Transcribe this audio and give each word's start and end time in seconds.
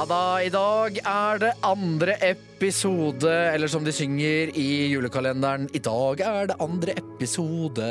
Ja 0.00 0.06
da, 0.08 0.40
i 0.40 0.48
dag 0.48 0.94
er 0.96 1.40
det 1.42 1.48
andre 1.60 2.14
episode, 2.24 3.28
eller 3.28 3.68
som 3.68 3.84
de 3.84 3.92
synger 3.92 4.48
i 4.56 4.86
julekalenderen, 4.88 5.66
i 5.76 5.82
dag 5.84 6.22
er 6.24 6.46
det 6.48 6.56
andre 6.56 6.94
episode. 6.96 7.88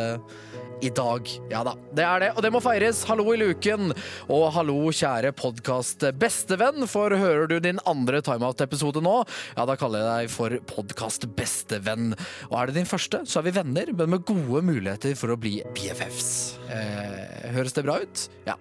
I 0.81 0.89
dag. 0.95 1.29
Ja 1.51 1.59
da, 1.67 1.75
det 1.93 2.05
er 2.07 2.23
det, 2.23 2.29
og 2.33 2.41
det 2.41 2.49
må 2.55 2.61
feires. 2.65 3.03
Hallo 3.05 3.27
i 3.35 3.37
luken, 3.37 3.91
og 4.31 4.45
hallo, 4.55 4.79
kjære 4.95 5.35
podkast 5.37 6.07
bestevenn, 6.17 6.87
for 6.89 7.13
hører 7.13 7.45
du 7.51 7.59
din 7.61 7.83
andre 7.85 8.23
timeout-episode 8.25 9.05
nå, 9.05 9.15
ja, 9.53 9.67
da 9.69 9.77
kaller 9.77 10.01
jeg 10.01 10.09
deg 10.09 10.33
for 10.33 10.57
podkast 10.71 11.29
bestevenn. 11.37 12.15
Og 12.49 12.57
er 12.57 12.71
det 12.71 12.79
din 12.79 12.89
første, 12.89 13.21
så 13.29 13.43
er 13.43 13.51
vi 13.51 13.57
venner, 13.59 13.93
men 13.93 14.15
med 14.15 14.25
gode 14.25 14.65
muligheter 14.65 15.13
for 15.19 15.35
å 15.35 15.37
bli 15.37 15.59
BFFs. 15.77 16.33
Eh, 16.73 17.51
høres 17.53 17.77
det 17.77 17.85
bra 17.85 18.01
ut? 18.01 18.25
Ja. 18.49 18.57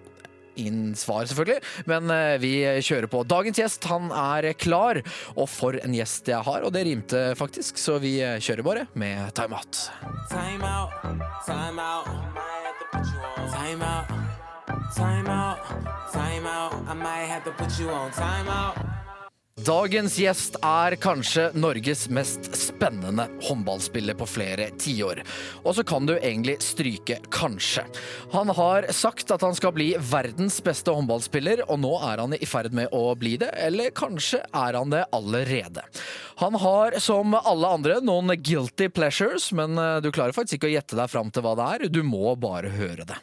Ingen 0.59 0.95
svar, 0.99 1.27
selvfølgelig, 1.29 1.61
men 1.89 2.11
eh, 2.13 2.35
vi 2.41 2.53
kjører 2.85 3.09
på. 3.11 3.23
Dagens 3.29 3.59
gjest 3.61 3.87
han 3.89 4.11
er 4.11 4.51
klar, 4.59 5.01
og 5.35 5.47
for 5.51 5.77
en 5.79 5.95
gjest 5.95 6.29
jeg 6.31 6.43
har, 6.45 6.65
og 6.65 6.73
det 6.75 6.85
rimte 6.87 7.23
faktisk, 7.39 7.79
så 7.79 7.99
vi 8.03 8.17
eh, 8.25 8.39
kjører 8.43 8.65
bare 8.65 8.87
med 8.99 9.31
timeout. 9.37 9.85
Time 10.31 10.67
out, 10.67 10.95
time 11.47 11.79
out. 11.79 12.09
Time 13.49 13.83
out, 13.83 14.07
time 14.95 15.29
out, 15.29 15.57
time 16.13 16.47
out. 16.47 16.73
I 16.87 16.93
might 16.93 17.27
have 17.27 17.43
to 17.45 17.51
put 17.51 17.79
you 17.79 17.89
on 17.89 18.11
time 18.11 18.47
out. 18.47 18.98
Dagens 19.65 20.13
gjest 20.15 20.55
er 20.63 20.93
kanskje 21.03 21.49
Norges 21.57 22.05
mest 22.13 22.47
spennende 22.55 23.25
håndballspiller 23.43 24.15
på 24.15 24.27
flere 24.29 24.69
tiår. 24.79 25.19
Og 25.65 25.75
så 25.75 25.83
kan 25.83 26.07
du 26.07 26.13
egentlig 26.15 26.61
stryke 26.63 27.17
'kanskje'. 27.27 27.83
Han 28.31 28.49
har 28.55 28.87
sagt 28.95 29.31
at 29.31 29.41
han 29.41 29.55
skal 29.55 29.73
bli 29.75 29.95
verdens 29.99 30.61
beste 30.63 30.91
håndballspiller, 30.91 31.65
og 31.67 31.79
nå 31.79 31.91
er 32.11 32.23
han 32.23 32.33
i 32.33 32.45
ferd 32.45 32.71
med 32.73 32.87
å 32.95 33.15
bli 33.19 33.35
det, 33.37 33.51
eller 33.57 33.91
kanskje 33.91 34.39
er 34.53 34.73
han 34.79 34.89
det 34.89 35.05
allerede. 35.11 35.83
Han 36.39 36.55
har, 36.55 36.99
som 36.99 37.35
alle 37.35 37.67
andre, 37.67 37.99
noen 37.99 38.31
guilty 38.41 38.87
pleasures, 38.89 39.51
men 39.51 39.77
eh, 39.77 39.99
du 39.99 40.11
klarer 40.11 40.31
faktisk 40.31 40.59
ikke 40.59 40.71
å 40.71 40.77
gjette 40.77 40.95
deg 40.95 41.09
fram 41.09 41.31
til 41.31 41.43
hva 41.43 41.55
det 41.59 41.67
er. 41.73 41.89
Du 41.89 42.03
må 42.03 42.35
bare 42.39 42.71
høre 42.71 43.03
det. 43.03 43.19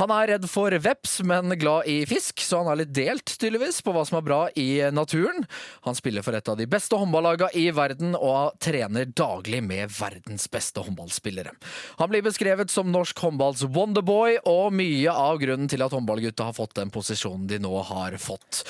Han 0.00 0.12
er 0.14 0.34
redd 0.34 0.46
for 0.50 0.74
veps, 0.82 1.18
men 1.26 1.54
glad 1.60 1.88
i 1.90 2.00
fisk, 2.08 2.42
så 2.42 2.62
han 2.62 2.72
er 2.72 2.80
litt 2.82 2.94
delt, 2.96 3.36
tydeligvis, 3.38 3.80
på 3.84 3.94
hva 3.94 4.04
som 4.08 4.18
er 4.18 4.26
bra 4.26 4.40
i 4.58 4.68
naturen. 4.94 5.44
Han 5.86 5.98
spiller 5.98 6.24
for 6.26 6.36
et 6.36 6.48
av 6.50 6.58
de 6.58 6.66
beste 6.70 6.98
håndballagene 6.98 7.52
i 7.58 7.68
verden, 7.74 8.16
og 8.18 8.58
trener 8.64 9.10
daglig 9.10 9.62
med 9.64 9.92
verdens 9.94 10.48
beste 10.50 10.82
håndballspillere. 10.86 11.54
Han 12.00 12.10
blir 12.12 12.24
beskrevet 12.26 12.72
som 12.74 12.90
norsk 12.94 13.22
håndballs 13.26 13.66
wonderboy, 13.74 14.40
og 14.50 14.74
mye 14.74 15.14
av 15.14 15.38
grunnen 15.42 15.70
til 15.70 15.84
at 15.86 15.94
håndballgutta 15.94 16.50
har 16.50 16.58
fått 16.58 16.76
den 16.80 16.92
posisjonen 16.94 17.46
de 17.50 17.60
nå 17.62 17.74
har 17.90 18.18
fått. 18.22 18.64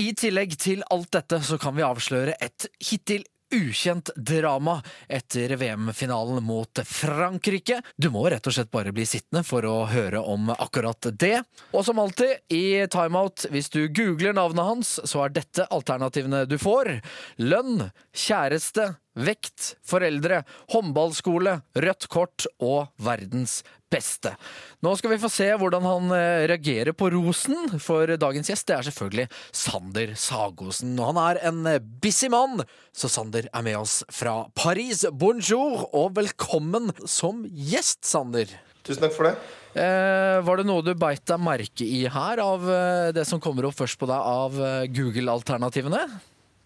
I 0.00 0.10
tillegg 0.18 0.56
til 0.58 0.82
alt 0.90 1.12
dette 1.14 1.38
så 1.46 1.58
kan 1.60 1.76
vi 1.76 1.84
avsløre 1.86 2.34
et 2.42 2.66
hittil 2.82 3.22
ukjent 3.54 4.10
drama 4.16 4.78
etter 5.08 5.56
VM-finalen 5.56 6.42
mot 6.44 6.80
Frankrike. 6.84 7.80
Du 7.96 8.10
må 8.14 8.24
rett 8.30 8.46
og 8.46 8.56
slett 8.56 8.72
bare 8.74 8.92
bli 8.94 9.06
sittende 9.08 9.44
for 9.46 9.66
å 9.68 9.84
høre 9.90 10.22
om 10.22 10.50
akkurat 10.54 11.10
det. 11.20 11.42
Og 11.72 11.84
som 11.86 12.00
alltid 12.02 12.54
i 12.54 12.86
timeout, 12.90 13.46
hvis 13.50 13.70
du 13.74 13.84
googler 13.88 14.36
navnet 14.36 14.64
hans, 14.64 14.96
så 15.04 15.26
er 15.26 15.36
dette 15.36 15.68
alternativene 15.70 16.44
du 16.50 16.58
får. 16.60 16.96
Lønn, 17.42 17.88
kjæreste, 18.14 18.94
vekt, 19.14 19.74
foreldre, 19.86 20.42
håndballskole, 20.74 21.58
rødt 21.78 22.08
kort 22.12 22.46
og 22.62 22.90
verdens 23.02 23.62
beste. 23.94 24.34
Nå 24.82 24.94
skal 24.98 25.14
vi 25.14 25.20
få 25.22 25.30
se 25.32 25.46
hvordan 25.60 25.86
han 25.86 26.14
eh, 26.16 26.46
reagerer 26.50 26.94
på 26.96 27.10
rosen, 27.14 27.76
for 27.82 28.10
dagens 28.20 28.50
gjest 28.50 28.66
det 28.68 28.76
er 28.76 28.88
selvfølgelig 28.88 29.26
Sander 29.54 30.14
Sagosen. 30.18 30.96
Og 30.98 31.12
han 31.12 31.22
er 31.28 31.42
en 31.50 31.62
eh, 31.70 31.80
busy 32.02 32.30
mann, 32.32 32.64
så 32.94 33.10
Sander 33.12 33.48
er 33.50 33.66
med 33.66 33.78
oss 33.78 34.00
fra 34.12 34.40
Paris. 34.58 35.04
Bonjour 35.12 35.86
og 35.92 36.14
velkommen 36.18 36.90
som 37.06 37.44
gjest, 37.46 38.02
Sander. 38.08 38.50
Tusen 38.84 39.06
takk 39.06 39.14
for 39.16 39.30
det. 39.30 39.36
Eh, 39.80 40.42
var 40.46 40.60
det 40.60 40.68
noe 40.68 40.84
du 40.86 40.92
beit 40.98 41.24
deg 41.26 41.40
merke 41.42 41.86
i 41.86 42.04
her, 42.10 42.42
av 42.42 42.66
eh, 42.68 43.14
det 43.16 43.24
som 43.28 43.42
kommer 43.42 43.70
opp 43.70 43.78
først 43.78 43.98
på 44.00 44.10
deg 44.10 44.30
av 44.34 44.58
Google-alternativene? 44.94 46.06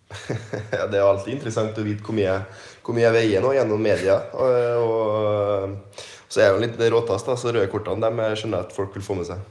Ja, 0.78 0.86
det 0.88 0.98
er 0.98 1.04
alltid 1.04 1.36
interessant 1.36 1.78
å 1.78 1.84
vite 1.86 2.04
hvor 2.04 2.16
mye, 2.16 2.38
hvor 2.84 2.96
mye 2.96 3.06
jeg 3.08 3.16
veier 3.18 3.44
nå 3.44 3.52
gjennom 3.56 3.84
media. 3.84 4.18
Og, 4.38 4.88
og, 4.88 6.08
så 6.28 6.40
er 6.40 6.48
jeg 6.48 6.56
jo 6.56 6.64
litt 6.64 6.82
råtass, 6.92 7.24
da, 7.24 7.36
så 7.40 7.52
røde 7.54 7.70
kortene 7.72 8.04
dem 8.04 8.20
skjønner 8.36 8.60
jeg 8.60 8.68
at 8.68 8.76
folk 8.76 8.96
vil 8.96 9.04
få 9.04 9.16
med 9.20 9.30
seg. 9.30 9.46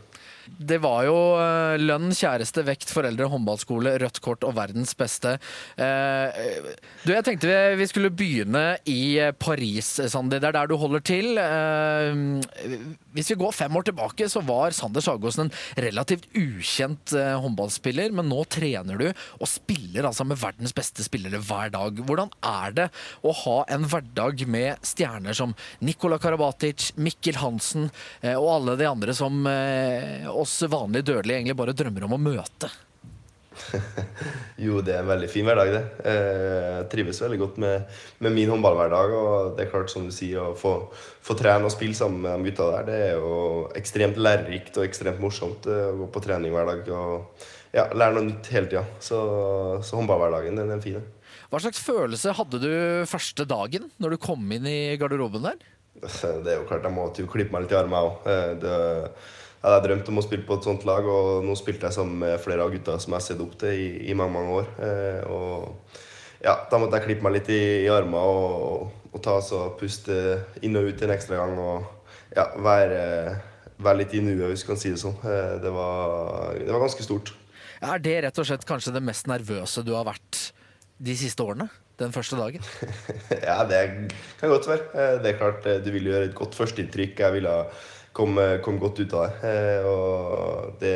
Det 0.48 0.78
var 0.82 1.04
jo 1.06 1.16
eh, 1.38 1.76
lønn, 1.82 2.10
kjæreste, 2.16 2.64
vekt, 2.68 2.90
foreldre, 2.94 3.28
håndballskole, 3.32 3.98
rødt 4.02 4.20
kort 4.24 4.46
og 4.48 4.56
verdens 4.58 4.96
beste. 4.98 5.36
Eh, 5.76 6.72
du, 7.04 7.12
jeg 7.12 7.26
tenkte 7.28 7.58
vi, 7.78 7.88
skulle 7.90 8.14
begynne 8.16 8.78
i 8.90 9.20
Paris, 9.40 9.98
Sandi. 10.08 10.40
Det 10.40 10.50
er 10.50 10.58
der 10.60 10.72
du 10.72 10.78
holder 10.80 11.04
til. 11.06 11.30
Hvis 13.18 13.32
vi 13.34 13.40
går 13.42 13.56
fem 13.56 13.74
år 13.80 13.88
tilbake, 13.88 14.28
så 14.30 14.44
var 14.46 14.76
Sander 14.78 15.02
Sagosen 15.02 15.48
en 15.48 15.54
relativt 15.88 16.28
ukjent 16.38 17.16
eh, 17.18 17.34
håndballspiller, 17.42 18.14
men 18.14 18.30
nå 18.30 18.44
trener 18.54 19.02
du 19.02 19.08
og 19.10 19.50
spiller 19.50 20.06
altså 20.06 20.28
med 20.28 20.38
verdens 20.38 20.76
beste 20.78 21.06
spillere 21.06 21.42
hver 21.42 21.74
dag. 21.74 21.98
Hvordan 21.98 22.30
er 22.46 22.78
det 22.78 22.88
å 23.26 23.34
ha 23.42 23.58
en 23.74 23.88
hverdag 23.90 24.46
med 24.46 24.86
stjerner 24.86 25.38
som 25.38 25.56
Nikola 25.82 26.22
Karabatic, 26.22 26.92
Mikkel 27.02 27.42
Hansen 27.42 27.90
eh, 28.22 28.38
og 28.38 28.52
alle 28.60 28.78
de 28.78 28.90
andre 28.90 29.18
som 29.18 29.42
eh, 29.50 30.30
oss 30.30 30.60
vanlige 30.70 31.10
dødelige 31.10 31.42
egentlig 31.42 31.58
bare 31.58 31.78
drømmer 31.78 32.06
om 32.06 32.20
å 32.20 32.26
møte? 32.30 32.70
Jo, 34.66 34.80
det 34.82 34.96
er 34.96 35.04
en 35.04 35.10
veldig 35.12 35.28
fin 35.30 35.46
hverdag, 35.46 35.72
det. 35.74 35.82
Eh, 36.10 36.70
Jeg 36.80 36.88
trives 36.94 37.20
veldig 37.22 37.40
godt 37.42 37.60
med, 37.62 38.00
med 38.26 38.34
min 38.36 38.50
håndballhverdag. 38.54 39.14
Og 39.18 39.58
det 39.58 39.66
er 39.66 39.72
klart, 39.74 39.92
som 39.94 40.08
du 40.08 40.14
sier, 40.16 40.42
å 40.42 40.56
få, 40.58 40.74
få 41.26 41.38
trene 41.38 41.68
og 41.70 41.74
spille 41.74 41.98
sammen 41.98 42.24
med 42.24 42.42
de 42.42 42.52
gutta 42.52 42.70
der, 42.78 42.88
det 42.88 42.98
er 43.10 43.14
jo 43.22 43.36
ekstremt 43.78 44.18
lærerikt 44.22 44.80
og 44.80 44.88
ekstremt 44.88 45.22
morsomt 45.24 45.70
eh, 45.70 45.92
å 45.92 46.00
gå 46.02 46.10
på 46.16 46.24
trening 46.26 46.56
hver 46.56 46.72
dag. 46.72 46.90
Og 46.98 47.46
ja, 47.76 47.88
lære 47.94 48.18
noe 48.18 48.30
nytt 48.32 48.52
hele 48.56 48.72
tida. 48.72 48.86
Så, 49.04 49.22
så 49.86 50.00
håndballhverdagen, 50.00 50.58
den 50.62 50.76
er 50.78 50.84
fin. 50.84 51.02
Hva 51.48 51.62
slags 51.64 51.80
følelse 51.80 52.34
hadde 52.36 52.60
du 52.60 52.70
første 53.08 53.46
dagen 53.48 53.88
når 54.04 54.16
du 54.16 54.24
kom 54.26 54.42
inn 54.52 54.66
i 54.68 54.80
garderoben 55.00 55.46
der? 55.48 55.60
Det 56.44 56.52
er 56.52 56.60
jo 56.60 56.68
klart, 56.70 56.86
jeg 56.86 56.94
måtte 56.94 57.24
jo 57.24 57.30
klippe 57.32 57.54
meg 57.56 57.66
litt 57.66 57.74
i 57.74 57.78
armen 57.80 57.98
òg. 58.10 58.28
Jeg 59.58 59.74
hadde 59.74 59.88
drømt 59.88 60.10
om 60.12 60.20
å 60.22 60.24
spille 60.24 60.46
på 60.46 60.56
et 60.60 60.68
sånt 60.68 60.84
lag, 60.86 61.08
og 61.10 61.42
nå 61.46 61.56
spilte 61.58 61.88
jeg 61.90 61.96
sammen 61.98 62.20
med 62.22 62.38
flere 62.44 62.62
av 62.64 62.72
gutta 62.76 63.00
som 63.02 63.14
jeg 63.16 63.18
har 63.18 63.26
sett 63.26 63.42
opp 63.42 63.56
til 63.60 63.74
i, 63.74 63.88
i 64.12 64.16
mange 64.18 64.36
mange 64.38 64.60
år. 64.62 64.68
Eh, 64.86 65.22
og 65.34 65.98
ja, 66.46 66.54
Da 66.70 66.78
måtte 66.78 67.00
jeg 67.00 67.08
klippe 67.08 67.26
meg 67.26 67.40
litt 67.40 67.50
i, 67.50 67.62
i 67.88 67.90
armene 67.90 68.22
og, 68.22 68.92
og 69.12 69.24
ta 69.26 69.40
så 69.42 69.64
puste 69.80 70.14
inn 70.62 70.78
og 70.78 70.92
ut 70.92 71.02
en 71.02 71.14
ekstra 71.16 71.40
gang. 71.42 71.58
Og 71.58 72.38
ja, 72.38 72.46
være, 72.62 73.02
være 73.82 74.04
litt 74.04 74.14
i 74.14 74.22
nuet, 74.22 74.46
hvis 74.52 74.62
du 74.64 74.70
kan 74.70 74.80
si 74.80 74.94
det 74.94 75.02
sånn. 75.02 75.18
Eh, 75.26 75.58
det, 75.66 75.74
var, 75.74 76.54
det 76.62 76.70
var 76.70 76.86
ganske 76.86 77.08
stort. 77.10 77.34
Er 77.82 78.00
det 78.02 78.16
rett 78.28 78.40
og 78.42 78.48
slett 78.50 78.66
kanskje 78.70 78.94
det 78.96 79.04
mest 79.06 79.28
nervøse 79.30 79.84
du 79.86 79.92
har 79.98 80.06
vært 80.08 80.46
de 81.02 81.18
siste 81.18 81.44
årene? 81.46 81.68
Den 81.98 82.14
første 82.14 82.38
dagen? 82.38 82.62
ja, 83.50 83.58
det 83.66 83.82
kan 84.38 84.52
godt 84.54 84.70
være. 84.70 84.88
Eh, 84.94 85.14
Det 85.26 85.34
er 85.34 85.38
klart, 85.42 85.66
Du 85.82 85.90
vil 85.98 86.12
gjøre 86.12 86.30
et 86.30 86.38
godt 86.38 86.54
førsteinntrykk. 86.54 87.26
Jeg 87.26 87.40
ville 87.40 87.54
komme 88.18 88.46
kom 88.66 88.80
godt 88.82 89.00
ut 89.04 89.14
av 89.18 89.28
det. 89.28 89.52
Eh, 89.52 89.86
Og 89.88 90.74
det 90.82 90.96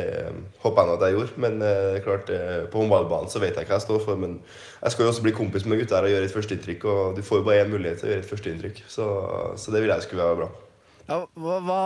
håper 0.62 0.82
jeg 0.82 0.90
nå 0.90 0.96
at 0.96 1.04
jeg 1.06 1.16
gjorde. 1.16 1.38
Men 1.44 1.60
eh, 1.62 1.84
det 1.92 2.00
er 2.00 2.06
klart, 2.06 2.32
eh, 2.34 2.58
på 2.72 2.82
håndballbanen 2.82 3.30
så 3.32 3.42
vet 3.42 3.56
jeg 3.58 3.68
hva 3.70 3.78
jeg 3.78 3.86
står 3.86 4.02
for. 4.04 4.18
Men 4.20 4.40
jeg 4.82 4.94
skal 4.96 5.06
jo 5.06 5.12
også 5.14 5.24
bli 5.28 5.36
kompis 5.38 5.64
med 5.68 5.80
gutta 5.82 6.02
og 6.02 6.10
gjøre 6.12 6.28
et 6.28 6.34
førsteinntrykk. 6.34 6.84
Og 6.90 7.16
du 7.16 7.22
får 7.26 7.40
jo 7.42 7.46
bare 7.48 7.62
én 7.64 7.72
mulighet 7.72 8.02
til 8.02 8.10
å 8.10 8.12
gjøre 8.14 8.26
et 8.26 8.34
førsteinntrykk. 8.34 8.84
Så, 8.90 9.08
så 9.56 9.74
det 9.74 9.84
vil 9.84 9.94
jeg 9.94 10.06
skulle 10.08 10.28
være 10.28 10.42
bra. 10.44 10.52
Ja, 11.08 11.16
hva, 11.34 11.56
hva, 11.66 11.78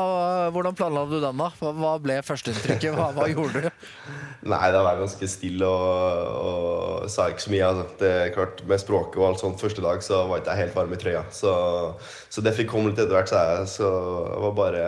hvordan 0.52 0.74
planla 0.76 1.06
du 1.08 1.14
den, 1.22 1.38
da? 1.40 1.46
Hva, 1.58 1.70
hva 1.74 1.92
ble 2.04 2.18
førsteinntrykket? 2.22 2.92
Hva, 2.94 3.06
hva 3.16 3.24
gjorde 3.32 3.62
du? 3.64 3.68
Nei, 4.52 4.66
da 4.74 4.82
var 4.84 4.92
jeg 4.92 5.06
ganske 5.06 5.28
stille 5.32 5.66
og, 5.66 6.34
og 6.36 7.08
sa 7.10 7.30
ikke 7.32 7.46
så 7.46 7.52
mye. 7.54 7.70
Altså. 7.70 7.86
Det 8.02 8.10
er 8.12 8.34
klart, 8.36 8.60
Med 8.68 8.82
språket 8.82 9.16
og 9.22 9.28
alt 9.30 9.40
sånt 9.42 9.64
første 9.64 9.82
dag 9.82 10.04
så 10.04 10.20
var 10.28 10.42
ikke 10.42 10.52
jeg 10.52 10.66
helt 10.66 10.76
varm 10.76 10.92
i 10.94 11.00
trøya. 11.00 11.24
Så, 11.34 11.52
så 12.28 12.44
det 12.44 12.54
fikk 12.58 12.70
komme 12.74 12.92
litt 12.92 13.00
etter 13.00 13.16
hvert, 13.16 13.32
sa 13.32 13.42
jeg. 13.54 13.70
Så 13.78 13.88
jeg 13.88 14.44
var 14.44 14.56
bare 14.60 14.86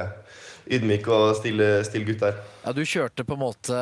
ydmyk 0.70 1.09
og 1.12 1.31
stille, 1.38 1.69
stille 1.87 2.09
gutt 2.09 2.26
der. 2.26 2.43
Ja, 2.65 2.75
Du 2.76 2.85
kjørte 2.85 3.25
på 3.25 3.37
en 3.37 3.44
måte 3.47 3.81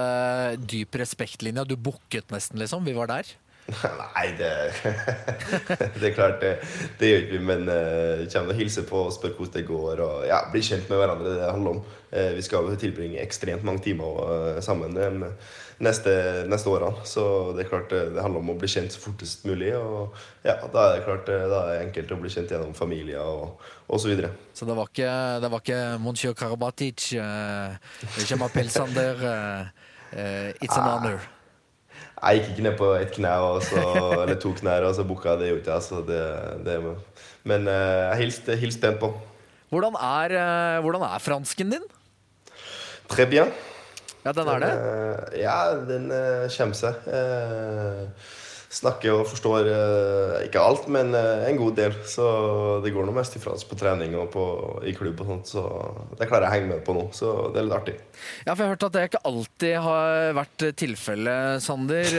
dyp 0.70 0.96
respektlinja. 1.00 1.66
Du 1.66 1.76
bukket 1.76 2.30
nesten, 2.34 2.60
liksom. 2.62 2.86
Vi 2.86 2.94
var 2.96 3.10
der. 3.10 3.34
Nei, 4.14 4.28
det 4.38 4.50
Det 5.98 6.10
er 6.10 6.14
klart, 6.14 6.38
det, 6.42 6.52
det 7.00 7.10
gjør 7.10 7.24
ikke 7.24 7.36
vi. 7.36 7.44
Men 7.50 7.68
uh, 7.68 8.24
kommer 8.30 8.54
og 8.54 8.60
hilser 8.60 8.86
på 8.86 9.06
og 9.08 9.14
spør 9.16 9.34
hvordan 9.38 9.54
det 9.58 9.66
går. 9.68 10.02
Og 10.06 10.26
ja, 10.30 10.40
bli 10.52 10.62
kjent 10.62 10.90
med 10.90 11.02
hverandre. 11.02 11.34
Det 11.34 11.52
handler 11.52 11.78
om. 11.78 11.84
Uh, 12.12 12.32
vi 12.38 12.44
skal 12.46 12.74
tilbringe 12.80 13.22
ekstremt 13.22 13.66
mange 13.66 13.82
timer 13.88 14.20
uh, 14.22 14.60
sammen 14.64 14.94
de 14.94 15.32
neste, 15.82 16.12
neste 16.48 16.70
årene. 16.72 17.04
Så 17.08 17.22
det 17.56 17.64
er 17.64 17.70
klart 17.70 17.90
det, 17.92 18.02
det 18.14 18.22
handler 18.24 18.42
om 18.42 18.54
å 18.54 18.58
bli 18.58 18.70
kjent 18.70 18.94
så 18.94 19.02
fortest 19.02 19.44
mulig. 19.48 19.72
Og 19.76 20.16
ja, 20.46 20.56
da 20.72 20.86
er 20.86 20.96
det 20.96 21.04
klart 21.06 21.30
eh, 21.32 21.46
da 21.50 21.62
er 21.62 21.72
det 21.72 21.84
enkelt 21.86 22.14
å 22.16 22.20
bli 22.22 22.32
kjent 22.32 22.52
gjennom 22.54 22.74
familier 22.76 23.22
og, 23.22 23.62
og 23.86 24.02
så 24.02 24.10
videre. 24.10 24.32
Så 24.56 24.68
det 24.68 24.76
var 24.78 24.90
ikke, 24.90 25.12
det 25.44 25.52
var 25.52 25.64
ikke 25.64 25.80
Monsieur 26.02 26.36
Karabatic, 26.38 27.10
uh, 27.20 27.76
Jamal 28.24 28.52
Pelsander 28.54 29.20
uh, 29.20 29.88
uh, 30.16 30.50
It's 30.62 30.76
an 30.78 30.88
honor. 30.88 31.32
Jeg 32.16 32.40
gikk 32.40 32.52
ikke 32.54 32.64
ned 32.64 32.76
på 32.78 32.86
ett 32.96 33.12
kne 33.12 33.32
så, 33.60 33.80
eller 34.22 34.38
to 34.40 34.54
knær 34.56 34.86
og 34.88 34.94
så 34.96 35.04
booka. 35.04 35.36
Det 35.36 35.50
gjorde 35.50 35.74
jeg. 35.74 35.84
Så 35.84 36.00
det, 36.08 36.22
det, 36.64 36.78
men 37.46 37.68
jeg 37.68 38.22
hilste, 38.22 38.56
hilste 38.56 38.80
pent 38.88 39.02
på. 39.02 39.12
Hvordan 39.68 39.98
er, 40.00 40.80
hvordan 40.80 41.04
er 41.04 41.20
fransken 41.20 41.76
din? 41.76 41.84
Très 43.12 43.28
bien. 43.28 43.52
Ja, 44.26 44.32
den 44.34 44.48
er 44.50 44.58
det? 44.64 44.72
Uh, 44.74 45.38
ja, 45.38 45.60
den 45.86 46.10
uh, 46.10 46.50
kommer 46.50 46.74
seg. 46.74 47.04
Uh, 47.06 48.32
snakker 48.76 49.14
og 49.14 49.28
forstår 49.30 49.68
ikke 50.42 50.60
alt, 50.60 50.88
men 50.92 51.14
en 51.14 51.56
god 51.56 51.76
del. 51.78 51.94
Så 52.10 52.24
det 52.84 52.90
går 52.92 53.06
nå 53.06 53.14
mest 53.14 53.38
i 53.38 53.40
fransk 53.40 53.70
på 53.70 53.78
trening 53.78 54.16
og 54.18 54.26
på, 54.34 54.42
i 54.84 54.92
klubb 54.92 55.22
og 55.22 55.30
sånt, 55.30 55.52
så 55.54 55.62
det 56.18 56.26
klarer 56.26 56.44
jeg 56.44 56.50
å 56.50 56.54
henge 56.56 56.70
med 56.74 56.82
på 56.84 56.96
nå. 56.96 57.06
Så 57.16 57.30
det 57.54 57.62
er 57.62 57.68
litt 57.68 57.76
artig. 57.78 57.94
Ja, 58.42 58.50
for 58.50 58.64
jeg 58.64 58.66
har 58.66 58.74
hørt 58.74 58.86
at 58.88 58.98
det 58.98 59.04
ikke 59.08 59.22
alltid 59.30 59.74
har 59.86 60.36
vært 60.42 60.66
tilfellet, 60.82 61.64
Sander. 61.64 62.18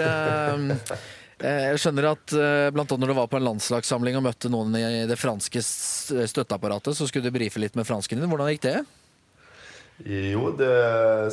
Jeg 1.43 1.81
skjønner 1.83 2.09
at 2.15 2.37
blant 2.73 2.95
annet 2.95 3.03
når 3.05 3.13
du 3.13 3.17
var 3.19 3.29
på 3.29 3.37
en 3.37 3.49
landslagssamling 3.51 4.17
og 4.17 4.25
møtte 4.31 4.49
noen 4.49 4.79
i 4.79 5.03
det 5.11 5.19
franske 5.19 5.61
støtteapparatet, 5.61 6.97
så 6.97 7.11
skulle 7.11 7.27
du 7.27 7.35
brife 7.35 7.61
litt 7.61 7.77
med 7.77 7.85
fransken 7.85 8.23
din. 8.23 8.31
Hvordan 8.31 8.55
gikk 8.55 8.65
det? 8.65 8.79
Jo, 10.05 10.51
det 10.53 10.73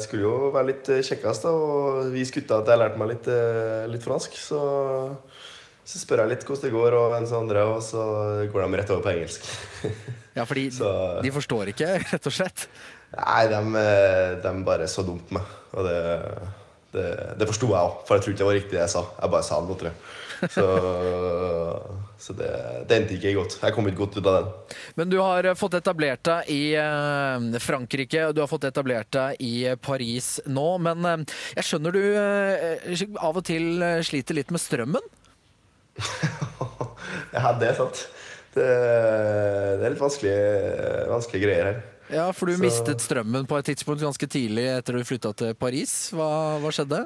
skulle 0.01 0.25
jo 0.25 0.51
være 0.55 0.71
litt 0.71 0.89
kjekkest. 0.89 1.45
da, 1.45 1.53
Og 1.53 2.13
vis 2.15 2.33
gutta 2.33 2.63
at 2.63 2.71
jeg 2.73 2.81
lærte 2.81 3.01
meg 3.01 3.13
litt, 3.13 3.29
litt 3.93 4.07
fransk. 4.07 4.39
Så, 4.41 4.61
så, 5.85 6.01
spør 6.01 6.25
jeg 6.25 6.33
litt 6.33 6.49
hvordan 6.49 6.65
det 6.65 6.73
går, 6.73 6.97
og 6.97 7.13
hvem 7.13 7.29
som 7.29 7.45
andre, 7.45 7.69
og 7.75 7.85
så 7.85 8.05
går 8.49 8.65
de 8.65 8.81
rett 8.81 8.93
over 8.95 9.05
på 9.05 9.15
engelsk. 9.15 9.49
Ja, 10.35 10.49
fordi 10.49 10.71
så, 10.81 10.91
de 11.25 11.35
forstår 11.35 11.75
ikke, 11.75 11.93
rett 12.09 12.33
og 12.33 12.37
slett? 12.41 12.69
Nei, 13.15 13.45
de, 13.53 13.87
de 14.43 14.55
bare 14.67 14.89
så 14.91 15.05
dumt 15.07 15.29
meg. 15.37 15.57
Og 15.77 15.85
det 15.87 15.99
det, 16.95 17.09
det 17.41 17.49
forsto 17.51 17.71
jeg 17.73 17.81
òg, 17.81 18.03
for 18.07 18.17
jeg 18.17 18.25
tror 18.25 18.35
ikke 18.35 18.41
det 18.41 18.49
var 18.49 18.57
riktig 18.59 18.77
det 18.77 18.83
jeg 18.85 18.93
sa. 18.95 19.03
Jeg 19.19 19.33
bare 19.35 19.47
sa 19.47 19.59
det, 19.61 19.77
tror 19.81 19.91
jeg. 19.91 19.99
Så, 20.51 20.65
så 22.19 22.37
det, 22.39 22.51
det 22.89 22.97
endte 22.97 23.17
ikke 23.17 23.35
godt. 23.39 23.59
Jeg 23.63 23.77
kom 23.77 23.89
ikke 23.91 24.03
godt 24.03 24.19
ut 24.19 24.29
av 24.31 24.37
den. 24.37 24.77
Men 25.01 25.13
du 25.13 25.19
har 25.23 25.49
fått 25.59 25.79
etablert 25.79 26.25
deg 26.27 26.51
i 26.53 26.61
uh, 26.79 27.61
Frankrike, 27.63 28.27
og 28.29 28.37
du 28.37 28.43
har 28.45 28.51
fått 28.51 28.69
etablert 28.71 29.11
deg 29.15 29.41
i 29.45 29.55
Paris 29.83 30.37
nå. 30.47 30.67
Men 30.85 31.09
uh, 31.09 31.39
jeg 31.59 31.69
skjønner 31.71 31.95
du 31.95 32.03
uh, 32.03 33.07
av 33.23 33.41
og 33.41 33.47
til 33.47 33.85
sliter 34.07 34.41
litt 34.41 34.55
med 34.55 34.63
strømmen? 34.63 35.11
ja, 37.37 37.51
det 37.61 37.73
er 37.73 37.77
sant. 37.79 38.07
Det, 38.55 38.63
det 38.63 39.83
er 39.83 39.91
litt 39.91 40.03
vanskelige, 40.03 40.47
vanskelige 41.11 41.47
greier 41.49 41.71
her. 41.73 41.83
Ja, 42.13 42.29
for 42.37 42.51
du 42.51 42.57
så... 42.57 42.63
mistet 42.63 43.03
strømmen 43.03 43.47
på 43.49 43.59
et 43.59 43.71
tidspunkt 43.73 44.05
ganske 44.05 44.29
tidlig 44.31 44.67
etter 44.75 44.99
du 44.99 45.07
flytta 45.09 45.33
til 45.39 45.55
Paris. 45.59 45.95
Hva, 46.15 46.29
hva, 46.63 46.73
skjedde? 46.75 47.05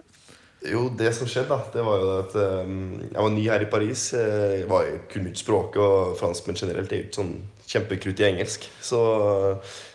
Jo, 0.67 0.89
det 0.99 1.13
som 1.15 1.29
skjedde, 1.31 1.55
da, 1.55 1.71
det 1.71 1.85
var 1.87 2.01
jo 2.03 2.09
at 2.19 2.33
um, 2.67 2.79
jeg 3.05 3.15
var 3.15 3.31
ny 3.31 3.45
her 3.47 3.63
i 3.63 3.71
Paris. 3.71 4.09
Jeg 4.17 4.67
var, 4.71 4.89
kunne 5.13 5.31
ikke 5.31 5.45
språket, 5.45 5.79
og 5.79 6.17
franskmenn 6.19 6.59
generelt 6.59 6.93
er 6.93 7.05
jo 7.05 7.13
sånn 7.21 7.37
kjempekrutt 7.69 8.19
i 8.23 8.27
engelsk. 8.33 8.67
Så 8.83 8.99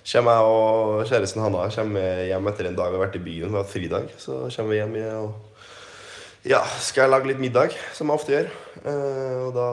kommer 0.08 0.38
jeg 0.38 0.54
og 0.54 1.10
kjæresten 1.10 1.44
Hanna 1.44 1.66
kommer 1.74 2.24
hjem 2.30 2.48
etter 2.52 2.70
en 2.70 2.78
dag 2.78 2.94
vi 2.94 3.00
har 3.00 3.06
vært 3.08 3.18
i 3.20 3.26
byen. 3.26 3.50
Vi 3.50 3.58
har 3.58 3.66
hatt 3.66 3.74
fridag. 3.74 4.08
Så 4.22 4.46
kommer 4.56 4.72
vi 4.72 4.80
hjem 4.80 4.96
og 5.24 5.34
ja, 6.44 6.60
skal 6.84 7.06
jeg 7.06 7.12
lage 7.14 7.30
litt 7.30 7.40
middag, 7.40 7.72
som 7.96 8.10
jeg 8.12 8.20
ofte 8.20 8.34
gjør. 8.34 8.50
Uh, 8.84 9.38
og 9.46 9.52
da 9.56 9.68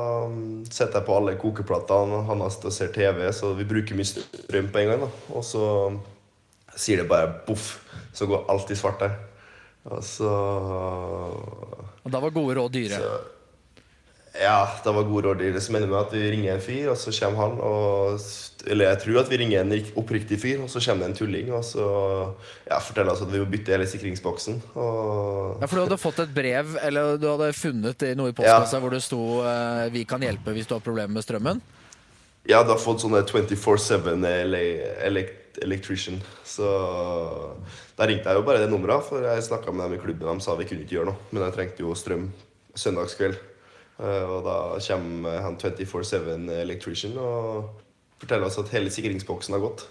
setter 0.70 1.00
jeg 1.00 1.06
på 1.08 1.16
alle 1.18 1.38
kokeplatene. 1.38 2.20
Hanna 2.28 2.50
sitter 2.50 2.70
og 2.70 2.76
ser 2.76 2.92
TV, 2.94 3.24
så 3.34 3.50
vi 3.58 3.66
bruker 3.66 3.98
mye 3.98 4.06
strøm 4.06 4.70
på 4.70 4.82
en 4.82 4.92
gang. 4.92 5.02
Da. 5.02 5.10
Og 5.34 5.46
så 5.46 5.64
sier 6.78 7.02
det 7.02 7.10
bare 7.10 7.32
boff, 7.46 7.72
så 8.14 8.30
går 8.30 8.46
alt 8.54 8.70
i 8.70 8.78
svart 8.78 9.02
der. 9.02 9.18
Og 9.88 10.04
så 10.04 10.30
Og 12.04 12.12
da 12.12 12.20
var 12.20 12.32
gode 12.34 12.56
råd 12.58 12.72
dyre? 12.74 13.00
Så, 13.00 13.12
ja, 14.40 14.60
da 14.84 14.92
var 14.92 15.08
gode 15.08 15.28
råd 15.28 15.40
dyre. 15.42 15.60
Som 15.64 15.78
ender 15.78 15.88
med 15.88 16.02
at 16.02 16.14
vi 16.14 16.30
ringer 16.34 16.54
en 16.54 16.64
fyr, 16.64 16.90
og 16.92 16.98
så 17.00 17.14
kommer 17.16 17.44
han 17.46 17.60
og 17.64 18.20
eller 18.68 18.90
jeg 18.90 19.00
tror 19.04 19.18
at 19.22 19.30
vi 19.30 19.38
ringer 19.40 19.62
en 19.62 19.72
oppriktig 19.96 20.36
fyr, 20.40 20.60
og 20.60 20.68
så 20.68 20.82
kommer 20.84 21.06
det 21.06 21.14
en 21.14 21.18
tulling 21.20 21.50
og 21.56 21.62
så 21.64 21.84
ja, 22.66 22.76
forteller 22.76 23.14
oss 23.14 23.22
at 23.24 23.32
vi 23.32 23.40
må 23.40 23.48
bytte 23.48 23.72
hele 23.72 23.86
sikringsboksen. 23.88 24.60
Og... 24.74 25.62
Ja, 25.62 25.66
For 25.66 25.78
du 25.78 25.84
hadde 25.86 26.00
fått 26.00 26.20
et 26.26 26.34
brev, 26.34 26.76
eller 26.84 27.16
du 27.20 27.24
hadde 27.30 27.52
funnet 27.56 28.04
noe 28.18 28.32
i 28.32 28.36
postkassa 28.36 28.76
ja. 28.76 28.82
hvor 28.84 28.92
det 28.92 29.02
sto 29.04 29.22
uh, 29.40 29.88
'Vi 29.92 30.04
kan 30.08 30.20
hjelpe 30.24 30.52
hvis 30.56 30.68
du 30.68 30.76
har 30.76 30.84
problemer 30.84 31.16
med 31.16 31.24
strømmen'? 31.24 31.62
Ja, 32.48 32.62
du 32.64 32.72
har 32.72 32.80
fått 32.80 33.02
sånne 33.02 33.20
24-7 33.28 34.14
electrician. 35.60 36.20
Så 36.46 36.68
da 37.98 38.08
ringte 38.08 38.30
jeg 38.30 38.38
jo 38.38 38.46
bare 38.46 38.62
det 38.62 38.70
nummeret, 38.72 39.04
for 39.04 39.26
jeg 39.26 39.44
snakka 39.44 39.74
med 39.74 39.84
dem 39.84 39.98
i 39.98 40.02
klubben. 40.02 40.40
De 40.40 40.44
sa 40.44 40.56
vi 40.56 40.66
kunne 40.68 40.86
ikke 40.86 40.96
gjøre 40.98 41.10
noe, 41.12 41.28
men 41.30 41.44
jeg 41.44 41.56
trengte 41.56 41.84
jo 41.84 41.96
strøm 41.98 42.30
søndagskveld. 42.78 43.36
Uh, 44.00 44.24
og 44.38 44.38
da 44.46 44.56
kommer 44.86 45.42
han 45.44 45.58
24-7 45.60 46.48
electrician. 46.62 47.18
og 47.20 47.68
forteller 48.20 48.48
oss 48.48 48.58
at 48.60 48.72
hele 48.74 48.92
sikringsboksen 48.92 49.56
har 49.56 49.62
gått. 49.64 49.86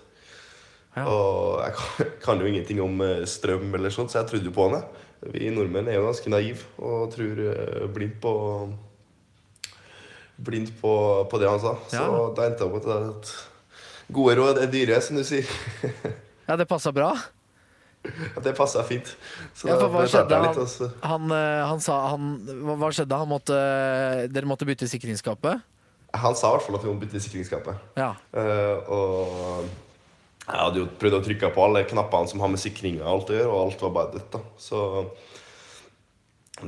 Ja. 0.95 1.05
Og 1.05 1.61
jeg 1.63 1.75
kan, 1.77 2.11
kan, 2.25 2.41
jo 2.41 2.49
ingenting 2.49 2.81
om 2.81 3.01
eh, 3.05 3.25
strøm, 3.29 3.69
eller 3.77 3.93
sånt, 3.93 4.11
så 4.11 4.21
jeg 4.21 4.31
trodde 4.31 4.49
jo 4.49 4.55
på 4.55 4.67
henne. 4.69 4.83
Vi 5.33 5.49
nordmenn 5.53 5.89
er 5.89 5.99
jo 5.99 6.05
ganske 6.07 6.31
naive 6.31 6.63
og 6.79 7.09
tror 7.13 7.41
uh, 7.43 7.87
blindt 7.93 8.21
på 8.23 8.33
Blindt 10.45 10.71
på, 10.81 10.93
på, 11.31 11.39
det 11.41 11.49
han 11.49 11.59
sa. 11.61 11.75
Ja. 11.91 12.05
Så 12.05 12.21
da 12.37 12.47
endte 12.47 12.63
jeg 12.63 12.71
opp 12.71 12.85
med 12.87 13.09
at 13.09 13.33
gode 14.15 14.37
råd 14.39 14.61
er 14.63 14.71
dyre, 14.71 15.01
som 15.03 15.19
du 15.19 15.25
sier. 15.27 15.49
ja, 16.49 16.55
det 16.59 16.67
passa 16.69 16.93
bra? 16.95 17.11
Ja, 18.07 18.41
det 18.43 18.53
passa 18.55 18.83
fint. 18.87 19.11
Så 19.57 19.67
ja, 19.67 19.75
hva 19.75 20.05
skjedde? 20.07 20.39
Litt, 20.45 20.61
altså. 20.63 20.87
han, 21.03 21.27
han, 21.27 21.65
han, 21.67 21.81
sa 21.83 21.97
han, 22.13 22.29
Hva 22.79 22.93
skjedde? 22.95 23.19
Han 23.19 23.27
måtte, 23.29 23.59
dere 24.31 24.47
måtte 24.47 24.67
bytte 24.69 24.87
sikringsskapet? 24.87 25.65
Han 26.15 26.37
sa 26.37 26.49
i 26.49 26.55
hvert 26.55 26.65
fall 26.65 26.79
at 26.79 26.85
vi 26.85 26.93
måtte 26.93 27.05
bytte 27.05 27.21
sikringsskapet. 27.21 27.83
Ja. 27.99 28.13
Uh, 28.33 28.93
og 28.95 29.67
jeg 30.49 30.57
hadde 30.63 30.81
jo 30.81 30.87
prøvd 31.01 31.17
å 31.19 31.25
trykke 31.27 31.51
på 31.53 31.65
alle 31.67 31.83
knappene 31.85 32.31
som 32.31 32.41
har 32.41 32.49
med 32.49 32.61
sikringa 32.61 33.03
og 33.03 33.11
alt 33.11 33.33
å 33.33 33.35
gjøre, 33.37 33.51
og 33.51 33.59
alt 33.67 33.83
var 33.85 33.91
bare 33.99 34.13
dødt. 34.15 34.31
da. 34.33 34.41
Så 34.57 34.79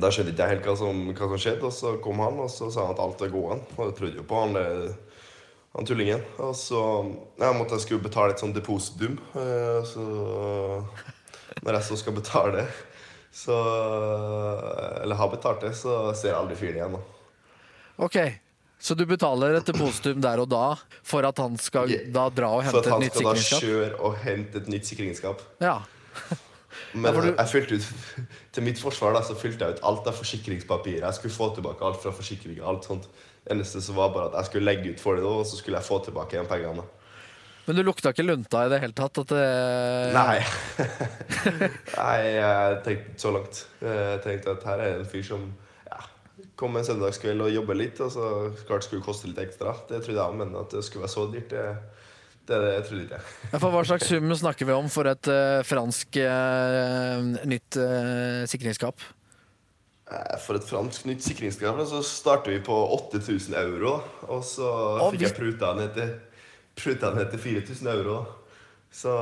da 0.00 0.08
skjønte 0.08 0.32
ikke 0.32 0.44
jeg 0.46 0.56
helt 0.56 0.68
hva 0.68 0.74
som, 0.78 1.00
hva 1.12 1.26
som, 1.28 1.40
skjedde, 1.44 1.68
og 1.68 1.74
så 1.76 1.96
kom 2.04 2.22
han 2.24 2.38
og 2.40 2.52
så 2.52 2.70
sa 2.72 2.86
han 2.86 2.94
at 2.94 3.02
alt 3.04 3.24
er 3.24 3.32
gående. 3.32 3.66
Og 3.76 3.90
jeg 3.90 3.96
trodde 3.98 4.20
jo 4.22 4.28
på 4.28 4.44
han, 4.44 4.56
han 5.76 5.88
tullingen. 5.88 6.22
Og 6.40 6.54
så 6.56 6.80
jeg 7.40 7.58
måtte 7.58 7.76
jeg 7.76 7.86
skulle 7.86 8.06
betale 8.06 8.36
et 8.36 8.40
sånt 8.40 8.56
depositum. 8.56 9.18
Uh, 9.36 9.82
så 9.88 10.06
når 11.62 11.78
jeg 11.78 11.88
så 11.90 12.00
skal 12.00 12.16
betale 12.16 12.66
så 13.32 13.56
Eller 15.02 15.16
har 15.16 15.28
betalt 15.32 15.62
det, 15.64 15.72
så 15.76 16.12
ser 16.12 16.34
jeg 16.34 16.36
aldri 16.36 16.56
fyren 16.60 16.76
igjen. 16.76 16.96
da. 16.98 17.00
Ok, 18.04 18.18
så 18.76 18.96
du 18.98 19.06
betaler 19.08 19.56
et 19.56 19.68
depositum 19.68 20.20
der 20.20 20.42
og 20.42 20.50
da 20.52 20.66
for 21.06 21.24
at 21.24 21.40
han 21.40 21.56
skal 21.60 21.92
da 22.12 22.26
dra 22.34 22.50
og 22.58 22.64
hente 22.66 22.82
et 22.82 23.04
nytt 23.04 23.16
sikringsskap? 23.16 23.22
For 23.22 23.28
at 23.28 23.32
han 23.32 23.44
skal 23.46 23.60
da 23.60 23.68
kjøre 23.68 24.00
og 24.04 24.16
hente 24.26 24.60
et 24.60 24.72
nytt 24.74 24.90
sikringsskap. 24.90 25.44
Ja. 25.64 25.78
Men 26.94 27.08
ja, 27.08 27.20
du... 27.20 27.28
jeg 27.30 27.50
fylte 27.52 27.78
ut 27.78 28.16
til 28.54 28.66
mitt 28.66 28.80
forsvar 28.80 29.16
da, 29.16 29.22
så 29.26 29.36
fylte 29.38 29.66
jeg 29.66 29.78
ut 29.78 29.84
alt 29.90 30.08
av 30.10 30.16
forsikringspapir. 30.18 31.00
Jeg 31.02 31.18
skulle 31.18 31.34
få 31.34 31.52
tilbake 31.56 31.86
alt 31.86 32.02
fra 32.02 32.14
forsikringa. 32.16 32.64
alt 32.68 32.88
sånt. 32.88 33.08
Det 33.42 33.56
eneste 33.56 33.82
som 33.82 33.98
var 33.98 34.12
bare 34.14 34.30
at 34.30 34.40
jeg 34.40 34.52
skulle 34.52 34.68
legge 34.70 34.92
ut 34.92 35.00
for 35.02 35.18
det, 35.18 35.24
og 35.26 35.46
så 35.46 35.58
skulle 35.58 35.80
jeg 35.80 35.88
få 35.88 35.98
tilbake 36.04 36.36
igjen 36.36 36.50
pengene. 36.50 36.84
Men 37.62 37.78
du 37.78 37.84
lukta 37.86 38.10
ikke 38.10 38.26
lunta 38.26 38.64
i 38.66 38.70
det 38.72 38.80
hele 38.82 38.94
tatt? 38.98 39.20
Det... 39.30 39.42
Nei. 40.14 40.38
Nei, 42.00 42.16
jeg 42.34 42.78
tenkte 42.86 43.22
så 43.22 43.34
langt. 43.34 43.66
Jeg 43.82 44.22
tenkte 44.24 44.56
at 44.56 44.66
her 44.66 44.82
er 44.82 44.96
det 44.96 45.04
en 45.04 45.12
fyr 45.12 45.26
som 45.26 45.50
kom 46.58 46.76
en 46.76 46.86
søndagskveld 46.86 47.42
og 47.44 47.52
jobber 47.54 47.78
litt, 47.78 48.00
og 48.02 48.10
så 48.14 48.28
klart 48.66 48.86
skulle 48.86 49.02
det 49.02 49.08
koste 49.08 49.30
litt 49.30 49.40
ekstra. 49.42 49.74
Det 49.88 50.02
trodde 50.04 50.22
jeg, 50.22 50.38
men 50.38 50.54
at 50.58 50.74
det 50.74 50.82
skulle 50.86 51.06
være 51.06 51.14
så 51.14 51.26
dyrt, 51.32 51.54
det, 51.54 51.64
det, 52.48 52.58
det 52.58 52.84
trodde 52.86 53.02
ikke 53.06 53.18
jeg. 53.18 53.32
Ja, 53.52 53.58
for 53.58 53.74
hva 53.74 53.82
slags 53.86 54.08
sum 54.10 54.32
snakker 54.38 54.68
vi 54.68 54.74
om 54.74 54.88
for 54.92 55.08
et 55.10 55.28
uh, 55.30 55.62
fransk 55.66 56.18
uh, 56.18 57.22
nytt 57.48 57.78
uh, 57.78 58.42
sikringsskap? 58.50 59.04
For 60.42 60.58
et 60.58 60.66
fransk 60.68 61.06
nytt 61.08 61.24
sikringsskap 61.24 61.78
så 61.88 62.02
starter 62.04 62.52
vi 62.52 62.60
på 62.66 62.74
8000 62.98 63.54
euro. 63.62 63.94
Og 64.28 64.42
så 64.44 64.66
og 64.66 65.14
fikk 65.14 65.28
jeg 65.28 65.36
pruta 65.38 65.72
ned 65.78 65.94
til, 65.96 66.10
pruta 66.76 67.12
ned 67.16 67.30
til 67.32 67.44
4000 67.46 67.92
euro. 67.94 68.18
Så 68.92 69.12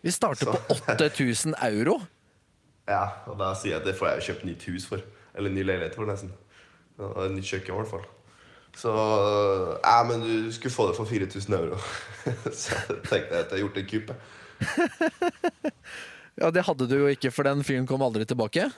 Vi 0.00 0.14
starter 0.14 0.46
så. 0.46 0.54
på 0.54 0.78
8000 0.94 1.58
euro? 1.68 1.98
Ja, 2.88 3.04
og 3.28 3.36
da 3.40 3.52
sier 3.58 3.74
jeg 3.74 3.82
at 3.82 3.90
det 3.90 3.98
får 3.98 4.14
jeg 4.14 4.28
kjøpt 4.30 4.46
nytt 4.48 4.68
hus 4.70 4.86
for. 4.88 5.02
Eller 5.36 5.52
ny 5.52 5.66
leilighet, 5.66 5.98
for, 5.98 6.08
nesten. 6.08 6.32
Nytt 6.98 7.50
kjøkken, 7.50 7.74
i 7.74 7.76
hvert 7.82 7.90
fall. 7.90 8.06
Så 8.78 8.92
Ja, 9.82 9.96
men 10.06 10.20
du 10.22 10.52
skulle 10.54 10.70
få 10.74 10.86
det 10.90 10.96
for 10.96 11.08
4000 11.10 11.54
euro. 11.58 11.78
så 12.54 12.76
jeg 12.88 13.00
tenkte 13.08 13.40
at 13.42 13.50
jeg 13.50 13.56
har 13.56 13.64
gjort 13.64 13.80
en 13.82 13.88
kupp. 13.94 14.12
jeg. 14.14 15.72
Ja, 16.38 16.52
Det 16.54 16.62
hadde 16.68 16.86
du 16.86 16.94
jo 17.00 17.08
ikke, 17.10 17.32
for 17.34 17.42
den 17.48 17.64
fyren 17.66 17.86
kom 17.90 18.02
aldri 18.06 18.22
tilbake. 18.30 18.68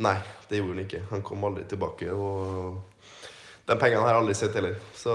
Nei, 0.00 0.14
det 0.48 0.56
gjorde 0.62 0.72
han 0.78 0.84
ikke. 0.86 1.00
Han 1.10 1.20
kom 1.26 1.42
aldri 1.44 1.66
tilbake. 1.68 2.08
Og 2.08 2.78
de 3.68 3.76
pengene 3.76 4.00
har 4.00 4.14
jeg 4.14 4.20
aldri 4.22 4.36
sett 4.38 4.56
heller. 4.56 4.78
Så 4.96 5.12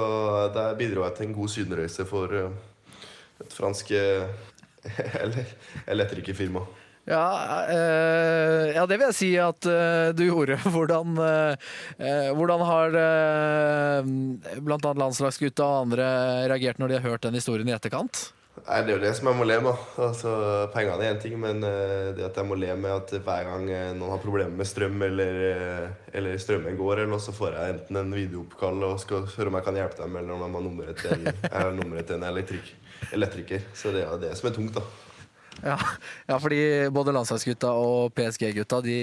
der 0.54 0.76
bidro 0.78 1.08
jeg 1.08 1.16
til 1.18 1.26
en 1.26 1.34
god 1.40 1.50
sydenreise 1.50 2.06
for 2.06 2.36
eh, 2.38 2.54
et 3.42 3.56
fransk 3.58 3.90
eh, 3.98 4.30
ele- 5.24 5.48
elektrikerfirma. 5.90 6.62
Ja, 7.10 7.66
eh, 7.66 8.76
ja, 8.76 8.84
det 8.86 9.00
vil 9.00 9.08
jeg 9.08 9.18
si 9.18 9.30
at 9.42 9.66
eh, 9.66 10.12
du 10.14 10.28
gjorde. 10.28 10.60
Hvordan, 10.74 11.16
eh, 11.26 11.70
eh, 11.98 12.28
hvordan 12.38 12.66
har 12.70 12.98
blant 14.62 14.86
annet 14.86 15.02
landslagsgutta 15.02 15.66
og 15.66 15.88
andre 15.88 16.10
reagert 16.52 16.78
når 16.78 16.92
de 16.92 17.00
har 17.00 17.08
hørt 17.10 17.26
den 17.26 17.40
historien 17.40 17.72
i 17.72 17.74
etterkant? 17.74 18.30
Nei, 18.60 18.84
Det 18.86 18.92
er 18.92 18.98
jo 18.98 19.02
det 19.02 19.14
som 19.18 19.32
jeg 19.32 19.40
må 19.40 19.48
le 19.50 19.58
med. 19.66 19.82
Altså, 20.06 20.36
Pengene 20.76 21.08
er 21.08 21.16
én 21.16 21.22
ting, 21.24 21.34
men 21.42 21.64
det 21.64 22.28
at 22.28 22.38
jeg 22.38 22.46
må 22.46 22.60
le 22.60 22.76
med 22.78 22.92
at 22.92 23.16
hver 23.26 23.48
gang 23.48 23.66
noen 23.98 24.14
har 24.14 24.22
problemer 24.22 24.54
med 24.62 24.70
strøm, 24.70 25.02
eller, 25.10 25.42
eller 26.14 26.38
strømmen 26.38 26.78
går, 26.78 27.00
eller 27.00 27.14
noe, 27.16 27.24
så 27.24 27.34
får 27.34 27.56
jeg 27.56 27.78
enten 27.78 28.04
en 28.04 28.14
videooppkall 28.20 28.86
og 28.86 29.00
skal 29.02 29.26
høre 29.34 29.50
om 29.50 29.62
jeg 29.62 29.70
kan 29.72 29.82
hjelpe 29.82 30.04
dem, 30.04 30.22
eller 30.22 30.36
om 30.36 30.46
de 30.46 30.54
har 30.60 30.68
nummeret 30.68 31.02
til 31.02 31.16
en, 31.18 31.44
jeg 31.50 31.78
nummeret 31.80 32.12
til 32.12 32.20
en 32.20 32.30
elektrik, 32.30 32.74
elektriker. 33.16 33.70
Så 33.74 33.96
det 33.96 34.06
er 34.06 34.28
det 34.28 34.36
som 34.38 34.52
er 34.52 34.60
tungt, 34.60 34.78
da. 34.78 35.09
Ja, 35.66 35.78
ja 36.30 36.38
fordi 36.42 36.60
både 36.94 37.14
landslagsgutta 37.16 37.72
og 37.78 38.14
PSG-gutta 38.18 38.82
de, 38.86 39.00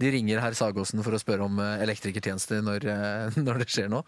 de 0.00 0.14
ringer 0.14 0.42
herr 0.42 0.56
Sagosen 0.58 1.02
for 1.06 1.16
å 1.16 1.20
spørre 1.20 1.46
om 1.48 1.60
eh, 1.62 1.82
elektrikertjenester 1.86 2.64
når, 2.64 2.88
eh, 2.90 3.38
når 3.46 3.62
det 3.62 3.68
skjer 3.72 3.90
noe. 3.92 4.04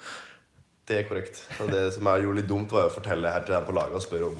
Det 0.86 1.00
er 1.00 1.08
korrekt. 1.08 1.42
Og 1.62 1.70
det 1.72 1.88
som 1.96 2.06
jeg 2.06 2.26
gjorde 2.26 2.40
litt 2.40 2.50
dumt, 2.50 2.74
var 2.74 2.88
å 2.88 2.94
fortelle 2.94 3.32
her 3.32 3.46
til 3.46 3.56
dem 3.56 3.66
på 3.66 3.74
laget 3.74 3.98
og 3.98 4.04
spørre 4.04 4.30
om 4.30 4.36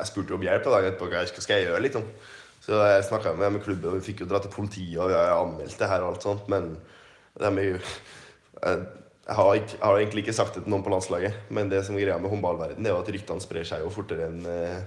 Jeg 0.00 0.08
spurte 0.08 0.32
om 0.32 0.44
hjelp 0.46 0.64
dagen. 0.64 0.94
Hva 0.96 1.24
skal 1.28 1.58
jeg 1.58 1.66
gjøre, 1.66 1.82
liksom? 1.84 2.06
Så 2.64 2.78
jeg 2.88 3.04
snakka 3.04 3.34
med, 3.36 3.52
med 3.52 3.62
klubben, 3.64 3.90
og 3.90 3.98
vi 3.98 4.06
fikk 4.06 4.22
jo 4.22 4.30
dra 4.30 4.40
til 4.40 4.52
politiet, 4.52 4.96
og 5.00 5.10
vi 5.12 5.68
det 5.68 5.88
her 5.90 6.04
og 6.04 6.14
alt 6.14 6.24
sånt, 6.24 6.48
men 6.48 6.70
de 7.40 7.50
er 7.50 7.66
jo 7.66 7.78
jeg, 9.30 9.36
har 9.36 9.54
ikke, 9.54 9.76
jeg 9.76 9.84
har 9.84 9.98
egentlig 9.98 10.22
ikke 10.24 10.36
sagt 10.36 10.56
det 10.56 10.64
til 10.64 10.72
noen 10.72 10.84
på 10.84 10.92
landslaget, 10.92 11.36
men 11.54 11.70
det 11.70 11.84
som 11.86 11.96
er 11.96 12.04
greia 12.04 12.18
med 12.18 12.32
håndballverden, 12.32 12.86
er 12.86 12.94
jo 12.94 13.02
at 13.02 13.10
ryktene 13.14 13.44
sprer 13.44 13.66
seg 13.68 13.84
jo 13.84 13.92
fortere 13.94 14.26
enn 14.26 14.40
uh, 14.42 14.80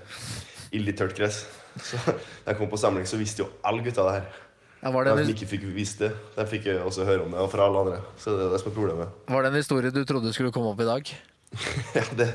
ild 0.76 0.90
i 0.92 0.96
tørt 0.98 1.16
gress. 1.18 1.44
Så 1.90 2.00
da 2.06 2.16
jeg 2.52 2.58
kom 2.60 2.70
på 2.70 2.80
samling, 2.80 3.08
så 3.10 3.18
visste 3.18 3.44
jo 3.44 3.50
alle 3.66 3.84
gutta 3.86 4.06
det 4.08 4.16
her. 4.20 4.42
Ja, 4.84 4.92
var, 4.92 5.06
det 5.08 5.14
De 5.16 5.26
som 5.26 5.36
ikke 5.38 5.48
fikk 5.48 5.68
vist 5.72 6.02
det, 6.04 6.10
de 6.36 6.46
fikk 6.48 6.66
også 6.84 7.06
høre 7.08 7.24
om 7.24 7.32
det, 7.32 7.40
og 7.40 7.52
fra 7.54 7.70
alle 7.70 7.84
andre. 7.86 8.00
Så 8.20 8.36
det 8.36 8.48
er 8.50 8.52
det 8.52 8.60
som 8.60 8.72
er 8.72 8.76
problemet. 8.76 9.22
var 9.32 9.46
det 9.46 9.54
en 9.54 9.62
historie 9.62 9.94
du 9.96 10.04
trodde 10.04 10.34
skulle 10.36 10.52
komme 10.52 10.74
opp 10.74 10.82
i 10.84 10.90
dag? 10.90 11.14
Ja, 11.98 12.04
det, 12.18 12.28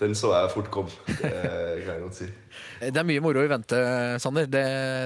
den 0.00 0.14
så 0.18 0.32
jeg 0.34 0.50
fort 0.54 0.70
kom. 0.74 0.88
Det 1.06 1.30
kan 1.30 1.94
jeg 1.94 2.02
godt 2.02 2.18
si. 2.18 2.28
Det 2.78 2.98
er 2.98 3.06
mye 3.06 3.22
moro 3.22 3.42
i 3.42 3.50
vente, 3.50 3.78
Sander. 4.22 4.46
Det, 4.50 4.64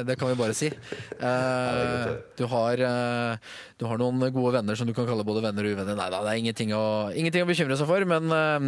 det 0.08 0.16
kan 0.20 0.30
vi 0.32 0.38
bare 0.40 0.56
si. 0.56 0.72
Uh, 1.22 2.18
du, 2.34 2.42
har, 2.50 2.80
uh, 2.82 3.52
du 3.78 3.84
har 3.86 4.00
noen 4.00 4.24
gode 4.34 4.56
venner 4.56 4.74
som 4.74 4.88
du 4.88 4.92
kan 4.96 5.06
kalle 5.06 5.22
både 5.26 5.44
venner 5.44 5.68
og 5.68 5.76
uvenner. 5.76 5.94
Nei 5.94 6.08
da, 6.10 6.18
det 6.24 6.32
er 6.32 6.40
ingenting 6.40 6.72
å, 6.74 7.12
ingenting 7.14 7.44
å 7.44 7.48
bekymre 7.48 7.76
seg 7.78 7.86
for. 7.86 8.02
Men 8.08 8.26
uh, 8.26 8.58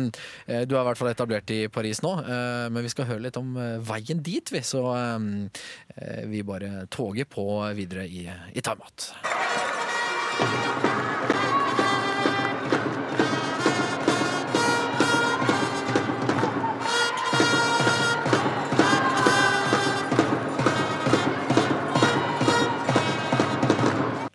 du 0.46 0.76
er 0.76 0.78
i 0.78 0.86
hvert 0.86 1.00
fall 1.00 1.10
etablert 1.10 1.50
i 1.50 1.64
Paris 1.72 2.02
nå. 2.04 2.12
Men 2.70 2.86
vi 2.86 2.92
skal 2.92 3.08
høre 3.10 3.24
litt 3.26 3.40
om 3.40 3.56
veien 3.88 4.22
dit, 4.22 4.54
vi. 4.54 4.62
Så 4.64 4.84
vi 6.30 6.44
bare 6.46 6.86
toger 6.94 7.26
på 7.26 7.48
videre 7.74 8.06
i, 8.06 8.28
i 8.30 8.64
timeout. 8.64 9.10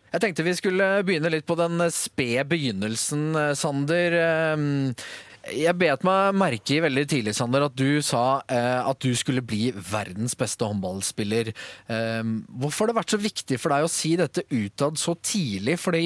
Jeg 0.09 0.21
tenkte 0.23 0.45
vi 0.47 0.55
skulle 0.57 0.91
begynne 1.05 1.29
litt 1.33 1.45
på 1.49 1.57
den 1.59 1.81
spede 1.93 2.45
begynnelsen, 2.49 3.27
eh, 3.37 3.55
Sander. 3.57 4.15
Eh, 4.19 5.03
Jeg 5.49 5.73
bet 5.79 6.03
meg 6.03 6.35
merke 6.35 6.75
i 6.75 6.81
veldig 6.83 7.05
tidlig, 7.09 7.31
Sander, 7.33 7.63
at 7.65 7.75
du 7.79 8.01
sa 8.05 8.41
eh, 8.51 8.81
at 8.85 8.99
du 9.01 9.13
skulle 9.15 9.41
bli 9.41 9.69
verdens 9.71 10.35
beste 10.37 10.67
håndballspiller. 10.67 11.53
Eh, 11.89 12.23
Hvorfor 12.59 12.83
har 12.85 12.91
det 12.91 12.97
vært 12.99 13.13
så 13.15 13.21
viktig 13.23 13.57
for 13.57 13.73
deg 13.73 13.87
å 13.87 13.89
si 13.89 14.11
dette 14.19 14.43
utad 14.51 14.99
så 14.99 15.15
tidlig? 15.15 15.77
Fordi 15.79 16.03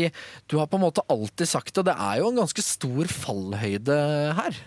du 0.48 0.60
har 0.60 0.70
på 0.72 0.78
en 0.80 0.86
måte 0.86 1.04
alltid 1.12 1.50
sagt 1.50 1.74
det, 1.74 1.82
og 1.82 1.90
det 1.90 1.98
er 1.98 2.22
jo 2.22 2.30
en 2.30 2.40
ganske 2.44 2.64
stor 2.64 3.12
fallhøyde 3.12 3.98
her. 4.38 4.62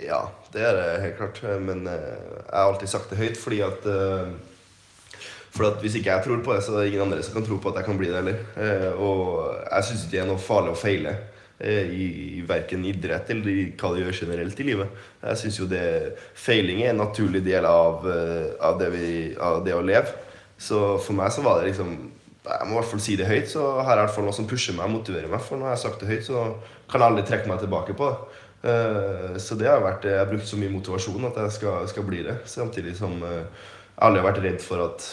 Ja, 0.00 0.22
det 0.54 0.62
er 0.62 0.76
det 0.80 0.88
helt 1.04 1.18
klart. 1.20 1.42
Men 1.68 1.86
eh, 1.86 2.18
jeg 2.48 2.54
har 2.56 2.72
alltid 2.72 2.94
sagt 2.94 3.10
det 3.12 3.20
høyt 3.20 3.38
fordi 3.38 3.60
at 3.68 3.86
For 5.58 5.80
hvis 5.82 5.96
ikke 5.98 6.12
jeg 6.14 6.24
tror 6.24 6.44
på 6.46 6.54
det, 6.54 6.62
så 6.64 6.76
er 6.76 6.84
det 6.84 6.92
ingen 6.92 7.02
andre 7.08 7.22
som 7.26 7.34
kan 7.34 7.44
tro 7.48 7.56
på 7.58 7.72
at 7.72 7.80
jeg 7.80 7.88
kan 7.88 7.98
bli 7.98 8.08
det 8.12 8.20
heller. 8.20 8.38
Eh, 8.56 8.92
Og 8.94 9.56
jeg 9.72 9.84
syns 9.88 10.04
ikke 10.06 10.12
det 10.14 10.20
er 10.22 10.30
noe 10.30 10.38
farlig 10.44 10.72
å 10.76 10.78
feile. 10.78 11.16
eh, 11.60 11.88
I, 11.90 12.04
i 12.38 12.42
verken 12.46 12.84
idrett 12.86 13.30
eller 13.34 13.50
i 13.50 13.64
hva 13.74 13.88
du 13.90 13.98
gjør 14.04 14.14
generelt 14.14 14.60
i 14.62 14.66
livet. 14.68 14.92
Jeg 15.24 15.40
synes 15.40 15.56
jo 15.58 15.66
det 15.66 15.82
Feiling 16.38 16.84
er 16.84 16.92
en 16.92 17.00
naturlig 17.02 17.40
del 17.44 17.66
av, 17.66 18.06
eh, 18.06 18.52
av, 18.62 18.78
det, 18.78 18.90
vi, 18.94 19.08
av 19.42 19.64
det 19.66 19.74
å 19.74 19.82
leve. 19.82 20.12
Så 20.58 20.98
for 21.02 21.18
meg 21.18 21.32
så 21.34 21.42
var 21.42 21.58
det 21.60 21.72
liksom 21.72 21.90
Jeg 22.48 22.66
må 22.66 22.76
i 22.76 22.78
hvert 22.78 22.90
fall 22.92 23.00
si 23.04 23.16
det 23.18 23.26
høyt, 23.28 23.48
så 23.50 23.64
har 23.82 23.90
jeg 23.96 23.98
i 23.98 24.04
hvert 24.06 24.14
fall 24.14 24.24
noe 24.24 24.32
som 24.38 24.46
pusher 24.48 24.72
meg 24.78 24.86
og 24.86 24.94
motiverer 25.00 25.28
meg. 25.28 25.42
For 25.44 25.58
når 25.58 25.66
jeg 25.66 25.76
har 25.76 25.82
sagt 25.82 26.00
det 26.00 26.08
høyt, 26.08 26.24
så 26.30 26.44
kan 26.88 27.02
jeg 27.02 27.10
aldri 27.10 27.24
trekke 27.28 27.48
meg 27.50 27.58
tilbake 27.60 27.96
på 27.98 28.08
det. 28.08 29.38
Så 29.42 29.54
det 29.58 29.68
har 29.68 29.82
vært 29.84 30.06
Jeg 30.08 30.16
har 30.18 30.30
brukt 30.30 30.48
så 30.48 30.56
mye 30.56 30.72
motivasjon 30.72 31.26
at 31.28 31.36
jeg 31.42 31.52
skal, 31.58 31.84
skal 31.90 32.06
bli 32.08 32.22
det. 32.26 32.38
Samtidig 32.48 32.94
som 32.96 33.18
jeg 33.20 33.44
aldri 34.00 34.22
har 34.22 34.28
vært 34.30 34.40
redd 34.46 34.62
for 34.64 34.86
at 34.86 35.04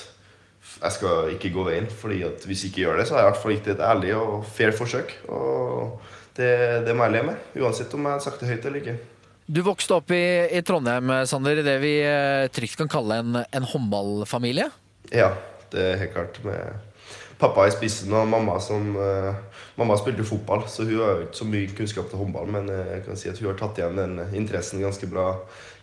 jeg 0.76 0.96
skal 0.98 1.34
ikke 1.36 1.54
gå 1.56 1.66
veien. 1.68 1.90
Fordi 1.90 2.22
at 2.28 2.46
hvis 2.48 2.66
jeg 2.66 2.74
ikke 2.74 2.84
gjør 2.86 3.02
det, 3.02 3.08
så 3.08 3.16
har 3.16 3.24
jeg 3.24 3.28
i 3.28 3.32
hvert 3.32 3.44
fall 3.44 3.56
gitt 3.58 3.74
et 3.74 3.84
ærlig 3.90 4.14
og 4.18 4.46
fair 4.58 4.76
forsøk. 4.76 5.18
Og 5.30 6.00
det, 6.38 6.54
det 6.88 6.96
må 6.96 7.08
jeg 7.08 7.18
leve 7.18 7.30
med. 7.32 7.52
Uansett 7.62 7.94
om 7.96 8.08
jeg 8.08 8.18
har 8.18 8.26
sagt 8.26 8.42
det 8.44 8.52
høyt 8.52 8.66
eller 8.70 8.82
ikke. 8.84 8.98
Du 9.46 9.62
vokste 9.62 10.00
opp 10.00 10.10
i, 10.16 10.26
i 10.58 10.64
Trondheim, 10.66 11.12
Sander, 11.30 11.62
i 11.62 11.66
det 11.66 11.76
vi 11.84 12.00
eh, 12.02 12.48
trygt 12.50 12.80
kan 12.80 12.90
kalle 12.90 13.20
en, 13.22 13.44
en 13.46 13.68
håndballfamilie. 13.70 14.72
Ja, 15.14 15.30
det 15.70 15.84
er 15.92 16.00
helt 16.02 16.16
klart. 16.16 16.40
Med 16.46 16.96
pappa 17.38 17.68
i 17.68 17.74
spissen 17.76 18.14
og 18.16 18.26
mamma 18.32 18.56
som 18.64 18.96
uh, 18.98 19.36
Mamma 19.76 19.98
spilte 20.00 20.24
fotball, 20.24 20.62
så 20.72 20.86
hun 20.88 21.02
har 21.04 21.26
ikke 21.26 21.36
så 21.36 21.46
mye 21.50 21.72
kunnskap 21.76 22.06
til 22.08 22.22
håndball. 22.22 22.48
Men 22.48 22.70
eh, 22.72 22.94
jeg 22.94 23.02
kan 23.04 23.18
si 23.20 23.28
at 23.28 23.42
hun 23.42 23.50
har 23.50 23.58
tatt 23.60 23.82
igjen 23.82 23.98
den 24.00 24.22
interessen 24.40 24.80
ganske 24.80 25.10
bra 25.12 25.34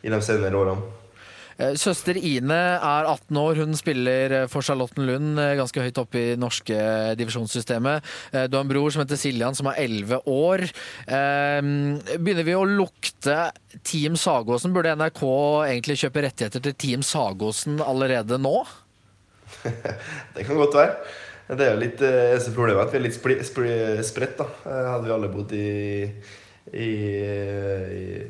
i 0.00 0.08
de 0.08 0.20
senere 0.24 0.56
årene. 0.56 1.01
Eh, 1.59 1.75
Søster 1.80 2.16
Ine 2.16 2.59
er 2.78 3.09
18 3.09 3.38
år, 3.40 3.61
hun 3.62 3.76
spiller 3.78 4.37
eh, 4.37 4.47
for 4.50 4.64
Charlottenlund, 4.64 5.37
eh, 5.40 5.54
ganske 5.61 5.85
høyt 5.85 6.00
oppe 6.00 6.21
i 6.21 6.37
norske 6.40 6.76
divisjonssystemet. 7.18 8.12
Du 8.49 8.56
har 8.56 8.62
en 8.64 8.71
bror 8.71 8.92
som 8.92 9.02
heter 9.02 9.21
Siljan, 9.21 9.56
som 9.56 9.68
er 9.71 9.80
11 9.85 10.23
år. 10.30 10.64
Begynner 11.06 12.47
vi 12.47 12.54
å 12.56 12.64
lukte 12.68 13.50
Team 13.87 14.16
Sagåsen? 14.21 14.73
Burde 14.75 14.94
NRK 14.97 15.23
egentlig 15.68 15.99
kjøpe 16.02 16.25
rettigheter 16.26 16.64
til 16.64 16.76
Team 16.78 17.04
Sagåsen 17.06 17.80
allerede 17.85 18.40
nå? 18.40 18.62
Det 20.35 20.47
kan 20.47 20.59
godt 20.59 20.78
være. 20.78 20.97
Det 21.52 21.66
er 21.66 21.75
jo 21.75 21.82
litt 21.82 22.00
eneste 22.06 22.54
problemet 22.54 22.87
at 22.87 22.94
vi 22.94 23.00
er 23.00 23.04
litt 23.04 23.18
spli, 23.18 23.37
spli, 23.44 23.75
spredt. 24.06 24.40
da. 24.40 24.47
Hadde 24.94 25.04
vi 25.09 25.14
alle 25.14 25.30
bodd 25.32 25.52
i, 25.56 25.66
i, 26.71 26.90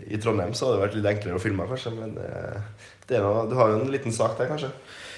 i, 0.09 0.19
Trondheim, 0.19 0.55
så 0.57 0.67
hadde 0.67 0.79
det 0.79 0.85
vært 0.87 0.97
litt 0.99 1.11
enklere 1.13 1.39
å 1.39 1.43
filme, 1.43 1.69
kanskje. 1.71 1.93
Men 1.95 2.17
eh, 2.19 2.89
noe, 3.11 3.47
du 3.51 3.57
har 3.59 3.73
jo 3.73 3.81
en 3.83 3.91
liten 3.93 4.15
sak 4.15 4.39
der, 4.39 4.51
kanskje. 4.53 4.71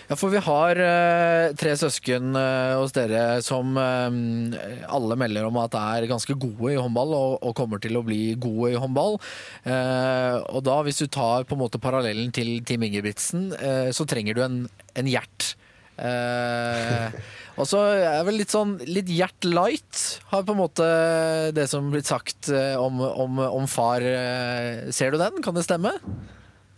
Ja, 0.05 0.17
for 0.21 0.29
vi 0.29 0.41
har 0.45 0.77
uh, 0.77 1.55
tre 1.57 1.73
søsken 1.81 2.37
uh, 2.37 2.77
hos 2.77 2.93
dere 2.93 3.41
som 3.45 3.73
uh, 3.79 4.57
alle 4.93 5.17
melder 5.21 5.49
om 5.49 5.57
at 5.63 5.77
er 5.81 6.09
ganske 6.11 6.37
gode 6.37 6.75
i 6.75 6.77
håndball, 6.81 7.15
og, 7.17 7.37
og 7.41 7.57
kommer 7.57 7.81
til 7.81 7.97
å 7.97 8.05
bli 8.05 8.35
gode 8.37 8.75
i 8.75 8.81
håndball. 8.81 9.17
Og 9.65 10.61
da, 10.67 10.77
hvis 10.85 11.01
du 11.01 11.09
tar 11.09 11.49
på 11.49 11.57
en 11.57 11.63
måte 11.65 11.81
parallellen 11.81 12.33
til 12.35 12.59
Team 12.69 12.85
Ingebrigtsen, 12.85 13.49
så 13.97 14.07
trenger 14.09 14.37
du 14.37 14.43
en, 14.45 14.59
en 14.99 15.09
Gjert. 15.09 15.55
Og 17.55 17.69
så 17.71 17.81
er 18.03 18.25
vel 18.27 18.41
litt 18.43 18.53
sånn 18.53 18.77
litt 18.85 19.11
Gjert 19.15 19.47
light, 19.47 20.05
har 20.33 20.45
på 20.45 20.55
en 20.55 20.61
måte 20.61 20.87
det 21.57 21.69
som 21.71 21.93
blitt 21.93 22.11
sagt 22.11 22.51
om, 22.53 23.01
om, 23.01 23.45
om 23.47 23.69
far. 23.71 24.05
Ser 24.93 25.15
du 25.15 25.21
den? 25.23 25.41
Kan 25.45 25.57
det 25.57 25.65
stemme? 25.67 25.95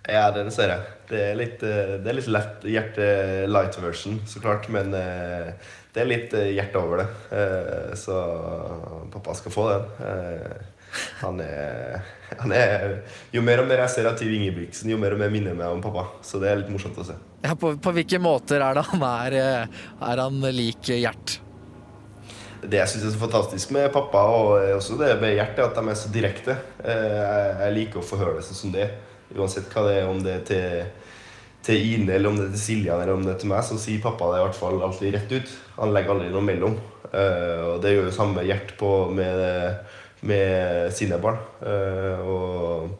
Ja, 0.06 0.28
den 0.30 0.52
ser 0.54 0.70
jeg. 0.70 0.82
Det 1.10 1.22
er 1.32 1.38
litt, 1.38 1.62
eh, 1.66 1.96
det 2.02 2.10
er 2.10 2.16
litt 2.20 2.30
lett 2.30 2.66
hjerte 2.70 3.06
light 3.50 3.74
version, 3.82 4.20
så 4.26 4.42
klart. 4.42 4.68
Men 4.70 4.94
eh, 4.94 5.50
det 5.94 6.02
er 6.02 6.08
litt 6.10 6.34
eh, 6.36 6.52
hjerte 6.54 6.78
over 6.78 7.02
det. 7.02 7.08
Så 7.98 8.14
pappa 9.12 9.34
skal 9.34 9.54
få 9.54 9.66
den. 9.72 9.88
Han 11.20 11.40
er, 11.42 12.04
han 12.40 12.52
er 12.54 13.00
Jo 13.34 13.42
mer 13.44 13.60
og 13.60 13.66
mer 13.68 13.82
jeg 13.82 13.96
ser 13.96 14.08
av 14.08 14.14
Tiv 14.18 14.30
Ingebrigtsen, 14.32 14.92
jo 14.92 14.98
mer 15.00 15.16
og 15.16 15.20
mer 15.20 15.32
minner 15.32 15.52
jeg 15.52 15.58
meg 15.58 15.74
om 15.74 15.82
pappa. 15.82 16.06
Så 16.26 16.38
det 16.42 16.52
er 16.52 16.62
litt 16.62 16.70
morsomt 16.70 17.02
å 17.02 17.08
se. 17.08 17.18
Ja, 17.42 17.56
på, 17.58 17.74
på 17.82 17.94
hvilke 17.98 18.22
måter 18.22 18.62
er 18.62 18.78
det 18.78 18.86
han 18.92 19.02
er, 19.08 19.40
er 19.66 20.22
han 20.22 20.38
lik 20.54 20.86
Gjert? 20.86 21.40
Det 22.66 22.78
jeg 22.78 22.90
syns 22.90 23.08
er 23.10 23.12
så 23.14 23.20
fantastisk 23.20 23.74
med 23.74 23.90
pappa, 23.94 24.22
og 24.38 24.78
også 24.78 24.96
det 25.02 25.10
med 25.18 25.34
Gjert, 25.34 25.58
er 25.58 25.66
at 25.66 25.76
de 25.76 25.90
er 25.90 25.98
så 25.98 26.14
direkte. 26.14 26.56
Jeg 26.86 27.74
liker 27.74 28.00
å 28.02 28.06
forhøre 28.06 28.38
det 28.38 28.46
sånn 28.46 28.62
som 28.62 28.74
det. 28.74 28.88
Uansett 29.34 29.72
hva 29.74 29.82
det 29.88 29.96
er, 29.98 30.08
om 30.08 30.22
det 30.22 30.34
er 30.34 30.44
til, 30.46 31.10
til 31.66 31.86
Ine, 31.94 32.14
eller 32.14 32.30
om 32.30 32.36
det 32.38 32.46
er 32.46 32.54
til 32.54 32.62
Siljan, 32.62 33.02
eller 33.02 33.16
om 33.18 33.24
det 33.26 33.34
er 33.34 33.40
til 33.42 33.50
meg, 33.50 33.64
så 33.66 33.78
sier 33.80 34.02
pappa 34.04 34.30
det 34.32 34.40
i 34.40 34.44
hvert 34.46 34.60
fall 34.60 34.82
alltid 34.86 35.14
rett 35.16 35.32
ut. 35.34 35.54
Han 35.80 35.94
legger 35.96 36.14
aldri 36.14 36.30
noe 36.34 36.46
mellom. 36.46 36.76
Uh, 37.06 37.74
Og 37.74 37.82
det 37.82 37.94
gjør 37.94 38.08
jo 38.10 38.14
samme 38.14 38.44
Gjert 38.46 38.74
med, 39.14 39.40
med 40.22 40.92
sine 40.94 41.18
barn. 41.22 41.40
Uh, 41.62 42.26
Og 42.26 42.98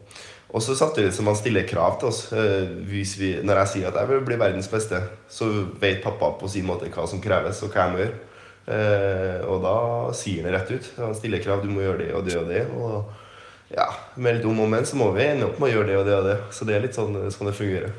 og 0.56 0.62
så 0.62 0.76
samtidig 0.78 1.10
som 1.12 1.26
han 1.26 1.36
stiller 1.36 1.66
krav 1.68 1.98
til 2.00 2.08
oss. 2.08 2.32
eh, 2.32 2.64
Hvis 2.88 3.18
vi, 3.18 3.32
når 3.44 3.58
jeg 3.58 3.68
sier 3.68 3.88
at 3.88 3.96
jeg 3.98 4.08
vil 4.08 4.22
bli 4.24 4.38
verdens 4.40 4.68
beste, 4.72 5.00
så 5.28 5.48
vet 5.82 5.98
pappa 6.04 6.30
på 6.38 6.48
sin 6.48 6.64
måte 6.64 6.88
hva 6.88 7.04
som 7.10 7.20
kreves, 7.20 7.60
og 7.62 7.74
hva 7.74 7.82
jeg 7.82 7.92
må 7.92 7.98
gjøre. 7.98 8.14
Eh, 8.72 9.42
og 9.50 9.60
da 9.66 9.74
sier 10.16 10.46
han 10.46 10.48
det 10.48 10.54
rett 10.54 10.70
ut. 10.70 10.88
Han 11.02 11.14
stiller 11.18 11.42
krav, 11.44 11.60
du 11.60 11.68
må 11.68 11.82
gjøre 11.82 11.98
det 12.04 12.14
og 12.14 12.24
det 12.24 12.36
og 12.40 12.48
det. 12.48 12.62
Og 12.72 13.25
ja, 13.74 13.88
med 14.14 14.36
litt 14.38 14.46
om 14.46 14.60
og 14.62 14.68
men 14.70 14.86
så 14.86 14.98
må 14.98 15.10
vi 15.16 15.24
ende 15.26 15.48
opp 15.48 15.58
med 15.58 15.72
å 15.72 15.74
gjøre 15.78 15.88
det 15.90 15.98
og 15.98 16.06
det 16.06 16.16
og 16.20 16.26
det. 16.28 16.36
Så 16.54 16.66
det 16.68 16.76
er 16.76 16.84
litt 16.86 16.96
sånn, 16.96 17.16
sånn 17.34 17.50
det 17.50 17.56
fungerer. 17.58 17.94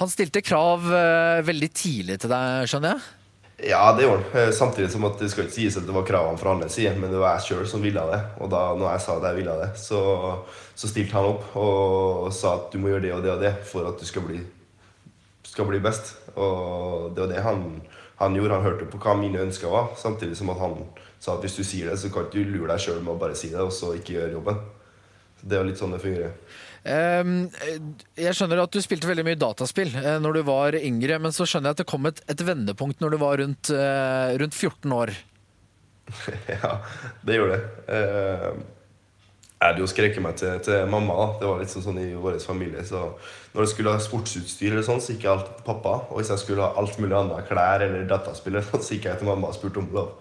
Han 0.00 0.10
stilte 0.10 0.42
krav 0.42 0.86
eh, 0.88 1.42
veldig 1.46 1.68
tidlig 1.76 2.16
til 2.22 2.32
deg, 2.32 2.64
skjønner 2.70 2.96
jeg? 2.96 3.10
Ja, 3.70 3.92
det 3.94 4.06
gjorde 4.06 4.24
han. 4.24 4.40
Eh, 4.40 4.50
Samtidig 4.56 4.88
som 4.90 5.04
at 5.06 5.20
det 5.20 5.28
skal 5.30 5.46
ikke 5.46 5.54
sies 5.54 5.76
at 5.78 5.86
det 5.86 5.94
var 5.94 6.06
kravene 6.08 6.40
fra 6.40 6.56
andre 6.56 6.70
side, 6.72 6.96
men 6.98 7.12
det 7.12 7.20
var 7.20 7.36
jeg 7.36 7.52
sjøl 7.52 7.68
som 7.70 7.84
ville 7.84 8.02
det. 8.10 8.18
Og 8.42 8.50
da 8.50 8.62
når 8.74 8.88
jeg 8.96 9.04
sa 9.04 9.18
at 9.20 9.28
jeg 9.28 9.38
ville 9.38 9.54
det, 9.60 9.70
så, 9.78 10.00
så 10.74 10.90
stilte 10.90 11.14
han 11.18 11.30
opp 11.36 11.54
og 11.60 12.32
sa 12.34 12.56
at 12.58 12.72
du 12.74 12.80
må 12.82 12.90
gjøre 12.90 13.06
det 13.06 13.14
og 13.14 13.22
det 13.22 13.34
og 13.36 13.44
det 13.44 13.54
for 13.70 13.86
at 13.92 14.00
du 14.02 14.08
skal 14.08 14.26
bli, 14.26 14.40
skal 15.46 15.68
bli 15.70 15.78
best. 15.84 16.16
Og 16.34 17.12
det 17.14 17.26
var 17.26 17.30
det 17.36 17.46
han, 17.46 17.64
han 18.18 18.34
gjorde. 18.40 18.58
Han 18.58 18.66
hørte 18.66 18.90
på 18.90 18.98
hva 19.04 19.14
mine 19.20 19.44
ønsker 19.46 19.70
var, 19.70 19.92
samtidig 20.00 20.40
som 20.40 20.50
at 20.50 20.62
han 20.64 20.80
sa 21.22 21.36
at 21.36 21.44
hvis 21.44 21.60
du 21.60 21.62
sier 21.62 21.92
det, 21.92 22.00
så 22.02 22.10
kan 22.10 22.26
du 22.32 22.40
lure 22.42 22.72
deg 22.72 22.82
sjøl 22.82 23.02
med 23.04 23.14
å 23.14 23.20
bare 23.20 23.36
si 23.38 23.52
det, 23.52 23.62
og 23.62 23.70
så 23.70 23.92
ikke 23.94 24.16
gjøre 24.16 24.34
jobben. 24.40 24.58
Det 25.42 25.56
er 25.56 25.64
jo 25.64 25.70
litt 25.70 25.80
sånn 25.80 25.94
det 25.94 26.02
fungerer. 26.02 26.36
Ehm, 26.82 27.34
eh, 27.62 27.78
jeg 28.24 28.34
skjønner 28.34 28.64
at 28.64 28.74
du 28.74 28.80
spilte 28.82 29.06
veldig 29.06 29.24
mye 29.26 29.38
dataspill 29.38 29.92
eh, 29.98 30.16
når 30.22 30.38
du 30.38 30.42
var 30.48 30.78
yngre, 30.78 31.18
men 31.22 31.34
så 31.34 31.46
skjønner 31.46 31.70
jeg 31.70 31.78
at 31.78 31.82
det 31.84 31.90
kom 31.92 32.08
et, 32.10 32.22
et 32.32 32.46
vendepunkt 32.46 33.02
når 33.02 33.14
du 33.14 33.18
var 33.22 33.38
rundt, 33.42 33.70
eh, 33.70 34.34
rundt 34.42 34.56
14 34.58 34.96
år. 34.96 35.14
ja, 36.56 36.76
det 37.22 37.38
gjorde 37.38 37.58
det. 37.58 37.98
Eh, 37.98 38.62
jeg 39.62 39.70
hadde 39.70 39.82
jo 39.84 39.86
skreket 39.92 40.24
meg 40.24 40.34
til, 40.40 40.56
til 40.66 40.88
mamma. 40.90 41.14
da. 41.14 41.26
Det 41.38 41.46
var 41.46 41.60
litt 41.62 41.70
sånn, 41.70 41.84
sånn 41.84 42.00
i 42.02 42.08
vår 42.18 42.40
familie. 42.42 42.82
Så 42.82 43.04
når 43.52 43.62
jeg 43.62 43.70
skulle 43.70 43.92
ha 43.94 44.02
sportsutstyr, 44.02 44.72
eller 44.72 44.82
sånn, 44.82 44.98
så 44.98 45.14
gikk 45.14 45.28
jeg 45.28 45.32
alltid 45.36 45.52
til 45.60 45.66
pappa. 45.68 45.92
Og 46.08 46.18
hvis 46.18 46.32
jeg 46.34 46.42
skulle 46.42 46.66
ha 46.66 46.74
alt 46.82 46.98
mulig 46.98 47.14
annet, 47.14 47.46
klær 47.46 47.84
eller 47.86 48.08
dataspill, 48.10 48.58
sånn, 48.66 48.82
så 48.82 48.96
gikk 48.96 49.06
jeg 49.06 49.20
til 49.20 49.30
mamma 49.30 49.52
og 49.52 49.54
spurte 49.54 49.78
om 49.78 49.86
lov. 49.94 50.16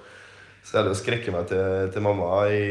Så 0.62 0.78
jeg 0.78 0.86
hadde 0.86 0.98
skrekket 1.00 1.34
meg 1.34 1.48
til, 1.50 1.90
til 1.92 2.04
mamma 2.06 2.44
i 2.54 2.62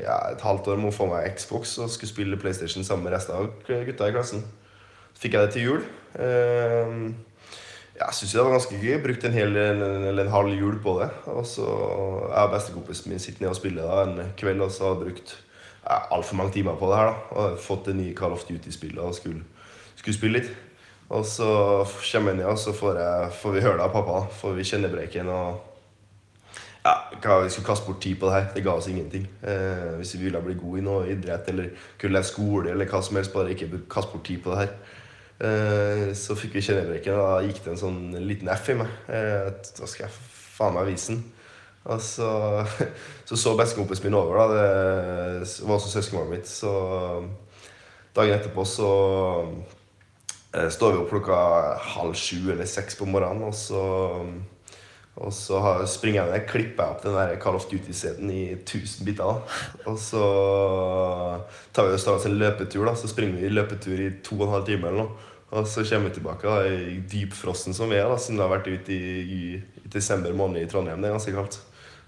ja, 0.00 0.16
et 0.32 0.42
halvt 0.42 0.70
år 0.72 0.80
med 0.80 0.90
å 0.90 0.96
få 0.96 1.08
meg 1.10 1.28
Xbox 1.36 1.76
og 1.82 1.92
skulle 1.92 2.10
spille 2.10 2.38
PlayStation 2.40 2.86
sammen 2.86 3.06
med 3.06 3.14
resten 3.14 3.36
av 3.36 3.50
gutta 3.68 4.08
i 4.08 4.14
klassen. 4.14 4.42
Så 5.12 5.22
fikk 5.22 5.36
jeg 5.36 5.46
det 5.46 5.52
til 5.54 5.66
jul. 5.68 5.84
Uh, 6.16 7.12
jeg 7.96 8.16
syns 8.16 8.32
det 8.34 8.42
var 8.42 8.56
ganske 8.56 8.78
gøy. 8.80 8.96
Brukte 9.04 9.28
en 9.28 9.36
hel 9.36 9.56
eller 9.56 10.24
en 10.24 10.32
halv 10.32 10.52
jul 10.56 10.80
på 10.84 10.98
det. 11.00 11.10
Og 11.32 11.46
så 11.48 11.64
Jeg 11.66 12.42
og 12.42 12.52
bestekompisen 12.52 13.12
min 13.12 13.22
sitter 13.22 13.44
nede 13.44 13.54
og 13.54 13.60
spiller 13.60 13.88
da, 13.88 14.02
en 14.04 14.32
kveld, 14.36 14.60
og 14.60 14.72
så 14.72 14.84
har 14.84 14.96
jeg 14.96 15.04
brukt 15.04 15.36
ja, 15.86 16.00
altfor 16.12 16.36
mange 16.36 16.52
timer 16.52 16.76
på 16.76 16.90
det 16.90 16.98
her. 17.00 17.12
da 17.12 17.36
Og 17.36 17.60
fått 17.60 17.86
det 17.86 17.96
nye 17.96 18.16
Call 18.16 18.32
of 18.36 18.44
Duty-spillet 18.48 19.00
og 19.00 19.14
skulle, 19.14 19.44
skulle 19.96 20.16
spille 20.16 20.40
litt. 20.40 20.50
Og 21.08 21.24
så 21.24 21.48
kommer 21.86 22.34
jeg 22.34 22.42
ned, 22.42 22.50
og 22.50 22.58
så 22.58 22.72
får, 22.74 23.00
jeg, 23.00 23.32
får 23.40 23.56
vi 23.56 23.64
høre 23.64 23.78
det 23.78 23.86
av 23.86 23.94
pappa. 23.94 24.20
Får 24.40 24.56
vi 24.58 24.68
kjennebrekken 24.72 25.28
og 25.32 25.75
ja, 26.86 27.40
vi 27.42 27.50
skulle 27.50 27.66
kaste 27.66 27.86
bort 27.86 28.02
tid 28.02 28.18
på 28.20 28.28
det 28.28 28.34
her. 28.36 28.46
Det 28.54 28.62
ga 28.64 28.74
oss 28.78 28.88
ingenting. 28.88 29.26
Eh, 29.42 29.96
hvis 29.98 30.14
vi 30.14 30.24
ville 30.24 30.42
bli 30.44 30.54
gode 30.60 30.80
i 30.80 30.84
noe 30.86 31.06
idrett 31.10 31.48
eller 31.50 31.72
kunne 31.98 32.18
lære 32.18 32.28
skole 32.30 32.70
eller 32.70 32.90
hva 32.90 33.02
som 33.02 33.18
helst, 33.18 33.32
bare 33.34 33.54
ikke 33.54 33.82
kaste 33.90 34.12
bort 34.12 34.26
tid 34.28 34.42
på 34.44 34.52
det 34.52 34.58
her. 34.64 34.74
Eh, 35.36 36.14
så 36.16 36.36
fikk 36.38 36.54
vi 36.56 36.64
kjennebreken, 36.64 37.16
og 37.16 37.24
da 37.26 37.46
gikk 37.46 37.62
det 37.64 37.72
en 37.74 37.80
sånn 37.80 38.02
liten 38.24 38.48
F 38.54 38.70
i 38.72 38.78
meg. 38.78 38.92
Eh, 39.12 39.50
da 39.80 39.88
skal 39.90 40.06
jeg 40.06 40.14
faen 40.56 40.76
meg 40.76 40.88
vise 40.92 41.12
den. 41.12 41.24
Og 41.86 42.00
så 42.02 42.30
så, 43.28 43.36
så 43.36 43.56
bestekompisen 43.58 44.08
min 44.08 44.18
over, 44.18 44.38
da. 44.38 44.46
Det 45.42 45.66
var 45.66 45.78
også 45.78 45.92
søskenbarnet 45.96 46.38
mitt. 46.38 46.50
Så 46.50 46.72
dagen 48.16 48.38
etterpå 48.38 48.64
så 48.68 48.90
eh, 50.54 50.70
står 50.72 50.94
vi 50.94 51.02
opp 51.02 51.12
klokka 51.12 51.40
halv 51.96 52.16
sju 52.16 52.52
eller 52.54 52.68
seks 52.68 52.96
på 52.96 53.08
morgenen, 53.10 53.48
og 53.50 53.58
så 53.58 53.82
og 55.16 55.32
så 55.32 55.60
springer 55.88 56.26
jeg 56.26 56.32
ned, 56.32 56.48
klipper 56.50 56.82
jeg 56.84 56.92
opp 56.92 57.04
den 57.06 57.14
der 57.16 57.38
Call 57.40 57.56
of 57.56 57.64
Duty-seten 57.70 58.28
i 58.30 58.42
1000 58.52 59.06
biter. 59.06 59.24
da. 59.24 59.60
Og 59.88 59.96
så 60.00 60.24
tar 61.72 61.88
vi 61.88 61.94
oss 61.96 62.26
en 62.28 62.36
løpetur. 62.36 62.84
da, 62.84 62.94
Så 62.94 63.08
springer 63.08 63.40
vi 63.40 63.48
løpetur 63.48 64.00
i 64.00 64.10
to 64.22 64.36
og 64.36 64.48
en 64.48 64.54
halv 64.58 64.66
time. 64.66 64.88
eller 64.88 65.06
noe. 65.06 65.32
Og 65.56 65.66
så 65.66 65.84
kommer 65.88 66.10
vi 66.10 66.18
tilbake 66.18 66.42
da, 66.42 66.66
i 66.66 67.00
dypfrosten 67.00 67.74
som 67.74 67.88
vi 67.88 67.96
er, 67.96 68.08
da, 68.10 68.18
siden 68.18 68.36
vi 68.36 68.44
har 68.44 68.52
vært 68.58 68.68
ute 68.68 68.92
i, 68.92 69.16
i, 69.22 69.40
i 69.84 69.88
desember 69.88 70.34
måned 70.36 70.60
i 70.60 70.68
Trondheim. 70.68 71.00
Det 71.00 71.08
er 71.08 71.16
ganske 71.16 71.32
kaldt. 71.32 71.58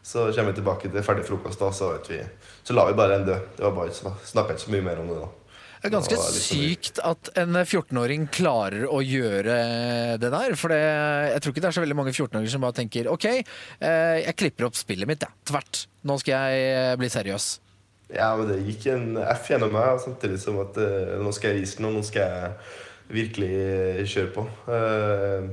Så 0.03 0.29
kommer 0.33 0.53
vi 0.53 0.59
tilbake 0.61 0.91
til 0.91 1.05
ferdig 1.07 1.25
frokost, 1.25 1.61
da, 1.61 1.71
så, 1.73 1.93
vi, 2.09 2.21
så 2.65 2.75
la 2.75 2.85
vi 2.89 2.97
bare 2.99 3.19
den 3.19 3.29
dø. 3.31 3.39
Det 3.57 3.65
var 3.65 3.77
bare, 3.77 4.15
Snakka 4.25 4.57
ikke 4.57 4.67
så 4.67 4.75
mye 4.75 4.85
mer 4.85 5.01
om 5.01 5.09
det 5.13 5.21
da. 5.23 5.29
Det 5.79 5.87
er 5.87 5.95
ganske 5.95 6.17
Det 6.19 6.41
sykt 6.43 6.99
at 7.07 7.31
en 7.39 7.55
14-åring 7.61 8.27
klarer 8.35 8.89
å 8.91 8.99
gjøre 9.05 9.59
det 10.19 10.31
der. 10.35 10.57
For 10.59 10.75
det, 10.75 10.81
jeg 11.35 11.45
tror 11.45 11.55
ikke 11.55 11.63
det 11.63 11.71
er 11.71 11.77
så 11.77 11.85
veldig 11.85 11.99
mange 12.01 12.15
14-åringer 12.17 12.55
som 12.55 12.67
bare 12.67 12.77
tenker 12.81 13.11
OK, 13.13 13.29
eh, 13.31 14.17
jeg 14.25 14.37
klipper 14.41 14.67
opp 14.67 14.79
spillet 14.79 15.09
mitt, 15.09 15.23
jeg. 15.23 15.39
Tvert. 15.53 15.85
Nå 16.09 16.19
skal 16.19 16.35
jeg 16.35 16.75
eh, 16.75 16.97
bli 16.99 17.11
seriøs. 17.15 17.47
Ja, 18.11 18.33
men 18.41 18.51
det 18.51 18.59
gikk 18.67 18.89
en 18.91 19.21
F 19.21 19.53
gjennom 19.53 19.71
meg, 19.77 20.03
samtidig 20.03 20.41
som 20.43 20.59
at 20.65 20.79
eh, 20.83 21.15
nå 21.23 21.31
skal 21.37 21.53
jeg 21.53 21.63
vise 21.63 21.79
den, 21.79 21.91
og 21.91 21.99
nå 22.01 22.05
skal 22.09 22.27
jeg 22.27 22.53
virkelig 23.15 24.09
kjøre 24.11 24.35
på. 24.35 24.47
Eh, 24.75 25.49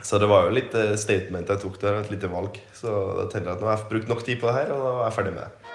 så 0.00 0.16
det 0.16 0.30
var 0.30 0.46
jo 0.46 0.56
litt 0.56 0.72
statement 0.96 1.52
jeg 1.52 1.60
tok 1.60 1.76
der, 1.82 2.00
et 2.00 2.14
lite 2.14 2.32
valg. 2.32 2.56
Så 2.72 2.88
da 2.88 3.28
tenkte 3.28 3.50
jeg 3.50 3.58
at 3.58 3.60
nå 3.60 3.68
har 3.68 3.76
jeg 3.76 3.90
brukt 3.92 4.08
nok 4.14 4.24
tid 4.24 4.40
på 4.40 4.48
det 4.48 4.56
her, 4.62 4.72
og 4.72 4.86
da 4.86 4.94
er 4.96 5.04
jeg 5.10 5.18
ferdig 5.18 5.36
med 5.36 5.44
det. 5.44 5.70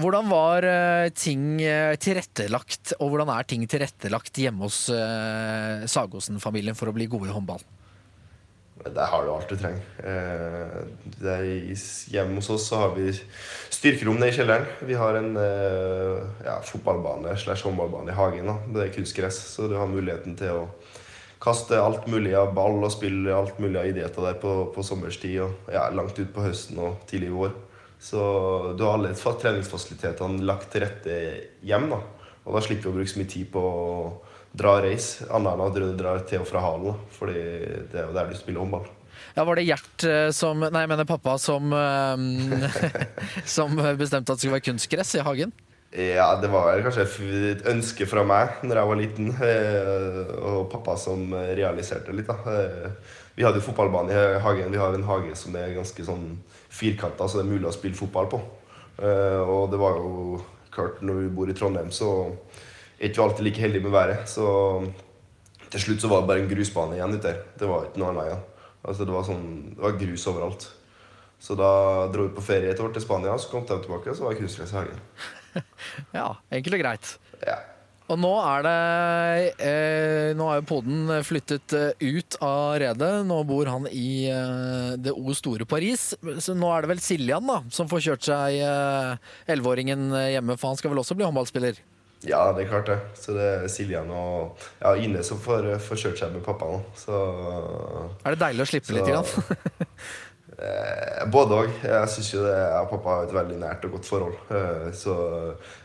Hvordan 0.00 0.30
var 0.30 0.64
eh, 0.64 1.10
ting 1.12 1.60
eh, 1.60 1.92
tilrettelagt, 2.00 2.94
og 3.00 3.12
hvordan 3.12 3.32
er 3.34 3.48
ting 3.48 3.66
tilrettelagt 3.68 4.38
hjemme 4.40 4.64
hos 4.64 4.86
eh, 4.94 5.84
Sagosen-familien 5.90 6.78
for 6.78 6.88
å 6.88 6.94
bli 6.96 7.08
gode 7.10 7.28
i 7.28 7.34
håndball? 7.34 7.60
Der 8.80 9.10
har 9.12 9.26
du 9.26 9.28
alt 9.34 9.50
du 9.50 9.58
trenger. 9.60 9.82
Hjemme 11.20 12.38
hos 12.38 12.48
oss 12.54 12.70
så 12.70 12.78
har 12.80 12.94
vi 12.94 13.10
styrkerom 13.12 14.16
nede 14.16 14.32
i 14.32 14.36
kjelleren. 14.38 14.64
Vi 14.88 14.96
har 14.96 15.18
en 15.18 15.34
ja, 15.36 16.54
fotballbane 16.64 17.34
slash 17.36 17.66
håndballbane 17.68 18.14
i 18.14 18.16
hagen. 18.16 18.48
Da. 18.48 18.56
Det 18.72 18.86
er 18.86 18.94
kunstgress, 18.94 19.42
så 19.52 19.68
du 19.68 19.76
har 19.76 19.90
muligheten 19.90 20.38
til 20.40 20.62
å 20.62 20.64
kaste 21.44 21.76
alt 21.76 22.08
mulig 22.08 22.32
av 22.40 22.54
ball 22.56 22.80
og 22.80 22.94
spille 22.96 23.36
alt 23.36 23.60
mulig 23.60 23.82
av 23.82 23.92
idretter 23.92 24.30
der 24.30 24.40
på, 24.40 24.54
på 24.72 24.84
sommerstid 24.86 25.42
og 25.44 25.74
ja, 25.76 25.84
langt 25.92 26.16
ut 26.16 26.32
på 26.32 26.48
høsten 26.48 26.80
og 26.80 27.04
tidlig 27.10 27.28
i 27.28 27.36
vår. 27.36 27.52
Så 28.00 28.20
du 28.78 28.84
har 28.86 28.94
alle 28.96 29.12
fa- 29.18 29.34
treningsfasilitetene 29.40 30.40
lagt 30.48 30.70
til 30.72 30.80
rette 30.86 31.16
hjem. 31.68 31.90
da. 31.92 31.98
Og 32.46 32.54
da 32.56 32.62
slipper 32.64 32.88
vi 32.88 32.94
å 32.94 32.96
bruke 32.98 33.12
så 33.12 33.20
mye 33.20 33.28
tid 33.28 33.50
på 33.52 33.60
å 33.60 33.88
dra 34.56 34.78
reise, 34.82 35.26
annet 35.30 35.52
enn 35.52 35.66
at 35.66 35.76
du 35.76 35.84
drar 36.00 36.22
til 36.26 36.40
og 36.42 36.48
fra 36.48 36.62
halen. 36.64 36.88
da. 36.90 36.94
Fordi 37.18 37.42
det 37.92 38.00
er 38.00 38.06
jo 38.08 38.16
der 38.16 38.30
du 38.32 38.38
spiller 38.38 38.64
håndball. 38.64 38.88
Ja, 39.36 39.44
Var 39.44 39.54
det 39.60 39.66
Gjert 39.68 40.04
eh, 40.08 40.30
som 40.34 40.58
Nei, 40.64 40.80
jeg 40.80 40.88
mener 40.90 41.04
pappa 41.06 41.36
som 41.38 41.70
eh, 41.76 42.22
Som 43.56 43.76
bestemte 43.98 44.32
at 44.32 44.38
det 44.38 44.42
skulle 44.42 44.56
være 44.56 44.64
kunstgress 44.70 45.14
i 45.20 45.24
hagen? 45.26 45.52
Ja, 45.92 46.36
det 46.40 46.48
var 46.52 46.78
kanskje 46.86 47.04
et 47.50 47.64
ønske 47.66 48.06
fra 48.06 48.22
meg 48.26 48.60
når 48.62 48.78
jeg 48.78 48.88
var 48.90 48.98
liten, 49.00 49.30
eh, 49.42 50.20
og 50.40 50.68
pappa 50.70 50.94
som 50.96 51.32
realiserte 51.34 52.14
litt. 52.14 52.30
da. 52.30 52.56
Vi 53.34 53.42
hadde 53.44 53.58
jo 53.60 53.66
fotballbane 53.68 54.14
i 54.14 54.38
hagen. 54.44 54.70
Vi 54.72 54.78
har 54.78 54.94
en 54.94 55.06
hage 55.08 55.34
som 55.38 55.54
er 55.58 55.74
ganske 55.74 56.04
sånn 56.06 56.28
firkanta, 56.70 57.26
så 57.28 57.40
det 57.40 57.46
er 57.46 57.52
mulig 57.52 57.68
å 57.68 57.74
spille 57.74 57.98
fotball 57.98 58.28
på. 58.30 58.40
Eh, 59.02 59.40
Og 59.42 59.70
det 59.72 59.78
var 59.80 59.96
jo 59.98 60.40
klart, 60.70 61.00
når 61.02 61.22
vi 61.24 61.28
bor 61.34 61.50
i 61.50 61.54
Trondheim, 61.56 61.90
så 61.90 62.10
er 63.00 63.08
ikke 63.08 63.20
vi 63.20 63.24
alltid 63.28 63.44
like 63.46 63.60
heldige 63.64 63.82
med 63.86 63.94
været. 63.94 64.28
Så 64.28 64.46
til 65.70 65.80
slutt 65.80 66.02
så 66.02 66.08
var 66.10 66.22
det 66.22 66.28
bare 66.30 66.42
en 66.44 66.50
grusbane 66.50 66.96
igjen 66.98 67.14
ute 67.16 67.22
der. 67.26 67.40
Det 67.58 67.68
var 67.68 67.86
ikke 67.88 68.02
noe 68.02 68.12
annet 68.12 68.28
igjen. 68.30 68.44
Altså, 68.80 69.04
det 69.04 69.12
var, 69.14 69.24
sånn, 69.26 69.48
det 69.76 69.82
var 69.84 69.98
grus 70.00 70.26
overalt. 70.30 70.68
Så 71.40 71.56
da 71.56 71.70
dro 72.12 72.26
vi 72.28 72.34
på 72.36 72.44
ferie 72.44 72.70
et 72.72 72.80
år 72.80 72.92
til 72.92 73.02
Spania, 73.04 73.34
så 73.40 73.48
kom 73.50 73.64
jeg 73.68 73.82
tilbake, 73.86 74.10
og 74.12 74.16
så 74.16 74.24
var 74.26 74.34
jeg 74.34 74.42
kunstgress 74.44 74.72
i 74.74 74.80
hagen. 74.80 75.00
Ja, 76.14 76.26
enkelt 76.54 76.76
og 76.76 76.80
greit. 76.84 77.08
Ja. 77.42 77.56
Og 78.10 78.18
nå 78.18 78.30
er 78.42 78.64
det 78.66 78.72
eh, 79.62 80.30
Nå 80.38 80.48
er 80.50 80.58
jo 80.60 80.66
poden 80.66 81.12
flyttet 81.26 81.74
eh, 81.78 81.92
ut 82.16 82.36
av 82.42 82.78
redet. 82.82 83.10
Nå 83.28 83.38
bor 83.46 83.70
han 83.70 83.86
i 83.90 84.26
eh, 84.32 84.96
det 84.98 85.14
o 85.14 85.34
store 85.36 85.66
Paris. 85.70 86.10
Så 86.42 86.56
nå 86.58 86.72
er 86.74 86.82
det 86.86 86.90
vel 86.94 87.02
Siljan 87.04 87.46
da, 87.46 87.60
som 87.70 87.90
får 87.90 88.02
kjørt 88.08 88.26
seg 88.32 88.58
eh, 88.66 89.14
elleveåringen 89.50 90.10
hjemme, 90.34 90.58
for 90.58 90.72
han 90.72 90.80
skal 90.80 90.94
vel 90.94 91.02
også 91.04 91.16
bli 91.18 91.28
håndballspiller? 91.28 91.78
Ja, 92.26 92.50
det 92.52 92.66
er 92.66 92.72
klart 92.72 92.88
det. 92.90 92.98
Så 93.16 93.32
det 93.32 93.44
er 93.48 93.70
Siljan 93.72 94.10
og 94.12 94.58
ja, 94.82 94.90
Ine 95.00 95.22
som 95.24 95.38
får, 95.40 95.70
får 95.86 96.02
kjørt 96.02 96.18
seg 96.20 96.34
med 96.34 96.42
pappa 96.44 96.66
nå. 96.68 96.82
Så 97.00 97.14
Er 98.26 98.34
det 98.34 98.42
deilig 98.42 98.66
å 98.66 98.70
slippe 98.74 98.96
litt? 98.98 99.06
Så- 99.06 99.46
Grann? 99.46 99.86
eh, 100.66 101.24
både 101.32 101.58
òg. 101.64 101.72
Jeg 101.84 102.12
syns 102.12 102.30
jo 102.34 102.44
det, 102.44 102.54
jeg 102.56 102.84
og 102.84 102.92
pappa 102.92 103.16
har 103.16 103.26
et 103.26 103.34
veldig 103.34 103.58
nært 103.60 103.86
og 103.88 103.96
godt 103.96 104.08
forhold. 104.08 104.38
Eh, 104.56 104.86
så 104.96 105.16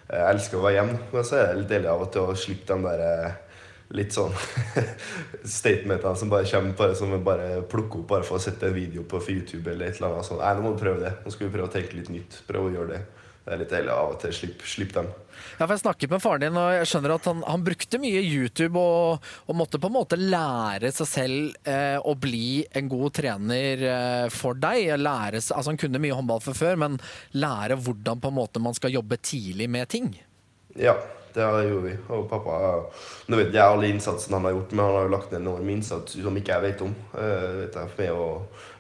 jeg 0.10 0.28
elsker 0.30 0.60
å 0.60 0.66
være 0.66 0.78
hjemme. 0.80 1.00
Men 1.14 1.28
så 1.28 1.40
er 1.40 1.50
det 1.50 1.64
litt 1.64 1.74
deilig 1.74 1.92
av 1.92 2.06
og 2.06 2.14
til 2.14 2.30
å 2.30 2.38
slippe 2.40 2.70
de 2.70 2.88
der 2.90 3.04
eh, 3.08 3.42
litt 3.96 4.16
sånn 4.16 4.34
statementene 5.60 6.18
som 6.18 6.32
bare 6.32 6.48
kommer 6.50 6.78
bare 6.80 6.96
som 6.98 7.12
bare 7.26 7.50
plukker 7.70 8.02
opp 8.02 8.08
bare 8.16 8.26
for 8.26 8.40
å 8.40 8.42
sette 8.42 8.72
en 8.72 8.74
video 8.74 9.04
på 9.06 9.22
YouTube 9.30 9.70
eller 9.70 9.92
et 9.92 10.00
eller 10.00 10.16
annet 10.16 10.30
sånt. 10.30 10.42
Nei, 10.42 10.56
nå 10.58 10.66
må 10.66 10.74
du 10.74 10.82
prøve 10.82 11.04
det. 11.04 11.14
Nå 11.22 11.34
skal 11.34 11.48
vi 11.48 11.54
prøve 11.54 11.70
å 11.70 11.76
tenke 11.76 12.00
litt 12.00 12.12
nytt. 12.14 12.42
Prøve 12.50 12.72
å 12.72 12.76
gjøre 12.80 12.96
det. 12.96 13.25
Det 13.46 13.54
er 13.54 13.60
litt 13.62 13.74
deilig 13.76 13.92
av 13.94 14.16
og 14.16 14.22
til. 14.24 14.32
Slipp, 14.34 14.64
slipp 14.66 14.94
dem. 14.96 15.10
Ja, 15.60 15.68
for 15.68 15.76
Jeg 15.76 15.84
snakket 15.84 16.12
med 16.16 16.24
faren 16.24 16.42
din, 16.42 16.58
og 16.58 16.72
jeg 16.74 16.88
skjønner 16.90 17.14
at 17.16 17.28
han, 17.30 17.44
han 17.46 17.66
brukte 17.66 18.00
mye 18.02 18.24
YouTube 18.26 18.82
og, 18.82 19.28
og 19.46 19.58
måtte 19.60 19.80
på 19.82 19.92
en 19.92 19.96
måte 19.96 20.18
lære 20.20 20.90
seg 20.96 21.10
selv 21.12 21.70
eh, 21.70 22.00
å 22.02 22.16
bli 22.18 22.64
en 22.76 22.90
god 22.90 23.16
trener 23.22 23.86
eh, 23.92 24.26
for 24.34 24.58
deg. 24.58 24.96
Lære, 24.98 25.44
altså 25.44 25.70
Han 25.70 25.80
kunne 25.80 26.02
mye 26.02 26.18
håndball 26.18 26.42
fra 26.42 26.56
før, 26.58 26.80
men 26.82 26.98
lære 27.38 27.78
hvordan 27.86 28.24
på 28.24 28.34
en 28.34 28.40
måte 28.40 28.64
man 28.64 28.78
skal 28.78 28.98
jobbe 28.98 29.22
tidlig 29.22 29.70
med 29.72 29.94
ting. 29.94 30.10
Ja, 30.76 30.98
det 31.36 31.68
gjorde 31.70 31.86
vi. 31.86 31.96
Og 32.16 32.28
pappa 32.32 32.56
Nå 33.30 33.40
vet 33.40 33.54
jeg 33.54 33.64
alle 33.64 33.90
innsatsen 33.92 34.34
han 34.38 34.48
har 34.48 34.56
gjort, 34.56 34.74
men 34.74 34.86
han 34.86 34.96
har 34.98 35.08
jo 35.08 35.14
lagt 35.14 35.32
ned 35.32 35.40
en 35.42 35.48
enorm 35.48 35.70
innsats 35.74 36.18
som 36.22 36.40
ikke 36.40 36.54
jeg 36.54 36.66
vet 36.66 36.84
om. 36.86 36.96
eh, 37.20 37.48
vet 37.62 37.78
jeg, 37.80 37.92
med 38.00 38.12
å 38.16 38.28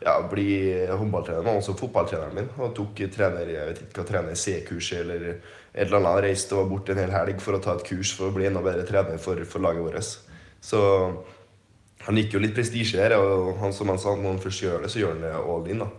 ja, 0.05 0.15
bli 0.31 0.47
håndballtrener, 0.89 1.45
men 1.45 1.59
også 1.59 1.77
fotballtreneren 1.79 2.35
min. 2.37 2.49
Og 2.59 2.73
tok 2.77 3.03
trener, 3.13 3.51
jeg 3.51 3.69
vet 3.71 3.83
ikke 3.85 4.01
hva 4.01 4.07
trener 4.09 4.39
C-kurset 4.39 5.01
eller 5.03 5.27
et 5.29 5.85
eller 5.87 5.99
annet. 6.01 6.23
Reiste 6.29 6.55
og 6.55 6.63
var 6.63 6.71
borte 6.71 6.95
en 6.95 7.03
hel 7.03 7.15
helg 7.15 7.41
for 7.43 7.57
å 7.57 7.63
ta 7.63 7.75
et 7.75 7.87
kurs 7.87 8.15
for 8.15 8.29
å 8.29 8.35
bli 8.35 8.47
enda 8.49 8.63
bedre 8.65 8.87
trener 8.87 9.21
for, 9.21 9.41
for 9.49 9.65
laget 9.65 9.85
vårt. 9.85 10.15
Så 10.65 10.81
han 12.05 12.17
gikk 12.19 12.35
jo 12.35 12.41
litt 12.41 12.55
prestisje 12.55 13.01
her, 13.01 13.17
og 13.17 13.55
han, 13.61 13.73
som 13.73 13.89
han 13.89 14.01
sa, 14.01 14.13
når 14.15 14.35
han 14.35 14.41
først 14.43 14.65
gjør 14.65 14.83
det, 14.85 14.91
så 14.93 15.01
gjør 15.01 15.15
han 15.15 15.23
det 15.25 15.37
all 15.41 15.69
in. 15.73 15.85
da. 15.85 15.91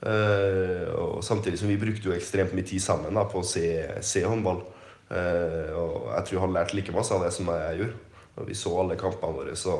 Uh, 0.00 0.86
og 0.96 1.24
samtidig 1.24 1.58
som 1.60 1.68
vi 1.68 1.76
brukte 1.76 2.08
jo 2.08 2.14
ekstremt 2.16 2.54
mye 2.56 2.64
tid 2.64 2.80
sammen 2.80 3.18
da, 3.18 3.26
på 3.28 3.42
å 3.42 3.46
se, 3.46 3.66
se 4.00 4.24
håndball. 4.24 4.62
Eh, 5.10 5.72
og 5.74 6.12
jeg 6.14 6.28
tror 6.28 6.44
han 6.46 6.54
lærte 6.54 6.76
like 6.78 6.94
masse 6.94 7.14
av 7.14 7.24
det 7.24 7.32
som 7.34 7.50
jeg 7.50 7.80
gjorde. 7.82 7.98
Og 8.38 8.46
vi 8.48 8.54
så 8.56 8.76
alle 8.80 8.96
kampene 9.00 9.36
våre 9.40 9.56
så, 9.58 9.74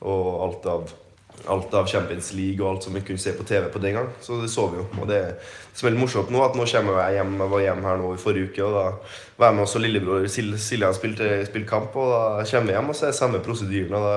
og 0.00 0.26
alt 0.44 0.66
av, 0.68 0.90
alt 1.54 1.74
av 1.78 1.86
Champions 1.88 2.32
League 2.36 2.60
og 2.60 2.74
alt 2.74 2.84
som 2.84 2.96
vi 2.98 3.00
kunne 3.06 3.22
se 3.22 3.32
på 3.36 3.46
TV 3.48 3.68
på 3.72 3.80
den 3.80 3.94
gang. 3.96 4.08
Så 4.20 4.40
det 4.42 4.50
så 4.52 4.66
vi 4.72 4.80
jo. 4.82 4.86
Og 5.00 5.08
det 5.08 5.20
som 5.72 5.88
er 5.88 5.96
morsomt 5.96 6.32
nå, 6.34 6.42
at 6.44 6.58
nå 6.58 6.66
kommer 6.68 6.98
jeg 7.04 7.20
hjem, 7.20 7.36
jeg 7.40 7.52
var 7.54 7.64
hjemme 7.64 7.86
her 7.88 8.00
nå 8.02 8.10
i 8.16 8.20
forrige 8.20 8.50
uke, 8.50 8.66
og 8.66 8.74
da 8.74 8.84
var 9.38 9.52
jeg 9.52 9.56
med 9.60 9.64
også 9.68 9.80
lillebror 9.84 10.26
Sil- 10.28 10.58
Siljan 10.60 10.96
spilte, 10.98 11.30
spilte 11.48 11.70
kamp, 11.70 11.94
og 11.96 12.10
da 12.10 12.48
kommer 12.50 12.72
vi 12.72 12.76
hjem, 12.76 12.90
og 12.92 12.98
så 12.98 13.06
er 13.06 13.14
det 13.14 13.20
samme 13.22 13.44
prosedyren. 13.46 13.94
og 13.94 14.08
da 14.08 14.16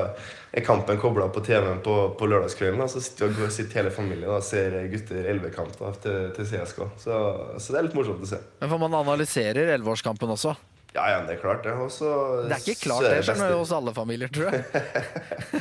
er 0.54 0.66
kampen 0.66 1.00
kobla 1.02 1.30
på 1.34 1.42
TV-en 1.46 1.82
på, 1.86 1.96
på 2.20 2.28
lørdagskvelden. 2.30 2.84
Da, 2.84 2.90
så 2.92 3.02
sitter, 3.02 3.32
og 3.34 3.54
sitter 3.54 3.82
hele 3.82 3.94
familien 3.94 4.30
og 4.30 4.44
ser 4.46 4.76
gutter 4.92 5.32
11-kamp 5.34 5.80
til, 6.04 6.28
til 6.36 6.52
CSK. 6.52 6.84
Så, 7.02 7.24
så 7.58 7.74
det 7.74 7.80
er 7.80 7.90
litt 7.90 7.98
morsomt 7.98 8.22
å 8.22 8.30
se. 8.36 8.42
Men 8.62 8.72
for 8.76 8.86
man 8.86 9.02
analyserer 9.02 9.74
elleveårskampen 9.74 10.36
også. 10.36 10.54
Ja, 10.94 11.08
ja, 11.10 11.22
det 11.26 11.34
er 11.34 11.40
klart, 11.42 11.64
det. 11.66 11.72
Også, 11.74 12.08
Det 12.46 12.54
er 12.54 12.68
ikke 12.70 12.84
klart 12.84 13.06
er 13.08 13.16
det, 13.16 13.24
skjønner 13.26 13.50
du, 13.50 13.56
hos 13.64 13.72
alle 13.74 13.94
familier, 13.98 14.30
tror 14.30 14.52
jeg. 14.52 14.60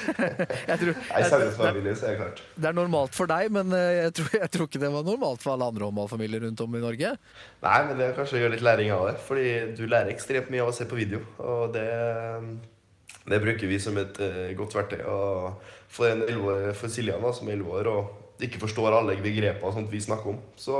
jeg 0.70 0.80
tror, 0.82 0.98
Nei, 1.08 1.22
familie, 1.56 1.94
så 1.96 2.10
er 2.10 2.10
det 2.10 2.18
klart. 2.18 2.42
det 2.52 2.68
er 2.68 2.76
normalt 2.76 3.16
for 3.16 3.32
deg, 3.32 3.48
men 3.56 3.72
eh, 3.78 4.02
jeg 4.02 4.14
tror, 4.18 4.28
jeg 4.42 4.52
tror 4.52 4.68
ikke 4.68 4.82
det 4.82 4.90
var 4.92 5.06
normalt 5.08 5.40
for 5.40 5.54
alle 5.54 5.70
andre 5.72 5.88
håndballfamilier 5.88 6.44
rundt 6.44 6.60
om 6.66 6.76
i 6.76 6.84
Norge. 6.84 7.14
Nei, 7.64 7.78
men 7.88 7.96
det 7.96 8.10
er 8.10 8.18
kanskje 8.18 8.36
å 8.36 8.42
gjøre 8.42 8.54
litt 8.58 8.66
læring 8.68 8.92
av 8.92 9.06
det. 9.08 9.16
Fordi 9.24 9.46
du 9.78 9.82
lærer 9.86 10.12
ekstremt 10.12 10.52
mye 10.52 10.66
av 10.66 10.74
å 10.74 10.76
se 10.76 10.88
på 10.90 11.00
video. 11.00 11.24
Og 11.40 11.72
det, 11.78 11.88
det 13.30 13.38
bruker 13.42 13.70
vi 13.70 13.78
som 13.80 13.96
et 14.00 14.18
uh, 14.18 14.48
godt 14.58 14.74
verktøy. 14.74 15.02
Og 15.06 15.60
for, 15.92 16.08
en 16.10 16.24
11 16.26 16.48
år, 16.50 16.72
for 16.78 16.88
Siljan, 16.92 17.22
da, 17.22 17.30
som 17.36 17.48
er 17.48 17.58
11 17.60 17.76
år, 17.78 17.90
og 17.92 18.42
ikke 18.42 18.58
forstår 18.64 18.96
alle 18.98 19.14
begrepene 19.22 19.72
sånt 19.76 19.90
vi 19.92 20.00
snakker 20.02 20.32
om, 20.34 20.40
så 20.58 20.76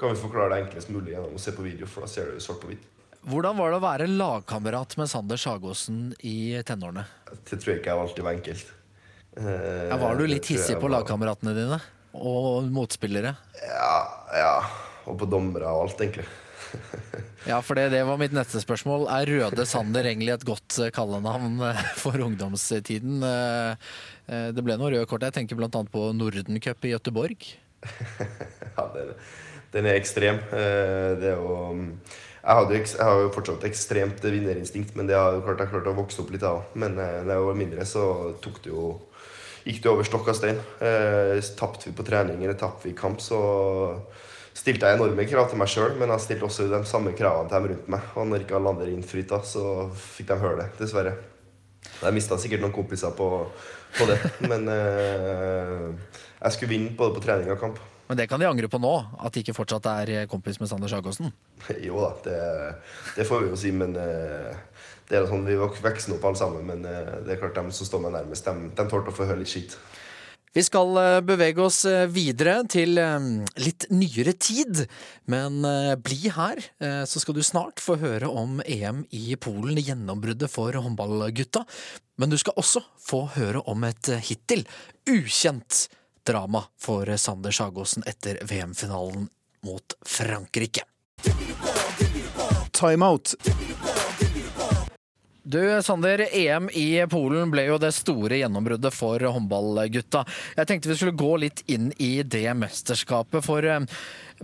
kan 0.00 0.10
vi 0.10 0.18
forklare 0.18 0.50
det 0.56 0.64
enklest 0.64 0.90
mulig 0.90 1.12
gjennom 1.14 1.36
å 1.38 1.42
se 1.42 1.52
på 1.54 1.62
video, 1.62 1.86
for 1.86 2.02
da 2.02 2.10
ser 2.10 2.32
du 2.32 2.40
svart 2.42 2.58
på 2.64 2.72
hvitt. 2.72 2.88
Hvordan 3.22 3.54
var 3.54 3.70
det 3.70 3.78
å 3.78 3.84
være 3.84 4.06
lagkamerat 4.10 4.96
med 4.98 5.06
Sander 5.12 5.38
Sagosen 5.38 6.08
i 6.26 6.56
tenårene? 6.66 7.04
Det 7.46 7.54
tror 7.60 7.70
jeg 7.76 7.82
ikke 7.84 7.92
jeg 7.92 8.02
alltid 8.08 8.26
var 8.26 8.38
enkelt. 8.40 8.72
Uh, 9.38 9.88
Ja, 9.92 9.96
var 10.02 10.18
du 10.18 10.26
litt 10.26 10.48
hissig 10.50 10.74
på 10.80 10.88
var- 10.88 10.96
lagkameratene 10.98 11.54
dine? 11.54 11.78
Og 12.18 12.66
motspillere? 12.74 13.36
Ja, 13.62 13.94
ja. 14.36 14.56
Og 15.06 15.14
på 15.22 15.28
dommere 15.30 15.70
og 15.70 15.86
alt, 15.86 16.02
egentlig. 16.02 16.26
Ja, 17.50 17.56
for 17.64 17.74
det, 17.74 17.88
det 17.90 18.04
var 18.06 18.20
mitt 18.20 18.34
neste 18.36 18.60
spørsmål. 18.62 19.08
Er 19.10 19.26
Røde 19.26 19.64
Sander 19.66 20.06
egentlig 20.06 20.30
et 20.30 20.44
godt 20.46 20.76
eh, 20.78 20.92
kallenavn 20.94 21.56
eh, 21.66 21.80
for 21.98 22.14
ungdomstiden? 22.22 23.18
Eh, 23.26 23.96
Det 24.54 24.62
ble 24.62 24.76
noen 24.78 24.94
røde 24.94 25.08
kort. 25.10 25.24
Jeg 25.26 25.34
tenker 25.34 25.58
bl.a. 25.58 25.68
på 25.68 26.04
Nordencup 26.16 26.86
i 26.86 26.92
Gøteborg. 26.94 27.48
Ja, 28.72 28.86
den, 28.94 29.10
den 29.74 29.86
er 29.90 29.98
ekstrem. 29.98 30.38
Det 30.48 31.26
er 31.28 31.34
jo 31.36 31.56
jeg, 32.42 32.54
hadde, 32.56 32.78
jeg 32.78 33.04
har 33.04 33.18
jo 33.20 33.32
fortsatt 33.34 33.66
ekstremt 33.68 34.22
vinnerinstinkt, 34.24 34.94
men 34.96 35.10
det 35.10 35.18
har 35.18 35.36
jo 35.36 35.42
klart 35.44 35.60
jeg 35.60 35.70
klart 35.74 35.90
å 35.90 35.96
vokse 35.98 36.22
opp 36.22 36.32
litt 36.32 36.46
av. 36.46 36.62
Men 36.78 36.96
da 36.96 37.10
jeg 37.20 37.44
var 37.50 37.58
mindre, 37.58 37.84
så 37.86 38.06
tok 38.42 38.62
det 38.64 38.72
jo 38.72 38.86
gikk 39.66 39.82
det 39.84 39.90
over 39.92 40.06
stokk 40.08 40.30
og 40.32 40.38
stein. 40.38 40.58
Eh, 40.82 41.36
Tapte 41.58 41.90
vi 41.90 41.94
på 41.98 42.06
trening 42.06 42.40
eller 42.42 42.56
tapte 42.58 42.88
vi 42.88 42.94
i 42.94 42.98
kamp, 42.98 43.20
så 43.22 43.42
stilte 44.54 44.88
jeg 44.90 44.98
enorme 44.98 45.24
krav 45.28 45.48
til 45.50 45.58
meg 45.60 45.70
sjøl, 45.72 45.94
men 46.00 46.12
jeg 46.14 46.24
stilte 46.26 46.46
også 46.48 46.66
de 46.70 46.82
samme 46.88 47.12
kravene 47.18 47.48
til 47.50 47.56
dem 47.58 47.70
rundt 47.72 47.88
meg. 47.94 48.08
Og 48.16 48.26
når 48.30 48.44
ikke 48.44 48.56
alle 48.58 48.72
andre 48.74 48.90
innfridde, 48.92 49.38
så 49.48 49.66
fikk 49.96 50.28
de 50.32 50.40
høre 50.42 50.58
det, 50.62 50.68
dessverre. 50.80 51.14
Jeg 52.02 52.14
mista 52.14 52.36
sikkert 52.38 52.62
noen 52.62 52.74
kompiser 52.74 53.10
på, 53.18 53.28
på 53.98 54.06
det, 54.10 54.18
men 54.50 54.68
eh, 54.70 55.88
jeg 56.42 56.54
skulle 56.56 56.72
vinne 56.74 56.92
både 56.98 57.16
på 57.16 57.24
trening 57.24 57.50
og 57.54 57.60
kamp. 57.62 57.80
Men 58.10 58.18
det 58.18 58.26
kan 58.28 58.42
de 58.42 58.46
angre 58.48 58.68
på 58.68 58.78
nå, 58.82 58.90
at 59.24 59.32
de 59.32 59.40
ikke 59.40 59.54
fortsatt 59.56 59.86
er 59.88 60.10
eh, 60.12 60.26
kompis 60.30 60.58
med 60.60 60.68
Sander 60.70 60.90
Sjagåsen. 60.90 61.32
Jo 61.86 62.02
da, 62.02 62.10
det, 62.26 62.38
det 63.16 63.26
får 63.28 63.44
vi 63.46 63.52
jo 63.54 63.58
si, 63.58 63.70
men 63.74 63.94
eh, 63.98 64.52
det 65.08 65.18
er 65.18 65.26
sånn, 65.30 65.46
vi 65.48 65.56
vok- 65.58 65.80
vokser 65.84 66.14
opp 66.16 66.26
alle 66.28 66.40
sammen. 66.40 66.66
Men 66.68 66.84
eh, 66.88 67.12
det 67.26 67.34
er 67.36 67.40
klart, 67.42 67.56
de 67.58 67.74
som 67.78 67.88
står 67.88 68.04
meg 68.06 68.14
nærmest, 68.18 68.46
de, 68.50 68.70
de 68.76 68.86
tålte 68.90 69.14
å 69.14 69.16
få 69.16 69.26
høre 69.30 69.40
litt 69.42 69.50
skitt. 69.54 69.78
Vi 70.52 70.62
skal 70.62 70.96
eh, 70.96 71.20
bevege 71.24 71.62
oss 71.64 71.84
eh, 71.88 72.04
videre 72.12 72.58
til 72.68 72.98
eh, 73.00 73.18
litt 73.64 73.86
nyere 73.88 74.34
tid, 74.36 74.82
men 75.32 75.64
bli 76.04 76.28
her, 76.34 76.58
så 77.08 77.20
skal 77.20 77.36
du 77.36 77.42
snart 77.46 77.80
få 77.80 77.94
høre 78.00 78.28
om 78.28 78.60
EM 78.66 79.04
i 79.14 79.36
Polen, 79.40 79.78
gjennombruddet 79.80 80.50
for 80.52 80.74
håndballgutta. 80.76 81.62
Men 82.20 82.32
du 82.32 82.36
skal 82.40 82.58
også 82.60 82.82
få 83.00 83.22
høre 83.36 83.62
om 83.70 83.86
et 83.88 84.10
hittil 84.26 84.66
ukjent 85.08 85.86
drama 86.26 86.64
for 86.80 87.08
Sander 87.16 87.54
Sagosen 87.54 88.04
etter 88.08 88.42
VM-finalen 88.44 89.28
mot 89.66 89.96
Frankrike. 90.04 90.84
Timeout. 92.72 93.36
Du, 95.42 95.82
Sander, 95.82 96.28
EM 96.32 96.68
i 96.72 97.02
Polen 97.10 97.50
ble 97.50 97.64
jo 97.66 97.78
det 97.82 97.90
store 97.96 98.38
gjennombruddet 98.38 98.94
for 98.94 99.18
håndballgutta. 99.18 100.22
Jeg 100.54 100.68
tenkte 100.70 100.92
vi 100.92 100.96
skulle 101.00 101.18
gå 101.18 101.30
litt 101.42 101.64
inn 101.66 101.88
i 101.98 102.22
det 102.22 102.46
mesterskapet, 102.54 103.42
for 103.42 103.66
eh, 103.66 103.82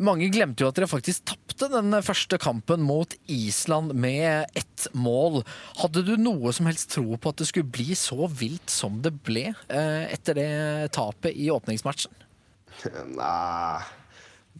mange 0.02 0.26
glemte 0.34 0.64
jo 0.64 0.72
at 0.72 0.80
dere 0.80 0.90
faktisk 0.90 1.28
tapte 1.30 1.68
den 1.70 1.94
første 2.02 2.40
kampen 2.42 2.82
mot 2.82 3.14
Island 3.30 3.94
med 3.94 4.50
ett 4.58 4.88
mål. 4.90 5.44
Hadde 5.78 6.02
du 6.02 6.16
noe 6.18 6.50
som 6.56 6.66
helst 6.66 6.90
tro 6.96 7.14
på 7.14 7.30
at 7.30 7.38
det 7.38 7.46
skulle 7.52 7.70
bli 7.78 7.94
så 7.98 8.26
vilt 8.26 8.66
som 8.72 8.98
det 9.04 9.14
ble 9.22 9.52
eh, 9.52 10.02
etter 10.10 10.42
det 10.42 10.50
tapet 10.98 11.30
i 11.38 11.46
åpningsmatchen? 11.54 12.26
Nei 13.14 13.97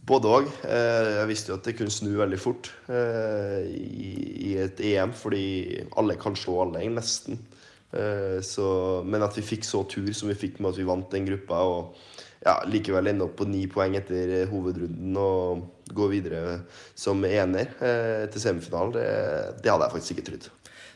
Både 0.09 0.31
òg. 0.39 0.49
Jeg 0.65 1.29
visste 1.29 1.53
jo 1.53 1.59
at 1.59 1.67
det 1.69 1.75
kunne 1.77 1.93
snu 1.93 2.15
veldig 2.17 2.39
fort 2.41 2.71
eh, 2.89 3.67
i, 3.69 4.55
et 4.57 4.81
EM, 4.81 5.13
fordi 5.13 5.83
alle 6.01 6.17
kan 6.17 6.33
slå 6.37 6.63
alle, 6.63 6.81
nesten. 6.89 7.37
Eh, 7.93 8.39
Så, 8.41 8.69
men 9.05 9.21
at 9.25 9.37
vi 9.37 9.45
fikk 9.45 9.67
så 9.67 9.83
tur 9.89 10.09
som 10.17 10.31
vi 10.33 10.37
fikk 10.37 10.59
med 10.59 10.73
at 10.73 10.79
vi 10.81 10.87
vant 10.89 11.11
den 11.13 11.29
gruppa, 11.29 11.61
og 11.61 11.99
ja, 12.45 12.57
likevel 12.69 13.11
ende 13.11 13.25
opp 13.27 13.35
på 13.39 13.47
ni 13.49 13.65
poeng 13.69 13.97
etter 13.99 14.35
eh, 14.41 14.47
hovedrunden 14.49 15.17
og 15.19 15.65
gå 15.93 16.07
videre 16.11 16.61
som 16.97 17.21
ener 17.25 17.71
eh, 17.81 18.25
til 18.31 18.43
semifinalen, 18.43 18.93
det, 18.95 19.07
det 19.63 19.73
hadde 19.73 19.87
jeg 19.89 19.95
faktisk 19.97 20.15
ikke 20.15 20.27
trodd. 20.29 20.49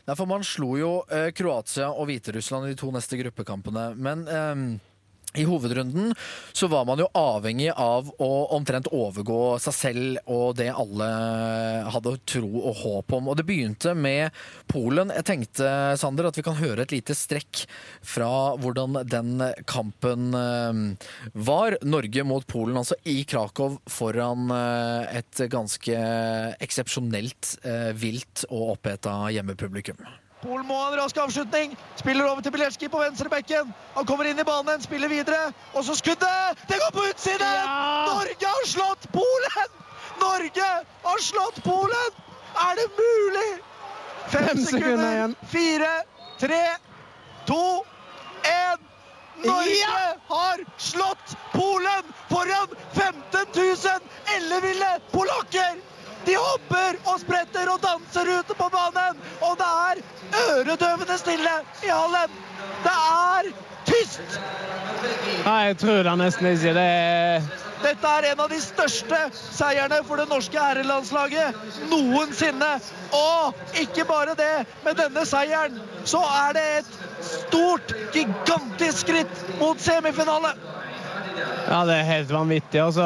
Nei, 0.04 0.16
for 0.18 0.28
man 0.28 0.42
slo 0.44 0.74
jo 0.76 0.90
eh, 1.08 1.30
Kroatia 1.36 1.90
og 1.92 2.10
Hviterussland 2.10 2.68
i 2.68 2.74
de 2.74 2.80
to 2.80 2.90
neste 2.92 3.18
gruppekampene. 3.20 3.86
Men 3.96 4.26
eh, 4.28 4.64
I 5.34 5.44
hovedrunden 5.48 6.12
så 6.52 6.68
var 6.70 6.84
man 6.86 7.00
jo 7.02 7.08
avhengig 7.18 7.70
av 7.74 8.10
å 8.22 8.30
omtrent 8.54 8.86
overgå 8.94 9.56
seg 9.62 9.74
selv 9.74 10.30
og 10.30 10.54
det 10.60 10.68
alle 10.70 11.08
hadde 11.90 12.14
tro 12.28 12.50
og 12.60 12.78
håp 12.84 13.16
om. 13.18 13.30
Og 13.32 13.38
det 13.38 13.46
begynte 13.48 13.96
med 13.98 14.34
Polen. 14.70 15.10
Jeg 15.14 15.26
tenkte, 15.26 15.68
Sander, 15.98 16.28
at 16.30 16.38
vi 16.38 16.44
kan 16.46 16.58
høre 16.58 16.84
et 16.84 16.94
lite 16.94 17.16
strekk 17.18 17.64
fra 18.04 18.30
hvordan 18.60 19.00
den 19.10 19.42
kampen 19.70 20.34
eh, 20.38 21.08
var. 21.34 21.78
Norge 21.82 22.26
mot 22.26 22.46
Polen, 22.46 22.78
altså 22.78 22.98
i 23.10 23.22
Krakow 23.28 23.80
foran 23.90 24.50
eh, 24.54 25.20
et 25.20 25.46
ganske 25.50 26.02
eksepsjonelt 26.64 27.56
eh, 27.66 27.90
vilt 27.98 28.46
og 28.50 28.76
oppheta 28.76 29.24
hjemmepublikum. 29.34 29.98
Polen 30.44 30.66
må 30.68 30.76
ha 30.76 30.90
en 30.90 30.98
rask 31.00 31.16
avslutning. 31.16 31.72
Spiller 31.96 32.26
over 32.28 32.44
til 32.44 32.52
Bilecki 32.52 32.88
på 32.92 33.00
venstre 33.00 33.30
bekken. 33.32 33.70
Han 33.94 34.06
kommer 34.08 34.28
inn 34.28 34.40
i 34.40 34.44
banen, 34.44 34.82
spiller 34.84 35.08
videre. 35.08 35.54
Og 35.72 35.86
så 35.86 35.96
skuddet! 35.96 36.60
Det 36.68 36.76
går 36.82 36.92
på 36.92 37.04
utsiden! 37.08 37.70
Norge 38.10 38.50
har 38.50 38.66
slått 38.68 39.08
Polen! 39.14 39.78
Norge 40.20 40.68
har 41.06 41.22
slått 41.24 41.62
Polen! 41.64 42.20
Er 42.66 42.76
det 42.76 42.84
mulig? 42.98 43.48
Fem, 44.34 44.60
sekunder. 44.66 45.14
igjen. 45.14 45.36
Fire, 45.54 45.94
tre, 46.38 46.60
to, 47.48 47.64
én. 48.50 48.84
Norge 49.44 49.96
har 50.28 50.62
slått 50.76 51.34
Polen 51.56 52.14
foran 52.28 52.76
15 52.92 53.48
000 53.56 54.36
elleville 54.36 54.92
polakker! 55.12 55.93
De 56.24 56.36
hopper 56.38 56.98
og 57.10 57.20
spretter 57.20 57.68
og 57.72 57.82
danser 57.82 58.30
ute 58.38 58.56
på 58.56 58.70
banen, 58.72 59.20
og 59.44 59.58
det 59.60 59.68
er 59.88 60.00
øredøvende 60.46 61.18
stille 61.20 61.58
i 61.84 61.92
hallen. 61.92 62.40
Det 62.84 62.94
er 62.94 63.52
tyst! 63.84 64.40
Nei, 65.44 65.60
jeg 65.68 65.78
tror 65.82 66.02
det 66.06 66.16
nesten 66.20 66.50
ikke. 66.54 66.74
Det 66.76 66.88
er 66.88 67.52
Dette 67.84 68.10
er 68.16 68.26
en 68.30 68.40
av 68.40 68.48
de 68.48 68.58
største 68.64 69.18
seierne 69.34 69.98
for 70.08 70.16
det 70.16 70.24
norske 70.30 70.56
herrelandslaget 70.56 71.58
noensinne. 71.90 72.70
Og 73.12 73.58
ikke 73.82 74.06
bare 74.08 74.36
det, 74.38 74.52
med 74.86 74.96
denne 74.96 75.26
seieren 75.28 75.76
så 76.08 76.22
er 76.24 76.56
det 76.56 76.64
et 76.78 76.94
stort, 77.28 77.92
gigantisk 78.14 79.04
skritt 79.04 79.44
mot 79.60 79.80
semifinale. 79.80 80.54
Ja, 81.68 81.82
det 81.84 81.98
er 81.98 82.08
helt 82.08 82.32
vanvittig. 82.32 82.80
Altså 82.80 83.04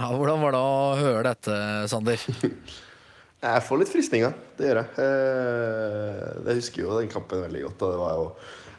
Ja, 0.00 0.06
hvordan 0.16 0.40
var 0.40 0.54
det 0.56 0.60
å 0.64 0.76
høre 0.96 1.24
dette, 1.26 1.56
Sander? 1.92 2.22
Jeg 3.40 3.64
får 3.64 3.80
litt 3.80 3.88
fristninger, 3.88 4.32
det 4.58 4.66
gjør 4.68 4.78
jeg. 4.82 4.88
Eh, 5.00 6.24
Jeg 6.44 6.58
husker 6.58 6.82
jo 6.82 6.96
den 6.98 7.08
kampen 7.08 7.40
veldig 7.40 7.62
godt. 7.66 7.78
Det 7.80 8.00
var 8.00 8.18
jo, 8.18 8.26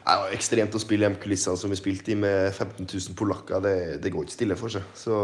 det 0.04 0.14
var 0.20 0.34
ekstremt 0.36 0.76
å 0.78 0.82
spille 0.82 1.08
hjemme 1.08 1.18
kulissene 1.22 1.58
som 1.58 1.72
vi 1.74 1.78
spilte 1.80 2.12
i 2.14 2.18
med 2.18 2.52
15 2.54 2.86
000 2.86 3.16
polakker. 3.18 3.58
Det, 3.64 3.72
det 4.04 4.12
går 4.14 4.28
ikke 4.28 4.36
stille 4.36 4.58
for 4.60 4.70
seg. 4.70 4.86
Så 4.94 5.18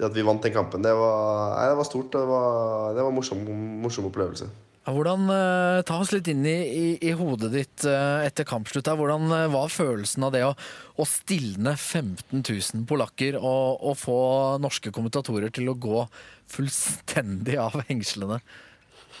det 0.00 0.08
at 0.08 0.16
vi 0.16 0.24
vant 0.24 0.40
den 0.48 0.54
kampen, 0.56 0.80
det 0.84 0.94
var, 0.96 1.58
nei, 1.58 1.66
det 1.74 1.76
var 1.82 1.88
stort. 1.90 2.08
Det 2.16 2.24
var, 2.30 2.94
det 2.96 3.04
var 3.04 3.12
en 3.12 3.18
morsom, 3.20 3.44
morsom 3.84 4.08
opplevelse. 4.08 4.48
Hvordan, 4.82 5.28
eh, 5.30 5.82
Ta 5.86 6.00
oss 6.02 6.10
litt 6.10 6.26
inn 6.26 6.42
i, 6.42 6.56
i, 6.66 6.86
i 7.06 7.12
hodet 7.14 7.52
ditt 7.52 7.84
eh, 7.86 8.26
etter 8.26 8.46
kampslutt. 8.48 8.88
Hvordan 8.90 9.30
eh, 9.30 9.46
var 9.52 9.70
følelsen 9.70 10.26
av 10.26 10.32
det 10.34 10.42
å, 10.42 10.56
å 10.98 11.06
stilne 11.06 11.76
15 11.76 12.42
000 12.42 12.82
polakker 12.90 13.38
og, 13.38 13.78
og 13.78 13.94
få 14.00 14.18
norske 14.62 14.90
kommentatorer 14.94 15.54
til 15.54 15.70
å 15.70 15.78
gå 15.78 16.02
fullstendig 16.50 17.58
av 17.62 17.78
hengslene? 17.88 18.42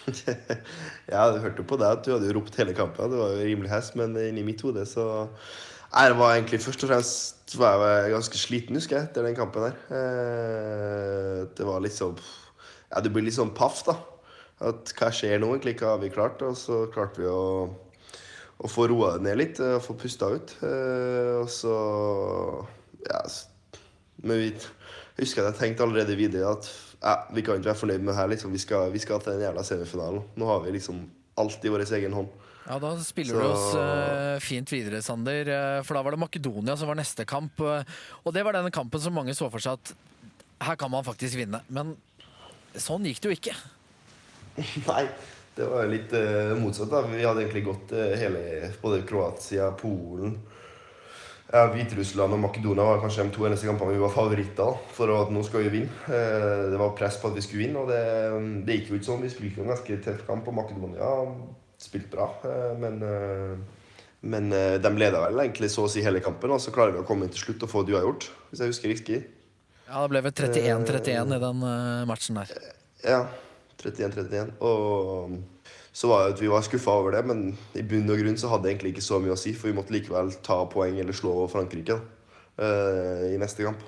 Ja, 1.12 1.28
du 1.30 1.38
hørte 1.44 1.62
på 1.62 1.76
deg 1.78 1.92
at 1.94 2.06
du 2.06 2.10
hadde 2.10 2.32
ropt 2.34 2.56
hele 2.58 2.74
kampen. 2.74 3.12
Det 3.12 3.20
var 3.20 3.36
jo 3.36 3.46
rimelig 3.46 3.70
hes, 3.70 3.92
men 3.98 4.16
inni 4.18 4.42
mitt 4.46 4.64
hode 4.66 4.82
så 4.88 5.04
jeg 5.92 6.14
var 6.16 6.32
egentlig 6.32 6.62
først 6.64 6.82
og 6.86 6.90
fremst 6.90 7.54
var 7.60 7.82
jeg 7.84 8.14
ganske 8.14 8.38
sliten, 8.40 8.78
husker 8.80 8.96
jeg, 8.96 9.10
etter 9.10 9.26
den 9.28 9.36
kampen 9.36 9.66
her. 9.68 9.76
Det 11.52 11.66
var 11.68 11.84
litt 11.84 11.94
sånn 11.94 12.16
Ja, 12.16 13.02
du 13.04 13.10
blir 13.12 13.26
litt 13.26 13.36
sånn 13.36 13.52
paff, 13.54 13.82
da. 13.84 13.98
At 14.62 14.92
hva 14.98 15.08
skjer 15.10 15.40
nå, 15.42 15.48
egentlig? 15.56 15.76
Hva 15.80 15.94
har 15.96 16.02
vi 16.02 16.10
klart? 16.14 16.42
Og 16.46 16.54
så 16.56 16.84
klarte 16.94 17.22
vi 17.24 17.26
å, 17.26 17.66
å 18.62 18.70
få 18.70 18.86
roa 18.92 19.16
det 19.16 19.24
ned 19.26 19.38
litt, 19.40 19.60
og 19.60 19.82
få 19.82 19.96
pusta 19.98 20.28
ut. 20.36 20.54
Eh, 20.62 21.40
Og 21.42 21.48
så 21.50 21.72
Ja, 23.08 23.22
men 24.22 24.38
vi 24.38 24.50
husker 25.18 25.42
at 25.48 25.56
jeg 25.56 25.60
tenkte 25.74 25.82
allerede 25.86 26.14
videre 26.16 26.52
at 26.54 26.68
ja, 27.02 27.16
vi 27.34 27.42
kan 27.42 27.58
ikke 27.58 27.72
være 27.72 27.80
fornøyd 27.80 28.04
med 28.04 28.12
det 28.12 28.20
her. 28.20 28.28
Liksom. 28.30 28.52
Vi, 28.54 28.60
skal, 28.62 28.92
vi 28.94 29.00
skal 29.02 29.18
til 29.24 29.34
den 29.34 29.42
jævla 29.48 29.64
semifinalen. 29.66 30.22
Nå 30.38 30.46
har 30.46 30.60
vi 30.62 30.76
liksom 30.76 31.00
alt 31.42 31.64
i 31.66 31.72
vår 31.72 31.82
egen 31.98 32.14
hånd. 32.14 32.28
Ja, 32.68 32.76
Da 32.78 32.92
spiller 33.02 33.34
Så- 33.34 33.40
du 33.42 33.48
oss 33.48 33.74
uh, 33.74 34.38
fint 34.38 34.70
videre, 34.70 35.00
Sander. 35.02 35.48
eh, 35.50 35.82
for 35.82 35.94
da 35.98 36.02
var 36.06 36.14
det 36.14 36.20
Makedonia 36.22 36.76
som 36.78 36.86
var 36.86 36.94
neste 36.94 37.26
kamp. 37.26 37.58
eh, 37.60 37.82
og 38.24 38.32
det 38.32 38.44
var 38.44 38.52
den 38.54 38.70
kampen 38.70 39.00
som 39.02 39.12
mange 39.18 39.34
så 39.34 39.50
for 39.50 39.58
seg 39.58 39.72
at 39.80 39.92
her 40.62 40.76
kan 40.76 40.90
man 40.92 41.02
faktisk 41.02 41.34
vinne. 41.40 41.60
Men 41.68 41.96
sånn 42.78 43.02
gikk 43.02 43.18
det 43.20 43.32
jo 43.32 43.34
ikke. 43.40 43.56
Nei, 44.90 45.04
det 45.56 45.68
var 45.68 45.90
litt 45.90 46.12
eh, 46.16 46.54
motsatt. 46.60 46.90
da. 46.92 47.04
Vi 47.08 47.24
hadde 47.24 47.44
egentlig 47.44 47.66
gått 47.68 47.94
eh, 47.96 48.16
hele 48.20 48.72
både 48.82 49.02
Kroatia, 49.08 49.70
Polen 49.78 50.36
ja, 51.52 51.66
Hviterussland 51.68 52.32
og 52.32 52.40
Makedonia 52.40 52.84
var 52.86 53.00
kanskje 53.02 53.26
de 53.26 53.34
to 53.34 53.44
eneste 53.44 53.68
kampene 53.68 53.92
vi 53.92 54.00
var 54.00 54.12
favoritter 54.14 54.78
for 54.96 55.12
at 55.12 55.32
nå 55.34 55.42
skal 55.44 55.66
vi 55.66 55.72
vinne. 55.74 55.98
Eh, 56.08 56.70
det 56.72 56.78
var 56.80 56.94
press 56.96 57.18
på 57.20 57.28
at 57.28 57.36
vi 57.36 57.44
skulle 57.44 57.66
vinne, 57.66 57.82
og 57.82 57.92
det, 57.92 58.00
det 58.64 58.78
gikk 58.78 58.92
jo 58.92 58.98
ikke 58.98 59.08
sånn. 59.10 59.26
Vi 59.26 59.32
spilte 59.34 59.60
en 59.60 59.72
ganske 59.74 59.98
tøff 60.06 60.22
kamp, 60.28 60.48
og 60.48 60.56
Makedonia 60.56 61.10
spilte 61.82 62.08
bra. 62.14 62.30
eh, 62.48 62.72
men 62.80 63.06
eh, 63.06 63.78
men 64.22 64.52
eh, 64.54 64.76
de 64.78 64.90
leda 64.94 65.18
vel 65.24 65.40
egentlig 65.42 65.66
så 65.74 65.82
å 65.82 65.90
si 65.90 65.98
hele 66.04 66.20
kampen, 66.22 66.52
og 66.54 66.60
så 66.62 66.70
klarer 66.70 66.94
vi 66.94 67.00
å 67.00 67.06
komme 67.06 67.26
inn 67.26 67.32
til 67.34 67.42
slutt 67.42 67.64
og 67.66 67.72
få 67.72 67.80
det 67.82 67.96
uavgjort. 67.96 68.28
Hvis 68.52 68.60
jeg 68.62 68.70
husker 68.70 68.92
riktig. 68.92 69.16
Ja, 69.88 70.04
Det 70.04 70.12
ble 70.12 70.22
vel 70.22 70.32
31-31 70.32 71.34
i 71.34 71.40
den 71.42 71.64
matchen 72.06 72.38
der. 72.38 72.52
Ja. 73.02 73.24
31-31. 73.90 74.54
Og 74.62 75.38
så 75.92 76.08
var 76.08 76.24
det 76.24 76.36
at 76.36 76.42
vi 76.44 76.50
var 76.52 76.64
skuffa 76.64 76.94
over 77.02 77.16
det, 77.16 77.24
men 77.28 77.50
i 77.76 77.84
bunn 77.84 78.10
og 78.12 78.22
grunn 78.22 78.38
så 78.40 78.52
hadde 78.52 78.64
det 78.66 78.74
egentlig 78.74 78.94
ikke 78.94 79.08
så 79.08 79.20
mye 79.20 79.34
å 79.34 79.40
si, 79.40 79.52
for 79.56 79.68
vi 79.68 79.76
måtte 79.76 79.92
likevel 79.94 80.32
ta 80.44 80.62
poeng 80.72 81.00
eller 81.02 81.16
slå 81.16 81.34
Frankrike 81.52 81.98
da, 81.98 81.98
eh, 82.64 83.26
i 83.34 83.40
neste 83.40 83.66
kamp. 83.66 83.82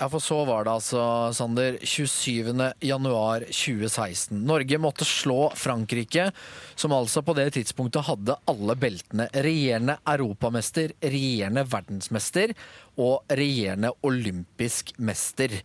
Ja, 0.00 0.06
for 0.08 0.22
så 0.24 0.38
var 0.48 0.64
det 0.64 0.72
altså, 0.72 1.00
Sander. 1.36 1.74
27. 1.84 2.54
januar 2.80 3.42
2016. 3.44 4.32
Norge 4.48 4.78
måtte 4.80 5.04
slå 5.04 5.50
Frankrike, 5.52 6.30
som 6.72 6.94
altså 6.96 7.20
på 7.20 7.34
det 7.36 7.50
tidspunktet 7.58 8.08
hadde 8.08 8.38
alle 8.48 8.78
beltene. 8.80 9.28
Regjerende 9.44 9.98
europamester, 10.08 10.94
regjerende 11.04 11.66
verdensmester 11.68 12.54
og 12.96 13.28
regjerende 13.28 13.92
olympisk 14.08 14.94
mester. 14.96 15.58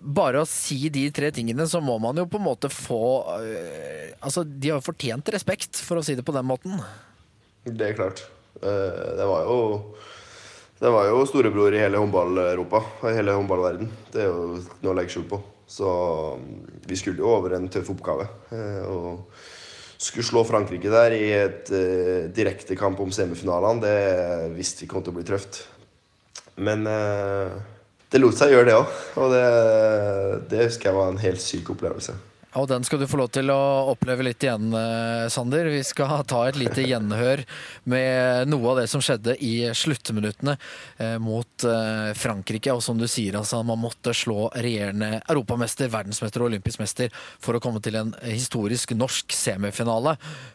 Bare 0.00 0.42
å 0.42 0.48
si 0.48 0.88
de 0.92 1.06
tre 1.14 1.30
tingene, 1.34 1.66
så 1.70 1.80
må 1.84 1.98
man 2.02 2.18
jo 2.18 2.26
på 2.30 2.40
en 2.40 2.48
måte 2.48 2.70
få 2.72 3.04
øh, 3.38 4.10
Altså, 4.24 4.42
de 4.44 4.72
har 4.72 4.80
jo 4.80 4.88
fortjent 4.88 5.28
respekt, 5.34 5.78
for 5.84 6.00
å 6.00 6.04
si 6.04 6.16
det 6.16 6.24
på 6.26 6.34
den 6.34 6.46
måten. 6.48 6.78
Det 7.64 7.90
er 7.90 7.96
klart. 7.98 8.24
Eh, 8.62 9.16
det 9.18 9.26
var 9.28 9.46
jo 9.46 9.58
det 10.80 10.90
var 10.90 11.06
jo 11.06 11.22
storebror 11.24 11.72
i 11.72 11.80
hele 11.80 12.00
håndball-Europa 12.02 12.80
i 13.08 13.14
hele 13.16 13.36
håndballverden. 13.36 13.90
Det 14.12 14.24
er 14.24 14.32
jo 14.32 14.56
noe 14.82 14.90
å 14.90 14.96
legge 14.98 15.14
skjul 15.14 15.28
på. 15.30 15.38
Så 15.70 15.90
mm, 16.40 16.80
vi 16.90 16.98
skulle 16.98 17.22
jo 17.22 17.30
over 17.30 17.54
en 17.56 17.70
tøff 17.72 17.92
oppgave. 17.94 18.26
eh, 18.52 18.82
Og 18.90 19.22
skulle 20.04 20.26
slå 20.26 20.42
Frankrike 20.44 20.90
der 20.92 21.14
i 21.16 21.28
et 21.32 21.70
uh, 21.72 22.26
direkte 22.34 22.76
kamp 22.76 22.98
om 23.00 23.12
semifinalene, 23.14 23.80
det 23.80 24.50
visste 24.56 24.84
vi 24.84 24.90
kom 24.90 25.04
til 25.04 25.14
å 25.14 25.16
bli 25.16 25.24
tøft. 25.24 25.62
Men 26.60 26.84
eh, 26.86 27.54
det 28.14 28.20
lot 28.22 28.38
seg 28.38 28.54
gjøre, 28.54 28.68
det 28.70 28.76
òg. 28.78 29.00
Og 29.18 29.34
det, 29.34 29.42
det 30.52 30.68
husker 30.68 30.92
jeg 30.92 30.98
var 31.00 31.10
en 31.10 31.24
helt 31.24 31.42
syk 31.42 31.74
opplevelse. 31.74 32.14
Og 32.54 32.68
den 32.70 32.84
skal 32.86 33.00
du 33.02 33.08
få 33.10 33.18
lov 33.18 33.32
til 33.34 33.50
å 33.50 33.90
oppleve 33.90 34.22
litt 34.28 34.44
igjen, 34.46 34.68
eh, 34.78 35.26
Sander. 35.32 35.66
Vi 35.72 35.82
skal 35.86 36.22
ta 36.30 36.44
et 36.46 36.58
lite 36.58 36.84
gjenhør 36.86 37.42
med 37.90 38.50
noe 38.50 38.70
av 38.70 38.78
det 38.78 38.86
som 38.92 39.02
skjedde 39.02 39.34
i 39.42 39.66
sluttminuttene 39.74 40.54
eh, 40.54 41.16
mot 41.18 41.66
eh, 41.66 42.12
Frankrike. 42.14 42.70
Og 42.70 42.82
som 42.86 43.00
du 43.00 43.08
sier, 43.10 43.34
altså, 43.40 43.64
man 43.66 43.82
måtte 43.82 44.14
slå 44.14 44.52
regjerende 44.54 45.18
europamester, 45.24 45.90
verdensmester 45.90 46.44
og 46.44 46.52
olympisk 46.52 46.82
mester 46.84 47.10
for 47.42 47.58
å 47.58 47.62
komme 47.64 47.82
til 47.82 47.98
en 47.98 48.14
historisk 48.22 48.94
norsk 48.94 49.34
semifinale. 49.34 50.14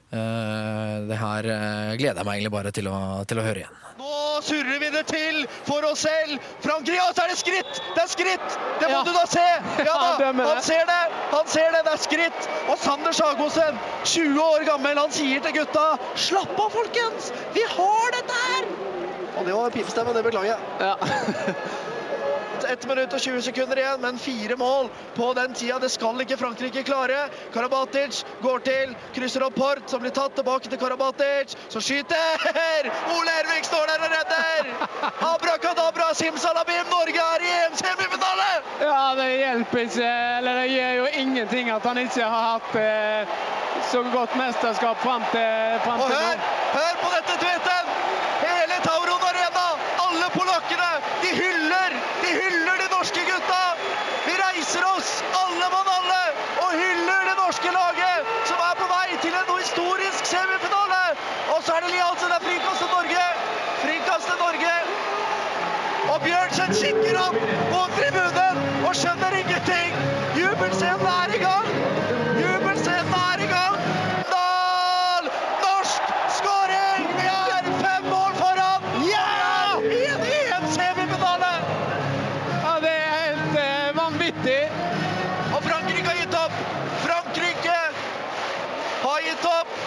Eh, 0.10 0.96
Det 1.10 1.18
her 1.20 1.46
eh, 1.54 1.92
gleder 2.00 2.18
jeg 2.22 2.26
meg 2.26 2.40
egentlig 2.40 2.52
bare 2.56 2.72
til 2.74 2.88
å, 2.90 2.98
til 3.30 3.40
å 3.42 3.44
høre 3.46 3.62
igjen. 3.64 3.76
Nå 4.00 4.14
surrer 4.42 4.80
vi 4.82 4.88
det 4.94 5.02
til 5.10 5.42
for 5.68 5.84
oss 5.86 6.06
selv. 6.08 6.40
Frankrike, 6.64 7.02
og 7.04 7.14
så 7.18 7.26
er 7.26 7.34
det 7.34 7.38
skritt! 7.42 7.82
Det 7.98 8.04
er 8.06 8.10
skritt! 8.14 8.56
Det 8.80 8.88
må 8.90 8.96
Ja. 8.96 9.04
du 9.04 9.12
da 9.14 9.26
se! 9.28 9.44
Ja 9.84 9.98
da, 10.24 10.32
Han 10.40 10.62
ser 10.64 10.86
det! 10.88 11.00
Han 11.34 11.52
ser 11.52 11.76
det, 11.76 11.82
det 11.86 11.94
er 11.98 12.02
skritt! 12.06 12.48
Og 12.72 12.78
Sander 12.80 13.12
Sagosen, 13.18 13.78
20 14.08 14.40
år 14.46 14.66
gammel, 14.70 14.98
han 15.04 15.12
sier 15.14 15.44
til 15.46 15.58
gutta 15.60 15.86
Slapp 16.16 16.56
av, 16.56 16.72
folkens! 16.74 17.30
Vi 17.58 17.66
har 17.76 18.16
dette 18.16 18.40
her! 18.48 18.72
Og 19.40 19.46
det 19.46 19.54
var 19.60 19.76
pipestemme, 19.76 20.16
det 20.16 20.24
beklager 20.26 20.56
jeg. 20.56 20.62
Ja. 20.80 20.96
1 22.66 22.88
minutt 22.90 23.14
og 23.14 23.22
20 23.22 23.42
sekunder 23.46 23.82
igjen, 23.82 24.02
men 24.02 24.20
fire 24.22 24.56
mål 24.60 24.90
på 25.16 25.30
den 25.38 25.54
tida. 25.54 25.80
Det 25.80 25.92
skal 25.94 26.22
ikke 26.24 26.38
Frankrike 26.40 26.84
klare. 26.88 27.28
Karabatic 27.54 28.24
går 28.42 28.64
til, 28.66 28.96
krysser 29.16 29.46
opp 29.48 29.58
Port, 29.60 29.84
som 29.92 30.04
blir 30.04 30.14
tatt 30.16 30.36
tilbake 30.38 30.72
til 30.72 30.80
Karabatic. 30.82 31.56
Så 31.70 31.84
skyter! 31.84 32.90
Ole 33.16 33.38
Ervik 33.44 33.68
står 33.68 33.92
der 33.92 34.06
og 34.08 34.14
redder! 34.16 34.74
Abrakadabra, 35.34 36.14
simsalabim, 36.16 36.88
Norge 36.92 37.24
er 37.36 37.46
i 37.46 37.54
EM-semifinale! 37.66 38.52
Ja, 38.82 39.00
det 39.20 39.30
hjelper 39.38 39.86
ikke. 39.86 40.12
Eller 40.40 40.62
det 40.62 40.68
gjør 40.74 40.94
jo 41.02 41.08
ingenting 41.24 41.72
at 41.76 41.88
han 41.92 41.98
ikke 42.04 42.24
har 42.24 42.54
hatt 42.54 42.76
eh, 42.80 43.40
så 43.92 44.04
godt 44.14 44.36
mesterskap 44.36 44.98
fram 45.06 45.24
til, 45.32 45.80
frem 45.86 46.02
Og 46.02 46.08
til 46.08 46.16
hør, 46.16 46.38
hør 46.78 46.96
på 47.04 47.10
dette 47.16 47.36
duetten! 47.44 47.86
Hele 48.46 48.78
Tauron 48.88 49.24
Arena, 49.30 49.68
alle 50.06 50.28
polakkene, 50.38 50.92
de 51.24 51.30
hyller, 51.42 51.96
de 52.24 52.30
hyller 52.40 52.78
de 52.84 52.88
norske 52.96 53.24
gutta! 53.30 53.64
Vi 54.28 54.34
reiser 54.44 54.86
oss, 54.96 55.10
alle 55.42 55.68
mann 55.76 55.90
alle, 55.98 56.22
og 56.64 56.70
hyller 56.82 57.22
det 57.30 57.36
norske 57.44 57.74
laget, 57.80 58.34
som 58.52 58.64
er 58.70 58.76
på 58.82 58.90
vei 58.94 59.08
til 59.26 59.40
en 59.42 59.54
historisk 59.56 60.32
semifinale! 60.34 61.04
Og 61.56 61.64
så 61.64 61.78
er 61.78 61.86
det 61.86 61.94
Liansen, 61.96 62.30
det 62.32 62.38
er 62.40 62.46
frikast 62.48 62.84
til 62.84 62.92
Norge! 62.96 63.26
Frikast 63.84 64.30
til 64.30 64.38
Norge! 64.46 64.76
Og 66.12 66.22
Bjørnsen 66.28 66.78
kikker 66.82 67.24
opp 67.26 67.42
mot 67.74 67.98
tribunen 67.98 68.79
og 68.90 68.96
skjønner 68.98 69.36
ingenting! 69.38 69.92
Jubelscenen 70.34 71.06
er 71.06 71.34
i 71.36 71.40
gang! 71.42 71.68
Jubelscenen 72.42 73.12
er 73.18 73.44
i 73.44 73.50
gang! 73.52 73.76
Dahl! 74.32 75.28
Norsk 75.62 76.08
skåring! 76.40 77.06
Vi 77.20 77.28
er 77.30 77.68
fem 77.84 78.08
mål 78.10 78.34
foran! 78.40 78.88
Ja! 79.06 79.28
I 79.86 80.00
en 80.16 80.24
EM-semifinale! 80.30 81.52
Ja, 82.64 82.74
det 82.86 82.96
er 82.96 83.14
helt 83.14 83.60
eh, 83.62 83.92
vanvittig. 84.00 84.58
Og 85.54 85.62
Frankrike 85.68 86.10
har 86.10 86.18
gitt 86.24 86.40
opp! 86.42 86.58
Frankrike 87.06 87.78
har 89.04 89.20
gitt 89.28 89.50
opp! 89.52 89.78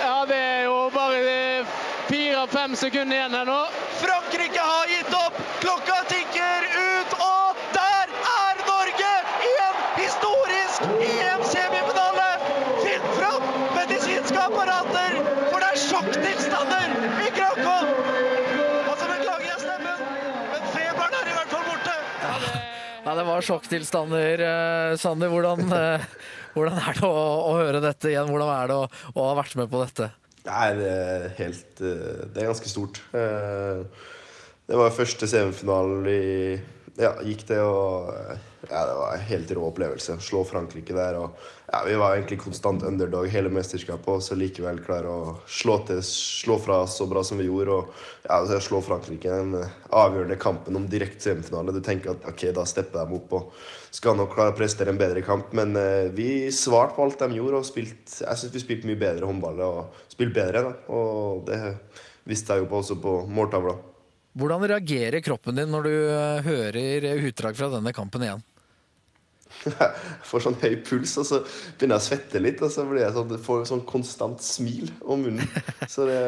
Ja, 0.00 0.16
det 0.32 0.40
er 0.46 0.64
jo 0.70 0.78
bare 0.96 1.20
eh, 1.34 1.76
fire-fem 2.08 2.80
sekunder 2.86 3.20
igjen 3.20 3.36
her 3.42 3.52
nå. 3.52 3.60
Frankrike 4.00 4.64
har 4.64 4.88
gitt 4.96 4.97
var 23.38 23.46
sjokktilstander. 23.46 24.40
eh, 24.42 24.96
Sander, 24.98 25.30
hvordan, 25.30 25.60
eh, 25.72 26.06
hvordan 26.54 26.78
er 26.82 26.96
det 26.98 27.06
å, 27.06 27.18
å 27.50 27.52
høre 27.60 27.82
dette 27.84 28.10
igjen? 28.10 28.30
Hvordan 28.32 28.50
er 28.50 28.70
det 28.70 28.78
å, 28.78 28.88
å 29.14 29.26
ha 29.28 29.36
vært 29.38 29.54
med 29.60 29.70
på 29.70 29.82
dette? 29.84 30.10
Det 30.42 30.54
er 30.54 31.28
helt 31.38 31.82
eh, 31.84 32.24
Det 32.32 32.42
er 32.42 32.50
ganske 32.50 32.70
stort. 32.70 33.00
Det 33.12 34.76
var 34.80 34.96
første 34.96 35.28
semifinalen 35.30 36.02
vi 36.04 36.18
ja, 36.98 37.14
gikk 37.24 37.46
det, 37.48 37.60
og 37.62 38.10
ja, 38.66 38.86
det 38.86 38.94
var 38.94 39.14
en 39.14 39.20
helt 39.20 39.50
rå 39.54 39.62
opplevelse. 39.68 40.16
Slå 40.20 40.42
Frankrike 40.44 40.94
der. 40.94 41.14
og 41.14 41.36
ja, 41.72 41.82
Vi 41.86 41.94
var 41.94 42.16
egentlig 42.16 42.40
konstant 42.40 42.82
underdog 42.82 43.28
hele 43.30 43.52
mesterskapet, 43.54 44.08
og 44.08 44.22
så 44.22 44.34
likevel 44.34 44.80
klare 44.82 45.12
å 45.12 45.34
slå, 45.46 45.78
til, 45.86 46.00
slå 46.02 46.58
fra 46.58 46.80
så 46.90 47.06
bra 47.06 47.22
som 47.24 47.38
vi 47.38 47.46
gjorde. 47.46 47.76
og 47.76 47.92
ja, 48.24 48.40
altså, 48.40 48.58
Slå 48.60 48.80
Frankrike 48.82 49.30
den 49.30 49.54
avgjørende 49.94 50.38
kampen 50.42 50.76
om 50.76 50.88
direkte 50.90 51.28
semifinale. 51.28 51.72
Du 51.76 51.80
tenker 51.80 52.16
at 52.16 52.26
ok, 52.26 52.48
da 52.56 52.66
stepper 52.66 53.06
de 53.06 53.20
opp 53.20 53.36
og 53.38 53.52
skal 53.94 54.18
nok 54.18 54.34
klare 54.34 54.52
å 54.52 54.58
prestere 54.58 54.90
en 54.90 54.98
bedre 55.00 55.22
kamp. 55.22 55.54
Men 55.54 55.76
eh, 55.78 56.10
vi 56.14 56.50
svarte 56.50 56.96
på 56.96 57.06
alt 57.06 57.22
de 57.22 57.38
gjorde, 57.38 57.62
og 57.62 57.68
spilt, 57.68 58.10
jeg 58.24 58.42
syns 58.42 58.56
vi 58.56 58.64
spilte 58.64 58.90
mye 58.90 58.98
bedre 58.98 59.30
håndball 59.30 59.62
og 59.68 60.02
spilte 60.10 60.34
bedre. 60.40 60.66
Da. 60.66 60.74
Og 60.98 61.46
det 61.46 61.62
visste 62.28 62.56
jeg 62.56 62.66
jo 62.66 62.72
på 62.72 62.82
også 62.82 62.98
på 62.98 63.20
måltavla. 63.30 63.78
Hvordan 64.38 64.68
reagerer 64.70 65.24
kroppen 65.24 65.58
din 65.58 65.72
når 65.72 65.88
du 65.88 65.94
eh, 65.96 66.46
hører 66.46 67.26
utdrag 67.30 67.58
fra 67.58 67.70
denne 67.72 67.94
kampen 67.96 68.24
igjen? 68.26 68.44
Jeg 69.64 69.88
får 70.28 70.44
sånn 70.44 70.58
høy 70.60 70.76
puls, 70.86 71.16
og 71.18 71.26
så 71.26 71.40
begynner 71.42 71.96
jeg 71.96 72.02
å 72.02 72.06
svette 72.06 72.42
litt. 72.42 72.60
Og 72.62 72.70
så 72.72 72.84
blir 72.86 73.02
jeg 73.02 73.14
sånn, 73.16 73.32
får 73.42 73.64
sånn 73.72 73.86
konstant 73.88 74.44
smil 74.44 74.92
om 75.02 75.24
munnen. 75.26 75.48
Så 75.92 76.06
det, 76.06 76.20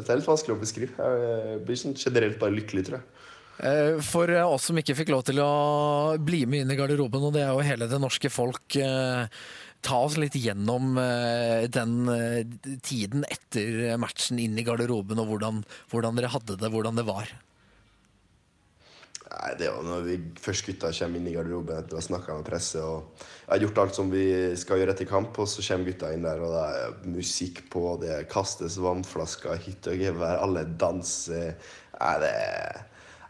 det 0.00 0.08
er 0.08 0.20
litt 0.20 0.30
vanskelig 0.30 0.56
å 0.56 0.62
beskrive. 0.62 1.10
Jeg 1.12 1.60
blir 1.66 1.80
sånn 1.82 1.98
generelt 1.98 2.38
bare 2.40 2.56
lykkelig, 2.56 2.86
tror 2.88 3.00
jeg. 3.00 3.08
Eh, 3.62 3.98
For 4.06 4.32
eh, 4.32 4.46
oss 4.46 4.70
som 4.70 4.78
ikke 4.80 4.96
fikk 5.02 5.12
lov 5.12 5.26
til 5.28 5.42
å 5.44 5.50
bli 6.22 6.44
med 6.48 6.64
inn 6.64 6.72
i 6.72 6.78
garderoben, 6.78 7.28
og 7.28 7.36
det 7.36 7.44
er 7.44 7.52
jo 7.52 7.66
hele 7.66 7.90
det 7.90 8.00
norske 8.00 8.32
folk, 8.32 8.78
ta 9.82 10.02
oss 10.06 10.18
litt 10.20 10.36
gjennom 10.38 10.96
eh, 11.00 11.68
den 11.72 11.96
eh, 12.12 12.42
tiden 12.86 13.26
etter 13.28 13.96
matchen 14.00 14.40
inn 14.42 14.58
i 14.58 14.66
garderoben, 14.66 15.20
og 15.22 15.32
hvordan, 15.32 15.64
hvordan 15.92 16.18
dere 16.18 16.32
hadde 16.32 16.58
det, 16.60 16.70
hvordan 16.72 17.00
det 17.00 17.06
var. 17.08 17.32
Nei, 19.32 19.52
det 19.58 19.70
var 19.72 19.84
når 19.86 20.02
vi 20.06 20.16
først 20.44 20.66
gutta 20.68 20.90
kommer 20.94 21.18
inn 21.18 21.28
i 21.30 21.34
garderoben 21.34 21.78
etter 21.80 21.96
å 21.96 22.02
ha 22.02 22.04
snakka 22.04 22.36
med 22.36 22.46
presse 22.46 22.82
og 22.84 23.22
jeg 23.52 23.58
har 23.58 23.64
gjort 23.66 23.78
alt 23.82 23.96
som 23.98 24.10
vi 24.12 24.26
skal 24.56 24.78
gjøre 24.80 24.94
etter 24.94 25.08
kamp, 25.08 25.36
og 25.36 25.48
så 25.50 25.64
kommer 25.66 25.90
gutta 25.90 26.12
inn 26.14 26.22
der, 26.24 26.38
og 26.40 26.54
det 26.54 26.62
er 26.62 26.94
musikk 27.12 27.58
på, 27.72 27.82
det 28.00 28.22
kastes 28.32 28.78
vannflasker, 28.80 29.58
hytte 29.66 29.92
og 29.92 30.00
gevær, 30.00 30.38
alle 30.40 30.62
danser. 30.80 31.58
Nei, 31.98 32.14
det, 32.22 32.30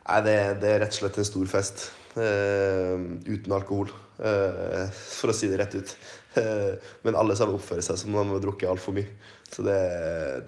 nei, 0.05 0.21
det, 0.29 0.37
det 0.63 0.71
er 0.71 0.81
rett 0.85 0.95
og 0.95 1.01
slett 1.01 1.19
en 1.19 1.27
stor 1.27 1.51
fest. 1.51 1.89
Uh, 2.13 3.19
uten 3.25 3.55
alkohol, 3.57 3.91
uh, 4.21 4.85
for 4.93 5.33
å 5.33 5.35
si 5.35 5.51
det 5.51 5.59
rett 5.59 5.75
ut. 5.75 5.95
Eh, 6.39 6.93
men 7.05 7.19
alle 7.19 7.37
sammen 7.37 7.59
oppfører 7.59 7.85
seg 7.85 7.99
som 8.01 8.15
om 8.15 8.31
de 8.31 8.37
har 8.37 8.45
drukket 8.45 8.71
altfor 8.71 8.97
mye. 8.97 9.11
Så 9.53 9.65
det, 9.67 9.77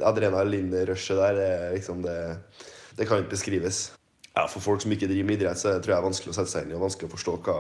adrenalinrushet 0.01 1.21
der, 1.21 1.43
er 1.45 1.75
liksom 1.77 2.01
det, 2.07 2.17
det 2.97 3.09
kan 3.09 3.21
ikke 3.21 3.35
beskrives. 3.35 3.85
Ja, 4.35 4.49
For 4.51 4.59
folk 4.65 4.83
som 4.83 4.91
ikke 4.91 5.07
driver 5.07 5.29
med 5.29 5.37
idrett, 5.39 5.61
så 5.61 5.77
tror 5.77 5.93
jeg 5.93 5.93
det 5.93 5.99
er 6.01 6.09
vanskelig 6.09 6.33
å 6.33 6.39
sette 6.41 6.51
seg 6.51 6.65
inn 6.65 6.73
i 6.73 6.79
og 6.79 6.87
vanskelig 6.89 7.07
å 7.07 7.13
forstå 7.13 7.35
hva, 7.47 7.59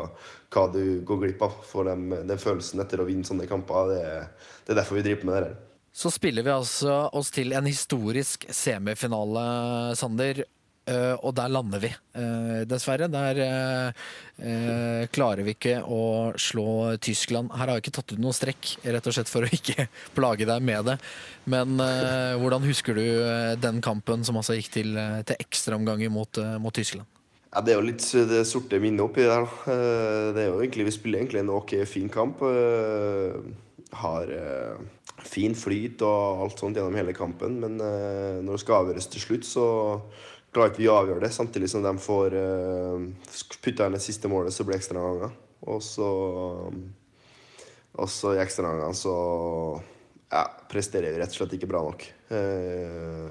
hva 0.57 0.65
du 0.75 0.81
går 1.07 1.21
glipp 1.21 1.45
av. 1.47 1.61
For 1.69 1.87
dem, 1.87 2.09
den 2.27 2.41
følelsen 2.43 2.83
etter 2.83 3.03
å 3.03 3.07
vinne 3.07 3.29
sånne 3.29 3.47
kamper, 3.51 3.93
det, 3.93 4.03
det 4.67 4.75
er 4.75 4.81
derfor 4.81 4.99
vi 4.99 5.05
driver 5.07 5.29
med 5.29 5.37
det 5.37 5.45
her. 5.45 5.55
Så 5.95 6.11
spiller 6.11 6.43
vi 6.43 6.51
altså 6.51 6.97
oss 7.15 7.31
til 7.31 7.55
en 7.55 7.69
historisk 7.71 8.49
semifinale, 8.51 9.45
Sander. 9.95 10.43
Eh, 10.91 11.15
Og 11.25 11.35
der 11.37 11.51
lander 11.53 11.81
vi, 11.83 11.91
uh, 12.19 12.63
dessverre. 12.69 13.09
Der 13.13 13.41
uh, 13.43 15.07
klarer 15.15 15.45
vi 15.47 15.55
ikke 15.55 15.79
å 15.83 16.35
slå 16.41 16.97
Tyskland. 17.03 17.53
Her 17.55 17.69
har 17.69 17.79
jeg 17.79 17.87
ikke 17.87 17.97
tatt 18.01 18.15
ut 18.15 18.23
noen 18.23 18.37
strekk, 18.37 18.77
rett 18.85 19.09
og 19.09 19.17
slett 19.17 19.31
for 19.31 19.47
å 19.47 19.51
ikke 19.51 19.89
plage 20.19 20.49
deg 20.49 20.65
med 20.65 20.91
det. 20.91 20.99
Men 21.51 21.77
hvordan 22.41 22.65
husker 22.65 22.97
du 22.97 23.05
den 23.61 23.83
kampen 23.85 24.25
som 24.25 24.39
altså 24.41 24.57
gikk 24.57 24.71
til, 24.79 24.97
til 25.29 25.43
ekstraomganger 25.45 26.09
mot, 26.09 26.41
mot 26.63 26.73
Tyskland? 26.75 27.05
Ja, 27.53 27.61
Det 27.61 27.75
er 27.75 27.79
jo 27.79 27.87
litt 27.87 28.07
det 28.31 28.41
sorte 28.49 28.81
minnet 28.81 29.05
oppi 29.05 29.27
der. 29.29 29.45
Det 30.35 30.41
er 30.41 30.49
jo 30.49 30.63
egentlig, 30.63 30.89
Vi 30.89 30.97
spiller 30.97 31.21
egentlig 31.21 31.45
en 31.45 31.53
ok, 31.53 31.77
fin 31.87 32.09
kamp. 32.09 32.41
Har 34.01 34.33
fin 35.25 35.55
flyt 35.55 36.03
og 36.03 36.47
alt 36.47 36.65
sånt 36.65 36.81
gjennom 36.81 36.97
hele 36.97 37.15
kampen. 37.15 37.61
Men 37.61 37.77
når 37.77 38.51
det 38.51 38.63
skal 38.65 38.81
avgjøres 38.81 39.13
til 39.13 39.27
slutt, 39.29 39.47
så 39.47 39.67
klarer 40.55 40.73
ikke 40.73 40.83
vi 40.83 40.91
å 40.91 40.99
avgjøre 41.01 41.25
det. 41.27 41.33
Samtidig 41.35 41.71
som 41.73 41.85
de 41.85 41.93
får 42.01 42.37
uh, 42.39 43.07
putta 43.65 43.89
inn 43.89 43.97
det 43.97 44.05
siste 44.05 44.31
målet, 44.31 44.55
så 44.55 44.67
blir 44.67 44.79
det 44.79 44.85
ekstraomganger. 44.85 45.35
Og 45.71 45.81
så 45.83 46.11
Og 47.95 48.11
så 48.11 48.35
i 48.35 48.43
ekstraomgangene 48.43 48.97
så 48.99 49.15
ja, 50.33 50.43
presterer 50.71 51.15
vi 51.15 51.21
rett 51.21 51.31
og 51.31 51.39
slett 51.39 51.55
ikke 51.59 51.71
bra 51.71 51.85
nok. 51.87 52.07
Uh, 52.33 53.31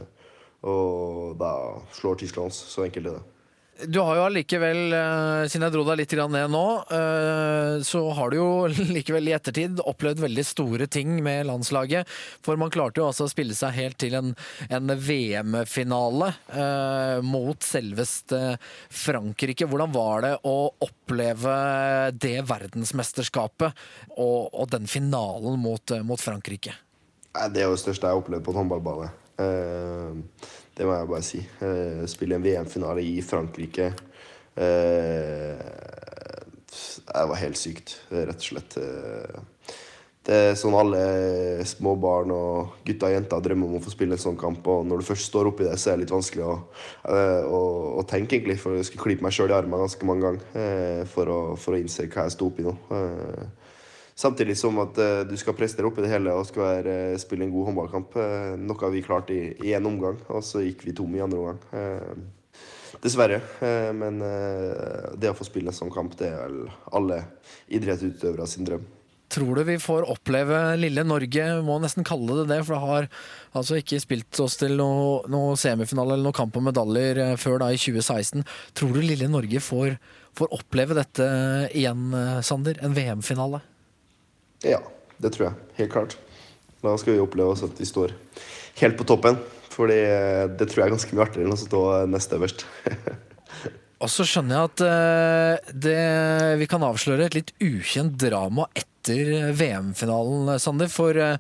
og 0.64 1.36
da 1.40 1.54
slår 1.92 2.22
Tyskland 2.22 2.54
oss. 2.54 2.62
Så 2.72 2.86
enkelt 2.86 3.10
er 3.12 3.18
det. 3.18 3.33
Du 3.74 3.98
har 4.00 4.16
jo 4.16 4.24
allikevel, 4.28 4.94
eh, 4.94 5.44
siden 5.50 5.66
jeg 5.66 5.74
dro 5.74 5.82
deg 5.88 5.98
litt 5.98 6.14
ned 6.14 6.52
nå, 6.54 6.66
eh, 6.94 7.82
så 7.82 8.02
har 8.14 8.30
du 8.30 8.38
jo 8.38 8.50
likevel 8.96 9.32
i 9.32 9.34
ettertid 9.34 9.82
opplevd 9.82 10.22
veldig 10.22 10.46
store 10.46 10.86
ting 10.86 11.16
med 11.26 11.48
landslaget. 11.50 12.10
For 12.46 12.60
man 12.60 12.70
klarte 12.74 13.02
jo 13.02 13.08
altså 13.10 13.26
å 13.26 13.32
spille 13.32 13.58
seg 13.58 13.74
helt 13.74 13.98
til 14.04 14.14
en, 14.20 14.36
en 14.70 14.94
VM-finale 14.94 16.30
eh, 16.54 17.18
mot 17.26 17.66
selveste 17.66 18.60
Frankrike. 18.94 19.66
Hvordan 19.66 19.96
var 19.96 20.26
det 20.28 20.34
å 20.46 20.56
oppleve 20.86 21.58
det 22.14 22.38
verdensmesterskapet 22.46 23.84
og, 24.14 24.54
og 24.54 24.70
den 24.70 24.86
finalen 24.86 25.58
mot, 25.60 25.98
mot 26.06 26.22
Frankrike? 26.22 26.78
Det 27.50 27.64
er 27.64 27.66
jo 27.66 27.74
det 27.74 27.82
største 27.82 28.06
jeg 28.06 28.14
har 28.14 28.22
opplevd 28.22 28.46
på 28.46 28.54
en 28.54 28.62
håndballbane. 28.62 29.10
Det 30.74 30.86
må 30.88 30.96
jeg 30.98 31.10
bare 31.10 31.26
si. 31.26 31.40
Eh, 31.62 32.04
spille 32.10 32.38
en 32.38 32.46
VM-finale 32.46 33.04
i 33.06 33.22
Frankrike 33.26 33.92
eh, 34.58 35.64
Det 36.74 37.26
var 37.30 37.42
helt 37.42 37.60
sykt, 37.60 38.00
rett 38.10 38.40
og 38.40 38.48
slett. 38.48 38.78
Eh, 38.82 39.42
det 40.24 40.38
er 40.40 40.54
sånn 40.56 40.76
alle 40.80 41.00
små 41.68 41.98
barn 42.00 42.32
og 42.32 42.78
gutter 42.88 43.10
og 43.10 43.16
jenter 43.18 43.42
drømmer 43.44 43.68
om 43.68 43.76
å 43.82 43.84
få 43.84 43.92
spille 43.92 44.16
en 44.16 44.22
sånn 44.24 44.40
kamp. 44.40 44.64
Og 44.72 44.86
når 44.88 45.02
du 45.02 45.08
først 45.10 45.28
står 45.28 45.50
oppi 45.50 45.68
det, 45.68 45.76
så 45.76 45.92
er 45.92 45.98
det 45.98 46.06
litt 46.06 46.14
vanskelig 46.16 46.46
å, 46.48 46.54
å, 47.44 47.60
å 48.00 48.06
tenke, 48.08 48.38
egentlig. 48.38 48.56
For 48.62 48.80
jeg 48.80 48.88
skulle 48.88 49.04
klype 49.10 49.28
meg 49.28 49.36
sjøl 49.36 49.52
i 49.52 49.58
armen 49.58 49.84
ganske 49.84 50.08
mange 50.08 50.24
ganger 50.24 51.12
for, 51.12 51.28
å, 51.28 51.42
for 51.60 51.76
å 51.76 51.82
innse 51.82 52.08
hva 52.08 52.24
jeg 52.24 52.38
sto 52.38 52.48
oppi 52.48 52.64
nå. 52.64 52.72
Samtidig 54.16 54.56
som 54.58 54.78
at 54.84 54.98
uh, 55.02 55.24
du 55.26 55.34
skal 55.42 55.56
prestere 55.58 55.90
i 55.90 56.06
det 56.06 56.12
hele 56.12 56.34
og 56.38 56.46
skal 56.46 56.64
være, 56.68 56.96
uh, 57.14 57.20
spille 57.22 57.48
en 57.48 57.54
god 57.54 57.72
håndballkamp. 57.72 58.16
Uh, 58.16 58.54
noe 58.62 58.94
vi 58.94 59.02
klarte 59.06 59.34
i, 59.34 59.74
én 59.74 59.90
omgang, 59.90 60.20
og 60.30 60.44
så 60.46 60.62
gikk 60.62 60.86
vi 60.86 60.94
tom 60.98 61.14
i 61.18 61.24
andre 61.24 61.40
omgang. 61.42 62.26
Dessverre. 63.04 63.42
Men 63.98 64.22
det 65.20 65.28
å 65.28 65.36
få 65.36 65.44
spille 65.44 65.74
en 65.74 65.76
sånn 65.76 65.92
kamp, 65.92 66.14
det 66.16 66.30
er 66.30 66.38
vel 66.46 66.70
alle 66.96 67.18
idrettsutøvere 67.74 68.46
sin 68.48 68.70
drøm. 68.70 68.86
Tror 69.34 69.58
du 69.58 69.64
vi 69.68 69.76
får 69.82 70.06
oppleve 70.14 70.60
lille 70.80 71.04
Norge, 71.04 71.48
må 71.66 71.80
nesten 71.82 72.06
kalle 72.08 72.38
det 72.38 72.46
det, 72.54 72.62
for 72.64 72.78
det 72.78 72.84
har 72.86 73.10
altså 73.60 73.82
ikke 73.82 74.00
spilt 74.00 74.40
oss 74.46 74.56
til 74.62 74.78
noe, 74.80 75.26
noe 75.34 75.58
semifinale 75.60 76.16
eller 76.16 76.30
noe 76.30 76.38
kamp 76.38 76.56
om 76.62 76.70
medaljer 76.70 77.34
før 77.42 77.66
da 77.66 77.74
i 77.74 77.82
2016. 77.82 78.46
Tror 78.78 78.96
du 78.96 79.02
lille 79.04 79.28
Norge 79.34 79.60
får, 79.66 79.98
får 80.38 80.56
oppleve 80.62 81.02
dette 81.02 81.28
igjen, 81.74 82.14
Sander? 82.46 82.80
En 82.86 82.96
VM-finale? 82.96 83.64
Ja, 84.64 84.80
det 85.22 85.34
tror 85.36 85.50
jeg. 85.50 85.68
Helt 85.82 85.94
klart. 85.96 86.18
Da 86.84 86.96
skal 87.00 87.16
vi 87.16 87.24
oppleve 87.24 87.56
at 87.56 87.80
vi 87.80 87.88
står 87.88 88.16
helt 88.82 88.98
på 89.00 89.08
toppen. 89.08 89.38
Fordi 89.74 89.96
eh, 90.06 90.48
det 90.54 90.68
tror 90.70 90.84
jeg 90.84 90.90
er 90.90 90.96
ganske 90.98 91.16
mye 91.16 91.26
artigere 91.26 91.48
enn 91.48 91.56
å 91.56 91.60
stå 91.60 91.84
nest 92.12 92.34
øverst. 92.36 92.66
Og 94.04 94.10
så 94.12 94.26
skjønner 94.28 94.58
jeg 94.58 94.70
at 94.70 94.82
eh, 94.84 95.72
det, 95.86 96.00
vi 96.60 96.68
kan 96.70 96.84
avsløre 96.84 97.30
et 97.30 97.38
litt 97.38 97.54
ukjent 97.64 98.18
drama 98.20 98.66
etter 98.76 99.54
VM-finalen, 99.56 100.52
Sander. 100.60 100.92
For 100.92 101.16
eh, 101.16 101.38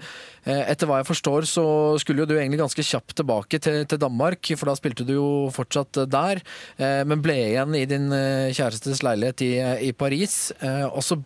etter 0.48 0.88
hva 0.88 1.02
jeg 1.02 1.10
forstår, 1.10 1.46
så 1.50 1.66
skulle 2.00 2.24
jo 2.24 2.30
du 2.32 2.38
egentlig 2.38 2.62
ganske 2.64 2.86
kjapt 2.88 3.18
tilbake 3.20 3.60
til, 3.64 3.84
til 3.90 4.00
Danmark, 4.00 4.48
for 4.56 4.72
da 4.72 4.78
spilte 4.80 5.06
du 5.08 5.14
jo 5.18 5.28
fortsatt 5.54 6.06
der. 6.08 6.40
eh, 6.80 7.04
Men 7.10 7.22
ble 7.26 7.36
igjen 7.52 7.76
i 7.78 7.84
din 7.90 8.08
eh, 8.16 8.50
kjærestes 8.56 9.04
leilighet 9.04 9.44
i, 9.44 9.54
i 9.90 9.94
Paris. 9.94 10.54
eh, 10.64 10.88
Og 10.88 11.04
så 11.04 11.20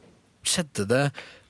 skjedde 0.50 0.88
det 0.90 1.04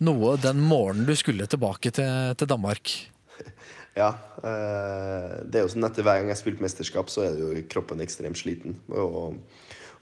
noe 0.03 0.35
den 0.41 0.61
morgenen 0.63 1.07
du 1.07 1.15
skulle 1.17 1.47
tilbake 1.49 1.93
til, 1.95 2.33
til 2.37 2.49
Danmark. 2.49 2.93
Ja. 3.97 4.11
Eh, 4.45 5.31
det 5.49 5.57
er 5.57 5.63
jo 5.65 5.71
sånn 5.73 5.87
etter 5.87 6.05
hver 6.05 6.19
gang 6.19 6.29
jeg 6.29 6.35
har 6.35 6.37
spilt 6.37 6.59
mesterskap, 6.61 7.09
så 7.09 7.23
er 7.25 7.39
jo 7.41 7.63
kroppen 7.71 8.03
ekstremt 8.03 8.37
sliten. 8.37 8.75
Og, 8.93 9.39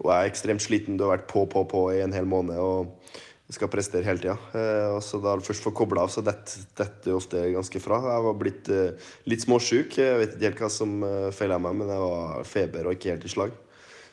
og 0.02 0.10
jeg 0.10 0.18
er 0.18 0.32
ekstremt 0.34 0.64
sliten. 0.66 0.98
Du 1.00 1.06
har 1.06 1.14
vært 1.16 1.30
på, 1.32 1.46
på, 1.48 1.64
på 1.72 1.86
i 1.94 2.02
en 2.04 2.16
hel 2.16 2.28
måned 2.28 2.60
og 2.60 2.92
skal 3.56 3.70
prestere 3.72 4.04
hele 4.04 4.20
tida. 4.20 4.36
Eh, 4.58 4.90
og 4.98 5.00
så 5.06 5.22
da 5.24 5.38
du 5.40 5.46
først 5.48 5.64
får 5.64 5.76
kobla 5.80 6.04
av, 6.04 6.12
så 6.12 6.26
detter 6.28 6.92
det 7.06 7.16
ofte 7.16 7.46
ganske 7.56 7.82
fra. 7.84 8.02
Jeg 8.18 8.28
var 8.28 8.40
blitt 8.42 8.72
eh, 8.74 9.12
litt 9.32 9.46
småsjuk. 9.46 9.96
Jeg 10.02 10.20
vet 10.20 10.36
ikke 10.36 10.50
helt 10.50 10.66
hva 10.66 10.72
som 10.82 10.98
feila 11.38 11.62
meg, 11.64 11.80
men 11.80 11.96
jeg 11.96 12.10
var 12.10 12.52
feber 12.52 12.90
og 12.90 12.98
ikke 12.98 13.16
helt 13.16 13.30
i 13.30 13.32
slag. 13.32 13.56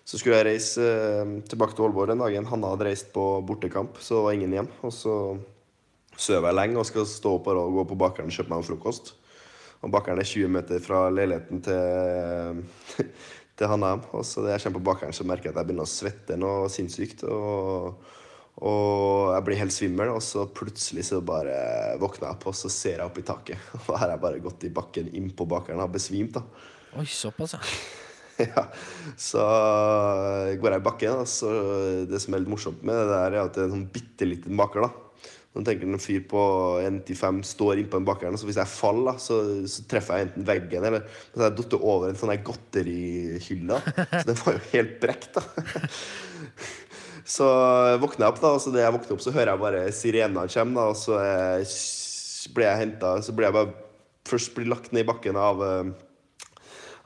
Så 0.04 0.18
skulle 0.18 0.40
jeg 0.40 0.48
reise 0.48 0.82
eh, 0.82 1.34
tilbake 1.48 1.76
til 1.76 1.86
Aalborg 1.86 2.10
den 2.10 2.22
dagen. 2.22 2.46
Hanna 2.50 2.72
hadde 2.72 2.88
reist 2.88 3.12
på 3.14 3.24
bortekamp, 3.46 4.00
så 4.02 4.18
det 4.18 4.24
var 4.26 4.38
ingen 4.38 4.56
hjem. 4.56 4.70
Og 4.82 4.94
så 4.94 5.16
sover 6.18 6.50
jeg 6.50 6.58
lenge 6.58 6.80
og 6.80 6.88
skal 6.88 7.06
stå 7.08 7.36
opp 7.38 7.50
og 7.52 7.76
gå 7.78 7.84
på 7.92 8.00
bakeren 8.02 8.32
og 8.32 8.34
kjøpe 8.34 8.52
meg 8.52 8.62
en 8.62 8.70
frokost. 8.72 9.14
Og 9.82 9.90
bakeren 9.94 10.20
er 10.22 10.28
20 10.28 10.50
meter 10.54 10.82
fra 10.82 11.04
leiligheten 11.10 11.62
til, 11.66 12.64
til 13.58 13.70
Hanna. 13.70 13.94
Og 14.14 14.26
så 14.26 14.44
jeg 14.50 14.64
kommer 14.64 14.80
på 14.80 14.88
bakeren, 14.90 15.14
så 15.14 15.26
merker 15.26 15.50
jeg 15.50 15.54
at 15.54 15.62
jeg 15.62 15.70
begynner 15.70 15.86
å 15.86 15.94
svette 15.94 16.38
noe 16.38 16.68
sinnssykt. 16.70 17.24
Og, 17.30 18.12
og 18.62 19.32
jeg 19.36 19.46
blir 19.46 19.62
helt 19.62 19.74
svimmel, 19.74 20.12
og 20.14 20.22
så 20.26 20.48
plutselig 20.50 21.06
så 21.08 21.22
bare 21.24 21.56
våkner 22.02 22.28
jeg 22.28 22.36
opp, 22.36 22.50
og 22.50 22.58
så 22.58 22.70
ser 22.70 22.98
jeg 22.98 23.06
opp 23.06 23.18
i 23.22 23.26
taket. 23.26 23.72
Og 23.86 23.94
her 23.94 24.04
har 24.04 24.16
jeg 24.16 24.26
bare 24.26 24.44
gått 24.44 24.66
i 24.66 24.74
bakken 24.74 25.10
innpå 25.14 25.46
bakeren 25.50 25.78
og 25.78 25.86
har 25.88 25.98
besvimt. 25.98 26.38
da. 26.38 26.46
Oi, 26.98 27.06
såpass, 27.08 27.56
ja. 27.56 27.62
Ja, 28.56 28.66
så 29.20 29.42
går 30.58 30.74
jeg 30.74 30.80
i 30.80 30.84
bakken, 30.86 31.22
så 31.28 31.52
det 32.08 32.20
som 32.22 32.34
er 32.34 32.42
litt 32.42 32.50
morsomt 32.52 32.82
med 32.86 32.96
det 32.96 33.08
der, 33.10 33.36
er 33.36 33.44
at 33.44 33.54
det 33.54 33.62
er 33.62 33.68
en 33.68 33.74
sånn 33.76 33.88
bitte 33.92 34.28
liten 34.28 34.58
baker. 34.58 34.86
da. 34.86 35.02
Nå 35.52 35.60
tenker 35.66 35.84
En 35.84 36.00
fyr 36.00 36.22
på 36.28 36.42
1,95 36.80 37.42
står 37.44 37.82
innpå 37.82 38.00
en 38.00 38.06
baker, 38.08 38.32
så 38.40 38.48
hvis 38.48 38.60
jeg 38.60 38.72
faller, 38.72 39.18
så, 39.20 39.40
så 39.68 39.84
treffer 39.88 40.18
jeg 40.18 40.30
enten 40.30 40.46
veggen 40.48 40.86
eller 40.88 41.04
så 41.26 41.44
jeg 41.44 41.56
datt 41.58 41.76
over 41.76 42.08
en 42.08 42.18
sånn 42.18 42.32
godterihylle. 42.46 43.80
Så 44.16 44.22
den 44.30 44.40
var 44.40 44.56
jo 44.56 44.62
helt 44.72 44.96
brekt. 45.02 45.36
da. 45.36 45.42
Så 47.32 47.46
våkner 48.02 48.26
jeg 48.26 48.32
opp, 48.32 48.40
da, 48.42 48.50
og 48.56 48.62
så 48.64 48.72
det 48.74 48.82
jeg 48.82 48.94
våkner 48.96 49.14
opp, 49.14 49.20
så 49.22 49.32
hører 49.32 49.52
jeg 49.52 49.60
bare 49.62 49.82
sirenene 49.94 50.48
komme. 50.50 50.74
da, 50.74 50.88
Og 50.90 50.98
så 50.98 51.20
eh, 51.22 51.74
blir 52.52 52.66
jeg 52.66 52.80
henta 52.80 53.12
Så 53.22 53.34
blir 53.36 53.46
jeg 53.46 53.54
bare 53.54 53.70
først 54.26 54.56
blir 54.56 54.66
lagt 54.72 54.90
ned 54.92 55.04
i 55.04 55.08
bakken 55.08 55.38
av 55.38 55.62
eh, 55.62 55.92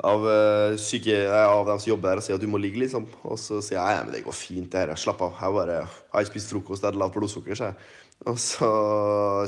av, 0.04 0.28
eh, 0.28 0.76
syke, 0.76 1.16
av 1.32 1.66
dem 1.66 1.78
som 1.78 1.90
jobber 1.90 2.10
her 2.10 2.20
og 2.20 2.24
sier 2.26 2.36
at 2.36 2.42
du 2.42 2.48
må 2.50 2.60
ligge, 2.60 2.80
liksom. 2.82 3.06
Og 3.24 3.38
så 3.40 3.62
sier 3.64 3.80
jeg 3.80 4.04
men 4.04 4.12
det 4.12 4.24
går 4.24 4.36
fint, 4.36 4.70
det 4.70 4.82
her. 4.82 4.94
Slapp 4.94 5.22
av. 5.24 5.36
Jeg 5.40 5.56
bare 5.56 5.78
jeg 5.80 5.88
har 6.12 6.24
ikke 6.24 6.34
spist 6.34 6.52
frokost, 6.52 6.82
jeg 6.82 6.90
hadde 6.92 7.00
lavt 7.00 7.16
blodsukker, 7.16 7.56
sier 7.56 7.72
jeg. 7.72 7.76
Og 8.26 8.38
så 8.40 8.68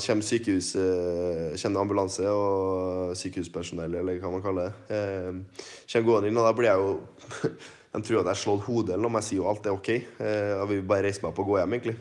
kommer 0.05 0.25
sykehuset, 0.29 1.57
kommer 1.63 1.81
ambulanse 1.81 2.29
og 2.29 3.17
sykehuspersonell, 3.17 3.95
eller 4.01 4.21
hva 4.21 4.33
man 4.33 4.45
kaller 4.45 4.69
det. 4.69 4.97
Eh, 4.97 5.65
kommer 5.93 6.09
gående 6.13 6.33
inn, 6.33 6.41
og 6.41 6.49
da 6.49 6.55
blir 6.57 6.73
jeg 6.73 6.85
jo 6.85 7.01
De 7.89 8.03
tror 8.05 8.21
at 8.21 8.29
jeg 8.29 8.35
har 8.35 8.37
slått 8.37 8.67
hodet, 8.67 8.93
eller 8.93 9.03
noe, 9.03 9.11
men 9.15 9.23
jeg 9.25 9.31
sier 9.31 9.39
jo 9.41 9.47
alt 9.49 9.65
er 9.67 9.73
ok. 9.75 9.89
Og 10.61 10.67
vil 10.69 10.83
bare 10.87 11.07
reise 11.09 11.23
meg 11.23 11.31
opp 11.33 11.39
og 11.41 11.49
gå 11.49 11.57
hjem, 11.57 11.73
egentlig. 11.75 11.95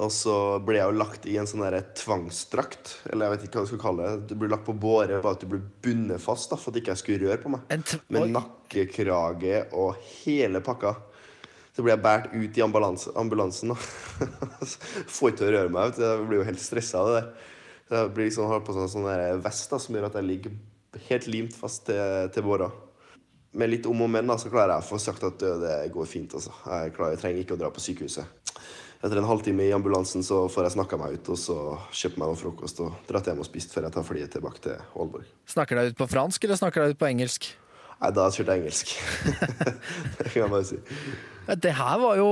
Og 0.00 0.08
så 0.14 0.34
ble 0.64 0.78
jeg 0.78 0.88
jo 0.88 0.96
lagt 0.96 1.26
i 1.28 1.34
en 1.36 1.48
sånn 1.48 1.64
der 1.66 1.82
tvangsdrakt, 1.98 2.94
eller 3.10 3.26
jeg 3.26 3.34
vet 3.34 3.42
ikke 3.46 3.58
hva 3.58 3.66
du 3.66 3.70
skal 3.70 3.82
kalle 3.82 4.06
det. 4.06 4.30
Du 4.30 4.40
ble 4.40 4.48
lagt 4.48 4.64
på 4.64 4.74
båre 4.80 5.18
for 5.20 5.34
at 5.34 5.42
du 5.42 5.50
ble 5.50 5.60
bundet 5.84 6.22
fast 6.24 6.52
da, 6.52 6.56
for 6.56 6.72
at 6.72 6.80
ikke 6.80 6.94
jeg 6.94 7.02
skulle 7.02 7.28
røre 7.28 7.42
på 7.42 7.52
meg. 7.52 7.66
Med 8.08 8.32
nakkekrage 8.32 9.66
og 9.76 10.00
hele 10.22 10.62
pakka. 10.64 10.94
Så 11.76 11.84
blir 11.84 11.94
jeg 11.94 12.02
båret 12.04 12.32
ut 12.32 12.58
i 12.58 12.64
ambulanse, 12.64 13.12
ambulansen. 13.20 13.76
Får 15.14 15.30
ikke 15.30 15.38
til 15.42 15.50
å 15.50 15.52
røre 15.54 15.72
meg. 15.72 15.92
Vet 15.92 16.00
du. 16.00 16.06
Jeg 16.06 16.26
blir 16.30 16.40
jo 16.40 16.48
helt 16.48 16.64
stressa 16.64 17.02
av 17.02 17.10
det 17.10 17.20
der. 17.20 17.30
Så 17.90 17.98
jeg 17.98 18.12
blir 18.16 18.30
liksom 18.30 18.50
har 18.50 18.64
på 18.66 18.74
sånn, 18.76 18.90
sånn 18.90 19.44
vest 19.44 19.72
da, 19.72 19.78
som 19.82 19.96
gjør 19.96 20.08
at 20.08 20.18
jeg 20.18 20.28
ligger 20.30 20.56
helt 21.10 21.28
limt 21.30 21.56
fast 21.56 21.84
til, 21.90 22.30
til 22.34 22.46
båra. 22.46 22.70
Med 23.60 23.72
litt 23.72 23.86
om 23.90 24.04
og 24.04 24.10
men 24.10 24.30
da, 24.30 24.36
så 24.38 24.50
klarer 24.50 24.76
jeg 24.76 24.84
å 24.84 24.90
få 24.90 24.98
sagt 25.02 25.24
at 25.26 25.42
det 25.42 25.78
går 25.92 26.08
fint. 26.08 26.36
Altså. 26.38 26.54
Jeg, 26.64 26.94
klarer, 26.96 27.16
jeg 27.16 27.22
trenger 27.22 27.44
ikke 27.44 27.58
å 27.58 27.62
dra 27.64 27.70
på 27.74 27.82
sykehuset. 27.82 28.54
Etter 29.00 29.16
en 29.16 29.24
halvtime 29.24 29.64
i 29.64 29.72
ambulansen 29.72 30.20
så 30.26 30.42
får 30.52 30.66
jeg 30.66 30.74
snakka 30.74 30.98
meg 31.00 31.14
ut 31.16 31.28
og 31.32 31.38
så 31.40 31.54
kjøper 31.96 32.20
meg 32.20 32.32
noe 32.32 32.36
frokost 32.36 32.82
og 32.84 32.98
dratt 33.08 33.30
hjem 33.30 33.38
og 33.40 33.46
spist 33.48 33.72
før 33.72 33.86
jeg 33.86 33.94
tar 33.94 34.04
flyet 34.04 34.32
tilbake 34.34 34.60
til 34.66 34.76
Aalborg. 34.92 35.24
Snakker 35.48 35.78
deg 35.80 35.92
ut 35.94 35.98
på 36.02 36.08
fransk, 36.10 36.44
eller 36.44 36.58
snakker 36.60 36.84
deg 36.84 36.92
ut 36.92 37.00
på 37.00 37.08
engelsk? 37.08 37.48
Nei, 38.00 38.10
da 38.16 38.26
kjørte 38.32 38.54
jeg 38.56 38.60
engelsk. 38.62 38.92
det 40.18 40.26
kan 40.32 40.38
jeg 40.42 40.52
bare 40.52 40.66
si. 40.68 40.78
Det 41.64 41.72
her 41.76 41.96
var 42.00 42.20
jo 42.20 42.28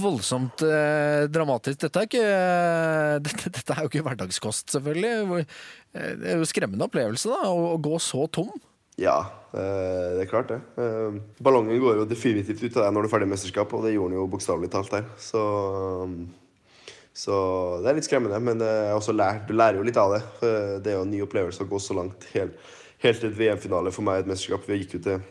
voldsomt 0.00 0.62
eh, 0.68 1.24
dramatisk. 1.32 1.80
Dette 1.86 2.02
er, 2.04 2.08
ikke, 2.08 2.26
dette, 3.26 3.52
dette 3.58 3.74
er 3.76 3.80
jo 3.84 3.90
ikke 3.92 4.04
hverdagskost, 4.06 4.68
selvfølgelig. 4.76 5.40
Eh, 5.40 6.12
Det 6.20 6.34
er 6.34 6.40
jo 6.40 6.48
skremmende 6.48 6.84
opplevelse 6.88 7.32
da, 7.32 7.40
å, 7.48 7.74
å 7.74 7.80
gå 7.84 7.96
så 8.00 8.24
tom. 8.32 8.52
Ja, 9.00 9.16
eh, 9.24 9.43
det 9.54 10.24
er 10.24 10.30
klart 10.30 10.48
det. 10.50 10.60
Eh, 10.82 11.18
Ballongen 11.44 11.78
går 11.82 12.00
jo 12.00 12.06
definitivt 12.10 12.62
ut 12.64 12.76
av 12.76 12.88
deg 12.88 12.94
når 12.96 13.04
du 13.04 13.08
er 13.08 13.12
ferdig 13.12 13.28
med 13.28 13.36
mesterskap, 13.36 13.74
og 13.76 13.84
det 13.86 13.92
gjorde 13.94 14.14
den 14.14 14.18
jo 14.20 14.30
bokstavelig 14.32 14.70
talt 14.72 14.90
der. 14.90 15.04
Så, 15.20 15.42
så 17.14 17.36
det 17.84 17.92
er 17.92 17.98
litt 18.00 18.08
skremmende, 18.08 18.40
men 18.42 18.58
lært, 18.58 19.44
du 19.46 19.54
lærer 19.54 19.78
jo 19.78 19.86
litt 19.86 20.00
av 20.00 20.16
det. 20.16 20.22
Eh, 20.42 20.72
Det 20.82 20.90
er 20.92 20.98
jo 20.98 21.04
en 21.06 21.14
ny 21.14 21.22
opplevelse 21.22 21.62
å 21.62 21.70
gå 21.70 21.78
så 21.78 21.94
langt. 22.00 22.26
Helt, 22.34 22.58
helt 23.04 23.20
til 23.22 23.30
et 23.30 23.38
VM-finale 23.38 23.92
for 23.94 24.02
meg 24.06 24.24
et 24.24 24.30
mesterskap. 24.32 24.66
Vi 24.66 24.80
gikk 24.82 24.98
jo 24.98 25.04
til 25.06 25.22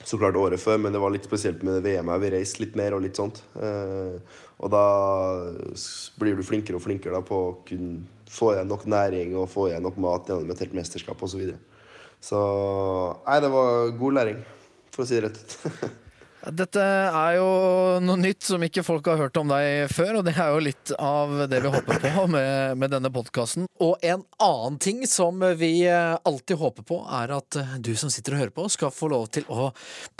så 0.00 0.16
klart 0.16 0.36
året 0.40 0.60
før, 0.60 0.78
men 0.80 0.92
det 0.94 1.00
var 1.00 1.12
litt 1.12 1.26
spesielt 1.28 1.62
med 1.62 1.82
VM. 1.84 2.08
her, 2.08 2.18
Vi 2.18 2.30
reiste 2.32 2.62
litt 2.62 2.76
mer 2.76 2.94
og 2.96 3.02
litt 3.04 3.16
sånt. 3.20 3.42
Eh, 3.56 4.16
og 4.60 4.70
da 4.72 4.84
blir 6.20 6.36
du 6.36 6.42
flinkere 6.44 6.76
og 6.76 6.84
flinkere 6.84 7.16
da, 7.16 7.20
på 7.24 7.36
å 7.36 7.58
kunne 7.68 8.04
få 8.30 8.54
igjen 8.54 8.68
nok 8.70 8.86
næring 8.86 9.34
og 9.36 9.48
få 9.50 9.68
igjen 9.70 9.82
nok 9.84 9.96
mat 10.00 10.28
gjennom 10.28 10.52
et 10.52 10.62
helt 10.64 10.76
mesterskap 10.76 11.20
osv. 11.24 11.42
Så, 12.20 12.40
nei, 13.26 13.40
det 13.40 13.50
var 13.52 13.96
god 13.98 14.20
læring, 14.20 14.44
for 14.92 15.04
å 15.04 15.08
si 15.08 15.18
det 15.18 15.28
rett 15.28 15.40
ut. 15.40 15.90
Dette 16.40 16.80
er 16.80 17.34
jo 17.36 17.48
noe 18.00 18.16
nytt 18.16 18.46
som 18.46 18.62
ikke 18.64 18.84
folk 18.84 19.10
har 19.10 19.18
hørt 19.20 19.36
om 19.36 19.50
deg 19.50 19.90
før, 19.92 20.20
og 20.20 20.24
det 20.24 20.32
er 20.40 20.54
jo 20.54 20.62
litt 20.64 20.92
av 20.96 21.34
det 21.50 21.58
vi 21.60 21.72
håper 21.74 21.98
på 22.00 22.24
med, 22.32 22.78
med 22.80 22.94
denne 22.94 23.10
podkasten. 23.12 23.66
Og 23.84 24.00
en 24.00 24.22
annen 24.40 24.78
ting 24.80 25.02
som 25.08 25.36
vi 25.60 25.84
alltid 25.90 26.56
håper 26.60 26.86
på, 26.88 27.02
er 27.20 27.34
at 27.36 27.58
du 27.84 27.92
som 27.98 28.12
sitter 28.12 28.36
og 28.36 28.40
hører 28.44 28.54
på, 28.56 28.68
skal 28.72 28.94
få 28.94 29.10
lov 29.12 29.28
til 29.36 29.44
å 29.52 29.68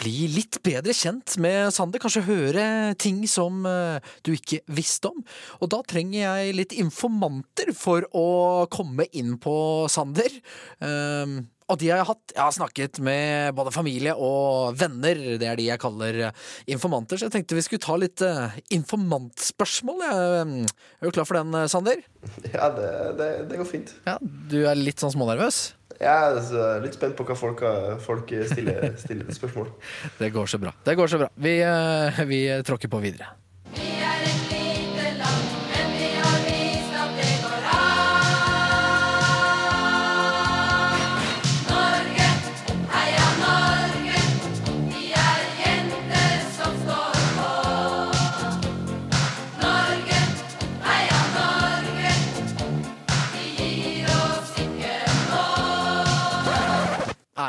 bli 0.00 0.28
litt 0.34 0.60
bedre 0.66 0.92
kjent 0.96 1.38
med 1.40 1.72
Sander. 1.72 2.02
Kanskje 2.02 2.26
høre 2.28 2.66
ting 3.00 3.22
som 3.30 3.64
eh, 3.68 4.12
du 4.26 4.34
ikke 4.34 4.60
visste 4.76 5.14
om. 5.14 5.24
Og 5.64 5.72
da 5.72 5.80
trenger 5.88 6.20
jeg 6.20 6.58
litt 6.58 6.76
informanter 6.76 7.72
for 7.76 8.04
å 8.12 8.68
komme 8.72 9.08
inn 9.16 9.38
på 9.40 9.56
Sander. 9.92 10.36
Um, 10.84 11.40
og 11.70 11.78
de 11.80 11.90
har 11.92 12.00
jeg 12.00 12.08
hatt. 12.10 12.34
Jeg 12.34 12.42
har 12.42 12.54
snakket 12.56 13.00
med 13.06 13.54
både 13.58 13.72
familie 13.74 14.14
og 14.18 14.76
venner. 14.80 15.20
Det 15.40 15.46
er 15.46 15.58
de 15.58 15.68
jeg 15.68 15.82
kaller 15.82 16.20
eh, 16.28 16.46
informanter. 16.74 17.20
Så 17.20 17.28
jeg 17.28 17.36
tenkte 17.36 17.58
vi 17.58 17.64
skulle 17.66 17.84
ta 17.84 17.96
litt 18.00 18.24
eh, 18.26 18.56
informantspørsmål. 18.76 20.06
Mm, 20.50 20.54
er 20.66 21.06
du 21.06 21.14
klar 21.14 21.28
for 21.28 21.38
den, 21.38 21.54
eh, 21.54 21.68
Sander? 21.70 22.02
Ja, 22.50 22.70
det, 22.74 22.88
det, 23.20 23.28
det 23.50 23.60
går 23.60 23.68
fint. 23.68 23.94
Ja, 24.08 24.18
Du 24.20 24.62
er 24.66 24.78
litt 24.78 25.02
sånn 25.02 25.14
smånervøs? 25.14 25.60
Jeg 26.00 26.08
er 26.08 26.80
litt 26.80 26.96
spent 26.96 27.12
på 27.18 27.26
hva 27.28 27.34
folk, 27.36 27.60
folk 28.00 28.30
stiller, 28.48 28.94
stiller 29.00 29.28
spørsmål. 29.36 29.68
Det 30.22 30.30
går 30.32 30.48
så 30.48 30.60
bra. 30.62 30.72
Det 30.86 30.96
går 30.96 31.12
så 31.12 31.20
bra. 31.20 31.28
Vi, 31.36 31.58
eh, 31.60 32.24
vi 32.30 32.40
tråkker 32.66 32.88
på 32.92 33.02
videre. 33.04 33.28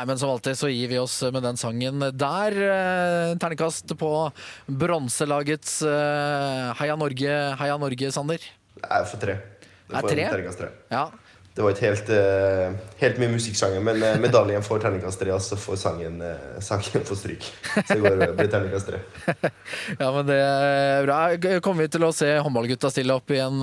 Nei, 0.02 0.06
men 0.10 0.18
som 0.18 0.32
alltid 0.32 0.58
så 0.58 0.66
gir 0.66 0.88
vi 0.90 0.96
oss 0.98 1.20
med 1.30 1.44
den 1.46 1.58
sangen 1.60 2.02
der. 2.18 2.56
Eh, 2.58 3.34
Terningkast 3.38 3.92
på 3.94 4.08
bronselagets 4.66 5.76
eh, 5.86 6.72
Heia 6.80 6.96
Norge, 6.98 7.36
Heia 7.60 7.76
Norge, 7.78 8.08
Sander. 8.10 8.42
Jeg 8.42 8.88
får 8.88 9.12
for 9.12 9.22
tre. 9.22 9.36
Det 9.62 10.00
Er 10.00 10.08
tre? 10.08 10.24
Ternekast 10.24 10.58
tre. 10.58 10.70
Ja. 10.90 11.04
Det 11.54 11.62
var 11.62 11.76
ikke 11.76 11.86
helt, 11.86 12.10
eh, 12.16 12.74
helt 13.04 13.20
mye 13.22 13.30
musikksjanger, 13.36 13.84
men 13.86 14.02
medaljen 14.24 14.66
får 14.66 14.82
terningkast 14.88 15.22
tre, 15.22 15.30
og 15.36 15.44
så 15.46 15.60
får 15.68 15.78
sangen, 15.84 16.18
sangen 16.58 17.06
får 17.06 17.20
stryk. 17.22 17.46
Så 17.76 17.94
det 17.94 18.02
går, 18.02 18.24
blir 18.40 18.50
terningkast 18.56 18.90
tre. 18.90 19.04
ja, 20.02 20.08
men 20.08 20.26
det 20.26 20.40
er 20.40 21.06
bra. 21.06 21.20
Kommer 21.62 21.86
vi 21.86 21.92
til 21.94 22.08
å 22.08 22.10
se 22.10 22.32
håndballgutta 22.42 22.90
stille 22.90 23.22
opp 23.22 23.30
i 23.30 23.38
en 23.44 23.62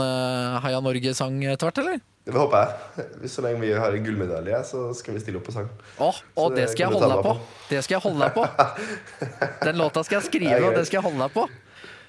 Heia 0.63 0.79
Norge-sang 0.87 1.43
etter 1.49 1.67
hvert, 1.67 1.83
eller? 1.83 1.99
Det 2.29 2.37
håper 2.39 2.63
jeg. 2.63 3.29
Så 3.33 3.41
lenge 3.45 3.61
vi 3.63 3.71
har 3.73 3.95
en 3.95 4.03
gullmedalje, 4.05 4.59
så 4.69 4.83
skal 4.97 5.15
vi 5.17 5.21
stille 5.23 5.39
opp 5.41 5.47
på 5.49 5.55
sang. 5.55 5.69
Åh, 5.97 6.19
og 6.39 6.55
det 6.55 6.65
det 6.67 6.71
skal 6.73 6.85
jeg 6.87 6.93
holde 6.95 7.09
deg 7.15 7.23
på. 7.25 7.33
på. 7.35 7.63
Det 7.69 7.83
skal 7.85 7.97
jeg 7.97 8.03
holde 8.05 8.27
deg 8.27 8.35
på. 8.37 8.43
Den 9.67 9.79
låta 9.81 10.03
skal 10.05 10.19
jeg 10.19 10.27
skrive, 10.29 10.59
og 10.67 10.77
det 10.77 10.85
skal 10.89 10.99
jeg 11.01 11.07
holde 11.09 11.23
deg 11.25 11.33
på. 11.35 11.47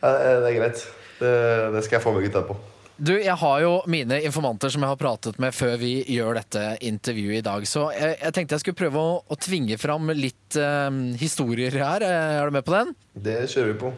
Ja, 0.00 0.12
det 0.40 0.50
er 0.50 0.58
greit. 0.58 0.84
Det, 1.20 1.32
det 1.76 1.82
skal 1.86 1.98
jeg 1.98 2.04
få 2.06 2.12
med 2.16 2.24
gutta 2.28 2.44
på. 2.48 2.56
Du, 3.00 3.14
jeg 3.16 3.32
har 3.40 3.60
jo 3.64 3.72
mine 3.88 4.18
informanter 4.28 4.68
som 4.72 4.82
jeg 4.84 4.92
har 4.92 4.98
pratet 5.00 5.38
med 5.40 5.54
før 5.56 5.78
vi 5.80 5.94
gjør 6.12 6.36
dette 6.36 6.64
intervjuet 6.84 7.38
i 7.38 7.44
dag. 7.46 7.64
Så 7.68 7.86
jeg, 7.96 8.18
jeg 8.20 8.34
tenkte 8.36 8.58
jeg 8.58 8.64
skulle 8.66 8.76
prøve 8.82 9.00
å, 9.00 9.14
å 9.24 9.38
tvinge 9.40 9.78
fram 9.80 10.12
litt 10.12 10.58
eh, 10.60 10.90
historier 11.20 11.72
her. 11.80 12.04
Eh, 12.04 12.36
Er 12.42 12.50
du 12.52 12.58
med 12.58 12.66
på 12.68 12.74
den? 12.76 12.92
Det 13.16 13.38
kjører 13.48 13.72
vi 13.72 13.78
på. 13.86 13.92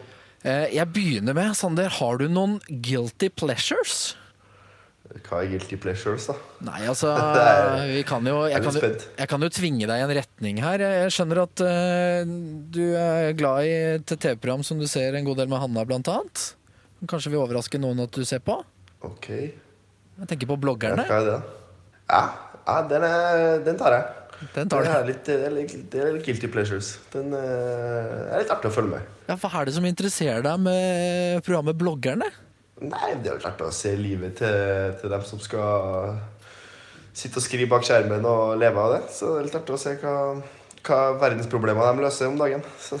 Eh, 0.47 0.69
jeg 0.75 0.87
begynner 0.95 1.35
med, 1.35 1.51
Sander, 1.59 1.91
har 1.99 2.19
du 2.19 2.29
noen 2.31 2.57
guilty 2.67 3.27
pleasures? 3.31 4.13
Hva 5.23 5.43
er 5.43 5.49
guilty 5.51 5.77
pleasures, 5.77 6.25
da? 6.29 6.33
Nei, 6.65 6.79
altså 6.89 7.11
er- 7.17 7.85
vi 7.91 8.01
kan 8.07 8.25
jo, 8.25 8.39
jeg, 8.49 8.63
kan 8.65 8.77
jo, 8.79 8.89
jeg 9.19 9.29
kan 9.29 9.45
jo 9.45 9.49
tvinge 9.53 9.85
deg 9.89 10.01
i 10.01 10.05
en 10.07 10.13
retning 10.17 10.61
her. 10.63 10.81
Jeg 10.83 11.13
skjønner 11.13 11.43
at 11.43 11.63
uh, 11.63 12.33
du 12.73 12.81
er 12.97 13.31
glad 13.37 13.67
i 13.69 13.73
et 13.99 14.13
TV-program 14.15 14.65
som 14.65 14.81
du 14.81 14.87
ser 14.89 15.15
en 15.19 15.27
god 15.27 15.37
del 15.43 15.51
med 15.53 15.61
Hanna, 15.61 15.85
blant 15.89 16.09
annet. 16.11 16.47
Kanskje 17.09 17.33
vil 17.33 17.41
overraske 17.43 17.79
noen 17.83 17.99
at 18.05 18.15
du 18.15 18.23
ser 18.25 18.41
på? 18.43 18.57
Ok. 19.03 19.29
Jeg 19.29 20.27
tenker 20.29 20.49
på 20.49 20.57
Ja, 20.57 20.63
bloggerne. 20.65 21.05
er 21.09 21.29
det? 21.29 21.39
Ja, 22.09 22.23
ja 22.67 22.75
den, 22.89 23.05
er, 23.07 23.63
den 23.65 23.79
tar 23.79 23.97
jeg. 23.97 24.19
Den 24.53 24.69
tar 24.71 24.83
Det 24.83 24.91
er 24.93 25.05
litt, 25.07 25.21
det 25.27 25.35
er 25.47 25.53
litt, 25.55 25.73
det 25.91 25.99
er 26.03 26.13
litt 26.17 26.25
guilty 26.27 26.49
pleasures. 26.51 26.95
Den 27.13 27.31
uh, 27.35 28.33
er 28.33 28.41
litt 28.43 28.51
artig 28.51 28.71
å 28.71 28.75
følge 28.75 28.97
med. 28.97 29.11
Ja, 29.29 29.37
Hva 29.39 29.51
er 29.61 29.69
det 29.69 29.75
som 29.77 29.85
interesserer 29.87 30.43
deg 30.43 30.63
med 30.65 31.43
programmet 31.45 31.77
Bloggerne? 31.79 32.27
Nei, 32.83 33.13
det 33.23 33.29
er 33.29 33.37
jo 33.37 33.43
klart 33.45 33.61
å 33.63 33.71
se 33.71 33.93
livet 33.95 34.35
til, 34.41 34.95
til 34.99 35.11
dem 35.13 35.23
som 35.27 35.39
skal 35.39 36.17
sitte 37.13 37.39
og 37.39 37.45
skrive 37.45 37.69
bak 37.71 37.85
skjermen 37.87 38.25
og 38.27 38.57
leve 38.59 38.81
av 38.81 38.97
det. 38.97 39.03
Så 39.13 39.29
det 39.29 39.37
er 39.39 39.47
litt 39.47 39.59
artig 39.61 39.75
å 39.75 39.79
se 39.79 39.93
hva, 40.01 40.15
hva 40.83 40.99
verdensproblemer 41.21 41.93
de 41.93 42.03
løser 42.03 42.31
om 42.31 42.39
dagen. 42.41 42.65
Så. 42.81 42.99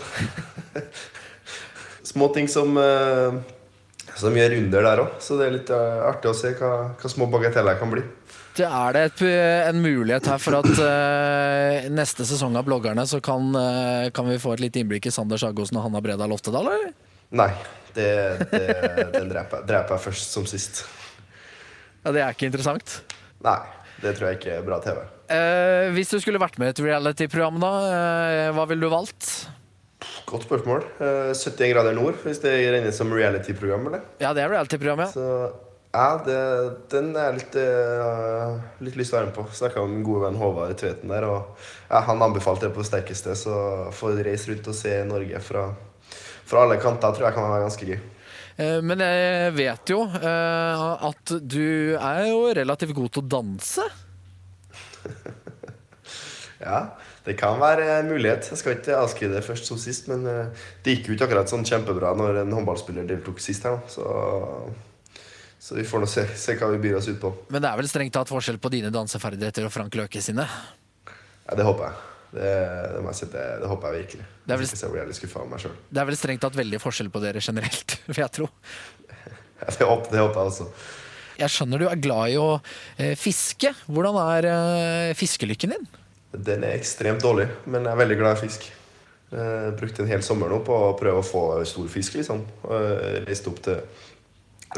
Små 2.13 2.29
ting 2.35 2.47
som, 2.51 2.77
eh, 2.77 3.35
som 4.19 4.39
gjør 4.39 4.57
under 4.61 4.87
der 4.87 5.03
òg. 5.03 5.19
Så 5.23 5.39
det 5.39 5.49
er 5.49 5.55
litt 5.57 5.73
eh, 5.73 6.07
artig 6.07 6.31
å 6.31 6.37
se 6.37 6.53
hva, 6.59 6.73
hva 6.99 7.11
små 7.11 7.27
bagateller 7.33 7.79
kan 7.81 7.91
bli. 7.91 8.05
Det 8.53 8.69
er 8.69 8.93
det 8.93 9.03
et, 9.07 9.21
en 9.71 9.79
mulighet 9.81 10.27
her 10.29 10.37
for 10.37 10.59
at 10.59 10.67
uh, 10.77 11.87
neste 11.89 12.21
sesong 12.29 12.53
av 12.53 12.67
Bloggerne 12.67 13.01
så 13.09 13.17
kan, 13.17 13.47
uh, 13.57 14.11
kan 14.13 14.27
vi 14.29 14.37
få 14.37 14.53
et 14.53 14.61
lite 14.67 14.83
innblikk 14.83 15.07
i 15.09 15.13
Sander 15.15 15.41
Sagosen 15.41 15.79
og 15.79 15.87
Hanna 15.87 16.03
Breda 16.05 16.27
Loftedal, 16.29 16.69
eller? 16.69 16.91
Nei, 17.33 17.49
det, 17.95 18.11
det, 18.51 18.65
den 19.15 19.31
dreper, 19.31 19.65
dreper 19.67 19.97
jeg 19.97 20.05
først 20.07 20.35
som 20.35 20.45
sist. 20.49 20.83
Ja, 22.03 22.11
Det 22.11 22.21
er 22.23 22.35
ikke 22.35 22.49
interessant. 22.49 22.99
Nei, 23.43 23.59
det 24.03 24.15
tror 24.17 24.31
jeg 24.31 24.39
ikke 24.39 24.55
er 24.59 24.65
bra 24.67 24.79
TV. 24.83 25.01
Eh, 25.33 25.89
hvis 25.95 26.11
du 26.11 26.19
skulle 26.19 26.41
vært 26.41 26.59
med 26.61 26.71
i 26.71 26.75
et 26.75 26.83
reality-program, 26.83 27.59
da, 27.63 27.73
eh, 27.89 28.53
hva 28.55 28.67
ville 28.69 28.83
du 28.83 28.91
valgt? 28.91 29.29
Godt 30.27 30.47
spørsmål. 30.47 30.83
Eh, 30.99 31.31
71 31.35 31.71
grader 31.71 31.95
nord, 31.95 32.17
hvis 32.25 32.41
det 32.43 32.55
regnes 32.73 32.97
som 32.99 33.11
reality-program, 33.13 33.87
eller? 33.91 34.03
Ja, 34.19 34.33
det 34.35 34.43
er 34.43 34.51
reality-program, 34.51 35.05
ja. 35.05 35.11
Så 35.13 35.53
ja, 35.93 36.17
det, 36.25 36.37
den 36.89 37.11
er 37.13 37.27
jeg 37.27 37.35
litt, 37.37 37.55
uh, 37.61 38.55
litt 38.81 38.95
lyst 38.97 39.11
til 39.11 39.15
å 39.15 39.19
være 39.19 39.27
med 39.27 39.35
på. 39.37 39.43
Snakka 39.53 39.83
med 39.83 39.91
min 39.93 40.05
gode 40.07 40.23
venn 40.23 40.39
Håvard 40.41 40.73
Tveten 40.81 41.11
der, 41.13 41.27
og 41.29 41.67
ja, 41.85 41.99
han 42.07 42.23
anbefalte 42.25 42.65
det 42.65 42.73
på 42.73 42.81
det 42.81 42.89
sterkeste. 42.89 43.35
Så 43.37 43.57
få 43.93 44.15
reise 44.17 44.49
rundt 44.49 44.71
og 44.71 44.77
se 44.77 44.95
Norge 45.05 45.41
fra, 45.45 45.67
fra 46.47 46.65
alle 46.65 46.79
kanter 46.81 47.15
tror 47.15 47.29
jeg 47.29 47.35
kan 47.37 47.47
være 47.49 47.67
ganske 47.67 47.87
gøy. 47.91 48.01
Eh, 48.53 48.79
men 48.85 49.01
jeg 49.01 49.53
vet 49.57 49.93
jo 49.93 50.03
eh, 50.05 50.83
at 51.09 51.35
du 51.41 51.95
er 51.97 52.27
jo 52.29 52.43
relativt 52.53 52.95
god 52.97 53.15
til 53.15 53.25
å 53.25 53.31
danse. 53.37 53.87
Ja, 56.63 56.93
det 57.25 57.33
kan 57.35 57.57
være 57.59 57.83
en 57.99 58.07
mulighet. 58.13 58.45
Jeg 58.47 58.59
skal 58.61 58.77
ikke 58.77 58.95
avskrive 58.95 59.35
det 59.35 59.43
først 59.43 59.67
som 59.67 59.75
sist, 59.75 60.07
men 60.07 60.23
eh, 60.29 60.69
det 60.85 60.93
gikk 60.93 61.09
jo 61.09 61.17
ikke 61.17 61.27
akkurat 61.27 61.51
sånn 61.51 61.65
kjempebra 61.67 62.13
når 62.15 62.39
en 62.45 62.55
håndballspiller 62.55 63.07
deltok 63.09 63.41
sist 63.43 63.67
her. 63.67 63.81
Så, 63.91 64.05
så 65.59 65.75
vi 65.75 65.83
får 65.87 66.05
nå 66.05 66.07
se, 66.07 66.23
se 66.39 66.55
hva 66.59 66.71
vi 66.71 66.79
byr 66.85 67.01
oss 67.01 67.11
ut 67.11 67.19
på. 67.19 67.33
Men 67.51 67.65
det 67.65 67.71
er 67.71 67.81
vel 67.81 67.91
strengt 67.91 68.15
tatt 68.15 68.31
forskjell 68.31 68.61
på 68.63 68.71
dine 68.71 68.93
danseferdigheter 68.95 69.67
og 69.67 69.75
Frank 69.75 69.99
Løke 69.99 70.23
sine? 70.23 70.47
Ja, 71.03 71.59
det 71.59 71.67
håper 71.67 71.89
jeg. 71.89 72.12
Det, 72.33 72.49
det, 72.95 73.01
må 73.05 73.11
jeg 73.11 73.19
si, 73.19 73.27
det, 73.29 73.43
det 73.61 73.69
håper 73.69 73.93
jeg 73.93 74.03
virkelig. 74.05 74.25
Det 74.43 74.53
er 74.55 74.59
vel- 74.61 74.71
ikke 74.73 74.91
blir 74.93 75.03
jeg 75.05 75.17
skuffa 75.19 75.41
av 75.43 75.49
meg 75.51 75.61
sjøl. 75.61 75.75
Det 75.93 76.01
er 76.01 76.07
vel 76.09 76.17
strengt 76.17 76.41
tatt 76.41 76.57
veldig 76.57 76.79
forskjell 76.81 77.11
på 77.13 77.21
dere 77.21 77.43
generelt, 77.45 77.97
vil 78.09 78.21
jeg 78.23 78.33
tro. 78.39 78.47
Det, 79.63 79.85
håper, 79.87 80.15
jeg 80.17 80.23
også. 80.43 80.65
Jeg 81.39 81.53
skjønner 81.53 81.79
du 81.83 81.85
er 81.87 81.99
glad 82.01 82.33
i 82.33 82.39
å 82.41 82.47
eh, 82.97 83.13
fiske. 83.19 83.71
Hvordan 83.87 84.17
er 84.25 84.47
eh, 84.49 85.11
fiskelykken 85.17 85.75
din? 85.75 85.85
Den 86.33 86.65
er 86.65 86.73
ekstremt 86.79 87.21
dårlig, 87.23 87.45
men 87.69 87.85
jeg 87.85 87.93
er 87.93 88.01
veldig 88.01 88.17
glad 88.19 88.39
i 88.39 88.47
fisk. 88.47 88.65
Jeg 89.33 89.75
brukte 89.79 90.03
en 90.03 90.09
hel 90.11 90.21
sommer 90.25 90.49
nå 90.51 90.59
på 90.65 90.73
å 90.73 90.91
prøve 90.97 91.21
å 91.21 91.25
få 91.25 91.43
stor 91.69 91.87
fisk, 91.89 92.17
liksom. 92.19 92.43
Eh, 92.65 92.89
jeg 93.19 93.23
reiste 93.29 93.53
opp 93.53 93.61
til 93.65 93.79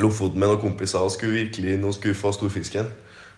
Lofoten 0.04 0.42
med 0.42 0.52
noen 0.52 0.60
kompiser 0.60 1.00
og 1.08 1.14
skulle 1.16 1.46
virkelig 1.46 1.78
nå 1.80 1.94
skulle 1.96 2.18
få 2.20 2.34
storfisken. 2.36 2.90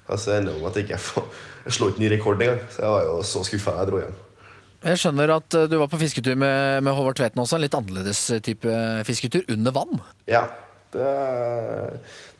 Og 0.08 0.20
så 0.22 0.38
ender 0.38 0.54
det 0.54 0.62
med 0.62 0.70
at 0.70 0.80
jeg 0.80 0.88
ikke 0.88 1.02
får 1.04 1.26
Jeg 1.68 1.76
slår 1.76 1.92
ikke 1.92 2.04
ny 2.04 2.10
rekord 2.14 2.42
engang. 2.42 2.62
Så 2.72 2.84
jeg 2.86 2.94
var 2.94 3.08
jo 3.10 3.18
så 3.28 3.44
skuffa 3.48 3.74
da 3.76 3.84
jeg 3.84 3.92
dro 3.92 4.02
hjem. 4.04 4.22
Jeg 4.88 5.02
skjønner 5.02 5.34
at 5.34 5.58
eh, 5.58 5.68
du 5.68 5.76
var 5.82 5.90
på 5.92 6.00
fisketur 6.00 6.38
med, 6.40 6.84
med 6.86 6.96
Håvard 6.96 7.18
Tveten 7.20 7.44
også. 7.44 7.58
En 7.58 7.66
litt 7.66 7.76
annerledes 7.76 8.22
type 8.46 8.78
fisketur 9.10 9.44
under 9.52 9.76
vann. 9.76 10.00
Ja. 10.30 10.46
Det 10.94 11.10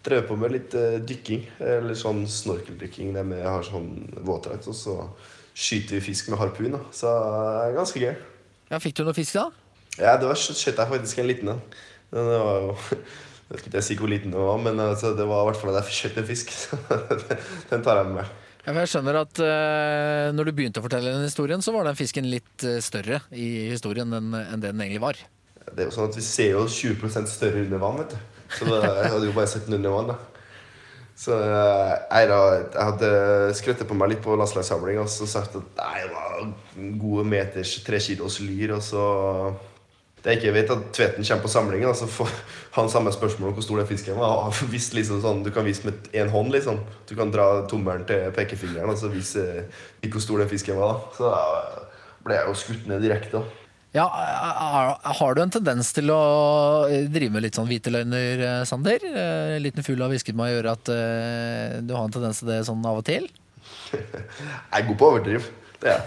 drev 0.08 0.24
på 0.30 0.38
med 0.40 0.54
litt 0.56 0.76
eh, 0.78 1.00
dykking. 1.04 1.44
Eller 1.60 1.98
sånn 2.00 2.24
snorkeldykking 2.32 3.12
der 3.18 3.28
vi 3.28 3.42
har 3.44 3.66
sånn 3.68 3.92
våtdrakt, 4.28 4.70
og 4.72 4.78
så 4.78 4.98
skyter 5.58 5.98
vi 5.98 6.06
fisk 6.12 6.32
med 6.32 6.40
harpun. 6.40 6.78
Da. 6.78 6.84
Så 6.96 7.12
det 7.12 7.66
er 7.66 7.78
ganske 7.82 8.04
gøy. 8.04 8.16
Ja, 8.72 8.80
Fikk 8.84 8.98
du 9.00 9.06
noe 9.08 9.18
fisk 9.18 9.38
da? 9.40 9.48
Ja, 9.98 10.18
det 10.22 10.30
var 10.30 10.38
skjøt 10.38 10.78
jeg 10.78 10.92
faktisk 10.92 11.22
en 11.24 11.30
liten 11.32 11.54
en. 11.56 11.62
Det 12.14 12.24
var 12.24 12.62
jo 12.64 12.76
Jeg 13.48 13.56
vet 13.56 13.68
ikke 13.70 13.82
si 13.86 13.96
hvor 13.96 14.12
liten 14.12 14.34
den 14.34 14.44
var, 14.44 14.58
men 14.60 14.80
altså, 14.84 15.14
det 15.16 15.24
var 15.28 15.46
i 15.46 15.48
hvert 15.48 15.62
fall 15.62 15.72
at 15.72 15.88
jeg 15.88 15.96
skjøt 15.96 16.20
en 16.20 16.28
fisk. 16.28 16.52
Så 16.52 16.80
den 17.72 17.86
tar 17.86 18.02
jeg 18.02 18.10
med 18.10 18.20
meg. 18.20 18.36
Ja, 18.68 18.74
jeg 18.82 18.92
skjønner 18.92 19.22
at 19.22 19.40
uh, 19.40 20.28
når 20.36 20.50
du 20.50 20.56
begynte 20.58 20.82
å 20.82 20.84
fortelle 20.84 21.14
den 21.16 21.24
historien, 21.24 21.64
så 21.64 21.72
var 21.72 21.88
den 21.88 21.96
fisken 21.96 22.28
litt 22.28 22.66
eh, 22.68 22.82
større 22.84 23.22
i 23.32 23.70
historien 23.72 24.12
enn 24.12 24.34
enn 24.36 24.60
det 24.60 24.74
den 24.74 24.84
egentlig 24.84 25.00
var. 25.06 25.22
Det 25.70 25.86
er 25.86 25.88
jo 25.88 25.94
sånn 25.96 26.10
at 26.10 26.18
Vi 26.20 26.26
ser 26.26 26.52
jo 26.58 26.66
20% 26.68 27.32
større 27.32 27.64
under 27.64 27.80
vann. 27.80 28.02
vet 28.02 28.18
du. 28.18 28.42
Så 28.58 28.68
det, 28.68 28.82
jeg 28.84 29.14
hadde 29.14 29.30
jo 29.30 29.38
bare 29.38 29.52
sett 29.54 29.70
den 29.70 29.80
under 29.80 29.96
vann. 29.96 30.12
da. 30.12 30.18
Så 31.18 31.34
jeg, 31.34 32.28
da, 32.30 32.42
jeg 32.60 32.84
hadde 32.92 33.08
skrøttet 33.58 33.90
på 33.90 33.96
meg 33.98 34.12
litt 34.12 34.22
på 34.22 34.36
landslagssamlinga 34.38 35.02
og 35.02 35.10
så 35.10 35.26
sagt 35.32 35.56
at 35.58 35.80
nei, 35.80 36.04
det 36.04 36.12
var 36.14 36.92
gode 37.02 37.24
meters 37.32 37.72
tre 37.88 38.02
kilos 38.04 38.38
lyr. 38.44 38.76
Og 38.76 38.84
så 38.86 39.06
det 40.28 40.34
jeg 40.36 40.42
ikke 40.42 40.54
vet, 40.58 40.72
at 40.74 40.88
Tveten 40.98 41.24
kommer 41.24 41.44
på 41.46 41.50
samlingen, 41.54 41.88
og 41.88 41.96
så 41.96 42.08
får 42.12 42.32
han 42.76 42.90
samme 42.92 43.14
spørsmål 43.16 43.54
om 43.54 43.56
hvor 43.56 43.64
stor 43.64 43.80
den 43.80 43.88
fisken 43.88 44.18
var. 44.20 44.50
Hvis 44.74 44.90
liksom 44.94 45.22
sånn, 45.24 45.40
Du 45.46 45.54
kan 45.56 45.64
vise 45.68 45.88
med 45.88 46.10
én 46.12 46.28
hånd, 46.34 46.52
liksom. 46.52 46.82
Du 47.08 47.16
kan 47.16 47.32
dra 47.32 47.46
tommelen 47.72 48.04
til 48.10 48.28
pekefingeren 48.36 48.92
og 48.92 49.00
så 49.00 49.08
vise 49.14 49.46
ikke 50.04 50.18
hvor 50.20 50.26
stor 50.28 50.44
den 50.44 50.52
fisken 50.52 50.76
var. 50.82 50.98
da. 50.98 51.16
Så 51.16 51.32
da 51.32 51.88
ble 52.28 52.36
jeg 52.42 52.52
jo 52.52 52.58
skutt 52.60 52.92
ned 52.92 53.02
direkte. 53.08 53.40
da. 53.40 53.64
Ja, 53.96 54.04
er- 54.12 55.14
Har 55.16 55.34
du 55.34 55.42
en 55.42 55.50
tendens 55.50 55.94
til 55.96 56.12
å 56.12 56.20
drive 57.10 57.32
med 57.32 57.42
litt 57.48 57.56
sånn 57.56 57.70
hvite 57.72 57.90
løgner, 57.90 58.44
eh, 58.60 58.64
Sander? 58.68 59.00
Eh, 59.02 59.56
En 59.56 59.64
liten 59.64 59.82
fugl 59.82 60.04
har 60.04 60.12
hvisket 60.12 60.36
meg 60.36 60.52
i 60.52 60.60
øret 60.60 60.76
at 60.76 60.90
eh, 60.92 61.80
du 61.88 61.96
har 61.96 62.04
en 62.04 62.12
tendens 62.12 62.40
til 62.44 62.52
det 62.52 62.60
sånn 62.68 62.84
av 62.86 63.00
og 63.00 63.06
til? 63.08 63.30
Jeg 63.96 64.84
er 64.84 64.88
god 64.92 64.98
på 65.00 65.08
å 65.08 65.12
overdrive. 65.16 65.48
Det 65.80 65.88
er 65.90 65.98
jeg. 65.98 66.06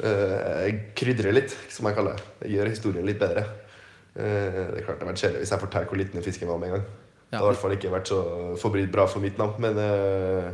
Eh, 0.00 0.64
Jeg 0.64 0.78
krydrer 0.96 1.34
litt, 1.36 1.52
som 1.68 1.88
jeg 1.88 1.96
kaller 1.98 2.16
det. 2.16 2.24
Jeg 2.46 2.56
gjør 2.56 2.70
historien 2.72 3.06
litt 3.06 3.20
bedre. 3.20 3.44
Eh, 4.16 4.72
Det 4.72 4.80
er 4.80 4.84
klart 4.86 4.98
det 5.00 5.06
har 5.06 5.12
vært 5.12 5.22
kjedelig 5.24 5.42
hvis 5.44 5.52
jeg 5.54 5.62
forteller 5.64 5.90
hvor 5.90 6.00
liten 6.00 6.24
fisken 6.24 6.48
var 6.48 6.58
med 6.58 6.70
en 6.70 6.76
gang. 6.78 6.86
Det 7.30 7.38
har 7.38 7.44
i 7.46 7.50
hvert 7.52 7.60
fall 7.62 7.74
ikke 7.76 7.92
vært 7.92 8.08
så 8.10 8.20
forberedt 8.58 8.90
bra 8.90 9.04
for 9.06 9.22
mitt 9.22 9.36
navn. 9.38 9.54
Men 9.62 9.76
eh, 9.78 10.48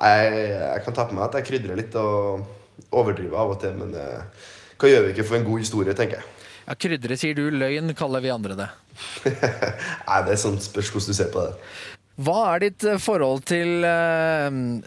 jeg, 0.00 0.36
jeg 0.54 0.84
kan 0.86 0.94
ta 0.96 1.06
på 1.08 1.16
meg 1.18 1.26
at 1.26 1.40
jeg 1.40 1.48
krydrer 1.50 1.76
litt 1.82 1.96
og 2.00 2.46
overdriver 2.92 3.36
av 3.42 3.52
og 3.56 3.58
til. 3.60 3.74
Men 3.76 3.92
hva 3.92 4.88
gjør 4.88 5.04
vi 5.08 5.12
ikke 5.12 5.26
for 5.28 5.38
en 5.38 5.44
god 5.50 5.60
historie, 5.60 5.94
tenker 5.98 6.20
jeg. 6.22 6.28
Ja, 6.62 6.76
Krydre 6.78 7.16
sier 7.18 7.34
du, 7.34 7.48
løgn 7.50 7.90
kaller 7.98 8.22
vi 8.22 8.30
andre 8.30 8.54
det. 8.54 8.68
Nei, 9.26 10.18
det 10.24 10.32
er 10.36 10.38
sånn 10.40 10.60
spørs 10.62 10.92
hvordan 10.94 11.10
du 11.10 11.16
ser 11.18 11.30
på 11.34 11.42
det. 11.42 11.52
Hva 12.22 12.38
er 12.54 12.62
ditt 12.68 12.86
forhold 13.02 13.42
til 13.50 13.82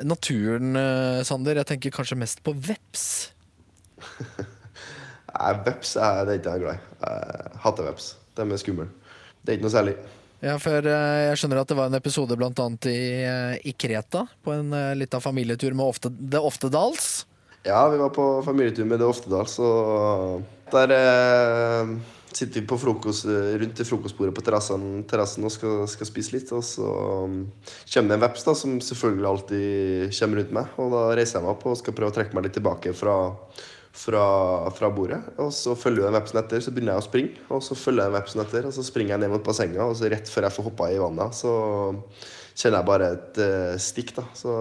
naturen, 0.08 0.78
Sander? 1.28 1.60
Jeg 1.62 1.70
tenker 1.74 1.94
kanskje 2.00 2.18
mest 2.20 2.42
på 2.46 2.54
veps. 2.56 3.35
Nei, 5.36 5.54
Veps 5.66 5.96
er 6.00 6.22
det 6.28 6.40
ikke 6.40 6.56
jeg 6.56 6.64
glad 6.64 6.78
i. 6.78 6.92
Jeg 7.06 7.58
hater 7.66 7.90
veps. 7.90 8.12
De 8.36 8.46
er 8.46 8.62
skumle. 8.62 8.88
Det 9.42 9.52
er 9.52 9.58
ikke 9.58 9.68
noe 9.68 9.76
særlig. 9.76 9.96
Ja, 10.46 10.56
for 10.62 10.88
eh, 10.92 11.22
jeg 11.30 11.40
skjønner 11.40 11.62
at 11.62 11.72
det 11.72 11.78
var 11.80 11.90
en 11.90 11.98
episode 11.98 12.38
blant 12.38 12.60
annet 12.62 12.88
i, 12.92 13.00
eh, 13.26 13.56
i 13.66 13.74
Kreta, 13.80 14.26
på 14.46 14.54
en 14.54 14.74
uh, 14.76 14.92
lita 14.98 15.22
familietur 15.24 15.74
med 15.74 15.86
ofte, 15.88 16.12
The 16.12 16.42
Oftedals. 16.44 17.26
Ja, 17.66 17.88
vi 17.90 17.98
var 17.98 18.12
på 18.14 18.26
familietur 18.46 18.86
med 18.86 19.02
The 19.02 19.08
Oftedals, 19.10 19.56
og 19.64 20.44
der 20.74 20.92
eh, 20.94 21.96
sitter 22.36 22.60
vi 22.60 22.68
på 22.68 22.78
frokost, 22.78 23.26
eh, 23.26 23.56
rundt 23.62 23.80
i 23.80 23.88
frokostbordet 23.88 24.36
på 24.36 24.44
terrassen, 24.46 25.04
terrassen 25.10 25.48
og 25.48 25.54
skal, 25.54 25.86
skal 25.90 26.10
spise 26.10 26.36
litt. 26.36 26.52
Og 26.56 26.64
så 26.68 26.86
um, 27.26 27.40
kommer 27.94 28.12
det 28.12 28.18
en 28.18 28.26
veps 28.26 28.46
da, 28.48 28.56
som 28.60 28.76
selvfølgelig 28.84 29.30
alltid 29.32 30.18
kommer 30.20 30.42
rundt 30.42 30.54
meg. 30.60 30.76
Og 30.82 30.92
da 30.94 31.06
reiser 31.18 31.40
jeg 31.40 31.48
meg 31.48 31.54
opp 31.56 31.66
og 31.72 31.80
skal 31.80 31.98
prøve 31.98 32.14
å 32.14 32.18
trekke 32.18 32.38
meg 32.38 32.48
litt 32.48 32.58
tilbake 32.60 32.96
fra, 32.98 33.16
fra, 33.96 34.26
fra 34.76 34.90
bordet. 34.94 35.22
Og 35.42 35.52
så 35.56 35.76
følger 35.80 36.08
den 36.08 36.18
vepsen 36.18 36.42
etter, 36.42 36.64
så 36.64 36.74
begynner 36.74 36.96
jeg 36.96 37.04
å 37.04 37.08
springe. 37.08 37.46
Og 37.50 37.64
så 37.66 37.78
følger 37.80 38.08
jeg 38.08 38.16
vepsen 38.18 38.44
etter, 38.46 38.68
og 38.70 38.76
så 38.76 38.86
springer 38.86 39.16
jeg 39.16 39.24
ned 39.24 39.34
mot 39.34 39.46
bassenget. 39.46 39.84
Og 39.86 39.96
så 40.00 40.12
rett 40.12 40.32
før 40.32 40.50
jeg 40.50 40.58
får 40.58 40.68
hoppa 40.70 40.90
i 40.94 41.00
vannet, 41.02 41.38
så 41.38 41.54
kjenner 42.56 42.80
jeg 42.80 42.90
bare 42.92 43.14
et 43.18 43.40
uh, 43.44 43.78
stikk. 43.82 44.16
da, 44.20 44.28
så... 44.38 44.58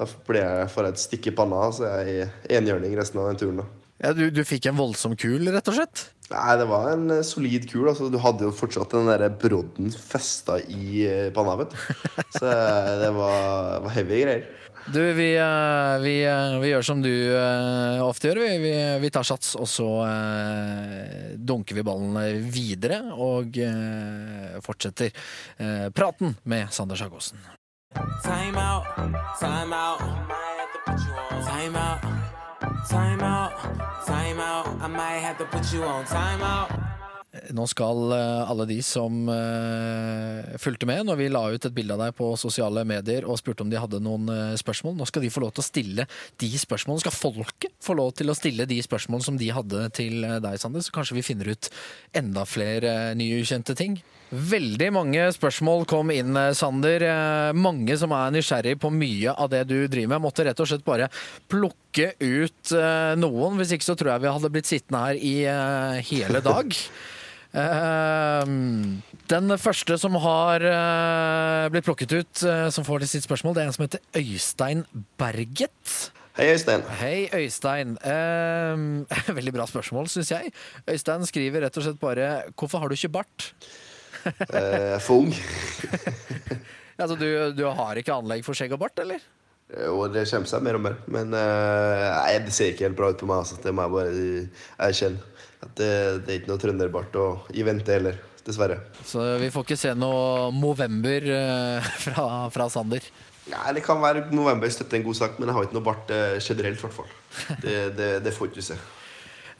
Da 0.00 0.06
jeg, 0.08 0.68
får 0.72 0.86
jeg 0.86 0.94
et 0.94 1.00
stikk 1.02 1.26
i 1.28 1.32
panna, 1.36 1.66
så 1.76 1.84
jeg 1.84 2.22
er 2.22 2.30
i 2.48 2.56
enhjørning 2.56 2.94
resten 2.96 3.20
av 3.20 3.26
den 3.28 3.40
turen. 3.42 3.58
da. 3.60 3.66
Ja, 4.00 4.14
du, 4.16 4.22
du 4.32 4.40
fikk 4.48 4.70
en 4.70 4.78
voldsom 4.78 5.12
kul, 5.20 5.44
rett 5.52 5.68
og 5.68 5.76
slett? 5.76 6.06
Nei, 6.30 6.54
det 6.56 6.66
var 6.70 6.86
en 6.94 7.10
eh, 7.12 7.26
solid 7.26 7.66
kul. 7.68 7.90
altså 7.90 8.08
Du 8.08 8.16
hadde 8.22 8.46
jo 8.46 8.54
fortsatt 8.54 8.94
den 8.94 9.10
der 9.10 9.26
brodden 9.42 9.90
festa 9.92 10.56
i 10.62 11.02
eh, 11.04 11.28
panna. 11.36 11.58
vet 11.60 11.74
du. 11.74 11.78
Så 12.38 12.46
det 13.02 13.10
var, 13.18 13.82
var 13.84 13.94
heavy 13.98 14.22
greier. 14.22 14.46
Du, 14.92 15.12
vi, 15.12 15.36
eh, 15.38 15.98
vi, 16.02 16.24
eh, 16.24 16.58
vi 16.58 16.68
gjør 16.68 16.82
som 16.82 17.02
du 17.02 17.12
eh, 17.12 18.00
ofte 18.02 18.30
gjør. 18.30 18.40
Vi, 18.58 18.72
vi, 18.98 19.10
tar 19.14 19.22
sats, 19.26 19.52
og 19.54 19.68
så 19.70 19.86
dunker 21.38 21.78
vi 21.78 21.84
ballen 21.86 22.18
videre 22.50 22.98
og 23.14 23.54
fortsetter 24.66 25.14
praten 25.94 26.34
med 26.50 26.74
Sander 26.74 26.98
out, 31.76 32.02
time 32.90 33.22
out, 33.22 33.52
time 34.06 34.40
out. 34.40 34.66
I 34.82 34.88
might 34.88 35.20
have 35.20 35.38
to 35.38 35.44
put 35.46 35.72
you 35.72 35.84
on 35.84 36.04
time 36.04 36.42
out. 36.42 36.99
Nå 37.54 37.62
skal 37.70 38.10
eh, 38.10 38.50
alle 38.50 38.64
de 38.66 38.80
som 38.82 39.28
eh, 39.30 40.56
fulgte 40.58 40.86
med 40.90 41.04
når 41.06 41.18
vi 41.20 41.28
la 41.30 41.44
ut 41.54 41.66
et 41.66 41.74
bilde 41.76 41.94
av 41.94 42.00
deg 42.02 42.14
på 42.18 42.32
sosiale 42.40 42.82
medier 42.82 43.22
og 43.22 43.38
spurte 43.38 43.62
om 43.62 43.70
de 43.70 43.78
hadde 43.78 44.00
noen 44.02 44.26
eh, 44.34 44.56
spørsmål, 44.58 44.96
nå 44.98 45.06
skal 45.06 45.22
de 45.22 45.30
få 45.30 45.44
lov 45.44 45.52
til 45.54 45.62
å 45.62 45.68
stille 45.68 46.06
de 46.42 46.48
spørsmålene. 46.58 47.04
Skal 47.04 47.14
folket 47.14 47.76
få 47.86 47.94
lov 48.00 48.16
til 48.18 48.32
å 48.32 48.34
stille 48.34 48.66
de 48.66 48.80
spørsmålene 48.82 49.28
som 49.28 49.38
de 49.38 49.50
hadde 49.54 49.84
til 49.94 50.26
deg, 50.42 50.56
Sander? 50.58 50.82
Så 50.82 50.94
kanskje 50.96 51.20
vi 51.20 51.26
finner 51.28 51.52
ut 51.54 51.70
enda 52.18 52.42
flere 52.50 53.12
nye 53.18 53.38
ukjente 53.44 53.78
ting. 53.78 54.00
Veldig 54.30 54.90
mange 54.94 55.28
spørsmål 55.34 55.86
kom 55.90 56.10
inn, 56.14 56.34
Sander. 56.58 57.06
Mange 57.54 57.94
som 57.98 58.14
er 58.14 58.34
nysgjerrig 58.34 58.74
på 58.82 58.90
mye 58.94 59.36
av 59.38 59.52
det 59.54 59.64
du 59.70 59.76
driver 59.86 60.10
med. 60.10 60.18
Jeg 60.18 60.26
måtte 60.26 60.48
rett 60.50 60.64
og 60.66 60.70
slett 60.70 60.86
bare 60.86 61.10
plukke 61.50 62.12
ut 62.18 62.74
noen. 63.22 63.58
Hvis 63.58 63.74
ikke 63.78 63.90
så 63.90 63.98
tror 63.98 64.14
jeg 64.16 64.26
vi 64.26 64.34
hadde 64.38 64.52
blitt 64.54 64.70
sittende 64.70 65.06
her 65.06 65.18
i 65.18 65.34
hele 66.10 66.42
dag. 66.46 66.74
Ehm, 67.50 69.00
den 69.30 69.54
første 69.58 69.96
som 69.98 70.14
har 70.22 70.62
eh, 70.62 71.66
blitt 71.72 71.86
plukket 71.86 72.14
ut, 72.14 72.42
eh, 72.46 72.68
som 72.70 72.86
får 72.86 73.02
til 73.02 73.12
sitt 73.16 73.26
spørsmål, 73.26 73.56
det 73.56 73.64
er 73.64 73.70
en 73.70 73.76
som 73.76 73.86
heter 73.86 74.04
Øystein 74.20 74.84
Berget. 75.18 75.94
Hei, 76.38 76.52
Øystein. 76.54 76.84
Hei, 77.00 77.16
Øystein. 77.34 77.96
Ehm, 78.06 78.86
veldig 79.38 79.54
bra 79.56 79.66
spørsmål, 79.66 80.08
syns 80.12 80.30
jeg. 80.30 80.52
Øystein 80.88 81.26
skriver 81.26 81.66
rett 81.66 81.76
og 81.76 81.86
slett 81.88 82.00
bare 82.00 82.30
'Hvorfor 82.54 82.78
har 82.78 82.88
du 82.88 82.94
ikke 82.94 83.14
bart?' 83.18 83.52
Eh, 84.24 85.00
for 85.00 85.24
ung. 85.24 85.34
Altså, 87.00 87.16
du, 87.16 87.52
du 87.56 87.64
har 87.64 87.96
ikke 87.96 88.12
anlegg 88.12 88.44
for 88.44 88.52
skjegg 88.52 88.74
og 88.76 88.82
bart, 88.82 88.98
eller? 89.00 89.22
Jo, 89.72 90.02
det 90.12 90.26
kommer 90.28 90.50
seg 90.50 90.64
mer 90.66 90.76
og 90.76 90.82
mer. 90.84 90.96
Men 91.08 91.32
eh, 91.32 92.02
nei, 92.12 92.34
det 92.44 92.52
ser 92.52 92.74
ikke 92.74 92.88
helt 92.88 92.98
bra 92.98 93.08
ut 93.14 93.20
på 93.22 93.28
meg. 93.30 93.40
Altså. 93.40 93.56
Det 93.62 93.72
må 93.72 93.86
jeg 93.86 93.94
bare 93.94 94.88
erkjenne. 94.88 95.22
At 95.60 95.72
det, 95.76 95.92
det 96.24 96.32
er 96.32 96.38
ikke 96.40 96.52
noe 96.52 96.62
trønderbart 96.62 97.16
å, 97.20 97.26
i 97.52 97.64
vente 97.66 97.92
heller. 97.92 98.20
Dessverre. 98.40 98.78
Så 99.04 99.20
vi 99.40 99.50
får 99.52 99.66
ikke 99.66 99.76
se 99.76 99.90
noe 99.92 100.48
Movember 100.56 101.26
eh, 101.28 101.90
fra, 102.06 102.28
fra 102.52 102.68
Sander. 102.72 103.04
Nei, 103.50 103.74
Det 103.76 103.82
kan 103.84 104.00
være 104.00 104.28
november 104.34 104.70
støtte 104.72 104.96
en 104.98 105.04
god 105.04 105.18
sak, 105.18 105.36
men 105.40 105.50
jeg 105.50 105.56
har 105.58 105.66
ikke 105.66 105.76
noe 105.76 105.86
bart 105.90 106.14
eh, 106.14 106.38
generelt. 106.40 106.80
i 106.80 106.86
hvert 106.86 106.96
fall. 106.96 107.12
Det, 107.60 107.76
det, 107.98 108.10
det 108.24 108.32
får 108.36 108.50
ikke 108.50 108.62
vi 108.62 108.70
se. 108.72 108.80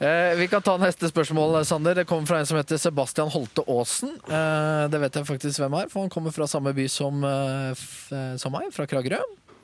Eh, 0.01 0.31
vi 0.33 0.47
kan 0.49 0.63
ta 0.65 0.73
neste 0.81 1.05
spørsmål, 1.11 1.59
Sander. 1.61 1.93
Det 1.93 2.07
kommer 2.09 2.25
fra 2.25 2.39
en 2.41 2.47
som 2.49 2.57
heter 2.57 2.79
Sebastian 2.81 3.29
Holte 3.29 3.61
Aasen. 3.69 4.15
Eh, 4.25 4.85
det 4.89 4.97
vet 5.03 5.19
jeg 5.19 5.27
faktisk 5.27 5.61
hvem 5.61 5.75
er, 5.77 5.91
for 5.93 6.01
han 6.01 6.09
kommer 6.09 6.33
fra 6.33 6.47
samme 6.49 6.73
by 6.73 6.87
som, 6.89 7.21
eh, 7.21 7.83
som 8.41 8.55
meg, 8.55 8.71
fra 8.73 8.87
Kragerø. 8.89 9.19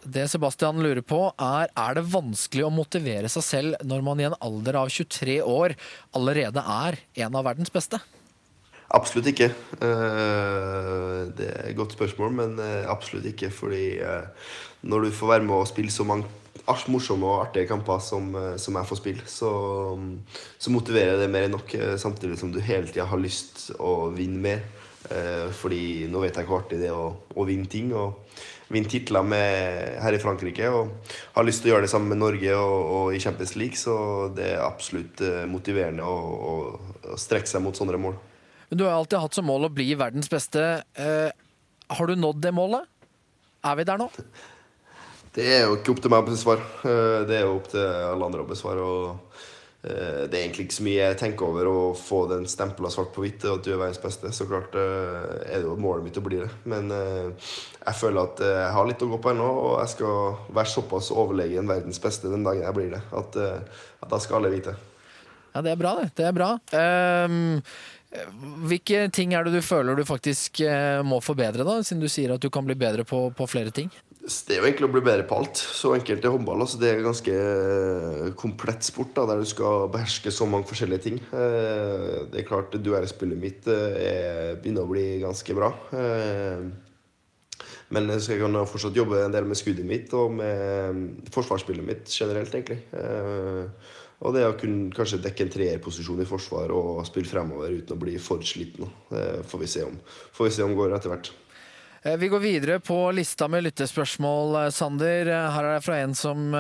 Det 0.07 0.23
Sebastian 0.31 0.79
lurer 0.79 1.03
på, 1.03 1.19
er 1.35 1.67
er 1.67 1.97
det 1.97 2.05
vanskelig 2.07 2.63
å 2.63 2.71
motivere 2.71 3.27
seg 3.31 3.43
selv 3.43 3.81
når 3.83 4.05
man 4.05 4.21
i 4.21 4.27
en 4.29 4.37
alder 4.39 4.77
av 4.79 4.91
23 4.93 5.41
år 5.43 5.75
allerede 6.15 6.63
er 6.63 6.99
en 7.25 7.35
av 7.35 7.43
verdens 7.49 7.73
beste? 7.73 7.99
Absolutt 8.95 9.27
ikke. 9.33 9.49
Eh, 9.83 11.21
Det 11.35 11.47
er 11.51 11.67
et 11.67 11.75
godt 11.75 11.97
spørsmål, 11.97 12.31
men 12.31 12.59
eh, 12.63 12.87
absolutt 12.87 13.27
ikke. 13.27 13.51
Fordi 13.51 13.99
eh, 13.99 14.51
når 14.87 15.09
du 15.09 15.11
får 15.11 15.33
være 15.33 15.43
med 15.43 15.55
og 15.59 15.67
spille 15.67 15.91
så 15.91 16.07
mange 16.07 16.29
morsomme 16.87 17.27
og 17.27 17.47
artige 17.47 17.67
kamper 17.67 17.99
som, 17.99 18.31
som 18.59 18.75
jeg 18.75 18.87
får 18.87 18.97
spille, 18.99 19.27
så, 19.27 19.51
så 20.59 20.71
motiverer 20.71 21.19
det 21.19 21.29
mer 21.31 21.47
enn 21.47 21.55
nok. 21.55 21.75
Samtidig 21.99 22.39
som 22.39 22.51
du 22.51 22.59
hele 22.59 22.87
tida 22.87 23.05
har 23.07 23.19
lyst 23.19 23.69
å 23.79 24.09
vinne 24.15 24.39
mer. 24.39 24.63
Fordi 25.55 26.09
nå 26.11 26.19
vet 26.19 26.35
jeg 26.35 26.47
hvor 26.47 26.65
artig 26.65 26.81
det 26.81 26.89
er 26.89 26.97
å, 26.97 27.13
å 27.35 27.45
vinne 27.47 27.69
ting. 27.71 27.93
og 27.95 28.19
vinne 28.73 28.89
titler 28.91 29.23
med, 29.23 29.97
her 30.03 30.15
i 30.15 30.21
Frankrike. 30.21 30.69
Og 30.73 31.13
har 31.35 31.47
lyst 31.47 31.63
til 31.63 31.71
å 31.71 31.75
gjøre 31.75 31.87
det 31.87 31.91
sammen 31.93 32.11
med 32.13 32.21
Norge 32.21 32.55
og, 32.57 32.77
og 32.97 33.15
i 33.15 33.21
Champions 33.23 33.55
League. 33.59 33.79
Så 33.79 33.95
det 34.37 34.53
er 34.55 34.65
absolutt 34.65 35.23
eh, 35.23 35.45
motiverende 35.49 36.05
å, 36.07 36.17
å, 36.51 36.55
å 37.13 37.19
strekke 37.19 37.49
seg 37.49 37.63
mot 37.65 37.77
sånne 37.77 37.99
mål. 38.01 38.17
Men 38.69 38.81
du 38.81 38.83
har 38.87 38.97
alltid 38.97 39.21
hatt 39.23 39.37
som 39.37 39.47
mål 39.47 39.69
å 39.69 39.73
bli 39.73 39.93
verdens 39.99 40.29
beste. 40.31 40.65
Eh, 40.99 41.29
har 41.87 42.09
du 42.09 42.19
nådd 42.19 42.41
det 42.43 42.51
målet? 42.55 42.89
Er 43.65 43.79
vi 43.79 43.87
der 43.87 44.01
nå? 44.01 44.11
Det 45.37 45.43
er 45.53 45.67
jo 45.67 45.75
ikke 45.77 45.91
opp 45.93 45.99
til 46.01 46.09
meg 46.09 46.23
å 46.23 46.31
besvare. 46.31 46.63
Eh, 46.81 47.19
Det 47.29 47.35
er 47.37 47.43
jo 47.45 47.59
opp 47.59 47.67
til 47.69 47.83
alle 47.85 48.25
andre 48.25 48.41
å 48.41 48.49
besvare. 48.49 48.81
Og 48.81 49.56
det 49.87 50.35
er 50.35 50.43
egentlig 50.43 50.67
ikke 50.67 50.77
så 50.77 50.85
mye 50.85 50.99
jeg 50.99 51.17
tenker 51.21 51.47
over 51.47 51.69
å 51.69 51.79
få 51.97 52.23
den 52.31 52.47
stempla 52.49 52.89
svart 52.91 53.13
på 53.15 53.23
hvitt 53.23 53.45
at 53.47 53.63
du 53.65 53.71
er 53.73 53.79
verdens 53.81 54.01
beste. 54.03 54.31
Så 54.35 54.47
klart 54.49 54.75
eh, 54.75 55.27
er 55.47 55.61
det 55.61 55.67
jo 55.67 55.77
målet 55.79 56.07
mitt 56.07 56.19
å 56.19 56.23
bli 56.25 56.41
det. 56.41 56.49
Men 56.69 56.91
eh, 56.93 57.51
jeg 57.83 57.99
føler 58.01 58.27
at 58.27 58.43
eh, 58.43 58.55
jeg 58.61 58.75
har 58.77 58.89
litt 58.89 59.05
å 59.05 59.09
gå 59.13 59.19
på 59.23 59.33
ennå, 59.33 59.49
og 59.63 59.75
jeg 59.83 59.93
skal 59.95 60.39
være 60.59 60.73
såpass 60.73 61.11
overlegen 61.15 61.69
verdens 61.71 62.01
beste 62.03 62.31
den 62.31 62.47
dagen 62.47 62.65
jeg 62.65 62.77
blir 62.77 62.95
det. 62.97 63.03
At, 63.15 63.37
eh, 63.39 63.83
at 64.03 64.11
da 64.11 64.21
skal 64.23 64.41
alle 64.41 64.55
vite. 64.57 64.75
Ja, 65.53 65.63
det 65.65 65.73
er 65.73 65.79
bra, 65.79 65.93
det. 66.01 66.11
Det 66.17 66.27
er 66.27 66.35
bra. 66.37 66.55
Um 66.77 67.61
hvilke 68.67 69.07
ting 69.11 69.33
er 69.35 69.43
det 69.43 69.57
du 69.57 69.65
føler 69.65 69.97
du 69.97 70.05
faktisk 70.07 70.61
eh, 70.63 71.01
må 71.03 71.19
forbedre, 71.23 71.65
da, 71.67 71.81
siden 71.83 72.03
du 72.03 72.07
sier 72.11 72.33
at 72.33 72.43
du 72.43 72.49
kan 72.53 72.65
bli 72.65 72.77
bedre 72.79 73.03
på, 73.07 73.27
på 73.35 73.47
flere 73.51 73.73
ting? 73.75 73.91
Det 74.27 74.57
er 74.57 74.59
jo 74.59 74.67
egentlig 74.67 74.87
å 74.89 74.91
bli 74.91 75.01
bedre 75.05 75.23
på 75.27 75.37
alt. 75.39 75.55
Så 75.55 75.93
enkelt 75.95 76.25
er 76.25 76.33
håndball. 76.33 76.59
Altså 76.65 76.79
det 76.81 76.89
er 76.89 76.97
en 76.99 77.05
ganske 77.07 77.31
eh, 77.31 78.25
komplett 78.35 78.83
sport 78.83 79.13
da, 79.15 79.23
der 79.29 79.39
du 79.39 79.47
skal 79.47 79.87
beherske 79.93 80.33
så 80.35 80.47
mange 80.49 80.67
forskjellige 80.67 81.03
ting. 81.05 81.21
Eh, 81.31 82.25
Det 82.27 82.41
er 82.41 82.49
klart 82.49 82.75
duellspillet 82.75 83.39
mitt 83.39 83.69
eh, 83.71 84.01
er, 84.03 84.59
begynner 84.59 84.83
å 84.83 84.91
bli 84.91 85.05
ganske 85.23 85.55
bra. 85.55 85.71
Men 87.87 88.11
så 88.19 88.33
jeg 88.33 88.41
kan 88.41 88.59
fortsatt 88.67 88.99
jobbe 88.99 89.21
en 89.23 89.31
del 89.31 89.47
med 89.47 89.55
skuddet 89.55 89.87
mitt 89.87 90.11
og 90.11 90.35
med 90.41 91.31
forsvarsspillet 91.31 91.87
mitt 91.87 92.11
generelt, 92.11 92.51
egentlig. 92.51 92.81
Og 94.27 94.33
det 94.35 94.43
å 94.43 94.57
kunne 94.59 94.91
kanskje 94.91 95.21
dekke 95.23 95.45
en 95.45 95.53
treerposisjon 95.53 96.19
i 96.19 96.27
forsvar 96.27 96.73
og 96.75 97.05
spille 97.07 97.31
fremover 97.31 97.79
uten 97.79 97.95
å 97.95 98.01
bli 98.01 98.17
for 98.19 98.43
sliten. 98.43 98.91
Det 99.07 99.45
får 99.47 99.63
vi 99.63 99.71
se 99.71 99.87
om, 99.87 99.95
får 100.35 100.49
vi 100.49 100.55
se 100.57 100.67
om 100.67 100.75
går 100.75 100.97
etter 100.97 101.15
hvert. 101.15 101.31
Eh, 102.07 102.15
Vi 102.17 102.27
går 102.31 102.39
videre 102.39 102.79
på 102.79 102.95
lista 103.11 103.47
med 103.51 103.63
lyttespørsmål, 103.65 104.55
eh, 104.65 104.69
Sander. 104.71 105.27
Eh, 105.27 105.51
Her 105.51 105.63
er 105.65 105.73
det 105.77 105.83
fra 105.85 105.95
en 106.03 106.13
som 106.15 106.51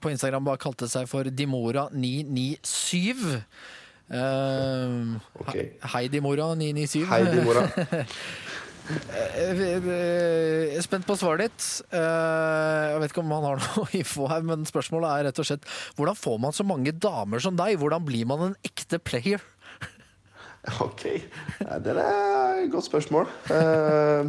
på 0.00 0.10
Instagram 0.10 0.44
bare 0.46 0.58
kalte 0.62 0.88
seg 0.88 1.08
for 1.08 1.24
Dimora997. 1.24 3.42
Eh, 4.10 5.20
Ok. 5.40 5.54
Hei, 5.92 6.08
Dimora997. 6.08 7.04
Hei, 7.06 7.24
Dimora. 7.24 7.68
Jeg 8.90 9.84
er 10.74 10.82
spent 10.82 11.06
på 11.06 11.14
svaret 11.18 11.40
ditt. 11.46 11.62
Jeg 11.92 12.98
vet 13.00 13.10
ikke 13.12 13.22
om 13.22 13.30
han 13.36 13.44
har 13.46 13.56
noe 13.76 13.86
info 13.94 14.26
her, 14.32 14.42
men 14.42 14.64
spørsmålet 14.66 15.08
er 15.12 15.24
rett 15.28 15.38
og 15.38 15.46
slett 15.46 15.64
hvordan 15.96 16.16
får 16.18 16.38
man 16.42 16.52
så 16.56 16.64
mange 16.66 16.90
damer 16.98 17.38
som 17.38 17.54
deg? 17.58 17.78
Hvordan 17.78 18.04
blir 18.08 18.26
man 18.26 18.40
en 18.48 18.56
ekte 18.66 18.98
player? 18.98 19.40
Ok, 20.84 21.06
det 21.60 21.94
er 21.96 22.60
et 22.64 22.70
godt 22.72 22.84
spørsmål. 22.88 23.28
Eh, 23.54 24.28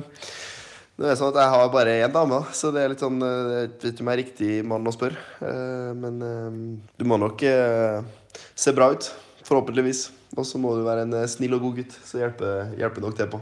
det 1.02 1.10
er 1.10 1.18
sånn 1.18 1.32
at 1.34 1.40
Jeg 1.42 1.52
har 1.56 1.72
bare 1.74 1.98
én 2.06 2.14
dame, 2.14 2.40
så 2.56 2.70
det 2.72 2.84
er 2.84 2.92
litt 2.94 3.02
sånn 3.04 3.20
eh, 3.26 3.52
Jeg 3.52 3.70
vet 3.74 3.86
ikke 3.92 4.04
om 4.06 4.10
jeg 4.12 4.16
er 4.16 4.22
riktig 4.22 4.52
mann 4.70 4.88
å 4.88 4.94
spørre. 4.96 5.20
Eh, 5.44 5.92
men 5.98 6.24
eh, 6.26 6.58
du 7.02 7.08
må 7.10 7.18
nok 7.20 7.44
eh, 7.48 8.00
se 8.56 8.74
bra 8.78 8.92
ut, 8.96 9.12
forhåpentligvis. 9.48 10.06
Og 10.40 10.46
så 10.48 10.60
må 10.62 10.76
du 10.78 10.86
være 10.88 11.04
en 11.08 11.16
eh, 11.20 11.28
snill 11.32 11.58
og 11.58 11.66
god 11.66 11.82
gutt, 11.82 11.96
så 12.08 12.22
hjelper, 12.22 12.76
hjelper 12.80 13.04
nok 13.04 13.18
det 13.20 13.28
på, 13.34 13.42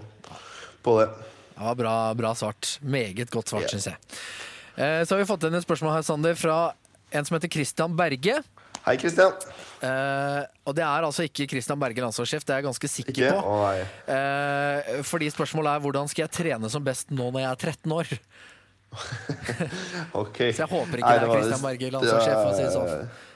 på 0.86 0.96
det. 1.02 1.10
Ja, 1.60 1.74
bra, 1.78 1.96
bra 2.18 2.32
svart. 2.40 2.78
Meget 2.82 3.30
godt 3.34 3.52
svart, 3.52 3.68
yeah. 3.68 3.76
syns 3.76 3.90
jeg. 3.92 4.22
Eh, 4.80 5.02
Så 5.06 5.14
har 5.14 5.22
vi 5.22 5.28
fått 5.30 5.46
inn 5.46 5.60
et 5.60 5.66
spørsmål 5.68 5.98
her, 6.00 6.08
Sander, 6.08 6.40
fra 6.40 6.60
en 7.12 7.28
som 7.28 7.36
heter 7.38 7.52
Christian 7.52 7.94
Berge. 8.00 8.40
Hei, 8.90 8.98
Kristian. 8.98 9.36
Uh, 9.80 10.42
og 10.68 10.74
det 10.76 10.84
er 10.84 11.06
altså 11.08 11.24
ikke 11.28 11.46
Christian 11.54 11.80
Berge 11.80 12.02
landslagssjef, 12.04 12.44
det 12.44 12.56
er 12.56 12.60
jeg 12.64 12.68
ganske 12.68 12.90
sikker 12.92 13.14
Ikke? 13.14 13.32
på. 13.38 13.54
Oh. 13.54 13.70
Eh, 14.12 15.04
fordi 15.08 15.30
spørsmålet 15.32 15.78
er 15.78 15.84
hvordan 15.86 16.10
skal 16.12 16.26
jeg 16.26 16.34
trene 16.36 16.72
som 16.74 16.84
best 16.84 17.14
nå 17.14 17.30
når 17.30 17.46
jeg 17.46 17.50
er 17.52 17.60
13 17.78 17.98
år? 18.00 18.14
Ok. 20.24 20.38
Så 20.58 20.64
jeg 20.64 20.70
håper 20.72 21.04
ikke 21.04 21.10
Nei, 21.10 21.18
det 21.22 21.28
er 21.28 21.30
Kristian 21.30 21.44
Christian 21.44 21.66
Berge 21.68 21.92
landslagssjef, 21.94 22.40
for 22.40 22.50
å 22.50 22.56
si 22.58 22.64
det 22.66 22.72
sånn. 22.74 23.28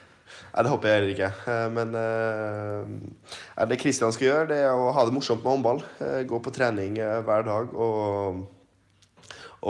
Nei, 0.54 0.62
det 0.66 0.70
håper 0.72 0.90
jeg 0.90 0.98
heller 0.98 1.12
ikke. 1.14 1.30
Eh, 1.52 1.68
Men 1.74 1.94
uh, 1.98 3.64
det 3.70 3.78
Kristian 3.82 4.14
skal 4.14 4.28
gjøre, 4.28 4.50
det 4.50 4.58
er 4.66 4.74
å 4.74 4.90
ha 4.94 5.06
det 5.06 5.14
morsomt 5.14 5.42
med 5.46 5.54
håndball. 5.54 5.80
Eh, 6.02 6.20
Gå 6.30 6.42
på 6.42 6.52
trening 6.54 6.98
eh, 7.02 7.16
hver 7.26 7.46
dag 7.46 7.72
og, 7.74 8.44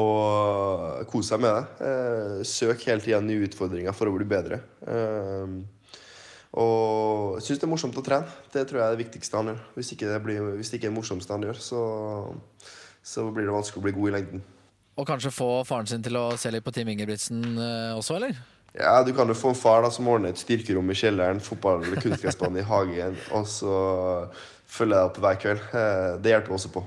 og 0.00 1.06
kose 1.12 1.30
seg 1.30 1.44
med 1.44 1.56
det. 1.56 1.88
Eh, 1.88 2.42
Søk 2.48 2.84
hele 2.88 3.04
tida 3.04 3.22
nye 3.24 3.46
utfordringer 3.48 3.96
for 3.96 4.10
å 4.10 4.16
bli 4.18 4.28
bedre. 4.28 4.60
Og 6.54 7.40
syns 7.42 7.58
det 7.58 7.66
er 7.66 7.72
morsomt 7.72 7.96
å 7.98 8.02
trene. 8.06 8.30
Det 8.54 8.62
tror 8.68 8.78
jeg 8.80 8.86
er 8.86 8.94
det 8.94 9.02
viktigste 9.04 9.38
han 9.40 9.48
gjør. 9.50 9.62
Hvis 9.74 9.92
ikke 9.96 10.06
det, 10.12 10.18
blir, 10.22 10.40
hvis 10.54 10.70
det 10.70 10.78
ikke 10.78 10.86
er 10.86 10.92
det 10.92 10.98
morsomste 11.00 11.34
han 11.34 11.46
gjør, 11.48 11.58
så, 11.58 11.80
så 13.02 13.26
blir 13.34 13.48
det 13.48 13.56
vanskelig 13.56 13.82
å 13.82 13.86
bli 13.88 13.94
god 13.96 14.10
i 14.10 14.14
lengden. 14.18 14.44
Og 14.94 15.08
kanskje 15.08 15.32
få 15.34 15.48
faren 15.66 15.88
sin 15.90 16.04
til 16.06 16.14
å 16.20 16.28
se 16.38 16.52
litt 16.54 16.62
på 16.62 16.70
Team 16.74 16.92
Ingebrigtsen 16.92 17.40
eh, 17.58 17.96
også, 17.98 18.20
eller? 18.20 18.36
Ja, 18.78 19.00
Du 19.06 19.10
kan 19.14 19.26
jo 19.30 19.34
få 19.38 19.50
en 19.50 19.58
far 19.58 19.82
da 19.82 19.90
som 19.90 20.06
ordner 20.10 20.30
et 20.34 20.38
styrkerom 20.38 20.90
i 20.90 20.98
kjelleren, 20.98 21.42
fotball- 21.42 21.82
eller 21.82 22.02
kunstgressbane 22.02 22.62
i 22.62 22.66
hagen, 22.66 23.18
og 23.34 23.46
så 23.50 23.74
følger 24.70 24.98
jeg 24.98 25.10
opp 25.10 25.18
hver 25.22 25.40
kveld. 25.42 25.66
Eh, 25.74 26.10
Det 26.22 26.34
hjelper 26.36 26.54
også 26.54 26.70
på. 26.74 26.84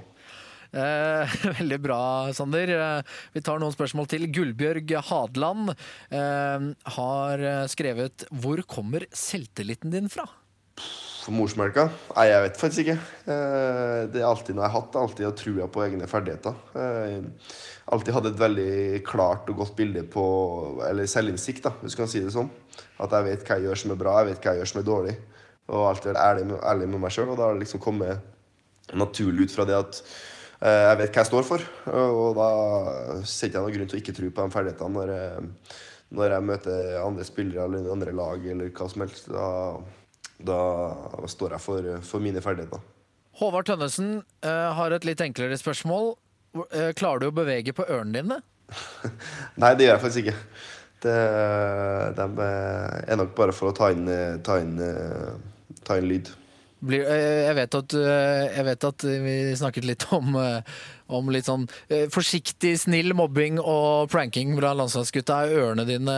Eh, 0.71 1.35
veldig 1.59 1.79
bra, 1.83 2.01
Sander. 2.35 2.71
Eh, 2.75 3.19
vi 3.35 3.43
tar 3.45 3.61
noen 3.61 3.75
spørsmål 3.75 4.09
til. 4.11 4.27
Gullbjørg 4.33 4.97
Hadeland 5.09 5.71
eh, 5.73 6.67
har 6.97 7.45
skrevet 7.71 8.27
'Hvor 8.31 8.63
kommer 8.67 9.07
selvtilliten 9.13 9.93
din 9.93 10.11
fra?' 10.11 10.27
Morsmelka? 11.27 11.89
Nei, 12.15 12.29
jeg 12.29 12.43
vet 12.45 12.59
faktisk 12.61 12.81
ikke. 12.85 12.93
Det 13.27 14.19
er 14.21 14.23
alltid 14.23 14.55
noe 14.55 14.63
jeg 14.63 14.71
har 14.71 14.79
hatt. 14.79 14.93
Alltid 14.95 15.25
å 15.27 15.33
trua 15.35 15.65
på 15.67 15.81
egne 15.83 16.07
ferdigheter. 16.07 16.55
Alltid 17.91 18.15
hatt 18.15 18.29
et 18.29 18.39
veldig 18.39 19.01
klart 19.03 19.49
og 19.51 19.59
godt 19.59 19.73
bilde 19.75 20.05
på 20.07 20.23
Eller 20.87 21.03
selvinnsikt, 21.03 21.67
hvis 21.81 21.97
du 21.97 21.99
kan 21.99 22.07
si 22.07 22.21
det 22.23 22.31
sånn. 22.31 22.47
At 23.03 23.11
jeg 23.11 23.27
vet 23.27 23.43
hva 23.43 23.57
jeg 23.59 23.67
gjør 23.67 23.81
som 23.81 23.91
er 23.91 23.99
bra, 23.99 24.15
jeg 24.21 24.29
vet 24.29 24.39
hva 24.39 24.53
jeg 24.55 24.61
gjør 24.61 24.71
som 24.71 24.79
er 24.79 24.87
dårlig. 24.87 25.17
Og 25.67 25.89
alltid 25.89 26.13
vært 26.13 26.23
ærlig 26.23 26.61
ærlig 26.71 26.89
med 26.93 27.03
meg 27.03 27.17
sjøl. 27.17 27.33
Og 27.33 27.35
da 27.41 27.49
har 27.49 27.59
det 27.59 27.65
liksom 27.65 27.83
kommet 27.83 28.95
naturlig 28.95 29.49
ut 29.49 29.57
fra 29.57 29.67
det 29.67 29.75
at 29.75 29.99
jeg 30.57 30.97
vet 30.99 31.11
hva 31.13 31.21
jeg 31.21 31.29
står 31.29 31.45
for. 31.45 31.63
Og 31.93 32.37
da 32.37 32.49
ser 33.27 33.49
ikke 33.49 33.59
jeg 33.59 33.65
noen 33.65 33.75
grunn 33.75 33.91
til 33.91 33.99
å 33.99 34.01
ikke 34.01 34.15
tro 34.17 34.29
på 34.33 34.45
de 34.47 34.55
ferdighetene 34.55 34.95
når 34.95 35.11
jeg, 35.13 35.47
når 36.17 36.33
jeg 36.33 36.47
møter 36.49 36.99
andre 37.03 37.27
spillere 37.27 37.65
eller 37.67 37.91
andre 37.93 38.15
lag 38.17 38.45
eller 38.53 38.71
hva 38.73 38.87
som 38.89 39.03
helst. 39.05 39.29
Da, 39.29 39.47
da 40.49 40.61
står 41.29 41.57
jeg 41.57 41.65
for, 41.65 41.89
for 42.09 42.23
mine 42.23 42.41
ferdigheter. 42.43 42.81
Håvard 43.37 43.69
Tønnesen 43.69 44.15
eh, 44.41 44.69
har 44.79 44.95
et 44.95 45.05
litt 45.05 45.21
enklere 45.21 45.59
spørsmål. 45.61 46.15
Eh, 46.71 46.89
klarer 46.97 47.21
du 47.21 47.29
å 47.29 47.37
bevege 47.37 47.75
på 47.77 47.85
ørene 47.85 48.17
dine? 48.17 48.39
Nei, 49.61 49.75
det 49.77 49.85
gjør 49.85 49.93
jeg 49.93 50.03
faktisk 50.07 50.25
ikke. 50.25 50.39
Det, 51.05 51.13
de 52.17 52.45
er 53.05 53.19
nok 53.19 53.35
bare 53.37 53.53
for 53.53 53.69
å 53.69 53.77
ta 53.77 53.91
inn, 53.93 54.09
ta 54.41 54.57
inn, 54.63 54.79
ta 55.85 55.99
inn 55.99 56.09
lyd. 56.09 56.31
Blir, 56.77 57.07
eh, 57.09 57.47
jeg, 57.47 57.55
vet 57.57 57.75
at, 57.79 57.93
eh, 57.97 58.43
jeg 58.53 58.65
vet 58.67 58.85
at 58.85 59.05
vi 59.23 59.35
snakket 59.57 59.87
litt 59.87 60.05
om, 60.17 60.35
eh, 60.37 60.77
om 61.09 61.31
litt 61.33 61.47
sånn 61.49 61.65
forsiktig, 62.13 62.75
snill 62.83 63.15
mobbing 63.17 63.57
og 63.61 64.11
pranking 64.13 64.53
fra 64.59 64.75
landslagsgutta. 64.77 65.41
Er 65.47 65.61
ørene 65.63 65.87
dine 65.87 66.17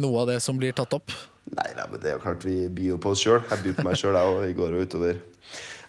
noe 0.00 0.24
av 0.24 0.32
det 0.34 0.40
som 0.44 0.60
blir 0.60 0.76
tatt 0.76 0.92
opp? 0.98 1.14
Nei, 1.52 1.70
nei, 1.76 1.86
men 1.88 2.00
det 2.02 2.10
er 2.10 2.18
jo 2.18 2.24
klart 2.24 2.46
vi 2.46 2.56
byr 2.68 2.94
jo 2.94 3.02
på 3.02 3.14
oss 3.14 3.24
sjøl. 3.24 3.40
Jeg 3.48 3.64
byr 3.64 3.78
på 3.78 3.86
meg 3.88 4.00
sjøl, 4.00 4.18
i 4.46 4.56
går 4.56 4.76
og 4.76 4.88
utover. 4.88 5.20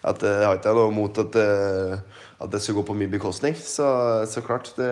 At 0.04 0.20
Jeg 0.20 0.44
har 0.44 0.58
ikke 0.58 0.74
noe 0.76 0.92
mot 0.92 1.18
at, 1.20 1.36
at 1.40 2.50
det 2.52 2.60
skal 2.60 2.76
gå 2.76 2.82
på 2.84 2.96
min 2.98 3.12
bekostning. 3.12 3.56
Så, 3.56 3.86
så 4.28 4.42
klart, 4.44 4.72
det, 4.76 4.90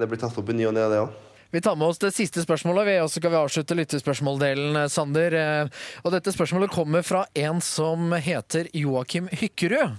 det 0.00 0.08
blir 0.10 0.18
tatt 0.18 0.38
opp 0.38 0.50
i 0.50 0.56
ny 0.58 0.66
og 0.70 0.74
ne, 0.74 0.86
det 0.90 1.02
òg. 1.04 1.27
Vi 1.50 1.60
tar 1.64 1.76
med 1.80 1.88
oss 1.88 1.98
det 1.98 2.10
siste 2.12 2.42
spørsmålet, 2.44 2.84
vi, 2.86 2.94
og 3.00 3.08
så 3.08 3.22
skal 3.22 3.32
vi 3.32 3.38
avslutte 3.40 3.76
lyttespørsmåldelen, 3.78 4.76
eh, 4.82 4.88
Sander. 4.92 5.32
Eh, 5.32 5.68
Og 6.04 6.12
dette 6.12 6.32
spørsmålet 6.34 6.70
kommer 6.70 7.02
fra 7.02 7.24
en 7.34 7.60
som 7.64 8.12
heter 8.12 8.68
Joakim 8.76 9.28
Hykkerud. 9.32 9.96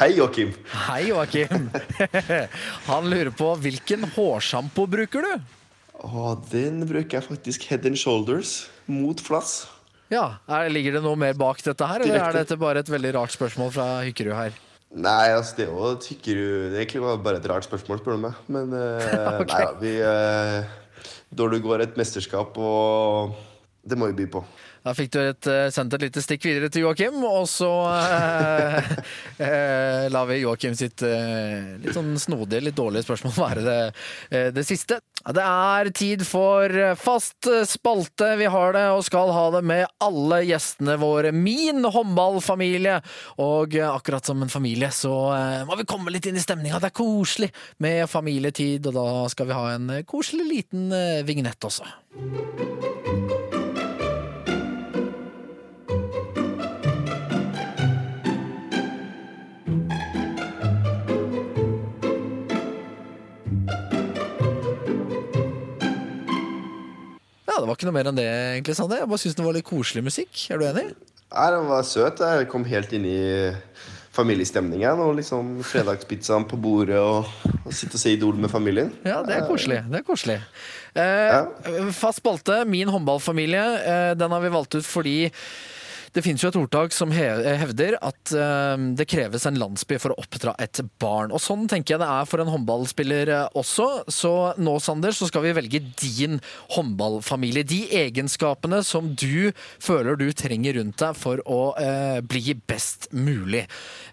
Hei, 0.00 0.08
Joakim. 0.16 0.50
Hei, 0.88 1.02
Joakim. 1.10 1.70
Han 2.90 3.10
lurer 3.10 3.30
på 3.30 3.52
hvilken 3.62 4.08
hårsjampo 4.16 4.86
bruker 4.90 5.22
du? 5.22 5.32
Å, 6.04 6.34
den 6.50 6.82
bruker 6.88 7.20
jeg 7.20 7.28
faktisk 7.28 7.66
head 7.70 7.86
and 7.86 7.98
shoulders 7.98 8.66
mot 8.90 9.20
flass. 9.22 9.68
Ja, 10.10 10.38
er, 10.50 10.66
Ligger 10.72 10.98
det 10.98 11.02
noe 11.04 11.16
mer 11.18 11.34
bak 11.38 11.62
dette 11.62 11.86
her, 11.86 12.02
eller 12.02 12.20
er 12.26 12.40
dette 12.42 12.58
bare 12.60 12.82
et 12.82 12.90
veldig 12.90 13.14
rart 13.16 13.34
spørsmål 13.34 13.70
fra 13.74 13.86
Hykkerud 14.06 14.34
her? 14.34 14.58
Nei, 14.94 15.32
altså 15.34 15.56
det 15.58 15.64
jo 15.66 15.88
tykker 15.98 16.38
du 16.38 16.48
Det 16.70 16.76
er 16.76 16.84
egentlig 16.84 17.02
bare 17.24 17.40
et 17.40 17.48
rart 17.50 17.66
spørsmål, 17.66 17.98
spør 17.98 18.14
du 18.14 18.22
meg. 18.28 18.36
Men 18.46 18.74
uh, 18.78 19.40
okay. 19.42 19.50
nei 19.50 19.62
da, 19.64 19.72
vi 19.80 19.94
uh, 19.98 21.08
Når 21.34 21.54
du 21.54 21.58
går 21.64 21.86
et 21.86 21.98
mesterskap 21.98 22.58
og 22.62 23.34
Det 23.82 23.98
må 23.98 24.08
vi 24.12 24.22
by 24.22 24.30
på. 24.36 24.44
Da 24.84 24.92
fikk 24.92 25.14
du 25.14 25.18
et, 25.22 25.46
eh, 25.48 25.70
sendt 25.72 25.94
et 25.96 26.02
lite 26.04 26.20
stikk 26.20 26.44
videre 26.44 26.68
til 26.68 26.84
Joakim, 26.84 27.16
og 27.24 27.46
så 27.48 27.70
eh, 27.88 28.90
eh, 29.46 30.04
lar 30.12 30.28
vi 30.28 30.42
Joakim 30.42 30.74
sitt 30.76 31.00
eh, 31.08 31.78
litt 31.80 31.96
sånn 31.96 32.12
snodige, 32.20 32.66
litt 32.66 32.76
dårlige 32.76 33.06
spørsmål 33.06 33.32
være 33.38 33.64
det, 33.64 33.78
eh, 34.28 34.50
det 34.52 34.66
siste. 34.68 35.00
Det 35.24 35.40
er 35.40 35.88
tid 35.96 36.26
for 36.28 36.68
fast 37.00 37.48
spalte. 37.70 38.34
Vi 38.36 38.50
har 38.52 38.76
det 38.76 38.84
og 38.92 39.00
skal 39.06 39.32
ha 39.32 39.46
det 39.54 39.64
med 39.64 39.86
alle 40.04 40.42
gjestene 40.44 40.98
våre. 41.00 41.32
Min 41.32 41.80
håndballfamilie. 41.88 42.98
Og 43.40 43.78
eh, 43.78 43.88
akkurat 43.88 44.28
som 44.28 44.44
en 44.44 44.52
familie 44.52 44.92
så 44.92 45.14
må 45.64 45.78
vi 45.80 45.88
komme 45.88 46.12
litt 46.12 46.28
inn 46.28 46.36
i 46.36 46.44
stemninga. 46.44 46.82
Det 46.82 46.92
er 46.92 46.98
koselig 47.00 47.48
med 47.80 48.04
familietid, 48.12 48.84
og 48.92 48.98
da 49.00 49.08
skal 49.32 49.48
vi 49.48 49.56
ha 49.56 49.66
en 49.78 49.92
koselig 50.04 50.44
liten 50.50 50.90
vignett 51.24 51.64
også. 51.64 51.88
Ja, 67.54 67.60
det 67.62 67.68
var 67.70 67.76
ikke 67.78 67.86
noe 67.86 67.94
mer 67.94 68.08
enn 68.10 68.16
det, 68.18 68.26
egentlig, 68.26 68.74
Sande. 68.74 68.96
Jeg 68.98 69.06
bare 69.06 69.22
syns 69.22 69.36
det 69.38 69.44
var 69.46 69.54
litt 69.54 69.68
koselig 69.68 70.00
musikk. 70.02 70.40
Er 70.50 70.58
du 70.58 70.64
enig? 70.66 70.88
Nei, 71.30 71.50
Den 71.54 71.68
var 71.68 71.84
søt. 71.86 72.18
Jeg 72.18 72.48
kom 72.50 72.64
helt 72.66 72.90
inn 72.96 73.04
i 73.06 73.18
familiestemningen. 74.14 75.02
Og 75.04 75.14
liksom 75.20 75.52
fredagspizzaen 75.66 76.48
på 76.50 76.58
bordet 76.58 76.98
og, 76.98 77.30
og 77.62 77.70
sitte 77.70 77.94
og 77.94 78.02
se 78.02 78.16
Idol 78.16 78.40
med 78.42 78.50
familien. 78.50 78.90
Ja, 79.06 79.20
det 79.26 79.38
er 79.38 79.46
koselig. 79.46 79.84
Det 79.86 80.00
er 80.00 80.06
koselig. 80.06 80.40
Eh, 80.98 81.92
fast 81.94 82.24
spalte, 82.24 82.64
Min 82.66 82.90
håndballfamilie, 82.90 83.64
eh, 83.86 84.10
den 84.18 84.34
har 84.34 84.42
vi 84.42 84.52
valgt 84.54 84.74
ut 84.74 84.86
fordi 84.86 85.16
det 86.14 86.22
finnes 86.22 86.42
jo 86.44 86.50
et 86.50 86.56
ordtak 86.58 86.94
som 86.94 87.10
hevder 87.10 87.96
at 87.98 88.32
eh, 88.38 88.74
det 88.94 89.06
kreves 89.10 89.46
en 89.48 89.58
landsby 89.58 89.98
for 89.98 90.14
å 90.14 90.18
oppdra 90.22 90.54
et 90.62 90.78
barn. 91.02 91.32
Og 91.34 91.42
sånn 91.42 91.66
tenker 91.70 91.96
jeg 91.96 92.02
det 92.04 92.10
er 92.10 92.28
for 92.30 92.42
en 92.42 92.52
håndballspiller 92.52 93.32
eh, 93.34 93.56
også. 93.58 93.88
Så 94.06 94.32
nå, 94.62 94.76
Sander, 94.82 95.14
så 95.16 95.26
skal 95.26 95.42
vi 95.42 95.54
velge 95.58 95.82
din 95.98 96.38
håndballfamilie. 96.76 97.66
De 97.66 97.80
egenskapene 98.04 98.84
som 98.86 99.10
du 99.18 99.50
føler 99.82 100.18
du 100.20 100.28
trenger 100.38 100.78
rundt 100.78 101.02
deg 101.02 101.18
for 101.18 101.42
å 101.50 101.60
eh, 101.82 102.20
bli 102.22 102.54
best 102.62 103.10
mulig. 103.10 103.64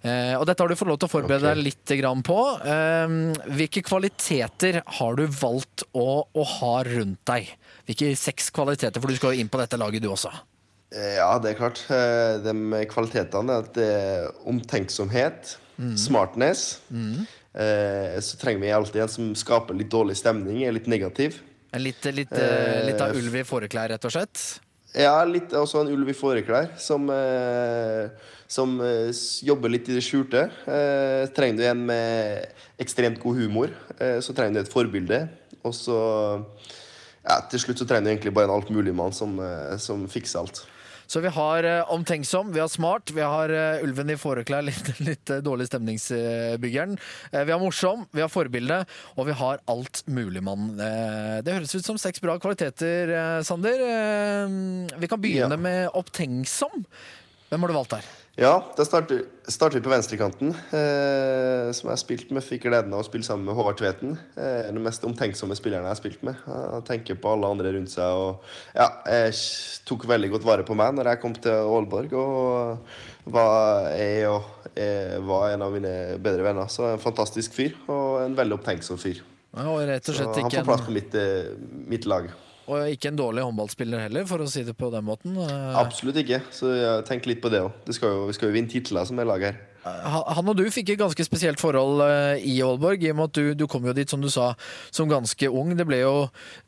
Eh, 0.02 0.34
og 0.40 0.48
dette 0.50 0.66
har 0.66 0.74
du 0.74 0.80
fått 0.80 0.90
lov 0.90 1.02
til 1.04 1.12
å 1.12 1.16
forberede 1.20 1.54
deg 1.54 1.66
litt 1.70 1.98
grann 2.02 2.26
på. 2.26 2.40
Eh, 2.66 3.18
hvilke 3.62 3.86
kvaliteter 3.86 4.82
har 4.98 5.22
du 5.22 5.28
valgt 5.30 5.86
å, 5.94 6.24
å 6.26 6.48
ha 6.58 6.78
rundt 6.90 7.22
deg? 7.30 7.54
Hvilke 7.86 8.16
seks 8.18 8.50
kvaliteter, 8.56 8.98
for 8.98 9.12
du 9.12 9.22
skal 9.22 9.36
jo 9.36 9.46
inn 9.46 9.54
på 9.54 9.62
dette 9.62 9.78
laget 9.78 10.02
du 10.02 10.10
også. 10.10 10.34
Eh, 10.96 11.16
Ja, 11.18 11.38
det 11.40 11.52
er 11.54 11.60
klart. 11.60 11.82
Eh, 11.90 12.38
De 12.44 12.86
kvalitetene 12.92 13.54
er 13.54 13.64
at 13.66 13.74
det 13.78 13.90
er 13.90 14.32
omtenksomhet, 14.48 15.58
smartness. 15.98 16.80
Eh, 16.92 18.20
Så 18.22 18.38
trenger 18.38 18.62
vi 18.62 18.72
alltid 18.72 19.02
en 19.02 19.08
som 19.10 19.32
skaper 19.36 19.74
litt 19.76 19.90
dårlig 19.92 20.16
stemning, 20.20 20.64
er 20.64 20.72
litt 20.76 20.88
negativ. 20.88 21.40
En 21.74 21.82
litt, 21.84 22.04
litt, 22.14 22.32
eh, 22.34 22.86
litt 22.86 23.00
av 23.02 23.16
ulv 23.16 23.36
i 23.36 23.44
fåreklær, 23.44 23.90
rett 23.90 24.06
og 24.06 24.12
slett? 24.12 24.60
Ja, 24.94 25.24
litt 25.24 25.50
også 25.56 25.80
en 25.82 25.88
ulv 25.94 26.10
i 26.10 26.14
fåreklær 26.14 26.78
som, 26.78 27.10
eh, 27.10 28.10
som 28.48 28.78
jobber 29.42 29.70
litt 29.72 29.88
i 29.88 29.94
det 29.96 30.04
skjulte. 30.04 30.50
Trenger 31.34 31.58
du 31.58 31.64
en 31.64 31.86
med 31.86 32.48
ekstremt 32.78 33.18
god 33.20 33.38
humor, 33.38 33.70
så 34.20 34.34
trenger 34.36 34.54
du 34.56 34.60
et 34.60 34.74
forbilde. 34.74 35.30
Og 35.64 35.72
så 35.74 36.44
ja, 37.24 37.40
Til 37.50 37.60
slutt 37.60 37.78
så 37.80 37.88
trenger 37.88 38.04
du 38.04 38.10
egentlig 38.18 38.34
bare 38.34 38.50
en 38.50 38.62
altmuligmann 38.62 39.14
som, 39.14 39.38
som 39.80 40.08
fikser 40.10 40.40
alt. 40.40 40.66
Så 41.12 41.20
vi 41.20 41.28
har 41.36 41.66
eh, 41.68 41.92
omtenksom, 41.92 42.54
vi 42.56 42.62
har 42.64 42.70
smart, 42.72 43.12
vi 43.12 43.20
har 43.22 43.52
eh, 43.52 43.84
ulven 43.84 44.14
i 44.14 44.16
fåreklær, 44.16 44.64
litt, 44.70 44.92
litt 45.04 45.34
eh, 45.34 45.42
dårlig 45.44 45.68
stemningsbyggeren. 45.68 46.96
Vi 47.34 47.52
har 47.52 47.60
morsom, 47.60 48.06
vi 48.16 48.24
har 48.24 48.32
forbilde, 48.32 48.78
og 49.20 49.28
vi 49.28 49.36
har 49.36 49.60
alt 49.72 50.06
mulig, 50.08 50.40
mann. 50.46 50.70
det 50.80 51.52
høres 51.58 51.76
ut 51.76 51.84
som 51.86 52.00
seks 52.00 52.24
bra 52.24 52.38
kvaliteter, 52.40 53.12
Sander. 53.44 53.84
Vi 55.02 55.12
kan 55.12 55.22
begynne 55.22 55.58
Ja. 55.60 55.64
med 55.68 55.90
opptenksom. 56.00 56.86
Hvem 57.52 57.66
har 57.66 57.68
du 57.68 57.76
valgt 57.76 57.98
her? 58.00 58.08
Ja, 58.40 58.54
da 58.78 58.84
starter, 58.88 59.26
starter 59.44 59.76
vi 59.76 59.84
på 59.84 59.92
venstrekanten, 59.92 60.54
eh, 60.72 61.72
som 61.76 61.90
jeg 61.90 61.92
har 61.92 62.00
spilt 62.00 62.30
med. 62.32 62.44
Fikk 62.46 62.64
gleden 62.64 62.94
av 62.96 63.02
å 63.04 63.06
spille 63.06 63.28
sammen 63.28 63.44
med 63.50 63.58
Håvard 63.58 63.82
Tveten. 63.82 64.14
Eh, 64.40 64.70
den 64.70 64.80
mest 64.86 65.04
omtenksomme 65.04 65.58
spilleren 65.60 65.84
jeg 65.84 65.92
har 65.92 66.00
spilt 66.00 66.22
med. 66.24 66.40
Han 66.48 66.86
tenker 66.88 67.20
på 67.20 67.34
alle 67.34 67.50
andre 67.52 67.74
rundt 67.76 67.92
seg. 67.92 68.08
Og 68.08 68.40
ja, 68.78 68.88
jeg 69.04 69.36
tok 69.90 70.08
veldig 70.08 70.30
godt 70.32 70.48
vare 70.48 70.64
på 70.68 70.78
meg 70.80 70.96
når 70.96 71.12
jeg 71.12 71.22
kom 71.26 71.36
til 71.36 71.60
Aalborg. 71.60 72.16
Og 72.16 73.34
var, 73.36 73.92
jeg, 74.00 74.32
og 74.32 74.72
jeg 74.80 75.26
var 75.28 75.50
en 75.52 75.66
av 75.68 75.76
mine 75.76 75.92
bedre 76.24 76.48
venner. 76.48 76.72
Så 76.72 76.88
en 76.94 77.04
fantastisk 77.04 77.60
fyr, 77.60 77.76
og 77.92 78.24
en 78.24 78.40
veldig 78.40 78.62
opptenksom 78.62 79.02
fyr. 79.02 79.20
Ja, 79.52 79.68
Og 79.68 79.84
rett 79.84 80.08
og 80.08 80.16
Så 80.16 80.22
slett 80.22 80.40
han 80.40 80.48
ikke 80.48 80.64
får 80.64 80.72
plass 80.72 80.88
på 80.88 80.96
mitt, 80.96 81.20
eh, 81.20 81.52
mitt 81.92 82.08
lag. 82.08 82.32
Og 82.68 82.92
ikke 82.94 83.10
en 83.12 83.20
dårlig 83.20 83.44
håndballspiller 83.48 84.06
heller, 84.06 84.28
for 84.30 84.44
å 84.44 84.50
si 84.50 84.64
det 84.68 84.76
på 84.78 84.92
den 84.94 85.06
måten. 85.08 85.36
Eh, 85.42 85.76
Absolutt 85.82 86.22
ikke. 86.22 86.42
Så 86.54 86.72
jeg 86.76 87.06
tenker 87.10 87.34
litt 87.34 87.42
på 87.44 87.52
det 87.54 87.64
òg. 87.66 87.74
Vi 87.88 87.96
skal 87.98 88.50
jo 88.50 88.54
vinne 88.54 88.72
titler 88.72 89.08
som 89.10 89.20
er 89.22 89.30
lag 89.30 89.48
her. 89.50 89.60
Han 89.82 90.46
og 90.52 90.60
du 90.60 90.68
fikk 90.70 90.92
et 90.94 91.00
ganske 91.00 91.26
spesielt 91.26 91.62
forhold 91.62 92.04
eh, 92.06 92.44
i 92.46 92.60
Aalborg, 92.62 93.02
i 93.02 93.10
og 93.10 93.18
med 93.18 93.32
at 93.32 93.40
du, 93.40 93.54
du 93.58 93.66
kom 93.70 93.88
jo 93.90 93.96
dit, 93.98 94.10
som 94.10 94.22
du 94.22 94.30
sa, 94.30 94.52
som 94.94 95.10
ganske 95.10 95.50
ung. 95.50 95.74
Det 95.78 95.88
ble 95.90 96.04
jo 96.04 96.14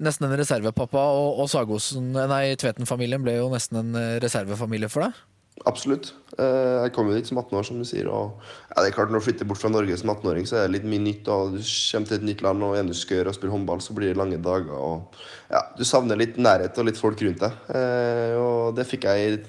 nesten 0.02 0.26
en 0.28 0.38
reservepappa, 0.40 1.04
og, 1.14 1.44
og 1.44 1.52
Sagosen, 1.52 2.10
nei, 2.18 2.56
Tveten-familien 2.58 3.22
ble 3.26 3.38
jo 3.38 3.52
nesten 3.54 3.84
en 3.84 4.00
eh, 4.00 4.16
reservefamilie 4.24 4.90
for 4.90 5.06
deg. 5.06 5.22
Absolutt. 5.70 6.10
Eh, 6.42 6.82
Jeg 6.84 6.92
kom 6.96 7.08
jo 7.08 7.14
dit 7.16 7.28
som 7.30 7.38
18 7.38 7.58
år, 7.60 7.66
som 7.68 7.78
du 7.78 7.86
sier. 7.86 8.08
Og 8.10 8.42
ja, 8.74 8.82
det 8.82 8.90
er 8.90 8.96
klart 8.96 9.12
Når 9.14 9.22
du 9.22 9.26
flytter 9.28 9.46
bort 9.48 9.62
fra 9.62 9.70
Norge 9.70 9.96
som 9.98 10.10
18-åring, 10.10 10.48
så 10.50 10.58
er 10.58 10.66
det 10.68 10.80
litt 10.80 10.88
mye 10.90 11.04
nytt. 11.06 11.30
Og 11.30 11.54
du 11.56 11.60
kommer 11.62 12.10
til 12.10 12.18
et 12.18 12.26
nytt 12.28 12.42
land, 12.42 12.64
og 12.66 12.76
en 12.78 12.90
du 12.90 12.96
skal 12.98 13.20
gjøre 13.22 13.32
og 13.32 13.38
spille 13.38 13.54
håndball, 13.54 13.80
så 13.86 13.94
blir 13.96 14.12
det 14.12 14.18
lange 14.20 14.42
dager. 14.42 14.74
Og 14.74 15.16
ja, 15.54 15.62
Du 15.78 15.86
savner 15.86 16.18
litt 16.20 16.38
nærhet 16.42 16.78
og 16.78 16.90
litt 16.90 17.00
folk 17.00 17.22
rundt 17.22 17.40
deg. 17.46 17.52
Eh, 17.70 18.36
Og 18.42 18.76
det 18.76 18.88
fikk 18.90 19.06
jeg 19.06 19.34
i 19.34 19.42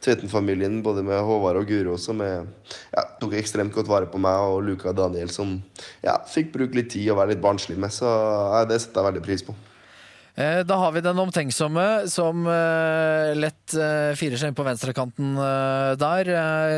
Tveten-familien, 0.00 0.82
både 0.82 1.02
med 1.04 1.20
Håvard 1.20 1.58
og 1.60 1.66
Guro, 1.68 1.96
som 1.98 2.22
er, 2.24 2.46
ja, 2.94 3.02
tok 3.20 3.34
ekstremt 3.34 3.74
godt 3.74 3.90
vare 3.90 4.06
på 4.06 4.18
meg, 4.18 4.38
og 4.40 4.62
Luka 4.64 4.90
og 4.90 4.96
Daniel, 4.96 5.28
som 5.28 5.62
ja, 6.02 6.16
fikk 6.24 6.52
bruke 6.54 6.74
litt 6.78 6.90
tid 6.94 7.10
og 7.10 7.18
være 7.18 7.34
litt 7.34 7.42
barnslig 7.44 7.76
med. 7.76 7.90
Så 7.92 8.06
ja, 8.06 8.64
det 8.64 8.80
setter 8.80 9.02
jeg 9.02 9.12
veldig 9.12 9.26
pris 9.26 9.42
på. 9.42 9.54
Eh, 10.38 10.62
Da 10.62 10.76
har 10.78 10.92
vi 10.94 11.02
den 11.02 11.18
omtenksomme 11.18 12.06
som 12.10 12.44
eh, 12.46 13.34
lett 13.34 13.74
eh, 13.74 14.14
firer 14.18 14.38
seg 14.38 14.52
inn 14.52 14.58
på 14.58 14.66
venstrekanten 14.66 15.34
der. 15.98 16.30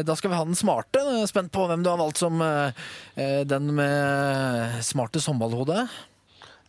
Da 0.07 0.17
skal 0.17 0.33
vi 0.33 0.39
ha 0.39 0.47
den 0.49 0.57
smarte. 0.57 1.03
Spent 1.29 1.53
på 1.53 1.67
hvem 1.69 1.85
du 1.85 1.91
har 1.93 2.01
valgt 2.01 2.23
som 2.23 2.41
den 2.41 3.75
med 3.77 4.81
smarte 4.87 5.21
håndballhode. 5.21 5.85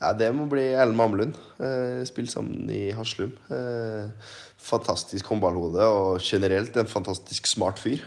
Ja, 0.02 0.12
det 0.18 0.32
må 0.36 0.48
bli 0.50 0.66
Ellen 0.74 0.98
Mamlund. 0.98 1.38
Spilt 2.10 2.34
sammen 2.34 2.70
i 2.74 2.90
Haslum. 2.98 3.32
Fantastisk 4.62 5.30
håndballhode 5.32 5.86
og 5.86 6.26
generelt 6.26 6.76
en 6.78 6.90
fantastisk 6.90 7.48
smart 7.50 7.80
fyr. 7.80 8.02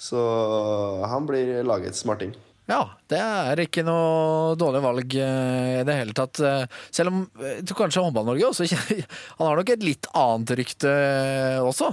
Så 0.00 0.18
han 1.06 1.28
blir 1.28 1.62
lagets 1.66 2.02
smarting. 2.02 2.34
Ja, 2.64 2.80
det 3.12 3.18
er 3.20 3.60
ikke 3.60 3.82
noe 3.84 4.54
dårlig 4.56 4.80
valg 4.84 5.14
eh, 5.20 5.82
i 5.82 5.84
det 5.84 5.96
hele 5.98 6.14
tatt. 6.16 6.40
Eh, 6.40 6.64
Selv 6.94 7.12
om 7.12 7.18
eh, 7.44 7.60
kanskje 7.68 8.00
Håndball-Norge 8.00 8.48
også 8.48 8.68
Han 9.38 9.50
har 9.50 9.60
nok 9.60 9.72
et 9.74 9.84
litt 9.84 10.08
annet 10.16 10.54
rykte 10.62 10.94
også. 11.60 11.90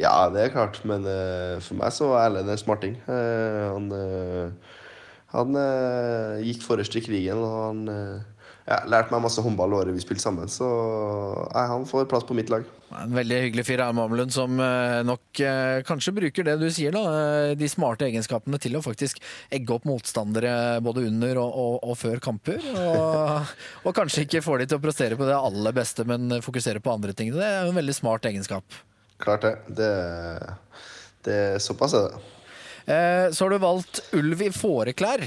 Ja, 0.00 0.28
det 0.32 0.44
er 0.44 0.52
klart, 0.52 0.78
men 0.88 1.04
for 1.60 1.76
meg 1.76 1.92
så 1.92 2.12
er 2.14 2.28
Erlend 2.28 2.52
en 2.52 2.60
smarting. 2.60 2.94
Han 3.04 3.90
han 5.30 5.58
gikk 6.42 6.62
forrest 6.64 6.96
i 6.96 7.02
krigen, 7.04 7.42
og 7.44 7.52
han 7.66 7.82
ja, 8.70 8.76
lært 8.86 9.10
meg 9.10 9.24
masse 9.24 9.42
håndball 9.42 9.72
året 9.80 9.96
vi 9.96 10.02
spilte 10.02 10.22
sammen. 10.22 10.46
Så 10.50 10.66
nei, 11.50 11.64
han 11.72 11.86
får 11.90 12.06
plass 12.10 12.26
på 12.28 12.36
mitt 12.38 12.52
lag. 12.52 12.62
En 13.00 13.14
veldig 13.14 13.36
hyggelig 13.44 13.64
fyr 13.66 13.82
Arne 13.82 13.98
Mamlund, 13.98 14.32
som 14.34 14.56
eh, 14.62 15.00
nok 15.06 15.40
eh, 15.46 15.80
kanskje 15.86 16.14
bruker 16.14 16.46
det 16.46 16.56
du 16.60 16.66
sier, 16.74 16.94
da. 16.94 17.02
eh, 17.50 17.52
De 17.58 17.68
smarte 17.70 18.06
egenskapene 18.08 18.58
til 18.62 18.78
å 18.78 18.82
faktisk 18.82 19.18
egge 19.54 19.74
opp 19.76 19.86
motstandere 19.90 20.52
både 20.86 21.04
under 21.10 21.42
og, 21.42 21.50
og, 21.64 21.76
og 21.90 21.98
før 21.98 22.22
kamper. 22.22 22.62
Og, 22.72 23.52
og 23.90 23.94
kanskje 23.98 24.24
ikke 24.26 24.42
får 24.46 24.62
de 24.62 24.70
til 24.70 24.80
å 24.80 24.84
prestere 24.86 25.18
på 25.18 25.26
det 25.28 25.38
aller 25.38 25.76
beste, 25.76 26.06
men 26.06 26.38
fokusere 26.42 26.82
på 26.82 26.94
andre 26.94 27.14
ting. 27.14 27.34
Det 27.34 27.46
er 27.46 27.64
jo 27.66 27.74
en 27.74 27.80
veldig 27.82 27.98
smart 27.98 28.26
egenskap. 28.30 28.80
Klart 29.20 29.46
det. 29.46 29.54
Det, 29.82 29.92
det 31.26 31.40
Såpass 31.62 31.94
er 31.98 32.06
det. 32.10 32.20
Eh, 32.90 33.26
Så 33.34 33.44
har 33.44 33.54
du 33.54 33.58
valgt 33.62 34.00
ulv 34.16 34.42
i 34.46 34.50
fåreklær. 34.54 35.26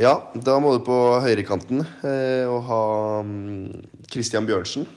Ja, 0.00 0.16
da 0.34 0.56
må 0.58 0.72
du 0.74 0.80
på 0.82 0.94
høyrekanten 1.22 1.84
eh, 2.02 2.44
og 2.50 2.64
ha 2.66 2.82
mm, 3.22 3.84
Christian 4.10 4.46
Bjørnsen. 4.48 4.88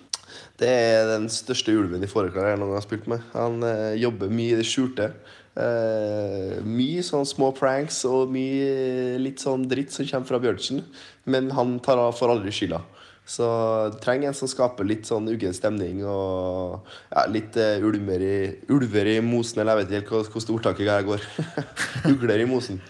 Det 0.57 0.69
er 0.69 1.05
den 1.11 1.27
største 1.29 1.75
ulven 1.77 2.01
i 2.01 2.09
fåreklær 2.09 2.49
jeg 2.49 2.57
noen 2.57 2.71
gang 2.73 2.79
har 2.79 2.85
spilt 2.87 3.05
med. 3.11 3.25
Han 3.35 3.61
eh, 3.61 3.93
jobber 4.01 4.31
mye 4.33 4.55
i 4.55 4.57
det 4.57 4.65
skjulte. 4.65 5.11
Eh, 5.57 6.57
mye 6.65 7.03
sånn 7.05 7.29
små 7.29 7.51
pranks 7.57 7.99
og 8.09 8.33
mye 8.33 9.19
litt 9.21 9.41
sånn 9.41 9.67
dritt 9.69 9.93
som 9.93 10.07
kommer 10.09 10.31
fra 10.31 10.41
Bjørnsen. 10.41 10.81
Men 11.29 11.51
han 11.53 11.77
tar, 11.85 12.01
får 12.17 12.33
aldri 12.33 12.53
skylda. 12.57 12.81
Så 13.27 13.45
du 13.91 13.99
trenger 14.01 14.31
en 14.31 14.37
som 14.39 14.49
skaper 14.49 14.87
litt 14.87 15.05
sånn 15.05 15.27
uggen 15.29 15.53
stemning 15.53 15.99
og 16.07 16.87
ja, 17.11 17.27
litt 17.29 17.57
eh, 17.59 17.83
ulver, 17.83 18.23
i, 18.23 18.37
ulver 18.71 19.11
i 19.13 19.19
mosen, 19.21 19.61
eller 19.61 19.75
jeg 19.75 19.83
vet 19.83 19.93
ikke 19.99 20.21
helt 20.23 20.33
hvordan 20.33 20.57
ordtaket 20.57 20.91
her 20.93 21.05
går. 21.05 21.29
Ugler 22.15 22.41
i 22.41 22.49
mosen. 22.49 22.81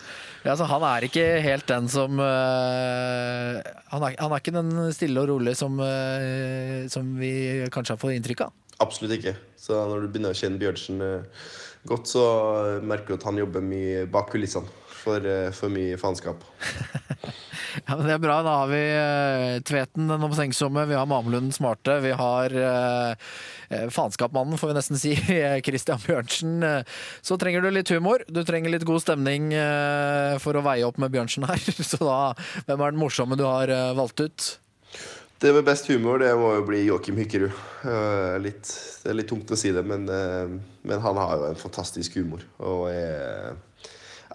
Ja, 0.48 0.54
altså, 0.54 0.64
han 0.72 0.84
er 0.88 1.04
ikke 1.04 1.24
helt 1.44 1.66
den 1.68 1.90
som 1.92 2.22
eh, 2.24 3.58
han, 3.92 4.04
er, 4.08 4.14
han 4.16 4.32
er 4.32 4.40
ikke 4.40 4.54
den 4.56 4.70
stille 4.96 5.20
og 5.20 5.28
rolig 5.34 5.58
som, 5.60 5.76
eh, 5.84 6.86
som 6.88 7.10
vi 7.20 7.32
kanskje 7.74 7.98
har 7.98 8.00
fått 8.00 8.16
inntrykk 8.16 8.46
av. 8.46 8.54
Absolutt 8.86 9.18
ikke. 9.18 9.34
Så 9.60 9.76
når 9.76 10.06
du 10.06 10.14
begynner 10.14 10.32
å 10.32 10.40
kjenne 10.40 10.62
Bjørnsen 10.62 11.04
eh, 11.04 11.50
godt, 11.92 12.08
så 12.14 12.24
merker 12.80 13.12
du 13.12 13.18
at 13.18 13.28
han 13.28 13.42
jobber 13.44 13.66
mye 13.74 14.06
bak 14.08 14.32
kulissene 14.32 14.72
for, 15.08 15.28
eh, 15.28 15.52
for 15.56 15.74
mye 15.74 16.00
faenskap. 16.00 16.44
Ja, 17.86 17.94
men 17.96 18.08
Det 18.08 18.14
er 18.16 18.22
bra. 18.22 18.40
Da 18.42 18.54
har 18.64 18.70
vi 18.72 18.82
uh, 18.82 19.62
Tveten, 19.68 20.08
den 20.10 20.24
omtenksomme, 20.26 20.88
vi 20.90 20.96
har 20.98 21.06
Mamelund 21.06 21.52
den 21.52 21.54
smarte, 21.54 22.00
vi 22.02 22.14
har 22.18 22.56
uh, 22.58 23.36
faenskapmannen, 23.94 24.58
får 24.58 24.72
vi 24.72 24.78
nesten 24.80 24.98
si, 24.98 25.14
Christian 25.68 26.02
Bjørnsen. 26.02 26.64
Så 27.22 27.38
trenger 27.38 27.62
du 27.62 27.70
litt 27.70 27.92
humor, 27.94 28.24
du 28.28 28.42
trenger 28.48 28.74
litt 28.74 28.88
god 28.88 29.04
stemning 29.04 29.52
uh, 29.54 30.40
for 30.42 30.58
å 30.58 30.64
veie 30.66 30.88
opp 30.88 30.98
med 30.98 31.14
Bjørnsen 31.14 31.46
her. 31.46 31.62
Så 31.92 32.02
da, 32.02 32.34
hvem 32.66 32.82
er 32.82 32.96
den 32.96 33.04
morsomme 33.04 33.38
du 33.38 33.46
har 33.46 33.70
uh, 33.70 33.94
valgt 34.00 34.26
ut? 34.26 34.50
Det 35.38 35.54
med 35.54 35.68
best 35.68 35.86
humor 35.92 36.18
det 36.18 36.32
må 36.34 36.56
jo 36.56 36.66
bli 36.66 36.82
Joakim 36.88 37.20
Hykkerud. 37.22 37.54
Litt, 38.42 38.72
det 39.04 39.12
er 39.12 39.20
litt 39.20 39.30
tungt 39.30 39.52
å 39.54 39.60
si 39.60 39.70
det, 39.70 39.84
men, 39.86 40.08
men 40.10 41.04
han 41.04 41.20
har 41.22 41.36
jo 41.38 41.46
en 41.52 41.60
fantastisk 41.62 42.18
humor. 42.18 42.42
Og 42.58 42.88
er, 42.90 43.54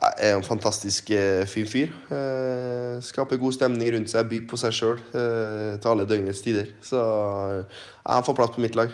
er 0.02 0.34
en 0.36 0.44
fantastisk 0.44 1.10
eh, 1.14 1.44
fin 1.50 1.68
fyr. 1.68 1.92
Eh, 2.10 2.98
skaper 3.04 3.40
god 3.40 3.54
stemning 3.56 3.92
rundt 3.94 4.10
seg, 4.10 4.28
byr 4.30 4.44
på 4.50 4.58
seg 4.60 4.74
sjøl 4.74 4.98
eh, 4.98 5.78
til 5.78 5.90
alle 5.92 6.06
døgnets 6.08 6.42
tider. 6.44 6.72
Så 6.84 6.98
han 6.98 8.26
får 8.26 8.38
plass 8.38 8.54
på 8.54 8.64
mitt 8.64 8.78
lag. 8.78 8.92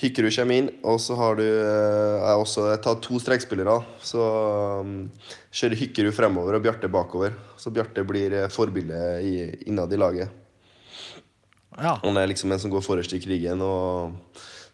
Hykkerud 0.00 0.34
kommer 0.34 0.58
inn, 0.58 0.68
og 0.82 0.98
så 0.98 1.14
har 1.14 1.36
du 1.38 1.44
jeg 1.44 2.38
også 2.42 2.64
jeg 2.72 2.80
tar 2.82 2.96
to 3.02 3.18
strekspillere. 3.22 3.76
Så 4.02 4.22
kjører 5.54 5.80
Hykkerud 5.80 6.16
fremover 6.16 6.58
og 6.58 6.64
Bjarte 6.64 6.90
bakover. 6.90 7.36
Så 7.58 7.70
Bjarte 7.74 8.02
blir 8.06 8.34
forbildet 8.50 9.22
i, 9.22 9.34
innad 9.70 9.94
i 9.94 10.00
laget. 10.00 10.40
Ja. 11.78 11.96
Han 12.02 12.18
er 12.18 12.30
liksom 12.30 12.52
en 12.54 12.62
som 12.62 12.74
går 12.74 12.82
forrest 12.86 13.14
i 13.14 13.22
krigen 13.22 13.62
og 13.62 14.14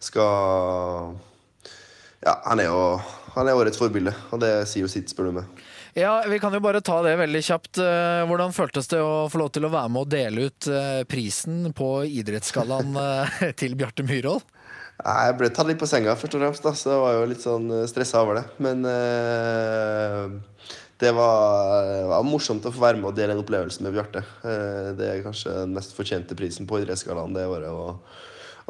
skal 0.01 1.17
Ja, 2.21 2.35
han 2.45 2.61
er 2.61 2.69
jo 2.69 2.81
han 3.35 3.49
er 3.49 3.59
årets 3.59 3.79
forbilde, 3.79 4.13
og 4.35 4.41
det 4.43 4.51
sier 4.69 4.85
jo 4.85 4.91
sitt, 4.91 5.11
spør 5.13 5.31
du 5.31 5.37
meg. 5.39 5.61
Ja, 5.95 6.25
vi 6.29 6.39
kan 6.39 6.55
jo 6.55 6.61
bare 6.63 6.81
ta 6.85 7.01
det 7.03 7.17
veldig 7.19 7.43
kjapt. 7.43 7.81
Eh, 7.83 8.23
Hvordan 8.31 8.55
føltes 8.55 8.91
det 8.91 9.01
å 9.03 9.27
få 9.31 9.41
lov 9.43 9.51
til 9.55 9.67
å 9.67 9.73
være 9.73 9.91
med 9.91 10.05
og 10.05 10.13
dele 10.13 10.47
ut 10.51 10.69
eh, 10.71 11.03
prisen 11.11 11.73
på 11.77 11.91
Idrettsgallaen 12.07 12.95
eh, 13.01 13.41
til 13.61 13.75
Bjarte 13.79 14.07
Myhrvold? 14.07 14.47
Jeg 15.01 15.37
ble 15.41 15.49
tatt 15.49 15.71
litt 15.71 15.81
på 15.81 15.89
senga, 15.89 16.13
først 16.19 16.37
og 16.37 16.43
fremst. 16.45 16.67
da, 16.67 16.75
så 16.77 16.93
jeg 16.93 17.03
var 17.03 17.15
jo 17.17 17.29
litt 17.31 17.45
sånn 17.45 17.71
stressa 17.89 18.21
over 18.21 18.37
det. 18.37 18.43
Men 18.61 18.85
uh, 18.85 20.27
det 21.01 21.15
var, 21.17 21.87
det 21.89 22.03
var 22.11 22.27
morsomt 22.29 22.69
å 22.69 22.73
få 22.75 22.83
være 22.83 23.01
med 23.01 23.09
og 23.09 23.17
dele 23.17 23.33
en 23.33 23.41
opplevelse 23.41 23.81
med 23.81 23.97
Bjarte. 23.97 24.21
Uh, 24.45 24.93
det 24.99 25.09
er 25.09 25.23
kanskje 25.25 25.55
den 25.63 25.73
mest 25.79 25.97
fortjente 25.97 26.37
prisen 26.37 26.69
på 26.69 26.83
Idrettsgallaen 26.83 27.33
det 27.33 27.47
året. 27.49 27.73
Og, 27.73 28.21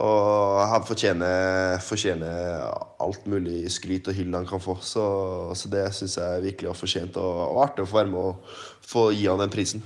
og 0.00 0.60
han 0.70 0.84
fortjener, 0.88 1.78
fortjener 1.84 2.64
alt 3.00 3.24
mulig 3.28 3.62
skryt 3.72 4.08
og 4.08 4.16
hyll 4.16 4.34
han 4.36 4.48
kan 4.48 4.62
få. 4.62 4.78
Så, 4.84 5.04
så 5.56 5.70
det 5.72 5.86
syns 5.96 6.16
jeg 6.20 6.44
virkelig 6.46 6.70
var 6.72 6.78
fortjent, 6.78 7.18
og, 7.20 7.40
og 7.50 7.64
artig 7.66 7.84
å 7.84 7.90
få 7.90 8.00
være 8.00 8.12
med 8.12 8.20
og 8.30 8.54
få 8.90 9.10
gi 9.14 9.26
han 9.28 9.42
den 9.42 9.52
prisen. 9.52 9.84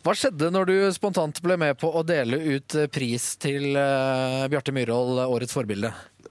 Hva 0.00 0.14
skjedde 0.16 0.48
når 0.48 0.70
du 0.70 0.76
spontant 0.96 1.42
ble 1.44 1.58
med 1.60 1.76
på 1.80 1.90
å 1.92 2.00
dele 2.06 2.38
ut 2.40 2.76
eh, 2.78 2.88
pris 2.88 3.34
til 3.36 3.74
uh, 3.76 4.46
Bjarte 4.48 4.72
Myhrvold, 4.72 5.20
årets 5.26 5.52
forbilde? 5.52 5.90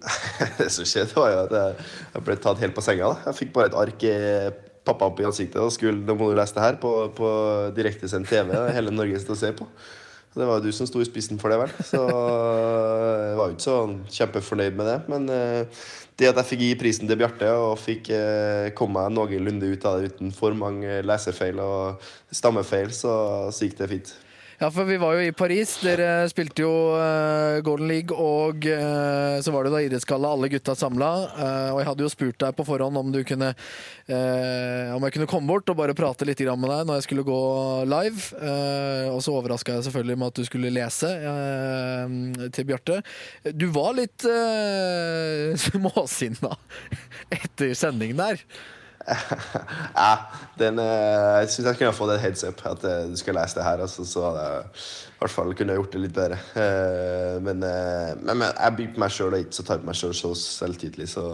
Det 0.57 0.71
som 0.73 0.87
skjedde, 0.89 1.13
var 1.13 1.29
jo 1.29 1.43
at 1.43 1.53
jeg, 1.53 1.85
jeg 2.15 2.25
ble 2.25 2.37
tatt 2.41 2.63
helt 2.63 2.73
på 2.73 2.81
senga. 2.81 3.11
da. 3.13 3.29
Jeg 3.29 3.39
fikk 3.43 3.53
bare 3.53 3.69
et 3.69 3.77
ark 3.77 4.07
i 4.09 4.15
pappa 4.89 5.11
opp 5.11 5.21
i 5.21 5.27
ansiktet 5.27 5.61
og 5.61 5.69
skulle 5.75 6.01
nå 6.01 6.15
må 6.17 6.31
du 6.31 6.37
lese 6.39 6.55
det 6.55 6.65
her 6.65 6.79
på, 6.81 6.93
på 7.13 7.29
direktesendt 7.77 8.31
TV. 8.31 8.55
Hele 8.73 8.95
Norge 8.95 9.21
står 9.21 9.37
og 9.37 9.41
se 9.43 9.53
på. 9.59 9.69
Det 10.35 10.45
var 10.45 10.59
jo 10.59 10.69
du 10.69 10.75
som 10.75 10.87
sto 10.87 11.01
i 11.01 11.07
spissen 11.07 11.39
for 11.41 11.51
det, 11.51 11.57
vel. 11.63 11.71
Så 11.85 11.99
jeg 11.99 13.39
var 13.39 13.49
jo 13.49 13.55
ikke 13.55 13.65
så 13.65 13.77
kjempefornøyd 14.19 14.77
med 14.77 14.89
det. 14.91 14.97
Men 15.09 15.27
eh, 15.33 15.83
det 16.19 16.29
at 16.29 16.41
jeg 16.41 16.49
fikk 16.51 16.63
gi 16.65 16.71
prisen 16.79 17.09
til 17.09 17.19
Bjarte 17.19 17.49
og 17.57 17.79
fikk 17.81 18.11
eh, 18.13 18.69
komme 18.77 19.01
meg 19.01 19.15
noenlunde 19.15 19.71
ut 19.73 19.85
av 19.89 19.99
det 19.99 20.13
uten 20.13 20.33
for 20.35 20.57
mange 20.57 20.99
lesefeil 21.05 21.61
og 21.63 22.09
stammefeil, 22.35 22.93
så, 22.95 23.13
så 23.55 23.65
gikk 23.65 23.79
det 23.81 23.91
fint. 23.95 24.13
Ja, 24.59 24.67
for 24.71 24.83
vi 24.83 24.97
var 24.99 25.13
jo 25.15 25.21
i 25.23 25.31
Paris. 25.31 25.77
Dere 25.79 26.25
spilte 26.27 26.65
jo 26.65 26.71
eh, 26.99 27.61
Golden 27.63 27.87
League, 27.87 28.11
og 28.11 28.65
eh, 28.67 29.37
så 29.39 29.53
var 29.55 29.63
det 29.63 29.69
da 29.71 29.79
idrettsgalla, 29.85 30.33
alle 30.35 30.49
gutta 30.51 30.73
samla. 30.75 31.11
Eh, 31.31 31.67
og 31.71 31.77
jeg 31.79 31.87
hadde 31.87 32.03
jo 32.03 32.09
spurt 32.11 32.39
deg 32.43 32.57
på 32.57 32.65
forhånd 32.67 32.99
om 32.99 33.13
du 33.13 33.21
kunne 33.23 33.53
Om 34.09 35.05
jeg 35.05 35.13
kunne 35.13 35.27
komme 35.29 35.47
bort 35.47 35.69
og 35.69 35.77
bare 35.77 35.93
prate 35.95 36.25
litt 36.25 36.41
med 36.41 36.71
deg 36.71 36.87
når 36.89 36.97
jeg 36.97 37.05
skulle 37.05 37.23
gå 37.27 37.41
live. 37.87 38.39
Og 39.13 39.21
så 39.23 39.35
overraska 39.37 39.75
jeg 39.77 39.85
selvfølgelig 39.85 40.17
med 40.17 40.33
at 40.33 40.41
du 40.41 40.47
skulle 40.47 40.71
lese 40.73 41.11
til 42.57 42.67
Bjarte. 42.67 42.97
Du 43.53 43.67
var 43.75 43.93
litt 43.99 44.25
småsinna 45.67 46.57
etter 47.37 47.77
sendingen 47.77 48.19
der. 48.19 48.43
Ja, 49.95 50.11
den, 50.59 50.79
eh, 50.81 51.37
jeg 51.41 51.51
syns 51.53 51.69
jeg 51.69 51.79
kunne 51.79 51.95
fått 51.95 52.13
et 52.15 52.23
heads 52.23 52.43
up 52.47 52.61
at 52.69 52.83
eh, 52.87 53.07
du 53.11 53.17
skal 53.19 53.37
lese 53.37 53.59
det 53.59 53.65
her. 53.65 53.83
Altså, 53.85 54.05
så 54.07 54.25
hadde 54.27 54.45
jeg 54.45 54.83
i 55.09 55.21
hvert 55.21 55.33
fall 55.35 55.55
kunne 55.57 55.75
jeg 55.75 55.81
gjort 55.81 55.95
det 55.95 56.03
litt 56.03 56.15
bedre. 56.17 56.39
Eh, 56.63 57.37
men, 57.45 57.63
men, 57.63 58.35
men 58.35 58.45
jeg 58.49 58.77
byr 58.79 58.93
på 58.95 59.03
meg 59.05 59.15
sjøl 59.15 59.35
og 59.37 59.45
ikke 59.45 59.59
så 59.59 59.67
tar 59.67 59.81
på 59.81 59.89
meg 59.89 59.99
sjøl 59.99 60.15
så 60.17 60.33
selvtidelig. 60.41 61.09
Så, 61.11 61.25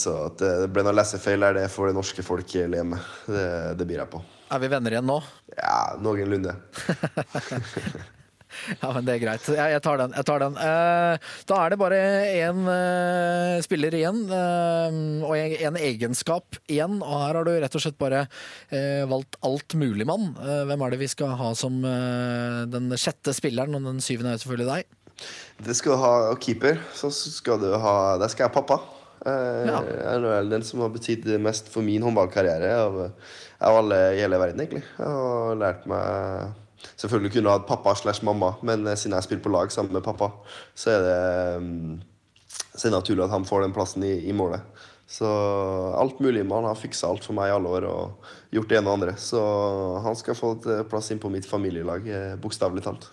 så 0.00 0.14
at 0.30 0.40
det 0.40 0.70
ble 0.72 0.86
noen 0.86 0.96
lesefeil 0.96 1.44
her, 1.44 1.58
det 1.58 1.66
for 1.72 1.90
det 1.90 1.98
norske 1.98 2.24
folk 2.26 2.56
le 2.72 2.86
med. 2.94 3.10
Det, 3.28 3.48
det 3.80 3.88
byr 3.90 4.04
jeg 4.04 4.12
på. 4.16 4.22
Er 4.50 4.62
vi 4.62 4.72
venner 4.72 4.96
igjen 4.96 5.06
nå? 5.06 5.20
Ja, 5.58 5.82
noenlunde. 6.02 6.56
Ja, 8.80 8.90
men 8.94 9.06
det 9.06 9.16
er 9.16 9.22
greit. 9.22 9.48
Jeg, 9.54 9.80
tar 9.84 10.00
den. 10.00 10.14
Jeg 10.16 10.26
tar 10.28 10.42
den. 10.42 10.58
Eh, 10.60 11.32
da 11.50 11.58
er 11.62 11.72
det 11.72 11.80
bare 11.80 12.00
én 12.42 12.62
eh, 12.72 13.56
spiller 13.64 13.96
igjen, 13.96 14.22
eh, 14.34 15.00
og 15.26 15.34
en, 15.36 15.56
en 15.70 15.80
egenskap 15.80 16.58
igjen. 16.66 16.98
Og 17.00 17.16
her 17.24 17.40
har 17.40 17.48
du 17.48 17.52
rett 17.54 17.78
og 17.78 17.84
slett 17.84 18.00
bare 18.00 18.26
valgt 19.10 19.36
altmuligmann. 19.46 20.32
Uh, 20.38 20.62
hvem 20.68 20.82
er 20.84 20.92
det 20.92 21.00
vi 21.00 21.08
skal 21.10 21.34
ha 21.38 21.50
som 21.58 21.80
den 21.80 22.92
sjette 23.00 23.32
spilleren, 23.36 23.74
og 23.76 23.86
den 23.88 24.00
syvende 24.04 24.34
er 24.34 24.40
selvfølgelig 24.42 24.68
deg? 24.70 25.20
Det 25.66 25.76
skal 25.76 25.94
du 25.94 26.02
ha 26.02 26.14
keeper. 26.40 26.80
Så 26.96 27.10
skal 27.12 27.60
du 27.60 27.68
ha 27.80 27.94
Der 28.20 28.32
skal 28.32 28.46
jeg 28.46 28.52
ha 28.52 28.56
pappa. 28.56 28.80
Ja. 29.20 29.82
Den 30.48 30.64
som 30.64 30.84
har 30.84 30.92
betydd 30.94 31.28
mest 31.42 31.68
for 31.72 31.84
min 31.84 32.04
håndballkarriere 32.06 32.72
av, 32.86 33.00
av 33.58 33.80
alle 33.82 34.00
i 34.14 34.22
hele 34.22 34.40
verden, 34.40 34.62
egentlig. 34.64 34.84
Jeg 34.96 35.18
har 35.18 35.60
lært 35.60 35.88
meg 35.90 36.54
Selvfølgelig 36.96 37.34
kunne 37.34 37.50
jeg 37.50 37.60
hatt 37.60 37.68
pappa 37.68 37.94
slash 37.98 38.24
mamma, 38.26 38.54
men 38.66 38.86
eh, 38.86 38.98
siden 38.98 39.16
jeg 39.18 39.28
spiller 39.28 39.44
på 39.44 39.52
lag 39.54 39.72
sammen 39.74 39.96
med 39.96 40.06
pappa, 40.06 40.30
så 40.74 40.94
er 40.96 41.04
det 41.06 41.18
mm, 41.64 41.98
så 42.74 42.86
er 42.86 42.90
det 42.90 42.96
naturlig 42.96 43.26
at 43.26 43.34
han 43.34 43.46
får 43.46 43.64
den 43.64 43.74
plassen 43.74 44.04
i, 44.06 44.14
i 44.30 44.34
målet. 44.36 44.64
Så 45.10 45.26
alt 45.98 46.20
mulig. 46.22 46.44
Man 46.46 46.64
har 46.68 46.78
fiksa 46.78 47.08
alt 47.10 47.24
for 47.26 47.34
meg 47.34 47.50
i 47.50 47.54
alle 47.56 47.70
år 47.70 47.86
og 47.88 48.28
gjort 48.54 48.70
det 48.70 48.78
ene 48.78 48.92
og 48.92 49.00
andre. 49.00 49.14
Så 49.18 49.40
han 50.04 50.18
skal 50.18 50.38
få 50.38 50.52
et 50.58 50.68
eh, 50.70 50.84
plass 50.90 51.10
inn 51.10 51.22
på 51.22 51.32
mitt 51.32 51.48
familielag, 51.50 52.06
eh, 52.06 52.36
bokstavelig 52.40 52.84
talt. 52.86 53.08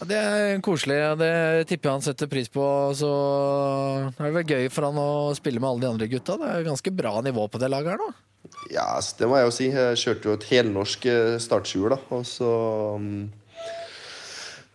Ja, 0.00 0.08
det 0.08 0.18
er 0.20 0.60
koselig. 0.64 0.98
og 1.10 1.20
Det 1.20 1.32
tipper 1.68 1.90
jeg 1.90 1.96
han 1.96 2.04
setter 2.04 2.28
pris 2.28 2.52
på. 2.52 2.64
Så 2.96 3.08
er 4.10 4.20
det 4.20 4.34
vel 4.36 4.52
gøy 4.52 4.68
for 4.72 4.88
han 4.90 5.00
å 5.00 5.10
spille 5.36 5.62
med 5.62 5.70
alle 5.70 5.86
de 5.86 5.92
andre 5.94 6.10
gutta. 6.12 6.36
Det 6.40 6.52
er 6.52 6.68
ganske 6.68 6.92
bra 6.92 7.16
nivå 7.24 7.48
på 7.48 7.60
det 7.62 7.72
laget 7.72 7.94
her 7.94 8.04
nå. 8.04 8.12
Ja, 8.68 8.84
altså, 8.96 9.14
det 9.18 9.28
må 9.28 9.38
jeg 9.38 9.48
jo 9.48 9.54
si. 9.56 9.68
Jeg 9.72 9.98
kjørte 9.98 10.28
jo 10.28 10.34
et 10.36 10.48
helnorsk 10.50 11.06
startskjul, 11.42 11.90
da. 11.94 11.98
Og 12.14 12.26
så 12.28 12.50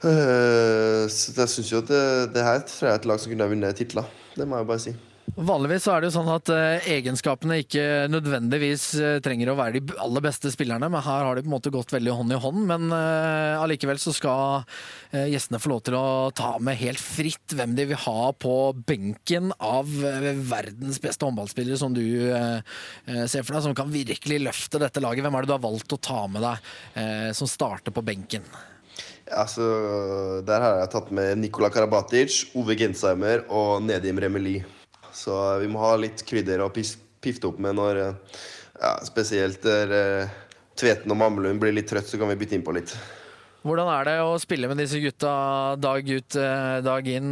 øh, 0.03 1.09
Så 1.09 1.33
jeg 1.38 1.49
syns 1.49 1.71
jo 1.71 1.77
at 1.83 1.91
det, 1.91 2.03
det 2.36 2.43
her 2.43 2.59
tror 2.67 2.88
jeg 2.88 2.93
er 2.95 2.99
et 2.99 3.05
lag 3.05 3.19
som 3.19 3.31
kunne 3.31 3.43
ha 3.45 3.53
vunnet 3.53 3.75
titler. 3.75 4.09
Det 4.36 4.47
må 4.47 4.57
jeg 4.57 4.67
bare 4.67 4.83
si. 4.83 4.95
Vanligvis 5.34 5.88
er 5.89 5.99
det 5.99 6.07
jo 6.11 6.15
sånn 6.19 6.30
at 6.30 6.49
eh, 6.53 6.86
egenskapene 6.95 7.57
ikke 7.63 8.05
nødvendigvis 8.13 8.84
eh, 9.01 9.15
trenger 9.26 9.49
å 9.51 9.55
være 9.57 9.82
de 9.82 9.95
aller 9.99 10.23
beste 10.23 10.51
spillerne, 10.53 10.88
men 10.91 11.01
her 11.01 11.26
har 11.26 11.36
de 11.36 11.41
på 11.43 11.49
en 11.49 11.55
måte 11.55 11.71
gått 11.73 11.91
veldig 11.91 12.13
hånd 12.13 12.36
i 12.36 12.38
hånd. 12.39 12.61
Men 12.69 12.93
eh, 12.93 13.57
allikevel 13.59 13.99
så 13.99 14.13
skal 14.15 14.63
gjestene 15.15 15.59
få 15.63 15.71
lov 15.71 15.82
til 15.88 15.97
å 15.97 16.05
ta 16.36 16.53
med 16.63 16.78
helt 16.80 17.01
fritt 17.01 17.55
hvem 17.55 17.73
de 17.78 17.88
vil 17.89 17.99
ha 18.05 18.30
på 18.38 18.53
benken 18.88 19.51
av 19.63 19.88
verdens 19.88 20.99
beste 21.03 21.23
håndballspillere 21.23 21.80
som 21.80 21.93
du 21.95 22.03
ser 22.03 23.45
for 23.45 23.55
deg, 23.55 23.63
som 23.63 23.76
kan 23.78 23.93
virkelig 23.93 24.41
løfte 24.43 24.82
dette 24.82 25.03
laget. 25.03 25.23
Hvem 25.23 25.38
er 25.38 25.45
det 25.45 25.51
du 25.51 25.55
har 25.55 25.63
valgt 25.63 25.95
å 25.95 26.01
ta 26.03 26.26
med 26.32 26.43
deg 26.43 27.32
som 27.38 27.47
starter 27.47 27.95
på 27.95 28.03
benken? 28.03 28.43
Altså, 29.32 30.41
Der 30.45 30.67
har 30.67 30.82
jeg 30.82 30.91
tatt 30.97 31.13
med 31.15 31.39
Nikola 31.45 31.71
Karabatic, 31.71 32.43
Ove 32.59 32.76
Gensheimer 32.76 33.47
og 33.47 33.86
Nedim 33.88 34.19
Remeli. 34.19 34.59
Så 35.16 35.36
vi 35.61 35.70
må 35.72 35.80
ha 35.84 35.95
litt 35.99 36.26
krydder 36.28 36.63
å 36.66 36.72
pifte 36.74 37.47
opp 37.47 37.59
med 37.63 37.78
når 37.80 38.01
eh, 38.01 38.39
ja, 38.82 38.95
Spesielt 39.07 39.63
der 39.63 39.93
eh, 39.95 40.34
Tveten 40.76 41.13
og 41.13 41.20
Mamlund 41.22 41.61
blir 41.61 41.72
litt 41.72 41.88
trøtt, 41.88 42.09
så 42.09 42.20
kan 42.20 42.28
vi 42.34 42.36
bytte 42.41 42.57
inn 42.57 42.66
på 42.66 42.74
litt. 42.76 42.91
Hvordan 43.66 43.88
er 43.93 44.09
det 44.09 44.16
å 44.22 44.34
spille 44.43 44.68
med 44.68 44.78
disse 44.82 44.99
gutta 45.01 45.32
dag 45.80 46.03
ut, 46.03 46.36
eh, 46.36 46.82
dag 46.84 47.07
inn? 47.07 47.32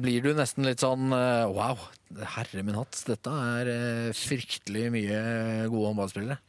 Blir 0.00 0.24
du 0.24 0.32
nesten 0.34 0.64
litt 0.64 0.80
sånn 0.80 1.12
wow, 1.12 1.84
herre 2.32 2.64
min 2.64 2.78
hatt, 2.80 2.96
dette 3.06 3.34
er 3.52 3.70
fryktelig 4.16 4.88
mye 4.94 5.20
gode 5.68 5.92
håndballspillere? 5.92 6.40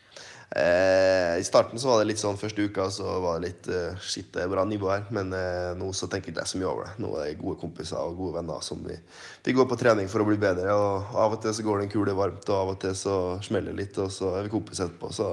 Eh, 0.56 1.39
I 1.39 1.43
starten 1.43 1.80
så 1.80 1.91
var 1.91 2.00
det 2.00 2.10
litt 2.10 2.22
sånn 2.22 2.38
første 2.41 2.64
uka 2.66 2.88
så 2.89 3.06
var 3.22 3.38
det 3.38 3.50
litt 3.52 3.68
eh, 3.70 4.00
shit, 4.02 4.32
det 4.34 4.41
er 4.41 4.50
bra 4.50 4.64
nivå 4.66 4.89
her. 4.89 5.06
Men 5.14 5.34
eh, 5.36 5.72
nå 5.78 5.91
så 5.93 6.10
tenker 6.10 6.32
jeg 6.32 6.39
ikke 6.39 6.50
så 6.50 6.62
mye 6.62 6.72
over 6.72 6.88
det. 6.88 6.93
Nå 7.04 7.12
er 7.18 7.30
det 7.30 7.39
gode 7.41 7.62
kompiser 7.62 8.02
og 8.02 8.18
gode 8.18 8.39
venner 8.39 8.66
som 8.66 8.82
vi, 8.86 8.97
vi 9.45 9.56
går 9.58 9.70
på 9.70 9.78
trening 9.80 10.10
for 10.10 10.26
å 10.26 10.30
bli 10.30 10.39
bedre. 10.41 10.74
Og 10.74 11.16
av 11.26 11.38
og 11.38 11.43
til 11.43 11.54
så 11.54 11.66
går 11.68 11.80
det 11.80 11.89
en 11.89 11.93
kule 11.93 12.18
varmt, 12.18 12.50
og 12.50 12.58
av 12.58 12.74
og 12.74 12.82
til 12.82 12.97
så 12.97 13.16
smeller 13.45 13.76
det 13.76 13.84
litt, 13.84 14.02
og 14.02 14.10
så 14.14 14.34
er 14.39 14.47
vi 14.47 14.54
kompiser 14.56 14.89
etterpå. 14.89 15.14
Så, 15.14 15.32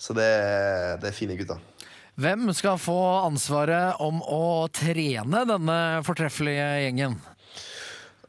så 0.00 0.16
det, 0.16 0.30
det 1.04 1.12
er 1.12 1.16
fine 1.16 1.36
gutter. 1.38 1.60
Hvem 2.16 2.48
skal 2.56 2.78
få 2.80 2.96
ansvaret 3.26 4.00
om 4.00 4.22
å 4.24 4.68
trene 4.72 5.42
denne 5.44 5.80
fortreffelige 6.06 6.70
gjengen? 6.86 7.18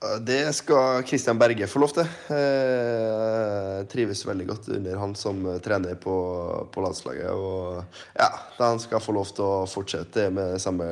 Eh, 0.04 0.20
Det 0.22 0.54
skal 0.56 1.04
Christian 1.08 1.40
Berge 1.40 1.68
få 1.68 1.80
lov 1.82 1.94
til. 1.96 2.06
Eh, 2.34 3.86
trives 3.92 4.26
veldig 4.28 4.48
godt 4.52 4.70
under 4.76 5.00
han 5.02 5.16
som 5.18 5.40
eh, 5.50 5.60
trener 5.64 5.96
på, 6.02 6.14
på 6.74 6.84
landslaget. 6.86 7.32
Og 7.34 7.84
ja, 8.20 8.30
han 8.60 8.80
skal 8.84 9.02
få 9.04 9.16
lov 9.18 9.32
til 9.34 9.46
å 9.48 9.66
fortsette 9.70 10.30
med 10.34 10.60
samme, 10.62 10.88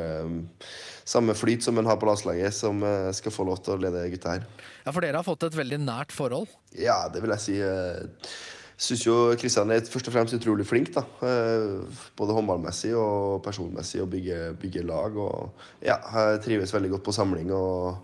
samme 1.06 1.36
flyt 1.38 1.64
som 1.66 1.78
han 1.82 1.90
har 1.90 2.00
på 2.02 2.10
landslaget, 2.10 2.54
som 2.58 2.82
eh, 2.84 3.12
skal 3.18 3.36
få 3.36 3.46
lov 3.52 3.62
til 3.66 3.76
å 3.78 3.82
lede 3.86 4.08
gutta 4.16 4.38
her. 4.38 4.50
Ja, 4.86 4.92
For 4.94 5.02
dere 5.06 5.22
har 5.22 5.28
fått 5.28 5.48
et 5.50 5.58
veldig 5.58 5.82
nært 5.86 6.14
forhold. 6.16 6.50
Ja, 6.78 7.04
det 7.10 7.22
vil 7.24 7.34
jeg 7.38 7.46
si. 7.46 7.60
eh, 7.62 8.30
syns 8.76 9.06
jo 9.06 9.14
Kristian 9.40 9.70
er 9.72 9.86
først 9.88 10.10
og 10.10 10.16
fremst 10.18 10.36
utrolig 10.36 10.66
flink. 10.68 10.90
da. 10.98 11.06
Eh, 11.24 12.02
Både 12.20 12.34
håndballmessig 12.36 12.92
og 13.00 13.38
personmessig 13.46 14.02
å 14.04 14.10
bygge, 14.12 14.40
bygge 14.60 14.84
lag. 14.90 15.16
og 15.16 15.54
ja, 15.86 15.96
Jeg 16.18 16.42
trives 16.44 16.74
veldig 16.76 16.92
godt 16.98 17.06
på 17.08 17.14
samling. 17.16 17.54
og 17.56 18.02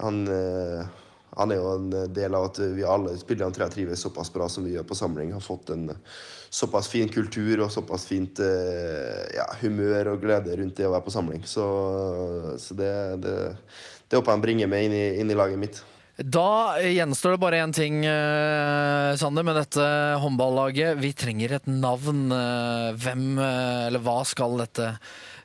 han, 0.00 0.22
eh, 0.28 0.84
han 1.36 1.52
er 1.52 1.60
jo 1.60 1.72
en 1.76 1.90
del 2.14 2.36
av 2.36 2.50
at 2.50 2.60
vi 2.76 2.84
alle 2.84 3.16
spillerne 3.20 3.54
tror 3.54 3.66
jeg 3.68 3.76
trives 3.76 4.04
såpass 4.04 4.32
bra 4.32 4.48
som 4.52 4.64
vi 4.64 4.76
gjør 4.76 4.88
på 4.88 4.98
samling. 4.98 5.32
Har 5.36 5.44
fått 5.44 5.72
en 5.74 5.90
såpass 6.52 6.88
fin 6.92 7.08
kultur 7.08 7.64
og 7.64 7.72
såpass 7.72 8.04
fint 8.08 8.40
eh, 8.44 9.22
ja, 9.36 9.46
humør 9.62 10.14
og 10.14 10.24
glede 10.24 10.56
rundt 10.58 10.76
det 10.76 10.88
å 10.88 10.92
være 10.92 11.06
på 11.06 11.14
samling. 11.14 11.46
Så, 11.48 11.64
så 12.60 12.76
det, 12.76 12.92
det, 13.24 13.38
det 14.08 14.18
håper 14.20 14.32
jeg 14.32 14.36
han 14.36 14.44
bringer 14.44 14.70
med 14.72 14.88
inn 14.88 14.98
i, 14.98 15.06
inn 15.22 15.32
i 15.32 15.38
laget 15.38 15.60
mitt. 15.60 15.82
Da 16.22 16.76
gjenstår 16.84 17.34
det 17.34 17.40
bare 17.40 17.62
én 17.64 17.72
ting, 17.72 18.02
eh, 18.04 19.16
Sander, 19.16 19.42
med 19.42 19.56
dette 19.56 19.84
håndballaget. 20.20 21.00
Vi 21.00 21.14
trenger 21.16 21.56
et 21.56 21.66
navn. 21.66 22.26
Eh, 22.36 22.92
Hvem, 23.00 23.38
eh, 23.40 23.86
eller 23.88 24.04
hva 24.04 24.18
skal 24.28 24.58
dette, 24.60 24.90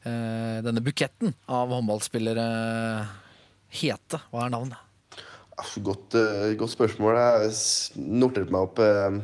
eh, 0.03 0.59
denne 0.67 0.83
buketten 0.83 1.33
av 1.47 1.71
håndballspillere 1.71 2.49
hete? 3.69 4.19
Hva 4.31 4.45
er 4.45 4.53
navnet? 4.53 4.83
Ah, 5.57 5.71
Godt, 5.81 6.13
eh, 6.15 6.51
godt 6.59 6.73
spørsmål. 6.75 7.17
Jeg 7.17 7.53
noterte 7.97 8.53
meg 8.53 8.67
opp 8.67 8.79
eh, 8.83 9.17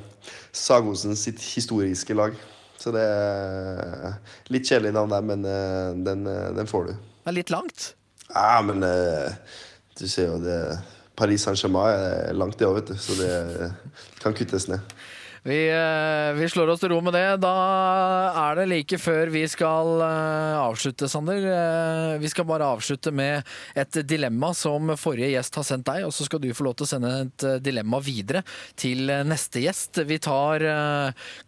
Sagosen 0.56 1.14
sitt 1.20 1.42
historiske 1.46 2.16
lag. 2.18 2.34
Så 2.82 2.92
det 2.92 3.04
er 3.06 4.16
litt 4.52 4.66
kjedelig 4.68 4.96
navn 4.96 5.14
der, 5.14 5.28
men 5.30 5.46
eh, 5.48 5.92
den, 6.08 6.26
den 6.58 6.68
får 6.70 6.90
du. 6.90 6.96
Det 7.24 7.32
er 7.32 7.38
litt 7.38 7.54
langt. 7.54 7.94
Ja, 8.34 8.58
men 8.66 8.82
du 8.82 10.08
ser 10.10 10.32
jo 10.32 10.40
det 10.42 10.58
Paris 11.16 11.44
Saint-Germain 11.46 11.94
er 11.94 12.34
langt, 12.34 12.58
det 12.58 12.66
òg, 12.66 12.80
vet 12.80 12.90
du. 12.90 12.96
Så 12.98 13.14
det 13.20 13.70
kan 14.24 14.34
kuttes 14.34 14.66
ned. 14.72 14.82
Vi, 15.44 15.68
eh, 15.68 16.34
vi 16.40 16.46
slår 16.48 16.70
oss 16.72 16.80
til 16.80 16.94
ro 16.94 17.02
med 17.04 17.18
det. 17.18 17.42
Da 17.44 17.52
er 18.46 18.62
det 18.62 18.68
like 18.72 19.00
før 19.02 19.28
vi 19.34 19.42
skal 19.52 20.00
eh, 20.06 20.60
avslutte, 20.62 21.10
Sander. 21.12 21.44
Eh, 21.52 22.20
Vi 22.24 22.30
skal 22.32 22.48
bare 22.48 22.70
avslutte 22.72 23.12
med 23.12 23.44
et 23.76 23.98
dilemma 24.08 24.54
som 24.56 24.94
forrige 24.96 25.34
gjest 25.34 25.60
har 25.60 25.68
sendt 25.68 25.90
deg, 25.90 26.06
og 26.08 26.14
så 26.16 26.24
skal 26.28 26.40
du 26.40 26.48
få 26.56 26.70
lov 26.70 26.78
til 26.80 26.88
å 26.88 26.92
sende 26.94 27.12
et 27.26 27.48
dilemma 27.66 28.00
videre 28.00 28.46
til 28.80 29.12
neste 29.28 29.66
gjest. 29.66 30.00
Vi 30.08 30.22
tar 30.24 30.64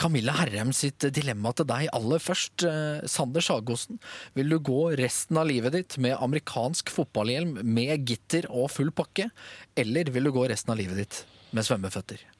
Camilla 0.01 0.35
Herrem 0.41 0.73
sitt 0.75 1.07
dilemma 1.15 1.53
til 1.55 1.69
deg 1.69 1.87
aller 1.95 2.19
først. 2.19 2.67
Sander 3.07 3.45
Sagosen, 3.45 4.01
vil 4.35 4.51
du 4.51 4.59
gå 4.59 4.89
resten 4.99 5.39
av 5.39 5.47
livet 5.47 5.77
ditt 5.77 5.99
med 6.03 6.17
amerikansk 6.19 6.91
fotballhjelm 6.91 7.61
med 7.63 8.09
gitter 8.09 8.49
og 8.51 8.73
full 8.75 8.91
pakke, 8.91 9.29
eller 9.77 10.11
vil 10.11 10.27
du 10.27 10.35
gå 10.35 10.49
resten 10.51 10.75
av 10.75 10.81
livet 10.83 11.05
ditt 11.05 11.25
med 11.55 11.63
svømmeføtter? 11.63 12.34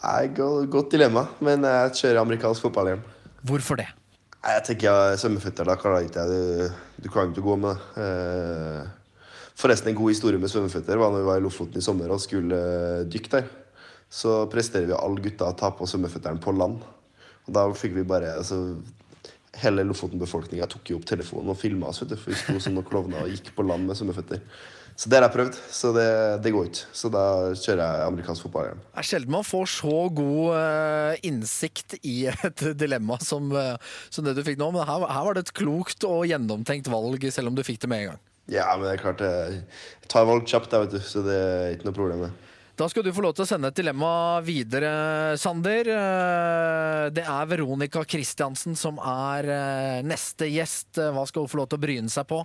Nei, 0.00 0.28
Godt 0.32 0.94
dilemma, 0.94 1.26
men 1.44 1.64
jeg 1.66 1.96
kjører 2.00 2.22
amerikansk 2.22 2.64
fotball 2.66 2.92
igjen. 2.92 3.02
Hvorfor 3.46 3.80
det? 3.80 3.88
Nei, 4.40 4.54
Jeg 4.56 4.64
tenker 4.70 4.88
ja, 4.88 5.18
svømmeføtter, 5.20 5.68
da 5.68 5.76
klarer 5.80 6.06
ikke 6.06 6.24
jeg 6.24 6.32
det. 6.32 6.70
Du 7.04 7.10
kan 7.12 7.32
ikke 7.32 7.44
gå 7.44 7.56
med 7.60 7.76
det. 7.76 8.06
Eh, 8.06 8.96
Forresten, 9.60 9.90
en 9.92 9.98
god 9.98 10.14
historie 10.14 10.40
med 10.40 10.48
svømmeføtter 10.48 10.96
var 10.96 11.12
når 11.12 11.20
vi 11.20 11.28
var 11.28 11.40
i 11.40 11.44
Lofoten 11.44 11.82
i 11.82 11.84
sommer 11.84 12.12
og 12.14 12.22
skulle 12.22 12.56
eh, 12.56 13.02
dykke 13.12 13.32
der. 13.34 13.50
Så 14.10 14.38
presterer 14.50 14.88
vi 14.88 14.96
alle 14.96 15.20
gutta 15.22 15.50
å 15.50 15.58
ta 15.58 15.68
på 15.76 15.86
svømmeføttene 15.86 16.40
på 16.42 16.54
land. 16.56 16.80
Og 17.44 17.52
da 17.54 17.66
fikk 17.76 17.94
vi 17.98 18.06
bare 18.08 18.32
altså, 18.38 18.56
Hele 19.60 19.84
Lofoten-befolkninga 19.84 20.68
tok 20.70 20.92
jo 20.92 21.00
opp 21.00 21.06
telefonen 21.10 21.52
og 21.52 21.58
filma 21.58 21.90
oss, 21.90 22.00
vet 22.00 22.14
du. 22.14 22.16
For 22.16 22.32
vi 22.32 22.38
sto 22.40 22.56
som 22.62 22.76
noen 22.76 22.86
klovner 22.88 23.26
og 23.26 23.32
gikk 23.34 23.52
på 23.56 23.66
land 23.66 23.84
med 23.88 23.98
svømmeføtter. 23.98 24.40
Så 24.96 25.08
det 25.08 25.16
har 25.18 25.24
jeg 25.28 25.34
prøvd, 25.36 25.58
så 25.72 25.90
det, 25.96 26.06
det 26.44 26.52
går 26.52 26.66
ikke. 26.70 26.82
Så 26.96 27.10
da 27.12 27.22
kjører 27.56 27.80
jeg 27.82 28.06
amerikansk 28.08 28.44
fotball 28.46 28.66
igjen. 28.68 28.82
Det 28.90 29.00
er 29.04 29.08
sjelden 29.10 29.32
man 29.36 29.46
får 29.48 29.70
så 29.72 29.94
god 30.18 30.58
eh, 30.58 31.22
innsikt 31.30 31.96
i 32.04 32.16
et 32.32 32.64
dilemma 32.82 33.16
som, 33.24 33.48
eh, 33.56 33.76
som 34.12 34.26
det 34.28 34.34
du 34.36 34.42
fikk 34.44 34.60
nå. 34.60 34.68
Men 34.76 34.84
her, 34.88 35.06
her 35.08 35.24
var 35.30 35.38
det 35.38 35.46
et 35.48 35.54
klokt 35.56 36.04
og 36.08 36.26
gjennomtenkt 36.28 36.90
valg, 36.92 37.24
selv 37.32 37.48
om 37.52 37.56
du 37.56 37.64
fikk 37.64 37.80
det 37.86 37.92
med 37.92 38.04
en 38.04 38.12
gang. 38.12 38.20
Ja, 38.50 38.68
men 38.76 38.88
det 38.88 38.96
er 38.96 39.02
klart 39.04 39.20
jeg 39.22 39.60
tar 40.10 40.24
valg 40.26 40.46
kjapt, 40.50 40.72
jeg, 40.74 40.86
vet 40.88 40.96
du. 40.98 41.02
Så 41.06 41.24
det 41.24 41.36
er 41.38 41.74
ikke 41.76 41.86
noe 41.88 41.96
problem. 41.96 42.24
det. 42.26 42.32
Da 42.80 42.86
skal 42.88 43.04
du 43.04 43.10
få 43.12 43.20
lov 43.20 43.34
til 43.36 43.44
å 43.44 43.48
sende 43.50 43.68
et 43.68 43.76
dilemma 43.76 44.10
videre, 44.44 44.90
Sander. 45.38 45.88
Eh, 45.92 47.10
Det 47.12 47.24
er 47.28 47.48
Veronica 47.50 48.02
Christiansen 48.08 48.76
som 48.78 48.96
er 49.04 49.48
eh, 49.52 49.98
neste 50.06 50.48
gjest. 50.48 50.96
Eh, 50.98 51.10
Hva 51.12 51.26
skal 51.28 51.44
hun 51.44 51.52
få 51.52 51.60
lov 51.60 51.68
til 51.72 51.80
å 51.80 51.84
bryne 51.84 52.12
seg 52.12 52.26
på? 52.30 52.40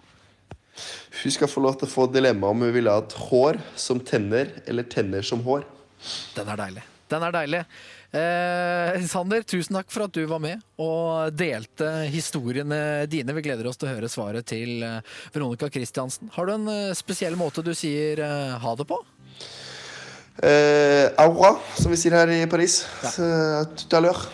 Hun 1.23 1.31
skal 1.31 1.49
få 1.51 1.63
lov 1.63 1.79
til 1.79 1.87
å 1.87 1.93
få 1.93 2.07
dilemma 2.11 2.51
om 2.51 2.65
hun 2.65 2.73
ville 2.75 2.91
ha 2.91 3.03
et 3.03 3.15
hår 3.29 3.61
som 3.79 4.01
tenner, 4.03 4.51
eller 4.67 4.87
tenner 4.91 5.25
som 5.25 5.43
hår. 5.45 5.63
Den 6.35 6.51
er 6.51 6.59
deilig. 6.65 6.83
Den 7.11 7.23
er 7.23 7.33
deilig. 7.35 7.61
Eh, 8.15 9.01
Sander, 9.09 9.43
tusen 9.43 9.75
takk 9.75 9.89
for 9.91 10.05
at 10.05 10.15
du 10.15 10.23
var 10.29 10.39
med 10.39 10.61
og 10.81 11.33
delte 11.35 11.89
historiene 12.07 13.05
dine. 13.11 13.35
Vi 13.35 13.43
gleder 13.43 13.67
oss 13.67 13.79
til 13.81 13.89
å 13.89 13.95
høre 13.95 14.09
svaret 14.11 14.47
til 14.47 14.85
eh, 14.85 15.17
Veronica 15.33 15.69
Christiansen. 15.73 16.31
Har 16.33 16.47
du 16.47 16.53
en 16.55 16.69
eh, 16.71 16.95
spesiell 16.97 17.35
måte 17.39 17.65
du 17.65 17.73
sier 17.75 18.21
eh, 18.23 18.55
ha 18.61 18.75
det 18.79 18.87
på? 18.87 19.01
Eh, 20.45 21.11
aura, 21.21 21.55
som 21.75 21.91
vi 21.91 21.99
sier 21.99 22.15
her 22.17 22.31
i 22.31 22.41
Paris. 22.51 22.81
Ja. 23.03 23.65
tout 23.75 23.97
à 23.97 24.01
l'heure. 24.01 24.25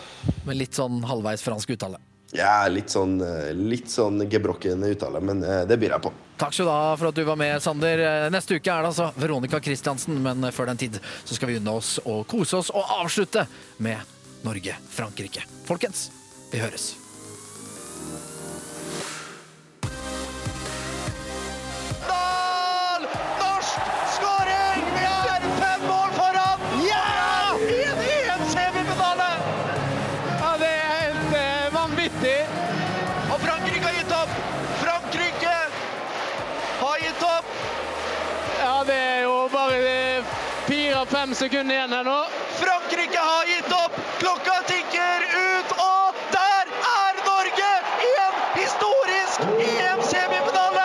Med 0.46 0.60
litt 0.62 0.78
sånn 0.78 1.02
halvveis 1.06 1.42
fransk 1.42 1.74
uttale. 1.74 1.98
Ja, 2.32 2.62
litt 2.70 2.92
sånn, 2.94 3.18
eh, 3.20 3.50
litt 3.52 3.90
sånn 3.92 4.22
gebrokken 4.30 4.86
uttale, 4.88 5.20
men 5.20 5.42
det 5.42 5.76
byr 5.76 5.96
jeg 5.98 6.06
på. 6.06 6.14
Takk 6.42 6.56
skal 6.56 6.66
du 6.66 6.72
ha 6.74 6.96
for 6.98 7.06
at 7.12 7.14
du 7.14 7.22
var 7.22 7.36
med, 7.38 7.62
Sander. 7.62 8.00
Eh, 8.02 8.30
Neste 8.34 8.56
uke 8.58 8.66
er 8.66 8.82
det 8.82 8.88
altså 8.90 9.12
Veronica 9.14 9.60
Christiansen, 9.62 10.16
men 10.24 10.42
før 10.50 10.72
den 10.72 10.80
tid 10.80 10.98
så 11.22 11.36
skal 11.36 11.52
vi 11.52 11.60
unne 11.60 11.76
oss 11.78 12.00
å 12.02 12.24
kose 12.26 12.58
oss 12.58 12.72
og 12.74 12.90
avslutte 12.98 13.46
med 13.78 14.02
Norge-Frankrike. 14.42 15.46
Folkens, 15.70 16.08
vi 16.50 16.58
høres. 16.64 17.01
Fire-fem 41.06 41.34
sekunder 41.34 41.74
igjen 41.74 41.92
her 41.92 42.04
nå. 42.04 42.18
Frankrike 42.58 43.18
har 43.18 43.46
gitt 43.46 43.72
opp! 43.72 43.94
Klokka 44.18 44.54
tikker 44.68 45.24
ut, 45.34 45.72
og 45.82 46.18
der 46.30 46.68
er 46.70 47.16
Norge 47.26 47.70
i 48.06 48.10
en 48.22 48.36
historisk 48.54 49.40
EM-semifinale! 49.66 50.84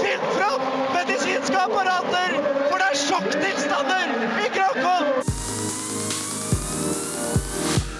Finn 0.00 0.24
fram 0.34 0.64
medisinske 0.94 1.58
apparater, 1.58 2.34
for 2.70 2.82
det 2.82 2.88
er 2.88 2.98
sjokktilstander 3.04 4.16
i 4.42 4.50
Krakow! 4.56 5.12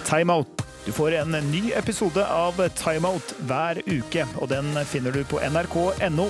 Timeout. 0.09 0.59
Du 0.83 0.91
får 0.93 1.15
en 1.21 1.37
ny 1.53 1.71
episode 1.79 2.25
av 2.27 2.59
Timeout 2.75 3.37
hver 3.47 3.79
uke, 3.87 4.27
og 4.43 4.51
den 4.51 4.75
finner 4.91 5.15
du 5.15 5.23
på 5.31 5.39
nrk.no 5.47 6.27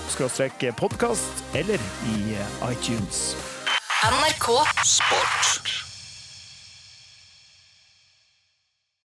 podkast 0.76 1.42
eller 1.56 1.88
i 2.12 2.36
iTunes. 2.68 3.32
NRK 4.03 4.66
Sport. 4.82 5.91